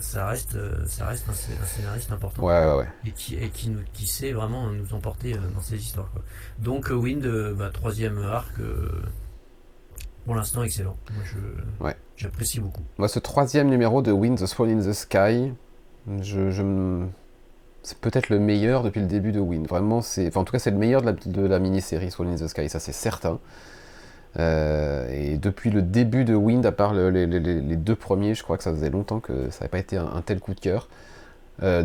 ça 0.00 0.26
reste, 0.26 0.56
euh, 0.56 0.84
ça 0.86 1.06
reste 1.06 1.28
un, 1.28 1.32
scé- 1.32 1.52
un 1.62 1.64
scénariste 1.66 2.10
important 2.10 2.42
Ouais, 2.42 2.66
ouais, 2.66 2.74
ouais. 2.78 2.88
et 3.06 3.12
qui, 3.12 3.36
et 3.36 3.48
qui, 3.50 3.70
nous, 3.70 3.80
qui 3.92 4.06
sait 4.06 4.32
vraiment 4.32 4.68
nous 4.70 4.92
emporter 4.94 5.32
dans 5.54 5.60
ces 5.60 5.76
histoires. 5.76 6.10
Quoi. 6.10 6.22
Donc 6.58 6.88
Wind, 6.90 7.24
bah, 7.56 7.70
troisième 7.72 8.18
arc, 8.18 8.54
pour 10.24 10.34
l'instant 10.34 10.62
excellent. 10.64 10.96
Moi, 11.14 11.22
je, 11.24 11.92
j'apprécie 12.16 12.58
beaucoup. 12.60 12.82
Moi, 12.98 13.06
ce 13.08 13.20
troisième 13.20 13.68
numéro 13.68 14.02
de 14.02 14.10
Wind 14.10 14.38
the 14.38 14.46
Swan 14.46 14.70
in 14.70 14.80
the 14.80 14.92
Sky, 14.92 15.52
je, 16.20 16.50
je 16.50 16.62
me- 16.62 17.06
c'est 17.86 17.98
peut-être 17.98 18.30
le 18.30 18.40
meilleur 18.40 18.82
depuis 18.82 19.00
le 19.00 19.06
début 19.06 19.30
de 19.32 19.38
Wind. 19.40 19.66
Vraiment, 19.68 20.02
c'est, 20.02 20.26
enfin, 20.26 20.40
en 20.40 20.44
tout 20.44 20.52
cas, 20.52 20.58
c'est 20.58 20.72
le 20.72 20.76
meilleur 20.76 21.02
de 21.02 21.06
la, 21.06 21.12
de 21.12 21.42
la 21.46 21.58
mini-série 21.60 22.10
Swan 22.10 22.28
in 22.28 22.34
the 22.36 22.48
Sky, 22.48 22.68
ça 22.68 22.80
c'est 22.80 22.92
certain. 22.92 23.38
Euh, 24.38 25.06
et 25.10 25.38
depuis 25.38 25.70
le 25.70 25.82
début 25.82 26.24
de 26.24 26.34
Wind, 26.34 26.66
à 26.66 26.72
part 26.72 26.92
le- 26.92 27.10
les, 27.10 27.76
deux 27.76 27.94
premiers, 27.94 28.34
je 28.34 28.42
crois 28.42 28.58
que 28.58 28.64
ça 28.64 28.72
faisait 28.72 28.90
longtemps 28.90 29.20
que 29.20 29.50
ça 29.50 29.60
n'avait 29.60 29.70
pas 29.70 29.78
été 29.78 29.96
un, 29.96 30.06
un 30.06 30.20
tel 30.20 30.40
coup 30.40 30.52
de 30.54 30.60
cœur. 30.60 30.88
Euh, 31.62 31.84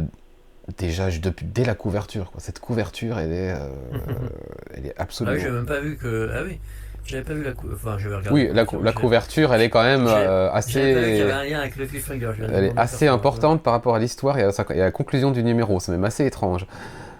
déjà, 0.78 1.10
je- 1.10 1.22
depuis, 1.22 1.46
dès 1.46 1.66
la 1.66 1.76
couverture, 1.76 2.32
quoi. 2.32 2.42
cette 2.42 2.60
couverture, 2.60 3.20
elle 3.20 3.32
est, 3.32 3.52
euh, 3.54 3.70
elle 4.76 4.88
est 4.88 4.94
Ah 4.98 5.04
absolument. 5.04 5.36
oui, 5.36 5.42
j'avais 5.42 5.56
même 5.56 5.66
pas 5.66 5.80
vu 5.80 5.98
que. 5.98 6.32
Ah 6.34 6.42
oui, 6.46 6.60
j'avais 7.06 7.24
pas 7.24 7.34
vu 7.34 7.44
la. 7.44 7.52
cou- 7.54 7.68
Enfin, 7.74 7.98
j'avais 7.98 8.16
regardé. 8.16 8.40
oui, 8.42 8.50
la, 8.54 8.66
cou- 8.66 8.82
la 8.82 8.94
couverture, 8.94 9.54
elle 9.54 9.62
est 9.62 9.70
quand 9.70 9.84
même 9.84 10.08
euh, 10.08 10.50
J'avais 10.68 10.94
pas 10.94 11.00
vu 11.00 11.06
qu'il 11.06 11.16
y 11.18 11.22
assez. 11.22 11.22
avait 11.24 11.32
un 11.32 11.44
lien 11.44 11.60
avec 11.60 11.76
le 11.76 11.86
cliffhanger. 11.86 12.30
je 12.34 12.44
viens 12.44 12.48
de 12.48 12.54
Elle 12.54 12.64
est 12.66 12.78
assez 12.78 13.08
importante 13.08 13.62
par 13.64 13.74
rapport 13.74 13.96
à 13.96 14.00
l'histoire 14.00 14.38
et 14.38 14.44
à, 14.44 14.52
sa- 14.52 14.66
et 14.74 14.82
à 14.82 14.86
la 14.86 14.92
conclusion 14.92 15.32
du 15.32 15.44
numéro. 15.44 15.80
C'est 15.80 15.92
même 15.92 16.04
assez 16.06 16.26
étrange. 16.26 16.66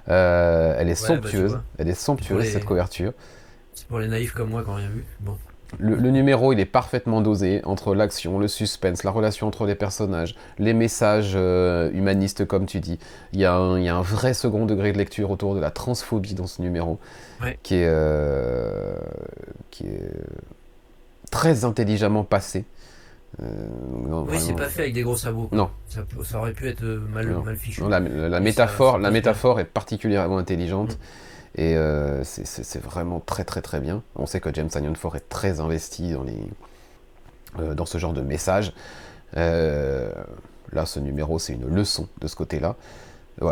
Euh, 0.10 0.76
elle 0.78 0.90
est 0.90 1.02
Ouais, 1.10 1.18
bah, 1.18 1.22
somptueuse. 1.22 1.60
elle 1.78 1.88
est 1.90 1.94
somptueuse 1.94 2.44
les- 2.44 2.50
cette 2.52 2.66
couverture. 2.66 3.14
C'est 3.74 3.88
pour 3.88 4.00
les 4.00 4.08
naïfs 4.08 4.34
comme 4.34 4.50
moi 4.50 4.64
qui 4.64 4.70
n'ont 4.70 4.76
rien 4.76 4.90
vu. 4.90 5.06
Bon. 5.20 5.38
Le, 5.80 5.96
le 5.96 6.12
numéro, 6.12 6.52
il 6.54 6.60
est 6.60 6.66
parfaitement 6.66 7.22
dosé 7.22 7.62
entre 7.64 7.96
l'action, 7.96 8.40
le 8.40 8.48
suspense, 8.48 9.04
la 9.04 9.12
relation 9.12 9.48
entre 9.48 9.66
les 9.66 9.76
personnages, 9.76 10.36
les 10.60 10.74
messages 10.74 11.34
euh, 11.36 11.90
humanistes, 11.94 12.46
comme 12.46 12.66
tu 12.66 12.80
dis. 12.80 13.00
Il 13.34 13.40
y, 13.40 13.46
a 13.46 13.56
un, 13.56 13.80
il 13.80 13.86
y 13.86 13.90
a 13.90 13.96
un 13.96 14.02
vrai 14.02 14.34
second 14.34 14.66
degré 14.66 14.92
de 14.92 14.98
lecture 14.98 15.32
autour 15.32 15.56
de 15.56 15.60
la 15.60 15.72
transphobie 15.72 16.34
dans 16.34 16.48
ce 16.48 16.62
numéro, 16.62 17.00
Ouais. 17.42 17.58
qui, 17.64 17.76
est, 17.76 17.88
euh, 17.88 18.96
qui 19.72 19.86
est 19.88 20.12
très 21.32 21.64
intelligemment 21.66 22.24
passé. 22.24 22.66
Euh, 23.42 23.46
non, 24.10 24.26
Oui, 24.30 24.38
c'est 24.40 24.54
pas 24.54 24.68
fait 24.68 24.82
avec 24.82 24.94
des 24.94 25.04
gros 25.04 25.16
sabots. 25.16 25.48
Non. 25.54 25.70
Ça, 25.88 26.38
aurait 26.38 26.52
pu 26.52 26.68
être 26.68 26.84
euh, 26.84 27.00
mal, 27.14 27.28
mal 27.46 27.56
fichu. 27.56 27.82
Non, 27.82 27.88
la, 27.88 28.02
métaphore, 28.42 28.94
ça- 28.96 28.98
ça 28.98 29.04
la 29.04 29.12
métaphore 29.12 29.60
est 29.62 29.66
particulièrement 29.66 30.38
intelligente 30.38 30.98
Mm. 30.98 30.98
Et 31.56 31.76
euh, 31.76 32.24
c'est- 32.24 32.80
vraiment 32.80 33.20
très 33.20 33.44
très 33.44 33.62
très 33.62 33.80
bien. 33.80 34.04
On 34.16 34.26
sait 34.26 34.40
que 34.40 34.54
James 34.54 34.70
Anion 34.76 34.94
Ford 34.96 35.16
est 35.16 35.28
très 35.30 35.60
investi 35.60 36.14
dans, 36.14 36.24
les, 36.24 36.38
euh, 37.60 37.74
dans 37.74 37.86
ce 37.86 37.98
genre 37.98 38.14
de 38.14 38.22
message. 38.22 38.74
Euh, 39.38 40.12
là, 40.72 40.86
ce 40.86 41.00
numéro, 41.00 41.40
c'est 41.40 41.54
une 41.54 41.68
leçon 41.74 42.08
de 42.20 42.28
ce 42.28 42.36
côté-là. 42.36 42.76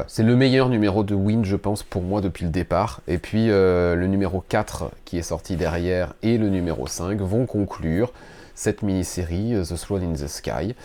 C'est 0.07 0.23
le 0.23 0.35
meilleur 0.35 0.69
numéro 0.69 1.03
de 1.03 1.15
Wind, 1.15 1.45
je 1.45 1.55
pense, 1.55 1.81
pour 1.81 2.03
moi 2.03 2.21
depuis 2.21 2.43
le 2.45 2.51
départ. 2.51 3.01
Et 3.07 3.17
puis 3.17 3.47
le 3.47 4.05
numéro 4.05 4.39
4 4.47 4.91
qui 5.03 5.17
est 5.17 5.23
sorti 5.23 5.55
derrière 5.55 6.13
et 6.21 6.37
le 6.37 6.49
numéro 6.49 6.85
5 6.85 7.19
vont 7.21 7.47
conclure 7.47 8.13
cette 8.53 8.83
mini-série, 8.83 9.55
The 9.67 9.75
Swan 9.75 10.03
in 10.03 10.13
the 10.13 10.27
Sky 10.27 10.75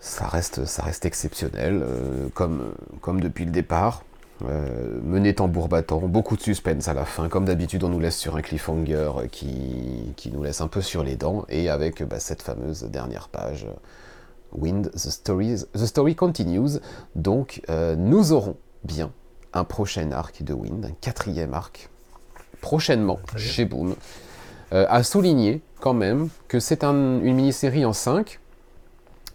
ça 0.00 0.26
reste, 0.26 0.64
ça 0.64 0.82
reste 0.82 1.04
exceptionnel, 1.04 1.84
comme, 2.34 2.72
comme 3.02 3.20
depuis 3.20 3.44
le 3.44 3.50
départ. 3.52 4.02
Euh, 4.42 4.98
mené 5.02 5.34
tambour 5.34 5.68
battant, 5.68 5.98
beaucoup 6.00 6.34
de 6.36 6.40
suspense 6.40 6.88
à 6.88 6.94
la 6.94 7.04
fin. 7.04 7.28
Comme 7.28 7.44
d'habitude, 7.44 7.84
on 7.84 7.88
nous 7.90 8.00
laisse 8.00 8.16
sur 8.16 8.36
un 8.36 8.42
cliffhanger 8.42 9.10
qui, 9.30 10.14
qui 10.16 10.30
nous 10.30 10.42
laisse 10.42 10.60
un 10.62 10.68
peu 10.68 10.80
sur 10.80 11.02
les 11.04 11.16
dents. 11.16 11.44
Et 11.50 11.68
avec 11.68 12.02
bah, 12.02 12.20
cette 12.20 12.40
fameuse 12.42 12.84
dernière 12.84 13.28
page, 13.28 13.66
euh, 13.68 13.72
Wind, 14.52 14.90
the, 14.92 14.98
stories, 15.10 15.64
the 15.74 15.84
story 15.86 16.14
continues. 16.14 16.78
Donc, 17.16 17.60
euh, 17.68 17.96
nous 17.96 18.32
aurons 18.32 18.56
bien 18.84 19.12
un 19.52 19.64
prochain 19.64 20.10
arc 20.12 20.42
de 20.42 20.54
Wind, 20.54 20.84
un 20.86 20.94
quatrième 21.00 21.52
arc, 21.52 21.90
prochainement, 22.62 23.18
chez 23.36 23.64
Boom. 23.66 23.94
Euh, 24.72 24.86
à 24.88 25.02
souligner 25.02 25.60
quand 25.80 25.94
même 25.94 26.28
que 26.48 26.60
c'est 26.60 26.84
un- 26.84 27.20
une 27.20 27.34
mini-série 27.34 27.84
en 27.84 27.92
5, 27.92 28.38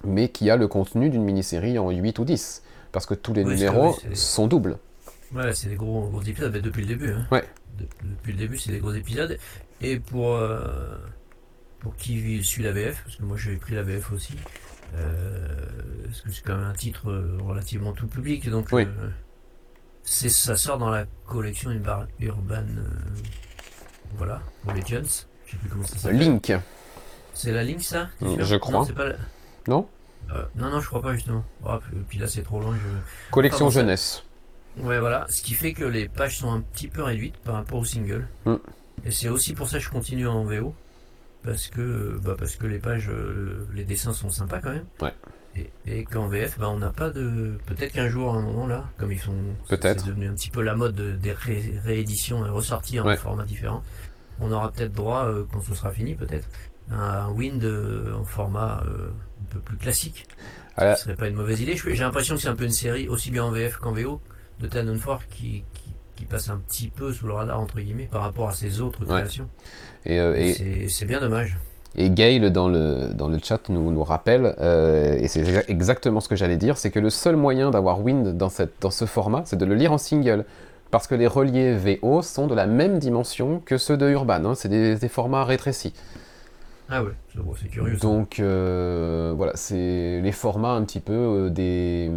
mais 0.04 0.30
qui 0.30 0.50
a 0.50 0.56
le 0.56 0.68
contenu 0.68 1.10
d'une 1.10 1.24
mini-série 1.24 1.78
en 1.78 1.90
8 1.92 2.18
ou 2.20 2.26
10. 2.26 2.64
Parce 2.92 3.06
que 3.06 3.14
tous 3.14 3.34
les 3.34 3.44
Oui, 3.44 3.56
numéros 3.56 3.96
sont 4.14 4.48
doubles. 4.48 4.78
Ouais, 5.36 5.54
c'est 5.54 5.70
des 5.70 5.76
gros, 5.76 6.08
gros 6.10 6.22
épisodes 6.22 6.52
mais 6.54 6.62
depuis 6.62 6.82
le 6.82 6.88
début. 6.88 7.12
Hein. 7.12 7.28
Ouais. 7.32 7.44
De- 7.78 7.86
depuis 8.04 8.32
le 8.32 8.38
début, 8.40 8.58
c'est 8.58 8.72
des 8.72 8.80
gros 8.80 8.94
épisodes. 8.94 9.38
Et 9.82 10.00
pour, 10.00 10.34
euh, 10.36 10.98
pour 11.80 11.96
qui 11.98 12.42
suit 12.44 12.64
la 12.64 12.72
VF, 12.72 13.04
parce 13.04 13.18
que 13.18 13.24
moi 13.24 13.38
j'ai 13.38 13.56
pris 13.58 13.76
la 13.76 13.84
VF 13.84 14.12
aussi, 14.14 14.34
euh, 14.96 15.58
parce 16.06 16.22
que 16.22 16.32
c'est 16.32 16.42
quand 16.44 16.56
même 16.56 16.66
un 16.68 16.74
titre 16.74 17.12
relativement 17.44 17.92
tout 17.92 18.08
public, 18.08 18.50
donc 18.50 18.68
Oui. 18.72 18.84
euh, 18.84 19.10
c'est, 20.04 20.30
ça 20.30 20.56
sort 20.56 20.78
dans 20.78 20.90
la 20.90 21.06
collection 21.26 21.72
Urban, 21.72 22.06
Urban 22.20 22.64
voilà, 24.18 24.42
pour 24.64 24.74
les 24.74 24.82
Jones. 24.86 25.04
Je 25.46 25.52
sais 25.52 25.58
plus 25.58 25.70
comment 25.70 25.84
ça 25.86 25.98
s'appelle. 25.98 26.20
Link, 26.20 26.54
C'est 27.34 27.52
la 27.52 27.64
Link 27.64 27.82
ça 27.82 28.10
Mm, 28.22 28.36
je 28.42 28.56
crois. 28.56 28.80
Non, 28.80 28.86
pas 28.94 29.06
la- 29.10 29.16
non? 29.68 29.88
Non, 30.56 30.70
non, 30.72 30.80
je 30.80 30.88
crois 30.88 31.02
pas 31.04 31.14
justement. 31.14 31.44
Ah, 31.66 31.80
puis, 32.10 32.18
là 32.18 32.28
c'est 32.28 32.42
trop 32.42 32.60
loin. 32.60 32.76
Je... 32.76 33.32
Collection 33.32 33.70
jeunesse. 33.70 34.24
Ouais, 34.82 35.00
voilà. 35.00 35.26
Ce 35.30 35.42
qui 35.42 35.54
fait 35.54 35.74
que 35.74 35.86
les 35.86 36.08
pages 36.10 36.38
sont 36.40 36.52
un 36.52 36.62
petit 36.62 36.88
peu 36.88 37.04
réduites 37.04 37.38
par 37.38 37.56
rapport 37.56 37.80
au 37.80 37.86
single. 37.86 38.28
Mm. 38.46 38.56
Et 39.06 39.12
c'est 39.12 39.30
aussi 39.30 39.54
pour 39.54 39.70
ça 39.70 39.78
que 39.78 39.84
je 39.84 39.90
continue 39.90 40.28
en 40.28 40.44
VO. 40.44 40.74
Parce 41.44 41.68
que, 41.68 42.20
bah, 42.24 42.36
parce 42.38 42.56
que 42.56 42.66
les 42.66 42.80
pages, 42.80 43.08
euh, 43.10 43.68
les 43.76 43.84
dessins 43.84 44.14
sont 44.14 44.32
sympas 44.32 44.60
quand 44.60 44.72
même. 44.72 44.86
Ouais. 45.00 45.14
Et, 45.56 45.70
et 45.86 46.04
qu'en 46.04 46.28
VF, 46.28 46.58
bah, 46.58 46.70
on 46.70 46.80
n'a 46.80 46.90
pas 46.90 47.12
de. 47.12 47.58
Peut-être 47.68 47.94
qu'un 47.94 48.10
jour, 48.10 48.34
à 48.34 48.38
un 48.38 48.42
moment 48.42 48.66
là, 48.68 48.86
comme 48.98 49.12
ils 49.12 49.20
sont. 49.20 49.36
Peut-être. 49.70 50.02
C'est 50.02 50.08
devenu 50.08 50.28
un 50.28 50.34
petit 50.34 50.50
peu 50.50 50.62
la 50.64 50.76
mode 50.76 50.96
de- 50.96 51.12
des 51.14 51.32
ré- 51.34 51.80
rééditions 51.86 52.46
et 52.46 52.50
ressorties 52.50 53.00
en 53.00 53.06
Ouais. 53.06 53.16
format 53.16 53.46
différent. 53.46 53.84
On 54.40 54.52
aura 54.52 54.72
peut-être 54.72 54.92
droit, 54.92 55.26
euh, 55.28 55.46
quand 55.54 55.62
ce 55.62 55.76
sera 55.76 55.92
fini, 55.92 56.16
peut-être, 56.16 56.48
à 56.92 57.22
un 57.26 57.30
Wind 57.32 57.64
euh, 57.64 58.14
en 58.16 58.26
format 58.26 58.84
euh, 58.88 59.10
un 59.44 59.54
peu 59.54 59.60
plus 59.60 59.78
classique. 59.78 60.26
Ce 60.78 60.96
serait 60.98 61.16
pas 61.16 61.28
une 61.30 61.36
mauvaise 61.36 61.62
idée. 61.62 61.78
J'ai 61.78 61.96
l'impression 61.96 62.36
que 62.36 62.42
c'est 62.42 62.50
un 62.50 62.56
peu 62.56 62.66
une 62.66 62.72
série, 62.72 63.08
aussi 63.08 63.30
bien 63.32 63.44
en 63.46 63.52
VF 63.52 63.78
qu'en 63.78 63.94
VO, 63.94 64.20
de 64.60 64.68
Tannen 64.68 64.98
Ford 64.98 65.22
qui, 65.30 65.64
qui, 65.74 65.90
qui 66.16 66.26
passe 66.26 66.50
un 66.50 66.58
petit 66.58 66.88
peu 66.88 67.12
sous 67.12 67.28
le 67.28 67.34
radar, 67.34 67.60
entre 67.60 67.80
guillemets, 67.80 68.08
par 68.12 68.22
rapport 68.22 68.50
à 68.50 68.54
ses 68.54 68.82
autres 68.82 69.06
créations. 69.06 69.48
Et, 70.06 70.20
euh, 70.20 70.36
et, 70.36 70.88
C'est- 70.90 71.06
bien 71.06 71.20
dommage. 71.20 71.58
et 71.98 72.10
Gail, 72.10 72.52
dans 72.52 72.68
le, 72.70 73.14
dans 73.14 73.28
le 73.28 73.38
chat, 73.44 73.70
nous, 73.70 73.92
nous 73.92 74.04
rappelle, 74.04 74.56
euh, 74.60 75.16
et 75.18 75.28
c'est 75.28 75.42
exa- 75.44 75.66
exactement 75.68 76.20
ce 76.22 76.30
que 76.30 76.36
j'allais 76.36 76.58
dire, 76.58 76.78
c'est 76.78 76.92
que 76.92 77.00
le 77.00 77.10
seul 77.10 77.36
moyen 77.36 77.72
d'avoir 77.72 78.02
Wind 78.02 78.38
dans, 78.38 78.50
cette, 78.50 78.74
dans 78.82 78.92
ce 78.92 79.06
format, 79.06 79.44
c'est 79.46 79.58
de 79.58 79.66
le 79.66 79.76
lire 79.76 79.92
en 79.92 79.98
single. 79.98 80.46
Parce 80.92 81.08
que 81.08 81.16
les 81.16 81.28
reliés 81.28 81.76
VO 81.76 82.22
sont 82.22 82.48
de 82.48 82.56
la 82.56 82.68
même 82.68 83.00
dimension 83.00 83.60
que 83.66 83.78
ceux 83.78 83.98
de 83.98 84.08
Urban. 84.10 84.46
hein, 84.46 84.56
c'est 84.56 84.70
des, 84.70 84.96
des 84.96 85.10
formats 85.10 85.44
rétrécis. 85.44 85.94
Ah 86.88 87.04
ouais, 87.04 87.12
c'est 87.60 87.68
curieux. 87.70 87.96
ça. 87.98 88.02
Donc 88.08 88.40
euh, 88.40 89.34
voilà, 89.36 89.54
c'est 89.56 90.22
les 90.22 90.32
formats 90.32 90.74
un 90.74 90.84
petit 90.84 91.00
peu 91.00 91.50
des, 91.52 92.12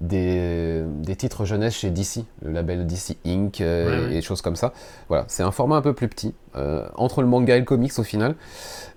des, 0.00 0.82
des 1.02 1.14
titres 1.16 1.44
jeunesse 1.44 1.74
chez 1.74 1.90
DC, 1.90 2.24
le 2.42 2.52
label 2.52 2.86
DC 2.86 3.16
Inc. 3.26 3.60
euh, 3.60 4.06
Ouais, 4.06 4.12
et, 4.12 4.14
ouais. 4.16 4.20
choses 4.22 4.40
comme 4.42 4.56
ça. 4.56 4.72
Voilà, 5.08 5.24
c'est 5.28 5.42
un 5.42 5.50
format 5.50 5.76
un 5.76 5.82
peu 5.82 5.92
plus 5.92 6.08
petit, 6.08 6.34
euh, 6.56 6.86
entre 6.94 7.20
le 7.20 7.28
manga 7.28 7.54
et 7.56 7.58
le 7.58 7.64
comics 7.64 7.98
au 7.98 8.02
final. 8.02 8.34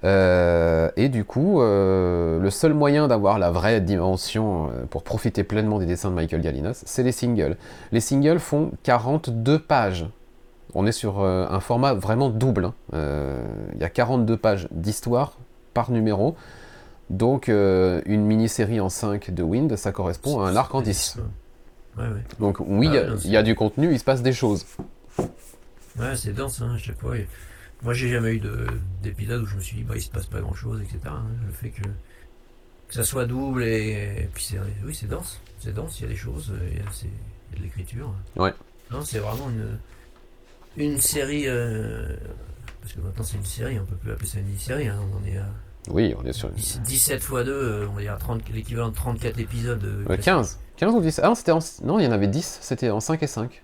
Euh, 0.04 0.90
et 0.96 1.10
du 1.10 1.26
coup, 1.26 1.60
le 1.62 2.50
seul 2.50 2.74
moyen 2.74 3.08
d'avoir 3.08 3.40
la 3.40 3.52
vraie 3.52 3.82
dimension 3.82 4.70
pour 4.90 5.04
profiter 5.04 5.44
pleinement 5.44 5.80
des 5.80 5.86
dessins 5.86 6.10
de 6.10 6.16
Michael 6.16 6.42
Galinas, 6.42 6.82
c'est 6.86 7.04
les 7.04 7.12
singles. 7.12 7.58
Les 7.92 8.00
singles 8.00 8.40
font 8.40 8.72
42 8.84 9.60
pages. 9.60 10.06
On 10.76 10.88
est 10.88 10.92
sur 10.92 11.24
un 11.24 11.60
format 11.60 11.94
vraiment 11.94 12.30
double. 12.30 12.66
hein. 12.66 12.74
Il 13.76 13.82
y 13.82 13.84
a 13.84 13.90
42 13.90 14.38
pages 14.38 14.68
d'histoire 14.72 15.38
par 15.74 15.92
numéro. 15.92 16.36
Donc 17.14 17.48
euh, 17.48 18.02
une 18.06 18.26
mini-série 18.26 18.80
en 18.80 18.90
5 18.90 19.30
de 19.32 19.44
Wind, 19.44 19.76
ça 19.76 19.92
correspond 19.92 20.42
à 20.42 20.50
un 20.50 20.56
arc 20.56 20.74
en 20.74 20.82
10. 20.82 21.18
Ouais, 21.98 22.04
ouais. 22.08 22.24
Donc 22.40 22.60
oui, 22.60 22.88
il 22.88 22.94
y 22.94 22.98
a- 22.98 23.06
Ah, 23.12 23.16
il 23.24 23.30
y, 23.32 23.38
a 23.38 23.44
du 23.44 23.54
contenu, 23.54 23.92
il 23.94 24.00
se 24.00 24.04
passe 24.04 24.24
des 24.24 24.34
choses. 24.34 24.66
Ouais, 25.20 26.16
c'est 26.16 26.34
dense, 26.34 26.60
hein, 26.62 26.74
à 26.74 26.78
chaque 26.80 27.00
fois. 27.00 27.14
Moi, 27.84 27.94
j'ai 27.94 28.10
jamais 28.10 28.32
eu 28.34 28.40
de- 28.40 28.66
d'épisode 29.04 29.44
où 29.44 29.46
je 29.46 29.56
me 29.58 29.62
suis 29.62 29.78
dit, 29.78 29.84
bah, 29.84 29.94
il 29.96 30.02
se 30.02 30.10
passe 30.10 30.26
pas 30.26 30.40
grand 30.42 30.56
chose, 30.56 30.82
etc. 30.82 30.98
hein. 31.06 31.24
Le 31.46 31.54
fait 31.54 31.70
que, 31.70 31.84
que 31.84 32.94
ça 32.96 33.04
soit 33.04 33.26
double 33.26 33.64
et, 33.64 34.16
et 34.24 34.30
puis 34.34 34.44
c'est, 34.44 34.58
oui, 34.84 34.96
c'est 34.96 35.08
dense. 35.08 35.40
C'est 35.60 35.74
dense, 35.74 36.00
il 36.00 36.04
y 36.04 36.06
a 36.08 36.10
des 36.10 36.16
choses, 36.16 36.52
il 36.72 36.78
y 36.78 36.82
a, 36.82 36.86
c'est- 36.92 37.06
il 37.06 37.54
y 37.54 37.56
a 37.58 37.60
de 37.60 37.64
l'écriture. 37.66 38.12
Ouais. 38.38 38.54
Non, 38.90 39.02
c'est 39.02 39.20
vraiment 39.20 39.50
une, 39.52 39.78
une 40.84 41.00
série, 41.00 41.44
euh, 41.48 42.16
parce 42.82 42.94
que 42.94 43.02
maintenant 43.02 43.24
c'est 43.24 43.38
une 43.38 43.46
série, 43.46 43.80
on 43.80 43.86
peut 43.86 43.96
plus 43.98 44.12
appeler 44.12 44.28
ça 44.28 44.40
une 44.40 44.46
mini-série, 44.46 44.88
hein, 44.88 45.00
on 45.22 45.28
est 45.28 45.38
à 45.38 45.46
Oui, 45.90 46.16
on 46.20 46.26
est 46.26 46.34
sur 46.34 46.50
une... 46.50 46.56
10 46.56 46.82
17 46.82 47.22
x 47.22 47.30
2, 47.46 47.88
on 47.94 47.98
à 48.08 48.16
30, 48.16 48.42
l'équivalent 48.54 48.90
de 48.90 48.96
34 48.96 49.40
épisodes. 49.40 49.84
euh, 49.84 50.06
Ouais, 50.08 50.18
15 50.18 50.60
15 50.78 50.94
ou 50.94 51.02
10 51.02 51.20
Ah 51.24 51.28
non, 51.28 51.36
c'était 51.36 51.52
en... 51.52 51.60
non, 51.84 52.00
il 52.00 52.06
y 52.06 52.08
en 52.08 52.12
avait 52.12 52.28
10, 52.28 52.60
c'était 52.62 52.90
en 52.90 53.00
5 53.00 53.22
et 53.24 53.28
5. 53.28 53.64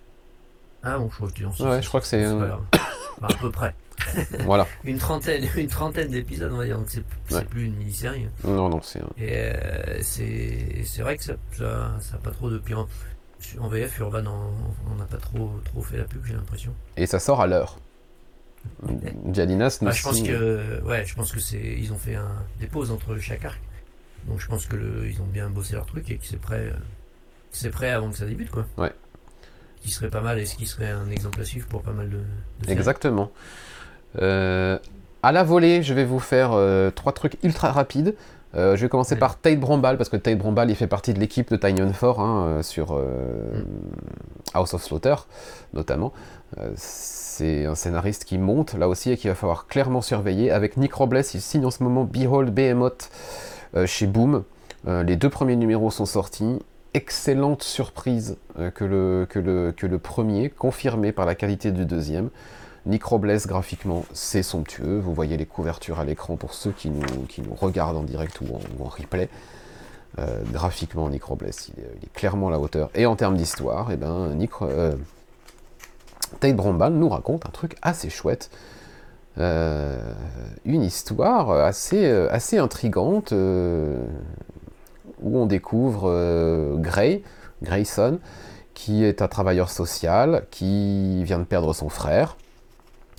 Ah 0.84 0.98
bon, 0.98 1.10
je 1.10 1.16
crois 1.16 1.30
que 1.30 1.34
sais. 1.58 1.64
Ouais, 1.64 1.82
je 1.82 1.88
crois 1.88 2.02
que 2.02 2.08
c'est. 2.08 2.24
euh. 2.24 2.56
Bah, 3.20 3.28
à 3.30 3.34
peu 3.34 3.52
près. 3.52 3.76
voilà. 4.46 4.66
Une 4.86 4.98
trentaine, 4.98 5.46
une 5.58 5.68
trentaine 5.68 6.10
d'épisodes, 6.10 6.52
on 6.54 6.58
va 6.58 6.66
dire. 6.66 6.78
Donc 6.78 6.86
c'est 6.90 7.04
c'est 7.28 7.36
Ouais. 7.36 7.44
plus 7.44 7.66
une 7.66 7.76
mini-série. 7.76 8.28
Non, 8.46 8.70
non, 8.70 8.82
c'est. 8.82 9.00
Et 9.18 9.34
euh, 9.34 10.00
c'est 10.02 10.84
c'est 10.86 11.02
vrai 11.02 11.18
que 11.18 11.24
ça 11.26 11.34
ça, 11.58 11.92
ça 12.00 12.16
a 12.16 12.20
pas 12.20 12.32
trop 12.32 12.50
de 12.50 12.58
pire. 12.60 12.88
En 13.60 13.68
VF, 13.68 14.00
Urban, 14.00 14.24
on 14.26 14.92
on 14.92 14.96
n'a 14.96 15.06
pas 15.06 15.18
trop, 15.18 15.52
trop 15.66 15.82
fait 15.82 15.98
la 15.98 16.04
pub, 16.06 16.24
j'ai 16.26 16.34
l'impression. 16.34 16.74
Et 16.96 17.06
ça 17.08 17.20
sort 17.20 17.42
à 17.42 17.48
l'heure. 17.48 17.78
Jalinas 19.34 19.80
Bah, 19.82 19.92
je 19.92 20.04
pense 20.04 20.22
que 20.22 20.82
ouais, 20.84 21.06
je 21.06 21.16
pense 21.16 21.32
que 21.32 21.40
c'est 21.40 21.62
ils 21.78 21.92
ont 21.94 21.98
fait 21.98 22.16
un, 22.16 22.30
des 22.60 22.68
pauses 22.68 22.92
entre 22.92 23.18
chaque 23.18 23.46
arc. 23.46 23.60
Donc 24.28 24.40
je 24.40 24.48
pense 24.48 24.66
que 24.66 24.76
le, 24.76 25.08
ils 25.10 25.22
ont 25.22 25.26
bien 25.26 25.50
bossé 25.50 25.74
leur 25.76 25.86
truc 25.86 26.10
et 26.12 26.18
que 26.18 26.26
c'est 26.26 26.40
prêt, 26.40 26.60
euh, 26.60 26.74
c'est 27.52 27.70
prêt 27.70 27.90
avant 27.90 28.10
que 28.12 28.18
ça 28.18 28.26
débute 28.26 28.52
quoi. 28.52 28.66
Ouais. 28.78 28.92
Qui 29.82 29.92
serait 29.92 30.10
pas 30.10 30.22
mal 30.22 30.40
et 30.40 30.46
ce 30.46 30.56
qui 30.56 30.66
serait 30.66 30.90
un 30.92 31.10
exemple 31.10 31.40
à 31.42 31.46
suivre 31.46 31.68
pour 31.68 31.82
pas 31.82 31.94
mal 31.94 32.10
de. 32.10 32.18
de. 32.18 32.72
Exactement. 32.72 33.32
Euh, 34.22 34.78
à 35.24 35.32
la 35.32 35.44
volée, 35.44 35.84
je 35.84 35.94
vais 35.94 36.06
vous 36.06 36.20
faire 36.20 36.52
euh, 36.54 36.92
trois 36.92 37.14
trucs 37.14 37.38
ultra 37.44 37.72
rapides. 37.72 38.16
Euh, 38.56 38.76
je 38.76 38.82
vais 38.82 38.90
commencer 38.90 39.14
Ouais. 39.14 39.20
par 39.20 39.38
Tate 39.38 39.60
Brombal, 39.60 39.98
parce 39.98 40.10
que 40.10 40.18
Tate 40.18 40.38
Brombal, 40.38 40.70
il 40.72 40.76
fait 40.76 40.88
partie 40.88 41.14
de 41.14 41.20
l'équipe 41.20 41.52
de 41.52 41.56
Tynion 41.56 41.92
4 41.92 42.20
hein, 42.20 42.64
sur 42.64 42.94
euh, 42.98 43.64
House 44.56 44.74
of 44.74 44.84
Slaughter, 44.84 45.16
notamment. 45.74 46.12
C'est 47.40 47.66
un 47.66 47.76
scénariste 47.76 48.26
qui 48.26 48.38
monte, 48.38 48.74
là 48.74 48.90
aussi, 48.90 49.12
et 49.12 49.16
qu'il 49.16 49.30
va 49.30 49.36
falloir 49.36 49.66
clairement 49.66 50.02
surveiller. 50.02 50.52
Avec 50.52 50.76
Nick 50.76 50.94
Robles, 50.94 51.24
il 51.34 51.40
signe 51.40 51.66
en 51.66 51.72
ce 51.72 51.82
moment 51.84 52.04
Behold 52.04 52.54
Behemoth 52.54 53.10
euh, 53.78 53.86
chez 53.86 54.08
Boom. 54.08 54.44
Euh, 54.90 55.04
les 55.04 55.16
deux 55.16 55.30
premiers 55.30 55.56
numéros 55.56 55.90
sont 55.90 56.06
sortis. 56.06 56.60
Excellente 56.94 57.64
surprise 57.64 58.36
euh, 58.60 58.72
que, 58.72 58.84
le, 58.84 59.98
premier, 60.00 60.50
confirmé 60.50 61.14
par 61.14 61.26
la 61.26 61.34
qualité 61.34 61.72
du 61.72 61.86
deuxième. 61.86 62.30
Nick 62.86 63.06
Robles, 63.06 63.38
graphiquement, 63.46 64.04
c'est 64.12 64.44
somptueux. 64.44 65.00
Vous 65.00 65.14
voyez 65.14 65.38
les 65.38 65.46
couvertures 65.46 66.02
à 66.02 66.04
l'écran 66.04 66.36
pour 66.36 66.54
ceux 66.54 66.72
qui 66.72 66.90
nous, 66.90 67.06
regardent 67.56 67.96
en 67.96 68.04
direct 68.04 68.42
ou 68.42 68.48
en, 68.84 68.90
replay. 68.90 69.30
Graphiquement, 70.52 71.10
Nick 71.10 71.24
Robles, 71.24 71.52
il 71.70 71.84
est, 71.86 72.14
clairement 72.14 72.50
à 72.50 72.52
la 72.52 72.60
hauteur. 72.60 72.90
Et 72.96 73.06
en 73.06 73.16
termes 73.16 73.38
d'histoire, 73.38 73.92
eh 73.94 73.96
ben, 73.96 74.36
Nick, 74.36 74.52
Tate 76.40 76.56
Brombal 76.56 76.94
nous 76.94 77.10
raconte 77.10 77.46
un 77.46 77.52
truc 77.52 77.76
assez 77.82 78.10
chouette. 78.10 78.50
Euh, 79.38 79.96
une 80.66 80.82
histoire 80.82 81.52
assez, 81.52 82.06
euh, 82.06 82.62
intrigante 82.62 83.32
euh, 83.32 84.04
où 85.22 85.38
on 85.38 85.46
découvre 85.46 86.78
Gray, 86.78 87.24
Grayson, 87.62 88.20
qui 88.74 89.04
est 89.04 89.22
un 89.22 89.28
travailleur 89.28 89.70
social, 89.70 90.46
qui 90.50 91.24
vient 91.24 91.40
de 91.40 91.44
perdre 91.44 91.74
son 91.74 91.90
frère 91.90 92.38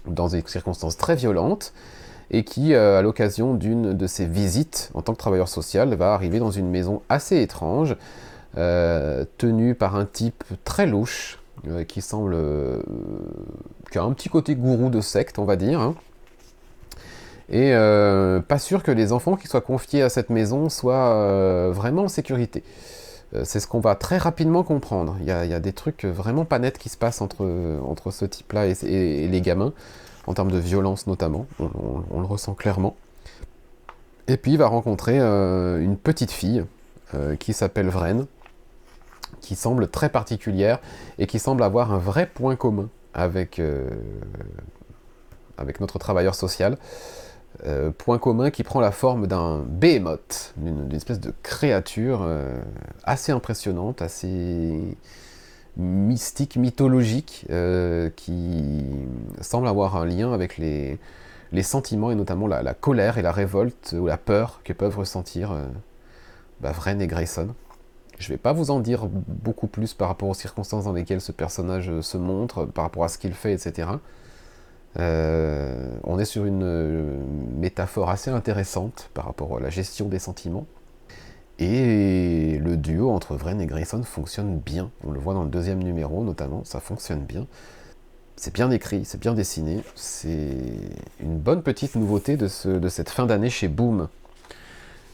dans 0.07 0.29
des 0.29 0.43
circonstances 0.47 0.97
très 0.97 1.15
violentes 1.15 1.73
et 2.31 2.45
qui, 2.45 2.75
à 2.75 3.03
l'occasion 3.03 3.55
d'une 3.55 3.93
de 3.93 4.07
ses 4.07 4.25
visites 4.25 4.91
en 4.95 5.03
tant 5.03 5.13
que 5.13 5.19
travailleur 5.19 5.49
social, 5.49 5.93
va 5.95 6.15
arriver 6.15 6.39
dans 6.39 6.51
une 6.51 6.71
maison 6.71 7.03
assez 7.11 7.43
étrange, 7.43 7.97
tenue 8.55 9.75
par 9.75 9.97
un 9.97 10.07
type 10.07 10.45
très 10.65 10.87
louche, 10.87 11.40
qui 11.89 12.01
semble... 12.03 12.35
euh, 12.35 12.81
qui 13.91 13.99
a 13.99 14.03
un 14.03 14.13
petit 14.13 14.29
côté 14.29 14.55
gourou 14.55 14.91
de 14.91 15.01
secte, 15.01 15.39
on 15.39 15.45
va 15.45 15.57
dire. 15.57 15.81
hein. 15.81 15.95
Et 17.49 17.75
euh, 17.75 18.41
pas 18.41 18.59
sûr 18.59 18.83
que 18.83 18.93
les 18.93 19.13
enfants 19.13 19.37
qui 19.37 19.49
soient 19.49 19.61
confiés 19.61 20.03
à 20.03 20.09
cette 20.09 20.31
maison 20.31 20.69
soient 20.69 21.15
euh, 21.15 21.73
vraiment 21.73 22.05
en 22.05 22.09
sécurité. 22.09 22.63
C'est 23.45 23.61
ce 23.61 23.69
qu'on 23.69 23.79
va 23.79 23.95
très 23.95 24.19
rapidement 24.19 24.65
comprendre. 24.65 25.17
Il 25.21 25.27
y, 25.27 25.31
a, 25.31 25.61
des 25.61 25.73
trucs 25.73 26.05
vraiment 26.05 26.45
pas 26.45 26.59
nets 26.59 26.77
qui 26.79 26.89
se 26.89 26.97
passent 26.97 27.21
entre, 27.21 27.47
entre 27.85 28.11
ce 28.11 28.25
type-là 28.25 28.67
et, 28.67 29.29
les 29.29 29.41
gamins, 29.41 29.73
en 30.27 30.35
termes 30.35 30.51
de 30.51 30.59
violence 30.59 31.07
notamment. 31.07 31.47
On, 31.61 31.71
on- 32.11 32.21
le 32.21 32.27
ressent 32.27 32.55
clairement. 32.55 32.97
Et 34.27 34.37
puis 34.37 34.51
il 34.51 34.59
va 34.59 34.67
rencontrer 34.67 35.21
une 35.21 35.97
petite 35.97 36.33
fille 36.33 36.65
qui 37.39 37.53
s'appelle 37.53 37.89
Vren, 37.89 38.27
qui 39.41 39.57
semble 39.57 39.89
très 39.89 40.09
particulière 40.09 40.81
et 41.19 41.27
qui 41.27 41.39
semble 41.39 41.63
avoir 41.63 41.93
un 41.93 41.99
vrai 41.99 42.27
point 42.27 42.57
commun 42.57 42.89
avec, 43.15 43.59
euh, 43.59 43.89
avec 45.59 45.81
notre 45.81 45.99
travailleur 45.99 46.35
social. 46.35 46.77
Euh, 47.67 47.91
point 47.91 48.19
commun 48.19 48.51
qui 48.51 48.63
prend 48.63 48.81
la 48.81 48.93
forme 48.93 49.27
d'un 49.27 49.59
behemoth, 49.59 50.55
d'une 50.57 50.95
espèce 50.95 51.21
de 51.21 51.35
créature 51.43 52.21
euh, 52.23 52.59
assez 53.05 53.33
impressionnante, 53.33 54.03
assez 54.03 54.97
mystique, 55.77 56.57
mythologique, 56.57 57.47
qui 58.17 58.85
semble 59.41 59.69
avoir 59.69 59.97
un 59.97 60.05
lien 60.05 60.33
avec 60.33 60.59
les, 60.59 60.99
les 61.53 61.63
sentiments 61.63 62.11
et 62.11 62.15
notamment 62.15 62.47
la, 62.47 62.75
colère 62.75 63.19
et 63.19 63.23
la 63.23 63.33
révolte 63.33 63.95
ou 63.99 64.07
la 64.07 64.17
peur 64.17 64.61
que 64.65 64.73
peuvent 64.73 64.99
ressentir 64.99 65.57
bah, 66.61 66.73
Vren 66.73 67.01
et 67.01 67.07
Grayson. 67.07 67.55
Je 68.21 68.27
ne 68.27 68.35
vais 68.35 68.39
pas 68.39 68.53
vous 68.53 68.71
en 68.71 68.79
dire 68.81 69.07
beaucoup 69.09 69.67
plus 69.67 69.95
par 69.95 70.07
rapport 70.09 70.29
aux 70.29 70.35
circonstances 70.35 70.85
dans 70.85 70.93
lesquelles 70.93 71.23
ce 71.23 71.33
personnage 71.33 71.89
euh, 71.91 72.03
se 72.03 72.19
montre, 72.19 72.67
par 72.67 72.85
rapport 72.85 73.03
à 73.03 73.09
ce 73.09 73.19
qu'il 73.19 73.33
fait, 73.33 73.53
etc. 73.53 73.89
Euh, 74.99 75.97
on 76.05 76.19
est 76.19 76.25
sur 76.25 76.45
une 76.45 76.63
euh, 76.63 77.17
métaphore 77.57 78.11
assez 78.11 78.31
intéressante 78.31 79.11
par 79.15 79.25
rapport 79.25 79.57
à 79.57 79.61
la 79.61 79.71
gestion 79.71 80.07
des 80.07 80.19
sentiments. 80.19 80.67
Et 81.59 82.59
le 82.63 82.77
duo 82.77 83.11
entre 83.11 83.37
Vren 83.37 83.61
et 83.61 83.67
Grayson 83.67 84.03
fonctionne 84.03 84.59
bien. 84.59 84.91
On 85.05 85.11
le 85.13 85.19
voit 85.21 85.35
dans 85.35 85.45
le 85.45 85.51
deuxième 85.51 85.83
numéro 85.83 86.23
notamment, 86.25 86.63
ça 86.65 86.81
fonctionne 86.81 87.21
bien. 87.25 87.47
C'est 88.37 88.55
bien 88.55 88.71
écrit, 88.71 89.05
c'est 89.05 89.21
bien 89.21 89.35
dessiné. 89.35 89.83
C'est 89.95 90.57
une 91.21 91.39
bonne 91.39 91.63
petite 91.63 91.97
nouveauté 91.97 92.37
de, 92.37 92.49
ce- 92.49 92.69
de 92.69 92.89
cette 92.89 93.11
fin 93.11 93.27
d'année 93.27 93.51
chez 93.51 93.69
Boom. 93.69 94.09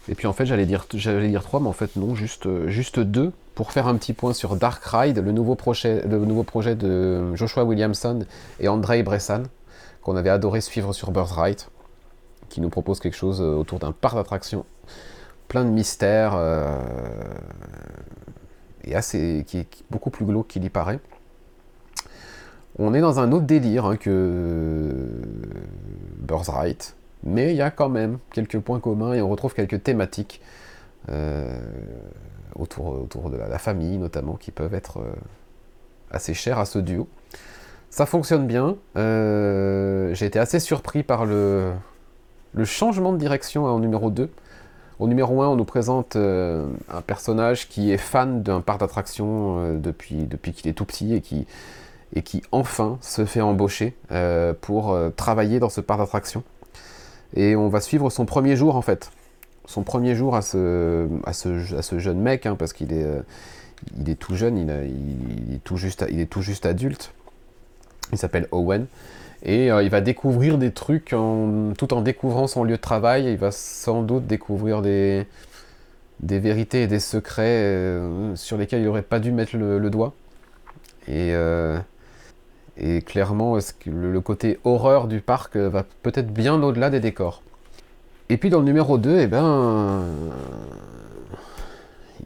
Et 0.08 0.14
puis 0.14 0.26
en 0.26 0.32
fait, 0.32 0.46
j'allais 0.46 0.66
dire, 0.66 0.86
j'allais 0.94 1.28
dire 1.28 1.42
trois, 1.42 1.60
mais 1.60 1.68
en 1.68 1.72
fait 1.72 1.96
non, 1.96 2.14
juste, 2.14 2.46
euh, 2.46 2.68
juste 2.68 3.00
deux, 3.00 3.32
pour 3.54 3.72
faire 3.72 3.88
un 3.88 3.96
petit 3.96 4.12
point 4.12 4.32
sur 4.32 4.56
Dark 4.56 4.84
Ride, 4.84 5.18
le 5.18 5.32
nouveau 5.32 5.54
projet, 5.54 6.06
le 6.06 6.18
nouveau 6.18 6.44
projet 6.44 6.76
de 6.76 7.34
Joshua 7.34 7.64
Williamson 7.64 8.24
et 8.60 8.68
Andrei 8.68 9.02
Bressan, 9.02 9.44
qu'on 10.02 10.16
avait 10.16 10.30
adoré 10.30 10.60
suivre 10.60 10.92
sur 10.92 11.10
Birthright, 11.10 11.70
qui 12.48 12.60
nous 12.60 12.68
propose 12.68 13.00
quelque 13.00 13.16
chose 13.16 13.40
euh, 13.40 13.54
autour 13.54 13.78
d'un 13.78 13.92
parc 13.92 14.14
d'attractions 14.14 14.64
plein 15.48 15.64
de 15.64 15.70
mystères 15.70 16.34
euh, 16.34 16.78
et 18.84 18.94
assez, 18.94 19.44
qui 19.46 19.58
est 19.58 19.64
qui 19.64 19.82
est 19.82 19.86
beaucoup 19.90 20.10
plus 20.10 20.24
glauque 20.24 20.48
qu'il 20.48 20.64
y 20.64 20.70
paraît. 20.70 21.00
On 22.78 22.92
est 22.94 23.00
dans 23.00 23.20
un 23.20 23.32
autre 23.32 23.46
délire 23.46 23.86
hein, 23.86 23.96
que 23.96 25.08
Birthright, 26.18 26.94
mais 27.26 27.50
il 27.50 27.56
y 27.56 27.62
a 27.62 27.70
quand 27.70 27.88
même 27.88 28.18
quelques 28.32 28.60
points 28.60 28.80
communs 28.80 29.12
et 29.12 29.20
on 29.20 29.28
retrouve 29.28 29.52
quelques 29.52 29.82
thématiques 29.82 30.40
euh, 31.10 31.58
autour, 32.54 32.86
autour 33.02 33.30
de 33.30 33.36
la, 33.36 33.58
famille 33.58 33.98
notamment 33.98 34.34
qui 34.34 34.52
peuvent 34.52 34.74
être 34.74 35.00
euh, 35.00 35.12
assez 36.10 36.34
chères 36.34 36.58
à 36.58 36.64
ce 36.64 36.78
duo. 36.78 37.08
Ça 37.90 38.06
fonctionne 38.06 38.46
bien. 38.46 38.76
euh, 38.96 40.14
J'ai 40.14 40.26
été 40.26 40.38
assez 40.38 40.60
surpris 40.60 41.02
par 41.02 41.26
le, 41.26 41.72
le 42.54 42.64
changement 42.64 43.12
de 43.12 43.18
direction 43.18 43.64
en 43.64 43.80
numéro 43.80 44.10
2. 44.10 44.30
Au 44.98 45.08
numéro 45.08 45.42
1, 45.42 45.48
on 45.48 45.56
nous 45.56 45.64
présente 45.64 46.16
un 46.16 47.02
personnage 47.06 47.68
qui 47.68 47.92
est 47.92 47.98
fan 47.98 48.42
d'un 48.42 48.62
parc 48.62 48.80
d'attractions 48.80 49.74
depuis, 49.78 50.24
depuis 50.24 50.52
qu'il 50.52 50.70
est 50.70 50.72
tout 50.72 50.86
petit 50.86 51.14
et 51.14 51.20
qui, 51.20 51.46
et 52.14 52.22
qui 52.22 52.40
enfin 52.50 52.96
se 53.02 53.26
fait 53.26 53.42
embaucher 53.42 53.94
pour 54.62 54.98
travailler 55.14 55.60
dans 55.60 55.68
ce 55.68 55.82
parc 55.82 56.00
d'attractions. 56.00 56.42
Et 57.34 57.56
on 57.56 57.68
va 57.68 57.80
suivre 57.80 58.10
son 58.10 58.24
premier 58.26 58.56
jour 58.56 58.76
en 58.76 58.82
fait. 58.82 59.10
Son 59.66 59.82
premier 59.82 60.14
jour 60.14 60.36
à 60.36 60.42
ce, 60.42 61.08
à 61.24 61.32
ce, 61.32 61.74
à 61.74 61.82
ce 61.82 61.98
jeune 61.98 62.20
mec, 62.20 62.46
hein, 62.46 62.54
parce 62.56 62.72
qu'il 62.72 62.92
est, 62.92 63.04
euh, 63.04 63.20
il 63.98 64.08
est 64.08 64.14
tout 64.14 64.36
jeune, 64.36 64.56
il, 64.56 64.70
est 64.70 65.64
tout 65.64 65.76
juste, 65.76 66.04
il 66.10 66.20
est 66.20 66.26
tout 66.26 66.42
juste 66.42 66.66
adulte. 66.66 67.12
Il 68.12 68.18
s'appelle 68.18 68.46
Owen. 68.52 68.86
Et 69.42 69.70
euh, 69.70 69.82
il 69.82 69.90
va 69.90 70.00
découvrir 70.00 70.58
des 70.58 70.70
trucs 70.70 71.06
tout 71.08 71.94
en 71.94 72.00
découvrant 72.00 72.46
son 72.46 72.64
lieu 72.64 72.76
de 72.76 72.80
travail. 72.80 73.26
Il 73.26 73.36
va 73.36 73.50
sans 73.50 74.02
doute 74.02 74.26
découvrir 74.26 74.82
des, 74.82 75.26
des 76.20 76.38
vérités 76.38 76.82
et 76.82 76.86
des 76.86 77.00
secrets 77.00 77.44
euh, 77.44 78.34
sur 78.36 78.56
lesquels 78.56 78.80
il 78.80 78.86
n'aurait 78.86 79.02
pas 79.02 79.18
dû 79.18 79.32
mettre 79.32 79.56
le, 79.56 79.90
doigt. 79.90 80.14
Et 81.08 81.32
clairement, 83.06 83.56
le, 83.86 84.20
côté 84.20 84.58
horreur 84.64 85.06
du 85.08 85.20
parc 85.20 85.56
euh, 85.56 85.68
va 85.68 85.84
peut-être 86.02 86.32
bien 86.32 86.62
au-delà 86.62 86.90
des 86.90 87.00
décors. 87.00 87.42
Et 88.28 88.36
puis 88.36 88.50
dans 88.50 88.58
le 88.58 88.64
numéro 88.64 88.98
2, 88.98 89.18
eh 89.20 89.26
ben, 89.28 90.04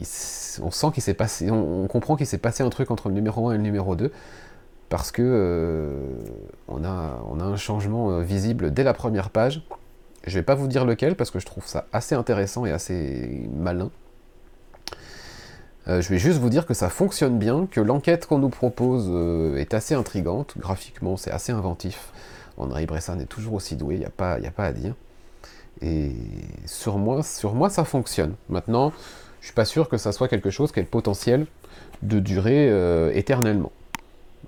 s- 0.01 0.59
on 0.63 0.69
comprend 1.87 2.15
qu'il 2.15 2.25
s'est 2.27 2.37
passé 2.37 2.63
un 2.63 2.69
truc 2.69 2.91
entre 2.91 3.07
le 3.09 3.13
numéro 3.15 3.49
1 3.49 3.53
et 3.53 3.57
le 3.57 3.63
numéro 3.63 3.95
2 3.95 4.11
parce 4.89 5.11
que 5.11 5.21
euh, 5.23 5.91
on, 6.67 6.83
a, 6.83 7.21
on 7.29 7.39
a 7.39 7.43
un 7.45 7.55
changement 7.55 8.11
euh, 8.11 8.21
visible 8.21 8.73
dès 8.73 8.83
la 8.83 8.93
première 8.93 9.29
page. 9.29 9.61
Je 10.27 10.37
vais 10.37 10.43
pas 10.43 10.55
vous 10.55 10.67
dire 10.67 10.85
lequel 10.85 11.15
parce 11.15 11.31
que 11.31 11.39
je 11.39 11.45
trouve 11.45 11.65
ça 11.65 11.85
assez 11.93 12.13
intéressant 12.15 12.65
et 12.65 12.71
assez 12.71 13.47
malin. 13.55 13.89
Euh, 15.87 16.01
je 16.01 16.09
vais 16.09 16.19
juste 16.19 16.39
vous 16.39 16.49
dire 16.49 16.65
que 16.65 16.73
ça 16.73 16.89
fonctionne 16.89 17.39
bien, 17.39 17.67
que 17.69 17.81
l'enquête 17.81 18.27
qu'on 18.27 18.37
nous 18.37 18.49
propose 18.49 19.07
euh, 19.09 19.57
est 19.57 19.73
assez 19.73 19.95
intrigante. 19.95 20.53
Graphiquement, 20.57 21.17
c'est 21.17 21.31
assez 21.31 21.51
inventif. 21.51 22.11
André 22.57 22.85
Bressan 22.85 23.19
est 23.19 23.25
toujours 23.25 23.55
aussi 23.55 23.75
doué, 23.75 23.95
il 23.95 23.99
n'y 23.99 24.05
a, 24.05 24.11
pas, 24.11 24.33
a 24.33 24.51
pas 24.51 24.65
à 24.65 24.73
dire. 24.73 24.93
Et 25.81 26.11
sur 26.65 26.97
moi, 26.97 27.23
sur 27.23 27.55
moi, 27.55 27.69
ça 27.71 27.83
fonctionne. 27.83 28.35
Maintenant, 28.49 28.93
je 29.39 29.47
suis 29.47 29.55
pas 29.55 29.65
sûr 29.65 29.89
que 29.89 29.97
ça 29.97 30.11
soit 30.11 30.27
quelque 30.27 30.51
chose 30.51 30.71
qui 30.71 30.79
ait 30.79 30.83
le 30.83 30.89
potentiel 30.89 31.47
de 32.03 32.19
durer 32.19 32.69
euh, 32.69 33.11
éternellement. 33.15 33.71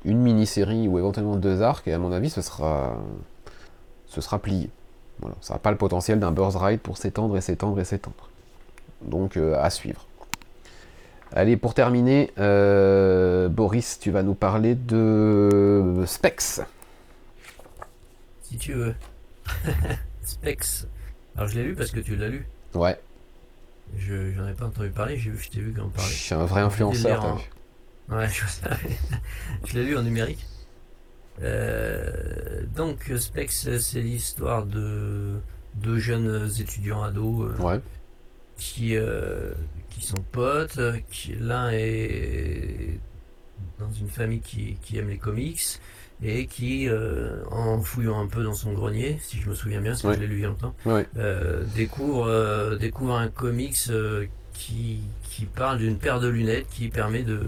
Une 0.06 0.20
mini-série 0.20 0.88
ou 0.88 1.00
éventuellement 1.00 1.38
deux 1.38 1.64
arcs, 1.64 1.88
et 1.88 1.94
à 1.94 1.98
mon 1.98 2.12
avis, 2.12 2.30
ce 2.30 2.42
sera, 2.42 2.98
ce 4.06 4.22
sera 4.22 4.38
plié. 4.38 4.70
Voilà. 5.20 5.36
Ça 5.42 5.54
n'a 5.54 5.60
pas 5.60 5.72
le 5.72 5.78
potentiel 5.78 6.20
d'un 6.20 6.32
Burst 6.32 6.58
Ride 6.58 6.82
pour 6.82 6.98
s'étendre 6.98 7.36
et 7.38 7.42
s'étendre 7.42 7.80
et 7.80 7.86
s'étendre. 7.86 8.30
Donc, 9.02 9.38
à 9.38 9.70
suivre. 9.70 10.06
Allez, 11.36 11.58
pour 11.58 11.74
terminer, 11.74 12.32
euh, 12.38 13.50
Boris, 13.50 13.98
tu 14.00 14.12
vas 14.12 14.22
nous 14.22 14.36
parler 14.36 14.76
de 14.76 16.04
Specs. 16.06 16.62
Si 18.44 18.58
tu 18.58 18.74
veux. 18.74 18.94
Specs. 20.24 20.86
Alors 21.36 21.48
je 21.48 21.56
l'ai 21.56 21.64
lu 21.64 21.74
parce 21.76 21.90
que 21.92 22.00
tu 22.00 22.16
l'as 22.16 22.28
lu. 22.30 22.46
Ouais, 22.76 23.00
Je 23.98 24.32
j'en 24.32 24.48
ai 24.48 24.54
pas 24.54 24.66
entendu 24.66 24.90
parler, 24.90 25.18
j'ai 25.18 25.32
vu, 25.32 25.40
je 25.40 25.50
t'ai 25.50 25.60
vu 25.60 25.74
en 25.80 25.90
je 25.90 25.96
parler. 25.96 26.12
suis 26.12 26.36
un 26.36 26.46
vrai 26.46 26.62
influenceur, 26.62 27.38
vu. 27.38 28.16
Ouais, 28.16 28.28
je, 28.30 28.44
je 29.66 29.74
l'ai 29.74 29.86
lu 29.86 29.98
en 29.98 30.04
numérique. 30.04 30.46
Euh, 31.42 32.62
donc 32.76 33.12
Specs, 33.18 33.52
c'est 33.52 34.02
l'histoire 34.02 34.66
de 34.68 35.40
deux 35.76 35.98
jeunes 35.98 36.48
étudiants 36.60 37.02
ados 37.02 37.50
euh, 37.60 37.62
Ouais, 37.64 37.80
qui, 38.58 38.96
euh, 38.96 39.54
qui 39.90 40.06
sont 40.06 40.22
potes. 40.32 40.80
Qui, 41.12 41.36
L'un 41.40 41.70
est 41.72 43.00
dans 43.80 43.92
une 43.92 44.10
famille 44.10 44.40
qui, 44.42 44.78
qui 44.82 44.98
aime 44.98 45.10
les 45.10 45.18
comics 45.18 45.62
et 46.22 46.46
qui, 46.46 46.88
euh, 46.88 47.44
en 47.52 47.82
fouillant 47.82 48.20
un 48.22 48.28
peu 48.28 48.44
dans 48.44 48.54
son 48.54 48.72
grenier, 48.74 49.18
si 49.22 49.40
je 49.42 49.50
me 49.50 49.56
souviens 49.56 49.82
bien, 49.82 49.92
parce 49.92 50.04
que 50.04 50.08
Ouais. 50.08 50.16
je 50.16 50.22
l'ai 50.22 50.28
lu 50.28 50.36
il 50.38 50.42
y 50.42 50.46
a 50.46 50.48
longtemps, 50.48 50.74
ouais, 50.86 51.06
euh, 51.18 51.64
découvre, 51.76 52.28
euh, 52.28 52.78
découvre 52.78 53.16
un 53.16 53.28
comics 53.28 53.76
euh, 53.90 54.26
qui, 54.54 55.02
qui 55.24 55.46
parle 55.46 55.80
d'une 55.80 55.98
paire 55.98 56.22
de 56.22 56.30
lunettes 56.30 56.68
qui 56.70 56.88
permet 56.88 57.24
de... 57.24 57.42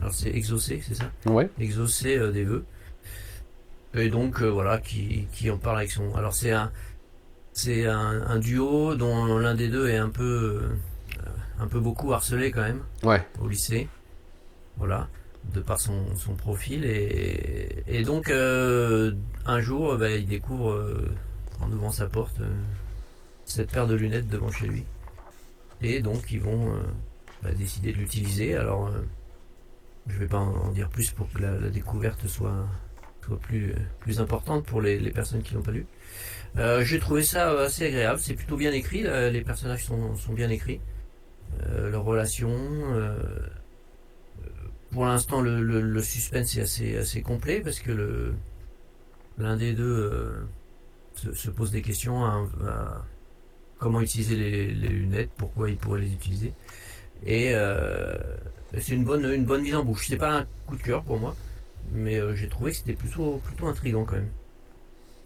Alors 0.00 0.14
c'est 0.14 0.30
exaucer, 0.30 0.80
c'est 0.86 0.94
ça? 0.94 1.10
Ouais, 1.26 1.50
Exaucer 1.58 2.18
euh, 2.18 2.30
des 2.30 2.44
vœux. 2.44 2.64
Et 3.94 4.10
donc 4.10 4.40
voilà, 4.42 4.78
qui, 4.78 5.26
qui 5.32 5.50
en 5.50 5.58
parle 5.58 5.78
avec 5.78 5.90
son... 5.90 6.14
Alors 6.14 6.34
c'est 6.34 6.52
un, 6.52 6.70
c'est 7.52 7.86
un, 7.86 8.22
un 8.26 8.38
duo 8.38 8.94
dont 8.94 9.38
l'un 9.38 9.54
des 9.54 9.68
deux 9.68 9.88
est 9.88 9.98
un 9.98 10.08
peu, 10.08 10.62
euh, 10.62 11.20
un 11.58 11.66
peu 11.66 11.80
beaucoup 11.80 12.12
harcelé 12.12 12.50
quand 12.50 12.62
même 12.62 12.82
ouais, 13.02 13.26
au 13.40 13.48
lycée. 13.48 13.88
Voilà, 14.76 15.08
de 15.52 15.60
par 15.60 15.78
son, 15.78 16.16
son 16.16 16.34
profil. 16.34 16.86
Et, 16.86 17.84
et 17.86 18.02
donc, 18.02 18.30
euh, 18.30 19.12
un 19.44 19.60
jour, 19.60 19.96
bah, 19.98 20.10
il 20.10 20.26
découvre, 20.26 20.70
euh, 20.70 21.10
en 21.60 21.70
ouvrant 21.70 21.90
sa 21.90 22.06
porte, 22.06 22.40
euh, 22.40 22.48
cette 23.44 23.70
paire 23.70 23.86
de 23.86 23.94
lunettes 23.94 24.28
devant 24.28 24.50
chez 24.50 24.66
lui. 24.66 24.84
Et 25.82 26.00
donc, 26.00 26.30
ils 26.30 26.40
vont 26.40 26.74
bah, 27.42 27.52
décider 27.52 27.92
de 27.92 27.98
l'utiliser. 27.98 28.54
Alors, 28.54 28.90
je 30.06 30.18
vais 30.18 30.26
pas 30.26 30.38
en 30.38 30.54
en 30.54 30.70
dire 30.70 30.88
plus 30.88 31.10
pour 31.10 31.30
que 31.32 31.42
la, 31.42 31.52
la 31.58 31.68
découverte 31.68 32.26
soit, 32.26 32.66
soit 33.24 33.38
plus, 33.38 33.74
plus 33.98 34.20
importante 34.20 34.64
pour 34.64 34.80
les, 34.80 34.98
les 34.98 35.10
personnes 35.10 35.42
qui 35.42 35.54
l'ont 35.54 35.62
pas 35.62 35.72
lu. 35.72 35.84
Euh, 36.58 36.84
J'ai 36.84 36.98
trouvé 36.98 37.22
ça 37.22 37.50
euh, 37.52 37.66
assez 37.66 37.86
agréable. 37.86 38.18
C'est 38.20 38.34
plutôt 38.34 38.56
bien 38.56 38.72
écrit. 38.72 39.02
les 39.02 39.42
personnages 39.42 39.84
sont, 39.84 40.14
sont 40.16 40.32
bien 40.32 40.50
écrits. 40.50 40.80
Euh, 41.68 41.90
leurs 41.90 42.04
relations. 42.04 42.50
euh, 42.50 43.18
pour 44.90 45.06
l'instant, 45.06 45.40
le, 45.40 45.62
le, 45.62 45.80
le 45.80 46.02
suspense 46.02 46.56
est 46.56 46.62
assez, 46.62 46.96
assez 46.96 47.22
complet 47.22 47.60
parce 47.60 47.78
que 47.80 48.32
l'un 49.38 49.56
des 49.56 49.72
deux 49.72 50.46
se, 51.14 51.32
se 51.32 51.50
pose 51.50 51.70
des 51.70 51.82
questions 51.82 52.24
à, 52.24 52.44
à 52.66 53.06
comment 53.78 54.00
utiliser 54.00 54.36
les, 54.36 54.74
les 54.74 54.88
lunettes, 54.88 55.30
pourquoi 55.36 55.70
il 55.70 55.76
pourrait 55.76 56.00
les 56.00 56.12
utiliser. 56.12 56.52
Et 57.24 57.54
c'est 58.78 58.94
une 58.94 59.04
bonne, 59.04 59.24
une 59.32 59.44
bonne 59.44 59.62
mise 59.62 59.76
en 59.76 59.84
bouche. 59.84 60.08
C'est 60.08 60.16
pas 60.16 60.40
un 60.40 60.46
coup 60.66 60.76
de 60.76 60.82
cœur 60.82 61.04
pour 61.04 61.18
moi, 61.20 61.36
mais 61.92 62.20
j'ai 62.36 62.48
trouvé 62.48 62.72
que 62.72 62.78
c'était 62.78 62.94
plutôt, 62.94 63.40
plutôt 63.44 63.66
intriguant 63.68 64.04
quand 64.04 64.16
même. 64.16 64.30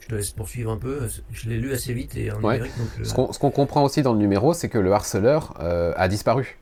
Je 0.04 0.08
te 0.10 0.14
laisse 0.16 0.32
poursuivre 0.32 0.70
un 0.70 0.76
peu. 0.76 1.08
Je 1.32 1.48
l'ai 1.48 1.56
lu 1.56 1.72
assez 1.72 1.94
vite 1.94 2.14
et 2.16 2.30
en 2.30 2.34
Ouais. 2.42 2.54
numérique. 2.56 2.76
Donc, 2.78 2.88
euh, 3.00 3.04
Ce 3.32 3.38
qu'on 3.38 3.50
comprend 3.50 3.82
aussi 3.84 4.02
dans 4.02 4.12
le 4.12 4.18
numéro, 4.18 4.52
c'est 4.52 4.68
que 4.68 4.76
le 4.76 4.92
harceleur 4.92 5.54
euh, 5.60 5.94
a 5.96 6.08
disparu. 6.08 6.58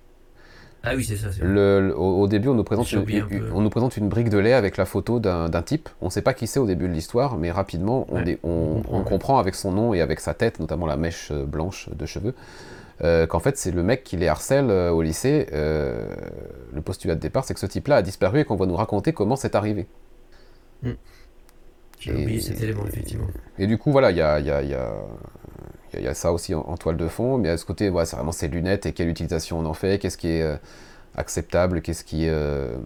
Ah 0.85 0.93
oui, 0.95 1.05
c'est 1.05 1.17
ça. 1.17 1.27
Le, 1.41 1.89
le- 1.89 1.97
au, 1.99 2.21
au 2.21 2.29
début, 2.29 2.49
on 2.49 2.55
nous, 2.55 2.63
présente 2.63 2.91
une, 2.93 3.01
un 3.01 3.27
on 3.53 3.61
nous 3.61 3.71
présente 3.71 3.97
une 3.97 4.09
brique 4.09 4.29
de 4.31 4.39
lait 4.39 4.53
avec 4.53 4.77
la 4.77 4.85
photo 4.85 5.19
d'un 5.19 5.63
type. 5.63 5.89
On 6.01 6.07
ne 6.07 6.11
sait 6.11 6.23
pas 6.23 6.35
qui 6.35 6.47
c'est 6.47 6.61
au 6.61 6.67
début 6.67 6.87
de 6.89 6.93
l'histoire, 6.93 7.37
mais 7.37 7.51
rapidement, 7.51 8.07
on, 8.11 8.17
Ouais, 8.19 8.23
dé- 8.25 8.39
on- 8.45 8.83
on 8.89 8.99
on 8.99 9.03
comprend, 9.03 9.39
avec 9.39 9.57
son 9.57 9.73
nom 9.73 9.93
et 9.93 10.01
avec 10.01 10.21
sa 10.21 10.35
tête, 10.35 10.61
notamment 10.61 10.87
la 10.87 10.97
mèche 10.97 11.31
euh, 11.33 11.45
blanche 11.45 11.89
de 11.93 12.07
cheveux, 12.07 12.35
euh, 13.03 13.27
qu'en 13.27 13.41
fait, 13.41 13.57
c'est 13.57 13.73
le 13.73 13.83
mec 13.83 14.05
qui 14.05 14.17
les 14.17 14.29
harcèle 14.29 14.71
euh, 14.71 14.91
au 14.91 15.03
lycée. 15.03 15.47
Le 15.53 16.81
postulat 16.85 17.17
de 17.17 17.21
départ, 17.21 17.45
c'est 17.45 17.55
que 17.55 17.61
ce 17.61 17.67
type-là 17.67 17.97
a 17.97 18.03
disparu 18.03 18.39
et 18.41 18.45
qu'on 18.45 18.57
va 18.57 18.67
nous 18.67 18.77
raconter 18.77 19.13
comment 19.13 19.35
c'est 19.35 19.57
arrivé. 19.57 19.87
J'ai 22.03 22.13
Et- 22.19 22.23
oublié 22.23 22.41
cet 22.41 22.61
élément, 22.61 22.85
effectivement. 22.87 23.27
Et 23.59 23.67
du 23.67 23.79
coup, 23.79 23.93
voilà, 23.93 24.11
il 24.11 24.17
y 24.17 24.21
a, 24.23 24.41
y, 24.41 24.69
y, 25.97 26.03
y 26.05 26.15
ça 26.15 26.33
aussi 26.33 26.55
en, 26.55 26.61
en 26.61 26.77
toile 26.77 26.97
de 26.97 27.07
fond, 27.09 27.39
mais 27.39 27.49
à 27.51 27.57
ce 27.57 27.65
côté, 27.65 27.89
voilà, 27.91 28.07
c'est 28.07 28.17
vraiment 28.17 28.33
ces 28.33 28.49
lunettes 28.49 28.87
et 28.87 28.93
quelle 28.93 29.09
utilisation 29.09 29.59
on 29.61 29.67
en 29.67 29.75
fait, 29.75 29.99
qu'est-ce 29.99 30.19
qui 30.19 30.29
est 30.29 30.43
euh, 30.43 30.57
acceptable, 31.15 31.81
qu'est-ce 31.83 32.03
qui 32.05 32.25
est 32.27 32.31
euh, 32.31 32.77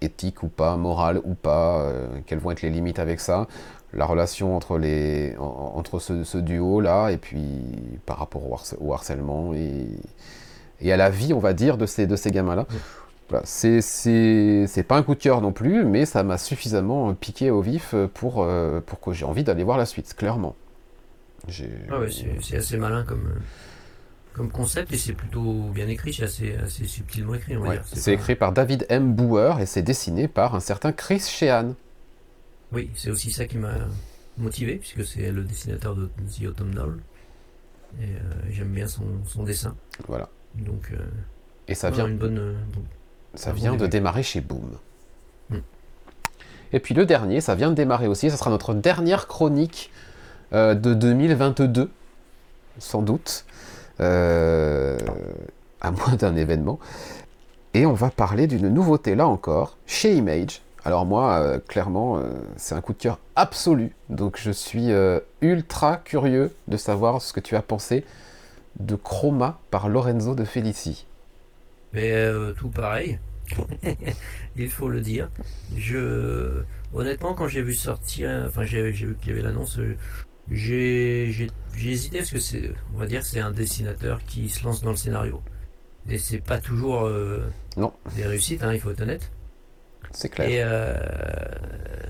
éthique 0.00 0.42
ou 0.44 0.48
pas, 0.48 0.76
moral 0.76 1.20
ou 1.24 1.34
pas, 1.34 1.80
euh, 1.80 2.06
quelles 2.26 2.38
vont 2.38 2.50
être 2.52 2.62
les 2.62 2.70
limites 2.70 2.98
avec 3.00 3.18
ça, 3.20 3.48
la 3.92 4.04
relation 4.04 4.54
entre, 4.54 4.78
les, 4.78 5.34
en- 5.38 5.72
entre 5.74 5.98
ce, 5.98 6.22
ce 6.22 6.38
duo-là, 6.38 7.10
et 7.10 7.16
puis 7.16 7.40
par 8.06 8.18
rapport 8.18 8.42
au, 8.80 8.92
harcèlement 8.92 9.52
et, 9.54 9.86
et 10.80 10.92
à 10.92 10.96
la 10.96 11.10
vie, 11.10 11.32
on 11.32 11.40
va 11.40 11.54
dire, 11.54 11.76
de 11.78 11.86
ces, 11.86 12.06
de 12.06 12.14
ces 12.14 12.30
gamins-là. 12.30 12.66
Ouais. 12.70 12.76
Voilà, 13.28 13.44
c'est- 13.44 14.82
pas 14.86 14.96
un 14.96 15.02
coup 15.02 15.14
de 15.14 15.20
cœur 15.20 15.40
non 15.42 15.52
plus, 15.52 15.84
mais 15.84 16.06
ça 16.06 16.22
m'a 16.22 16.38
suffisamment 16.38 17.12
piqué 17.14 17.50
au 17.50 17.60
vif 17.60 17.94
pour, 18.14 18.42
euh, 18.42 18.80
pour 18.80 19.00
que 19.00 19.12
j'ai 19.12 19.24
envie 19.26 19.44
d'aller 19.44 19.64
voir 19.64 19.76
la 19.76 19.86
suite, 19.86 20.14
clairement. 20.14 20.56
Ah 21.90 22.00
ouais, 22.00 22.10
c'est 22.10 22.56
assez 22.56 22.76
malin 22.76 23.04
comme, 23.04 23.26
euh, 23.26 23.40
comme 24.34 24.50
concept 24.50 24.92
et 24.92 24.98
c'est 24.98 25.12
plutôt 25.12 25.70
bien 25.74 25.88
écrit, 25.88 26.12
c'est 26.12 26.24
assez, 26.24 26.56
assez 26.56 26.86
subtilement 26.86 27.34
écrit, 27.34 27.56
Ouais, 27.56 27.80
c'est 27.84 28.04
pas- 28.04 28.12
écrit 28.12 28.36
par 28.36 28.52
David 28.52 28.86
M. 28.88 29.14
Bauer 29.14 29.60
et 29.60 29.66
c'est 29.66 29.82
dessiné 29.82 30.28
par 30.28 30.54
un 30.54 30.60
certain 30.60 30.92
Chris 30.92 31.20
Sheehan. 31.20 31.74
Oui, 32.72 32.90
c'est 32.94 33.10
aussi 33.10 33.30
ça 33.30 33.46
qui 33.46 33.56
m'a 33.58 33.74
motivé, 34.36 34.76
puisque 34.76 35.04
c'est 35.04 35.30
le 35.30 35.42
dessinateur 35.44 35.94
de 35.96 36.06
The 36.06 36.46
Autumnal. 36.46 36.94
Et 38.00 38.04
euh, 38.04 38.08
j'aime 38.50 38.68
bien 38.72 38.86
son, 38.86 39.04
son 39.26 39.42
dessin. 39.44 39.74
Voilà. 40.06 40.28
Donc, 40.54 40.90
euh, 40.92 40.98
Et 41.66 41.74
ça 41.74 41.90
vient, 41.90 42.06
une 42.06 42.18
bonne. 42.18 42.38
euh, 42.38 42.54
bon. 42.74 42.82
Ça 43.38 43.52
bon 43.52 43.56
vient 43.56 43.76
de 43.76 43.86
démarrer 43.86 44.22
chez 44.22 44.40
Boom. 44.40 44.70
Hmm. 45.50 45.60
Et 46.72 46.80
puis 46.80 46.94
le 46.94 47.06
dernier, 47.06 47.40
ça 47.40 47.54
vient 47.54 47.70
de 47.70 47.74
démarrer 47.74 48.08
aussi. 48.08 48.30
Ça 48.30 48.36
sera 48.36 48.50
notre 48.50 48.74
dernière 48.74 49.28
chronique 49.28 49.90
euh, 50.52 50.74
de 50.74 50.92
2022, 50.92 51.90
sans 52.78 53.02
doute, 53.02 53.44
euh, 54.00 54.98
à 55.80 55.90
moins 55.90 56.14
d'un 56.14 56.34
événement. 56.36 56.78
Et 57.74 57.86
on 57.86 57.92
va 57.92 58.10
parler 58.10 58.46
d'une 58.46 58.68
nouveauté 58.68 59.14
là 59.14 59.28
encore, 59.28 59.76
chez 59.86 60.14
Image. 60.14 60.62
Alors 60.84 61.06
moi, 61.06 61.38
euh, 61.38 61.58
clairement, 61.58 62.18
euh, 62.18 62.22
c'est 62.56 62.74
un 62.74 62.80
coup 62.80 62.92
de 62.92 62.98
cœur 62.98 63.18
absolu. 63.36 63.94
Donc 64.08 64.38
je 64.40 64.50
suis 64.50 64.90
euh, 64.90 65.20
ultra 65.42 65.96
curieux 65.98 66.52
de 66.66 66.76
savoir 66.76 67.22
ce 67.22 67.32
que 67.32 67.40
tu 67.40 67.54
as 67.56 67.62
pensé 67.62 68.04
de 68.80 68.96
Chroma 68.96 69.58
par 69.70 69.88
Lorenzo 69.88 70.34
de 70.34 70.44
Felici. 70.44 71.06
Mais 71.92 72.12
euh, 72.12 72.52
tout 72.52 72.68
pareil. 72.68 73.18
Il 74.56 74.70
faut 74.70 74.88
le 74.88 75.00
dire. 75.00 75.30
Je, 75.76 76.62
honnêtement, 76.92 77.34
quand 77.34 77.48
j'ai 77.48 77.62
vu 77.62 77.74
sortir, 77.74 78.44
enfin, 78.46 78.64
j'ai 78.64 78.90
vu 78.90 79.16
qu'il 79.20 79.30
y 79.30 79.32
avait 79.32 79.42
l'annonce, 79.42 79.78
euh, 79.78 79.96
j'ai 80.50 81.46
hésité 81.84 82.18
parce 82.18 82.30
que 82.30 82.40
c'est, 82.40 82.72
on 82.94 82.98
va 82.98 83.06
dire, 83.06 83.24
c'est 83.24 83.40
un 83.40 83.50
dessinateur 83.50 84.24
qui 84.24 84.48
se 84.48 84.64
lance 84.64 84.82
dans 84.82 84.90
le 84.90 84.96
scénario. 84.96 85.42
Et 86.08 86.18
c'est 86.18 86.38
pas 86.38 86.58
toujours 86.58 87.04
euh, 87.04 87.40
Non. 87.76 87.92
des 88.16 88.24
réussites, 88.24 88.62
hein, 88.62 88.72
il 88.72 88.80
faut 88.80 88.90
être 88.90 89.02
honnête. 89.02 89.30
C'est 90.10 90.30
clair. 90.30 90.48
Et 90.48 90.62
euh, 90.62 90.94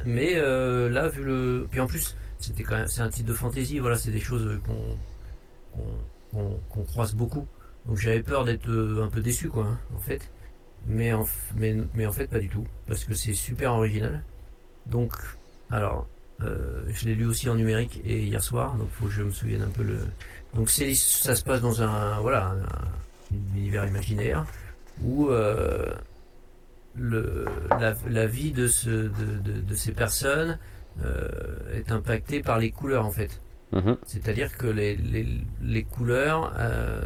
mais 0.04 0.34
euh, 0.36 0.88
là, 0.88 1.08
vu 1.08 1.24
le, 1.24 1.66
puis 1.68 1.80
en 1.80 1.86
plus, 1.88 2.16
c'était 2.38 2.62
quand 2.62 2.76
même, 2.76 2.86
c'est 2.86 3.00
un 3.00 3.08
titre 3.08 3.28
de 3.28 3.34
fantasy. 3.34 3.80
Voilà, 3.80 3.96
c'est 3.96 4.12
des 4.12 4.20
choses 4.20 4.60
qu'on 6.30 6.84
croise 6.84 7.14
beaucoup. 7.14 7.46
Donc 7.86 7.96
j'avais 7.96 8.22
peur 8.22 8.44
d'être 8.44 8.68
un 9.02 9.08
peu 9.08 9.20
déçu, 9.20 9.48
quoi, 9.48 9.64
hein, 9.64 9.78
en 9.96 9.98
fait. 9.98 10.30
Mais 10.86 11.12
en, 11.12 11.26
mais, 11.56 11.76
mais 11.94 12.06
en 12.06 12.12
fait, 12.12 12.26
pas 12.28 12.38
du 12.38 12.48
tout, 12.48 12.66
parce 12.86 13.04
que 13.04 13.14
c'est 13.14 13.34
super 13.34 13.72
original. 13.72 14.22
Donc, 14.86 15.12
alors, 15.70 16.06
euh, 16.42 16.82
je 16.88 17.06
l'ai 17.06 17.14
lu 17.14 17.26
aussi 17.26 17.48
en 17.50 17.56
numérique 17.56 18.00
et 18.04 18.22
hier 18.22 18.42
soir, 18.42 18.74
donc 18.76 18.88
faut 18.92 19.06
que 19.06 19.10
je 19.10 19.22
me 19.22 19.30
souvienne 19.30 19.62
un 19.62 19.68
peu 19.70 19.82
le. 19.82 19.98
Donc 20.54 20.70
c'est, 20.70 20.94
ça 20.94 21.34
se 21.34 21.44
passe 21.44 21.60
dans 21.60 21.82
un, 21.82 22.20
voilà, 22.20 22.46
un, 22.46 22.62
un 22.62 23.56
univers 23.56 23.86
imaginaire 23.86 24.46
où 25.02 25.28
euh, 25.28 25.92
le, 26.96 27.44
la, 27.70 27.94
la 28.08 28.26
vie 28.26 28.52
de, 28.52 28.66
ce, 28.66 28.88
de, 28.88 29.08
de, 29.44 29.60
de 29.60 29.74
ces 29.74 29.92
personnes 29.92 30.58
euh, 31.04 31.28
est 31.74 31.92
impactée 31.92 32.40
par 32.40 32.58
les 32.58 32.70
couleurs 32.70 33.04
en 33.04 33.10
fait. 33.10 33.40
Mhm. 33.72 33.98
C'est-à-dire 34.06 34.56
que 34.56 34.66
les, 34.66 34.96
les, 34.96 35.28
les 35.60 35.82
couleurs 35.82 36.54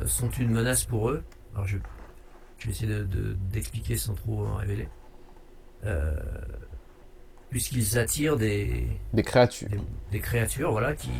sont 0.06 0.30
une 0.30 0.52
menace 0.52 0.84
pour 0.84 1.10
eux. 1.10 1.24
Alors 1.54 1.66
je, 1.66 1.78
je 2.62 2.66
vais 2.66 2.72
essayer 2.72 2.88
de- 2.92 3.04
de- 3.04 3.36
d'expliquer 3.52 3.96
sans 3.96 4.14
trop 4.14 4.46
en 4.46 4.54
révéler. 4.56 4.88
Euh, 5.84 6.14
Puisqu'ils 7.50 7.98
attirent 7.98 8.36
des, 8.38 8.86
Des 9.12 9.22
créatures. 9.22 9.68
des, 9.68 9.80
des 10.10 10.20
créatures 10.20 10.70
voilà, 10.70 10.94
qui, 10.94 11.10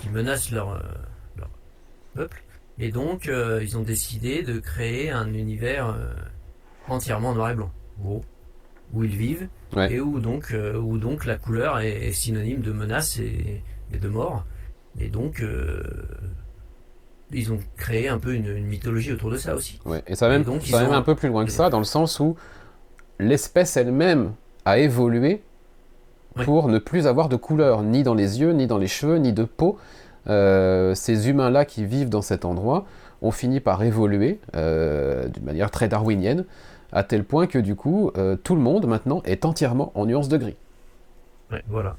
qui 0.00 0.10
menacent 0.10 0.50
leur, 0.50 0.72
euh, 0.72 0.80
leur 1.38 1.48
peuple. 2.14 2.42
Et 2.78 2.90
donc, 2.90 3.28
euh, 3.28 3.60
ils 3.62 3.78
ont 3.78 3.82
décidé 3.82 4.42
de 4.42 4.58
créer 4.58 5.10
un 5.10 5.32
univers 5.32 5.86
euh, 5.88 6.12
entièrement 6.88 7.34
noir 7.34 7.50
et 7.50 7.54
blanc, 7.54 7.70
gros, 7.98 8.22
où 8.92 9.04
ils 9.04 9.16
vivent, 9.16 9.48
Ouais. 9.74 9.92
et 9.94 10.00
où 10.00 10.18
donc, 10.20 10.52
où 10.82 10.98
donc 10.98 11.24
la 11.24 11.36
couleur 11.36 11.78
est, 11.78 12.08
est 12.08 12.12
synonyme 12.12 12.60
de 12.60 12.72
menace 12.72 13.18
et, 13.18 13.62
et 13.92 13.98
de 13.98 14.08
mort. 14.08 14.44
Et 14.98 15.08
donc, 15.08 15.40
ils 17.32 17.52
ont 17.52 17.58
créé 17.76 18.08
un 18.08 18.18
peu 18.18 18.34
une, 18.34 18.46
une 18.56 18.66
mythologie 18.66 19.12
autour 19.12 19.30
de 19.30 19.36
ça 19.36 19.54
aussi. 19.54 19.78
Ouais. 19.84 20.02
Et 20.06 20.14
ça 20.16 20.26
va 20.28 20.34
même, 20.34 20.44
donc, 20.44 20.62
ça 20.62 20.80
même 20.82 20.90
ont- 20.90 20.94
un 20.94 21.02
peu 21.02 21.14
plus 21.14 21.28
loin 21.28 21.44
que 21.44 21.50
ça, 21.52 21.70
dans 21.70 21.78
le 21.78 21.84
sens 21.84 22.18
où 22.20 22.36
l'espèce 23.18 23.76
elle-même 23.76 24.32
a 24.64 24.78
évolué 24.78 25.42
Ouais. 26.36 26.44
pour 26.44 26.68
ne 26.68 26.78
plus 26.78 27.08
avoir 27.08 27.28
de 27.28 27.34
couleur, 27.36 27.82
ni 27.82 28.04
dans 28.04 28.14
les 28.14 28.40
yeux, 28.40 28.52
ni 28.52 28.68
dans 28.68 28.78
les 28.78 28.86
cheveux, 28.86 29.16
ni 29.16 29.32
de 29.32 29.42
peau. 29.42 29.78
Euh, 30.28 30.94
ces 30.94 31.28
humains-là 31.28 31.64
qui 31.64 31.84
vivent 31.84 32.08
dans 32.08 32.22
cet 32.22 32.44
endroit 32.44 32.86
ont 33.20 33.32
fini 33.32 33.58
par 33.58 33.82
évoluer 33.82 34.38
euh, 34.54 35.26
d'une 35.28 35.44
manière 35.44 35.72
très 35.72 35.88
darwinienne, 35.88 36.44
à 36.92 37.02
tel 37.02 37.24
point 37.24 37.46
que 37.48 37.58
du 37.58 37.74
coup, 37.74 38.12
euh, 38.16 38.36
tout 38.36 38.54
le 38.54 38.60
monde 38.60 38.86
maintenant 38.86 39.22
est 39.24 39.44
entièrement 39.44 39.90
en 39.96 40.06
nuance 40.06 40.28
de 40.28 40.36
gris. 40.36 40.56
Ouais, 41.50 41.64
voilà. 41.68 41.96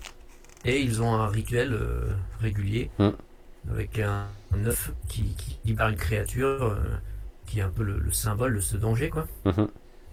Et 0.64 0.80
ils 0.80 1.02
ont 1.02 1.14
un 1.14 1.28
rituel 1.28 1.78
régulier 2.40 2.90
Mm. 3.00 3.10
avec 3.74 4.00
un, 4.00 4.28
un 4.54 4.66
œuf 4.66 4.92
qui, 5.08 5.36
qui 5.36 5.60
libère 5.66 5.90
une 5.90 5.96
créature 5.96 6.64
euh, 6.64 6.76
qui 7.46 7.60
est 7.60 7.64
un 7.64 7.70
peu 7.70 7.84
le, 7.84 8.00
le 8.00 8.12
symbole 8.12 8.56
de 8.56 8.60
ce 8.60 8.78
danger, 8.78 9.10
quoi. 9.10 9.28
Mhm. 9.46 9.68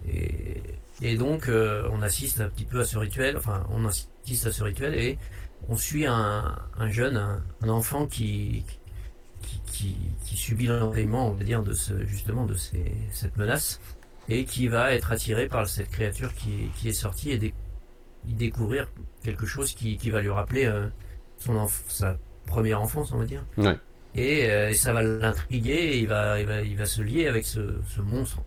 Et, 0.07 0.61
et 1.01 1.17
donc, 1.17 1.47
euh, 1.47 1.87
on 1.91 2.01
assiste 2.01 2.41
un 2.41 2.49
petit 2.49 2.65
peu 2.65 2.79
à 2.79 2.85
ce 2.85 2.97
rituel, 2.97 3.37
enfin, 3.37 3.65
on 3.71 3.85
assiste 3.85 4.47
à 4.47 4.51
ce 4.51 4.63
rituel 4.63 4.95
et 4.95 5.17
on 5.67 5.75
suit 5.75 6.05
un, 6.05 6.55
un 6.77 6.89
jeune, 6.89 7.17
un, 7.17 7.41
un 7.61 7.69
enfant 7.69 8.07
qui, 8.07 8.63
qui, 9.41 9.61
qui, 9.65 9.95
qui 10.25 10.37
subit 10.37 10.67
l'enraillement, 10.67 11.27
on 11.29 11.33
va 11.33 11.43
dire, 11.43 11.63
de 11.63 11.73
ce, 11.73 12.05
justement, 12.05 12.45
de 12.45 12.53
ces, 12.53 12.93
cette 13.11 13.37
menace 13.37 13.79
et 14.29 14.45
qui 14.45 14.67
va 14.67 14.93
être 14.93 15.11
attiré 15.11 15.47
par 15.47 15.67
cette 15.67 15.89
créature 15.89 16.33
qui, 16.33 16.69
qui 16.75 16.89
est 16.89 16.93
sortie 16.93 17.31
et 17.31 17.53
découvrir 18.25 18.87
quelque 19.23 19.45
chose 19.45 19.73
qui, 19.73 19.97
qui 19.97 20.11
va 20.11 20.21
lui 20.21 20.29
rappeler 20.29 20.65
euh, 20.65 20.87
son 21.37 21.67
sa 21.87 22.17
première 22.45 22.81
enfance, 22.81 23.11
on 23.11 23.17
va 23.17 23.25
dire. 23.25 23.43
Ouais. 23.57 23.77
Et, 24.15 24.49
euh, 24.49 24.69
et 24.69 24.73
ça 24.73 24.91
va 24.91 25.03
l'intriguer 25.03 25.99
il 25.99 26.07
va, 26.07 26.39
il, 26.39 26.45
va, 26.47 26.61
il 26.61 26.75
va 26.75 26.85
se 26.85 27.01
lier 27.01 27.27
avec 27.27 27.45
ce, 27.45 27.75
ce 27.87 28.01
monstre. 28.01 28.39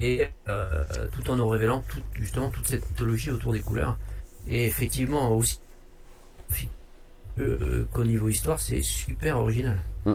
Et 0.00 0.28
euh, 0.48 0.84
tout 1.12 1.30
en 1.30 1.36
nous 1.36 1.48
révélant 1.48 1.82
tout, 1.88 2.00
justement 2.14 2.50
toute 2.50 2.66
cette 2.66 2.88
mythologie 2.88 3.30
autour 3.30 3.52
des 3.52 3.60
couleurs. 3.60 3.98
Et 4.48 4.66
effectivement, 4.66 5.30
aussi 5.36 5.60
euh, 7.38 7.86
qu'au 7.92 8.04
niveau 8.04 8.28
histoire, 8.28 8.60
c'est 8.60 8.82
super 8.82 9.38
original. 9.38 9.78
Mm. 10.04 10.14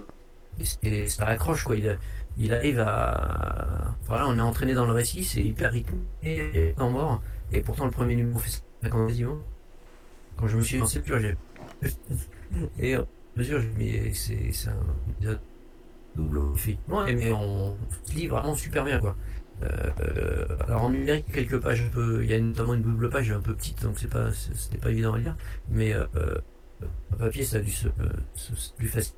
Et 0.83 1.07
ça 1.07 1.25
accroche, 1.25 1.63
quoi. 1.63 1.75
Il, 1.75 1.97
il 2.37 2.53
arrive 2.53 2.79
à. 2.79 3.95
Voilà, 4.07 4.27
on 4.27 4.37
est 4.37 4.41
entraîné 4.41 4.73
dans 4.73 4.85
le 4.85 4.91
récit, 4.91 5.23
c'est 5.23 5.41
hyper 5.41 5.71
rythmé 5.71 5.99
et 6.23 6.73
en 6.77 6.89
mort. 6.89 7.21
Et 7.51 7.61
pourtant, 7.61 7.85
le 7.85 7.91
premier 7.91 8.15
numéro 8.15 8.39
fait 8.39 8.61
50 8.83 9.07
quasiment. 9.07 9.37
Quand 10.35 10.47
je 10.47 10.57
me 10.57 10.61
suis 10.61 10.77
lancé, 10.77 11.01
tu 11.01 11.11
vois, 11.11 11.19
j'ai. 11.19 11.37
Et 12.79 12.95
euh, 13.39 13.61
mais 13.77 14.13
c'est 14.13 14.69
un 14.69 15.11
épisode 15.11 15.39
double, 16.15 16.41
effectivement, 16.55 17.05
mais 17.05 17.31
on 17.31 17.77
se 18.03 18.13
lit 18.13 18.27
vraiment 18.27 18.55
super 18.55 18.83
bien, 18.83 18.99
quoi. 18.99 19.15
Euh, 19.63 19.89
euh, 20.01 20.45
alors 20.67 20.83
en 20.83 20.89
numérique, 20.91 21.31
quelques 21.31 21.59
pages 21.59 21.81
un 21.81 21.89
peu, 21.89 22.23
il 22.23 22.29
y 22.29 22.33
a 22.33 22.39
notamment 22.39 22.75
une 22.75 22.83
double 22.83 23.09
page 23.09 23.31
un 23.31 23.39
peu 23.41 23.55
petite, 23.55 23.81
donc 23.83 23.97
c'est 23.97 24.09
pas, 24.09 24.31
c'était 24.31 24.77
pas 24.77 24.91
évident 24.91 25.13
à 25.13 25.17
lire, 25.17 25.35
mais 25.69 25.93
euh, 25.93 26.05
euh, 26.15 26.35
en 27.11 27.17
papier 27.17 27.43
ça 27.43 27.57
a 27.57 27.59
dû 27.61 27.71
se, 27.71 27.87
euh, 27.87 27.91
se- 28.35 28.71
plus 28.73 28.87
facile. 28.87 29.15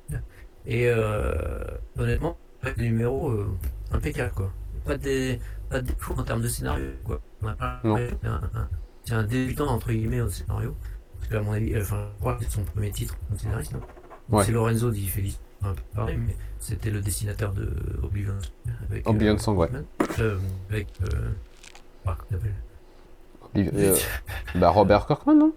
Et 0.64 0.88
euh, 0.88 1.62
honnêtement, 1.98 2.38
le 2.62 2.82
numéro 2.84 3.30
euh, 3.30 3.48
impeccable 3.92 4.32
quoi. 4.34 4.50
Pas 4.86 4.96
de 4.96 5.36
pas 5.68 5.80
de 5.82 5.86
défaut 5.88 6.14
en 6.16 6.22
termes 6.22 6.40
de 6.40 6.48
scénario 6.48 6.86
quoi. 7.04 7.20
C'est 9.04 9.14
un, 9.14 9.24
débutant 9.24 9.68
entre 9.68 9.92
guillemets 9.92 10.20
au 10.22 10.28
scénario. 10.28 10.74
Parce 11.18 11.30
qu'à 11.32 11.42
mon 11.42 11.52
avis, 11.52 11.74
euh, 11.74 11.82
enfin, 11.82 12.08
je 12.14 12.20
crois 12.20 12.34
que 12.36 12.44
c'est 12.44 12.50
son 12.50 12.64
premier 12.64 12.90
titre 12.90 13.14
comme 13.28 13.38
scénariste. 13.38 13.72
non 13.72 13.80
Ouais. 14.30 14.44
C'est 14.44 14.52
Lorenzo 14.52 14.90
Di 14.90 15.08
Felice, 15.08 15.40
pareil, 15.94 16.16
mais 16.18 16.36
c'était 16.58 16.90
le 16.90 17.00
dessinateur 17.00 17.52
de 17.52 17.68
Oblivion. 18.02 18.34
Avec, 18.88 19.08
Oblivion 19.08 19.34
euh, 19.34 19.38
Song, 19.38 19.56
ouais. 19.58 19.68
euh, 20.20 20.38
avec. 20.70 20.88
Euh, 21.02 21.30
comment 22.04 22.16
s'appelle 22.30 22.54
euh, 23.56 23.96
bah, 24.54 24.68
Robert 24.70 25.06
Kirkman, 25.06 25.34
non? 25.34 25.52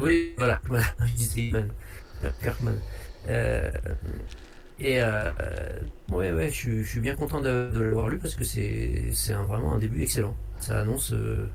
Oui, 0.00 0.34
voilà, 0.36 0.60
disait 1.16 1.50
Kirkman. 1.50 1.68
Kirkman. 2.42 2.74
Euh, 3.28 3.70
et 4.78 5.02
euh, 5.02 5.30
euh, 5.40 5.80
ouais, 6.12 6.32
ouais, 6.32 6.48
je, 6.50 6.54
suis- 6.54 6.84
je 6.84 6.88
suis 6.88 7.00
bien 7.00 7.16
content 7.16 7.40
de, 7.40 7.70
de 7.74 7.80
l'avoir 7.80 8.08
lu 8.08 8.18
parce 8.18 8.34
que 8.34 8.44
c'est 8.44 9.10
un- 9.32 9.42
vraiment 9.44 9.72
un 9.74 9.78
début 9.78 10.02
excellent. 10.02 10.36
Ça 10.60 10.80
annonce, 10.80 11.12
euh, 11.12 11.48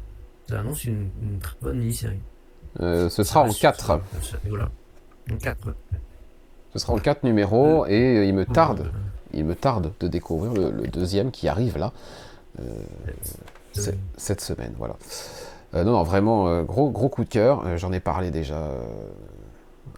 ça 0.49 0.59
annonce 0.59 0.83
une, 0.85 1.09
une 1.21 1.39
très 1.39 1.55
bonne 1.61 1.77
mini-série. 1.79 2.19
Euh, 2.79 3.07
Ce 3.09 3.23
sera 3.23 3.43
en 3.43 3.51
Ça- 3.51 3.59
4. 3.61 3.85
ça- 3.85 4.01
ça- 4.21 4.37
Voilà. 4.49 4.69
En 5.31 5.37
4. 5.37 5.75
Ce 6.73 6.79
sera 6.79 6.93
en 6.93 6.97
4 6.97 7.23
numéros 7.23 7.85
et 7.85 8.17
euh, 8.17 8.25
il 8.25 8.33
me 8.33 8.45
tarde, 8.45 8.91
il 9.31 9.45
me 9.45 9.55
tarde 9.55 9.93
de 9.99 10.07
découvrir 10.07 10.53
le, 10.53 10.71
le 10.71 10.87
deuxième 10.87 11.29
qui 11.29 11.47
arrive 11.47 11.77
là, 11.77 11.91
euh, 12.59 12.63
cette 14.17 14.41
semaine. 14.41 14.73
Voilà. 14.77 14.95
Euh, 15.75 15.83
non, 15.83 15.91
non, 15.91 16.03
vraiment, 16.03 16.63
gros, 16.63 16.89
gros 16.89 17.09
coup 17.09 17.23
de 17.23 17.29
cœur. 17.29 17.77
J'en 17.77 17.93
ai 17.93 17.99
parlé 17.99 18.31
déjà 18.31 18.71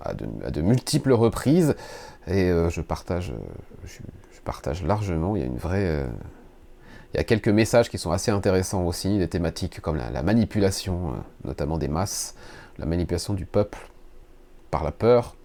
à, 0.01 0.13
de, 0.13 0.25
à 0.45 0.51
de 0.51 0.61
multiples 0.61 1.13
reprises 1.13 1.75
et 2.27 2.49
je, 2.69 2.81
partage, 2.81 3.33
je, 3.85 3.99
je 4.33 4.41
partage 4.41 4.83
largement. 4.83 5.35
Il 5.35 5.41
y 5.41 5.43
a 5.43 5.47
une 5.47 5.57
vraie. 5.57 6.05
il 7.13 7.17
y 7.17 7.19
a 7.19 7.23
quelques 7.23 7.49
messages 7.49 7.89
qui 7.89 7.97
sont 7.97 8.11
assez 8.11 8.31
intéressants 8.31 8.83
aussi, 8.85 9.17
des 9.17 9.27
thématiques 9.27 9.79
comme 9.81 9.95
la, 9.97 10.09
la 10.11 10.23
manipulation, 10.23 11.13
notamment 11.43 11.77
des 11.77 11.89
masses, 11.89 12.35
la 12.79 12.85
manipulation 12.85 13.33
du 13.33 13.45
peuple 13.45 13.89
par 14.71 14.83
la 14.83 14.91
peur, 14.91 15.35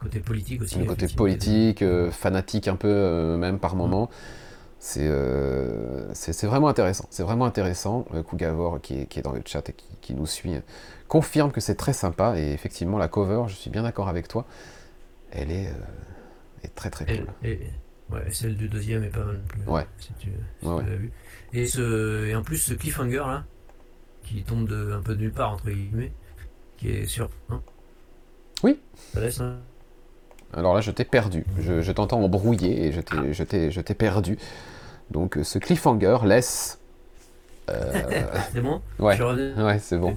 Côté 0.00 0.20
politique 0.20 0.62
aussi. 0.62 0.78
le 0.78 0.84
côté 0.84 1.08
politique, 1.08 1.82
euh, 1.82 2.10
fanatique 2.10 2.68
un 2.68 2.76
peu 2.76 2.88
euh, 2.88 3.36
même 3.36 3.58
par 3.58 3.76
moment. 3.76 4.10
C'est 4.78 5.06
euh, 5.08 6.12
c'est 6.14 6.46
vraiment 6.46 6.68
intéressant. 6.68 7.06
C'est 7.10 7.22
vraiment 7.22 7.46
intéressant. 7.46 8.02
Kougavor 8.28 8.80
qui 8.80 9.00
est, 9.00 9.06
qui 9.06 9.18
est 9.18 9.22
dans 9.22 9.32
le 9.32 9.40
chat 9.44 9.68
et 9.68 9.72
qui, 9.72 9.86
qui 10.02 10.14
nous 10.14 10.26
suit 10.26 10.54
confirme 11.08 11.50
que 11.50 11.60
c'est 11.60 11.74
très 11.76 11.94
sympa. 11.94 12.38
Et 12.38 12.52
effectivement, 12.52 12.98
la 12.98 13.08
cover, 13.08 13.44
je 13.48 13.54
suis 13.54 13.70
bien 13.70 13.82
d'accord 13.82 14.08
avec 14.08 14.28
toi. 14.28 14.44
Elle 15.32 15.50
est, 15.50 15.72
est 16.62 16.74
très 16.74 16.90
très 16.90 17.06
cool. 17.06 17.26
et- 17.42 17.60
ouais, 18.12 18.30
celle 18.30 18.56
du 18.56 18.68
deuxième 18.68 19.02
est 19.02 19.08
pas 19.10 19.24
mal 19.24 19.40
plus. 19.48 19.62
Ouais. 19.66 19.86
Si 19.98 20.12
tu, 20.18 20.28
si 20.60 20.66
Ouais, 20.68 20.74
tu 20.78 20.84
ouais. 20.84 20.90
l'as 20.90 20.96
vu. 20.96 21.12
Et, 21.54 21.66
ce, 21.66 22.26
et 22.26 22.36
en 22.36 22.42
plus, 22.42 22.58
ce 22.58 22.74
cliffhanger 22.74 23.16
là, 23.26 23.44
qui 24.22 24.42
tombe 24.44 24.68
de, 24.68 24.92
un 24.92 25.00
peu 25.00 25.14
de 25.16 25.20
nulle 25.22 25.32
part, 25.32 25.52
entre 25.52 25.70
guillemets, 25.70 26.12
qui 26.76 26.90
est 26.90 27.06
sur. 27.06 27.30
hein? 27.48 27.62
Oui. 28.62 28.78
Ça 29.14 29.20
laisse 29.20 29.40
un- 29.40 29.58
Alors 30.54 30.74
là, 30.74 30.80
je 30.80 30.90
t'ai 30.90 31.04
perdu. 31.04 31.44
Je, 31.60 31.80
je 31.82 31.92
t'entends 31.92 32.20
embrouillé 32.22 32.86
et 32.86 32.92
je 32.92 33.00
t'ai- 33.00 33.32
perdu. 33.94 34.38
Donc 35.10 35.36
euh, 35.38 35.44
ce 35.44 35.58
cliffhanger 35.58 36.18
laisse. 36.24 36.78
euh, 37.70 37.92
C'est 38.52 38.60
bon 38.60 38.80
ouais, 38.98 39.16
Je 39.16 39.22
reviens. 39.22 39.64
ouais, 39.66 39.78
c'est 39.78 39.98
bon. 39.98 40.16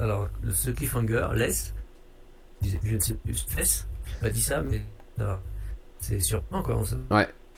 Alors, 0.00 0.28
ce 0.52 0.70
cliffhanger 0.70 1.28
laisse. 1.34 1.74
Je 2.62 2.94
ne 2.94 2.98
sais 3.00 3.14
plus, 3.14 3.44
laisse. 3.56 3.86
J'ai 4.06 4.16
pas 4.20 4.30
dit 4.30 4.42
ça, 4.42 4.62
mais. 4.62 4.80
C'est 6.00 6.20
surprenant 6.20 6.62
quoi. 6.62 6.76
on 6.76 6.84
se- 6.84 6.94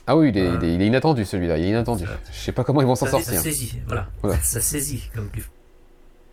Ah 0.07 0.17
oui, 0.17 0.29
il 0.29 0.37
est, 0.37 0.49
Ouais. 0.49 0.55
il 0.61 0.63
est- 0.65 0.75
il 0.75 0.81
est 0.81 0.87
inattendu 0.87 1.23
celui-là. 1.23 1.57
Il 1.57 1.65
est 1.65 1.69
inattendu. 1.69 2.05
Ça- 2.05 2.11
Je 2.31 2.39
sais 2.39 2.51
pas 2.51 2.63
comment 2.63 2.81
ils 2.81 2.87
vont 2.87 2.95
s'en 2.95 3.05
ça, 3.05 3.11
ça 3.11 3.19
sortir. 3.21 3.41
saisit, 3.41 3.79
voilà. 3.85 4.07
Voilà. 4.23 4.39
Ça 4.39 4.59
saisit 4.59 5.09
comme 5.13 5.29
cliffhanger. 5.29 5.53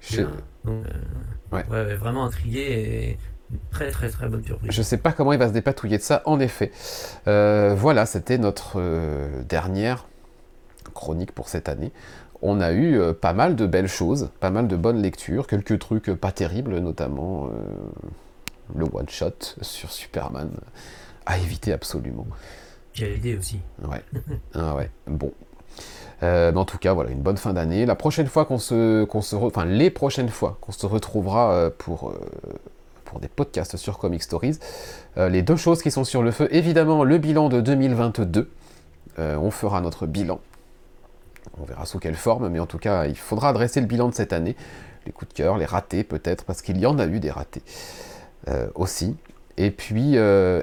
Je 0.01 0.17
sais- 0.17 0.23
Donc, 0.65 0.85
euh, 0.87 0.91
Ouais. 1.53 1.65
ouais, 1.71 1.85
ouais, 1.85 1.95
vraiment 1.97 2.25
intrigué 2.25 2.61
et 2.61 3.19
très 3.71 3.91
très 3.91 4.09
très 4.09 4.29
bonne 4.29 4.45
surprise. 4.45 4.71
Je 4.73 4.83
sais 4.83 4.97
pas 4.97 5.13
comment 5.13 5.33
il 5.33 5.39
va 5.39 5.49
se 5.49 5.53
dépatouiller 5.53 5.99
de 5.99 6.03
ça, 6.03 6.23
en 6.25 6.41
effet. 6.41 6.73
Euh, 7.29 7.75
voilà, 7.77 8.07
c'était 8.07 8.39
notre 8.39 8.75
euh, 8.81 9.43
dernière 9.49 10.07
chronique 10.95 11.33
pour 11.33 11.49
cette 11.49 11.69
année. 11.69 11.93
On 12.43 12.61
a 12.61 12.73
eu 12.73 12.99
euh, 12.99 13.13
pas 13.13 13.33
mal 13.33 13.57
de 13.57 13.67
belles 13.67 13.89
choses, 13.89 14.31
pas 14.41 14.51
mal 14.51 14.69
de 14.69 14.77
bonnes 14.77 15.01
lectures, 15.01 15.47
quelques 15.47 15.79
trucs 15.79 16.13
pas 16.15 16.33
terribles, 16.33 16.79
notamment 16.79 17.49
le 18.75 18.85
one-shot 18.93 19.55
sur 19.63 19.91
Superman, 19.93 20.51
à 21.25 21.39
éviter 21.39 21.73
absolument. 21.73 22.27
a 23.01 23.05
aidé 23.05 23.37
aussi. 23.37 23.61
Ouais. 23.85 24.03
ah 24.55 24.75
ouais. 24.75 24.91
Bon. 25.07 25.33
Euh, 26.23 26.51
mais 26.51 26.59
en 26.59 26.65
tout 26.65 26.79
cas, 26.79 26.95
voilà, 26.95 27.11
une 27.11 27.21
bonne 27.21 27.37
fin 27.37 27.53
d'année. 27.53 27.85
La 27.87 27.95
prochaine 27.95 28.27
fois 28.27 28.45
qu'on 28.47 28.59
se, 28.59 29.05
qu'on 29.05 29.21
se, 29.21 29.37
re- 29.37 29.47
enfin 29.47 29.65
les 29.67 29.91
prochaines 29.91 30.31
fois 30.31 30.57
qu'on 30.63 30.73
se 30.73 30.87
retrouvera 30.87 31.71
pour 31.79 32.11
euh, 32.11 32.19
pour 33.07 33.21
des 33.21 33.29
podcasts 33.29 33.77
sur 33.79 33.99
Comic 33.99 34.23
Stories, 34.23 34.59
euh, 35.17 35.31
les 35.31 35.43
deux 35.43 35.57
choses 35.57 35.83
qui 35.83 35.91
sont 35.91 36.05
sur 36.05 36.23
le 36.23 36.31
feu, 36.31 36.49
évidemment 36.51 37.05
le 37.05 37.17
bilan 37.17 37.49
de 37.49 37.61
2022. 37.63 38.51
Euh, 39.19 39.37
on 39.37 39.51
fera 39.51 39.81
notre 39.81 40.07
bilan. 40.07 40.41
On 41.59 41.65
verra 41.65 41.87
sous 41.87 41.99
quelle 41.99 42.17
forme, 42.17 42.49
mais 42.51 42.59
en 42.59 42.67
tout 42.67 42.79
cas, 42.79 43.07
il 43.07 43.17
faudra 43.17 43.49
adresser 43.49 43.81
le 43.81 43.87
bilan 43.87 44.09
de 44.09 44.15
cette 44.15 44.35
année. 44.35 44.57
Les 45.07 45.13
coups 45.13 45.31
de 45.31 45.35
cœur, 45.35 45.57
les 45.57 45.65
ratés 45.65 46.05
peut-être, 46.05 46.45
parce 46.45 46.61
qu'il 46.61 46.77
y 46.79 46.85
en 46.85 46.99
a 46.99 47.07
eu 47.07 47.21
des 47.21 47.31
ratés 47.31 47.63
euh, 48.49 48.69
aussi. 48.75 49.17
Et 49.57 49.71
puis 49.71 50.19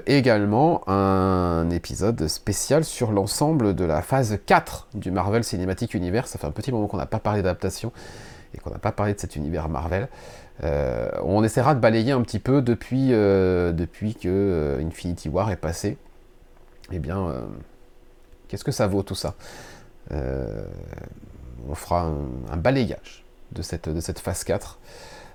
également 0.06 0.88
un 0.88 1.68
épisode 1.70 2.28
spécial 2.28 2.84
sur 2.84 3.10
l'ensemble 3.10 3.74
de 3.74 3.84
la 3.84 4.02
phase 4.02 4.38
4 4.46 4.86
du 4.94 5.10
Marvel 5.10 5.42
Cinematic 5.42 5.94
Universe. 5.94 6.30
Ça 6.30 6.38
fait 6.38 6.46
un 6.46 6.52
petit 6.52 6.70
moment 6.70 6.86
qu'on 6.86 6.98
n'a 6.98 7.06
pas 7.06 7.18
parlé 7.18 7.42
d'adaptation 7.42 7.90
et 8.54 8.58
qu'on 8.58 8.70
n'a 8.70 8.78
pas 8.78 8.92
parlé 8.92 9.14
de 9.14 9.18
cet 9.18 9.34
univers 9.34 9.68
Marvel. 9.68 10.08
Euh, 10.62 11.10
on 11.22 11.42
essaiera 11.42 11.74
de 11.74 11.80
balayer 11.80 12.12
un 12.12 12.22
petit 12.22 12.38
peu 12.38 12.62
depuis, 12.62 13.08
euh, 13.12 13.72
que 13.72 14.26
euh, 14.26 14.80
Infinity 14.80 15.28
War 15.28 15.50
est 15.50 15.56
passé. 15.56 15.98
Eh 16.92 16.98
bien, 16.98 17.32
qu'est-ce 18.46 18.64
que 18.64 18.72
ça 18.72 18.86
vaut 18.86 19.02
tout 19.02 19.14
ça? 19.14 19.34
On 20.10 21.74
fera 21.74 22.12
un, 22.50 22.56
balayage 22.58 23.24
de 23.52 23.62
cette, 23.62 24.18
phase 24.18 24.44
4 24.44 24.78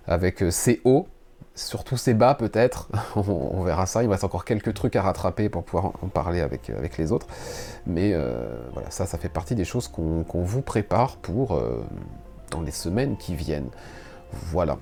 avec 0.05 0.43
ses 0.51 0.79
hauts, 0.83 1.07
surtout 1.55 1.97
ses 1.97 2.13
bas 2.13 2.35
peut-être. 2.35 2.87
on, 3.15 3.63
verra 3.63 3.87
ça. 3.87 4.03
Il 4.03 4.09
reste 4.09 4.23
encore 4.23 4.45
quelques 4.45 4.75
trucs 4.75 4.95
à 4.95 5.01
rattraper 5.01 5.49
pour 5.49 5.63
pouvoir 5.63 5.93
en, 6.03 6.07
parler 6.07 6.39
avec, 6.39 6.71
les 6.99 7.11
autres. 7.11 7.27
Mais 7.87 8.13
voilà, 8.73 8.91
ça, 8.91 9.07
ça 9.07 9.17
fait 9.17 9.27
partie 9.27 9.55
des 9.55 9.65
choses 9.65 9.87
qu'on 9.87 10.23
vous 10.31 10.61
prépare 10.61 11.17
pour 11.17 11.59
dans 12.51 12.61
les 12.61 12.71
semaines 12.71 13.17
qui 13.17 13.33
viennent. 13.33 13.71
Voilà. 14.31 14.77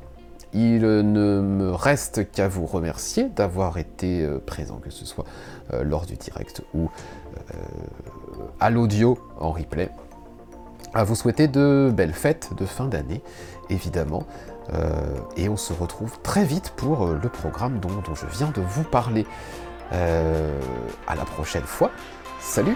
Il 0.53 0.81
ne 0.81 1.41
me 1.41 1.71
reste 1.71 2.31
qu'à 2.31 2.47
vous 2.47 2.65
remercier 2.65 3.29
d'avoir 3.29 3.77
été 3.77 4.23
euh, 4.23 4.39
présent, 4.39 4.77
que 4.77 4.89
ce 4.89 5.05
soit 5.05 5.25
euh, 5.73 5.83
lors 5.83 6.05
du 6.05 6.15
direct 6.15 6.63
ou 6.73 6.89
euh, 7.53 7.53
à 8.59 8.69
l'audio 8.69 9.17
en 9.39 9.51
replay. 9.51 9.89
À 10.93 11.03
vous 11.03 11.15
souhaiter 11.15 11.47
de 11.47 11.91
belles 11.95 12.13
fêtes 12.13 12.51
de 12.57 12.65
fin 12.65 12.85
d'année, 12.85 13.21
évidemment. 13.69 14.23
Et 15.37 15.47
on 15.47 15.55
se 15.55 15.71
retrouve 15.71 16.19
très 16.23 16.43
vite 16.43 16.73
pour 16.75 17.07
le 17.07 17.29
programme 17.29 17.79
dont, 17.79 17.87
dont 17.87 18.15
je 18.15 18.25
viens 18.25 18.51
de 18.51 18.59
vous 18.59 18.83
parler. 18.83 19.25
Euh, 19.93 20.59
à 21.07 21.15
la 21.15 21.23
prochaine 21.23 21.63
fois. 21.63 21.91
Salut 22.41 22.75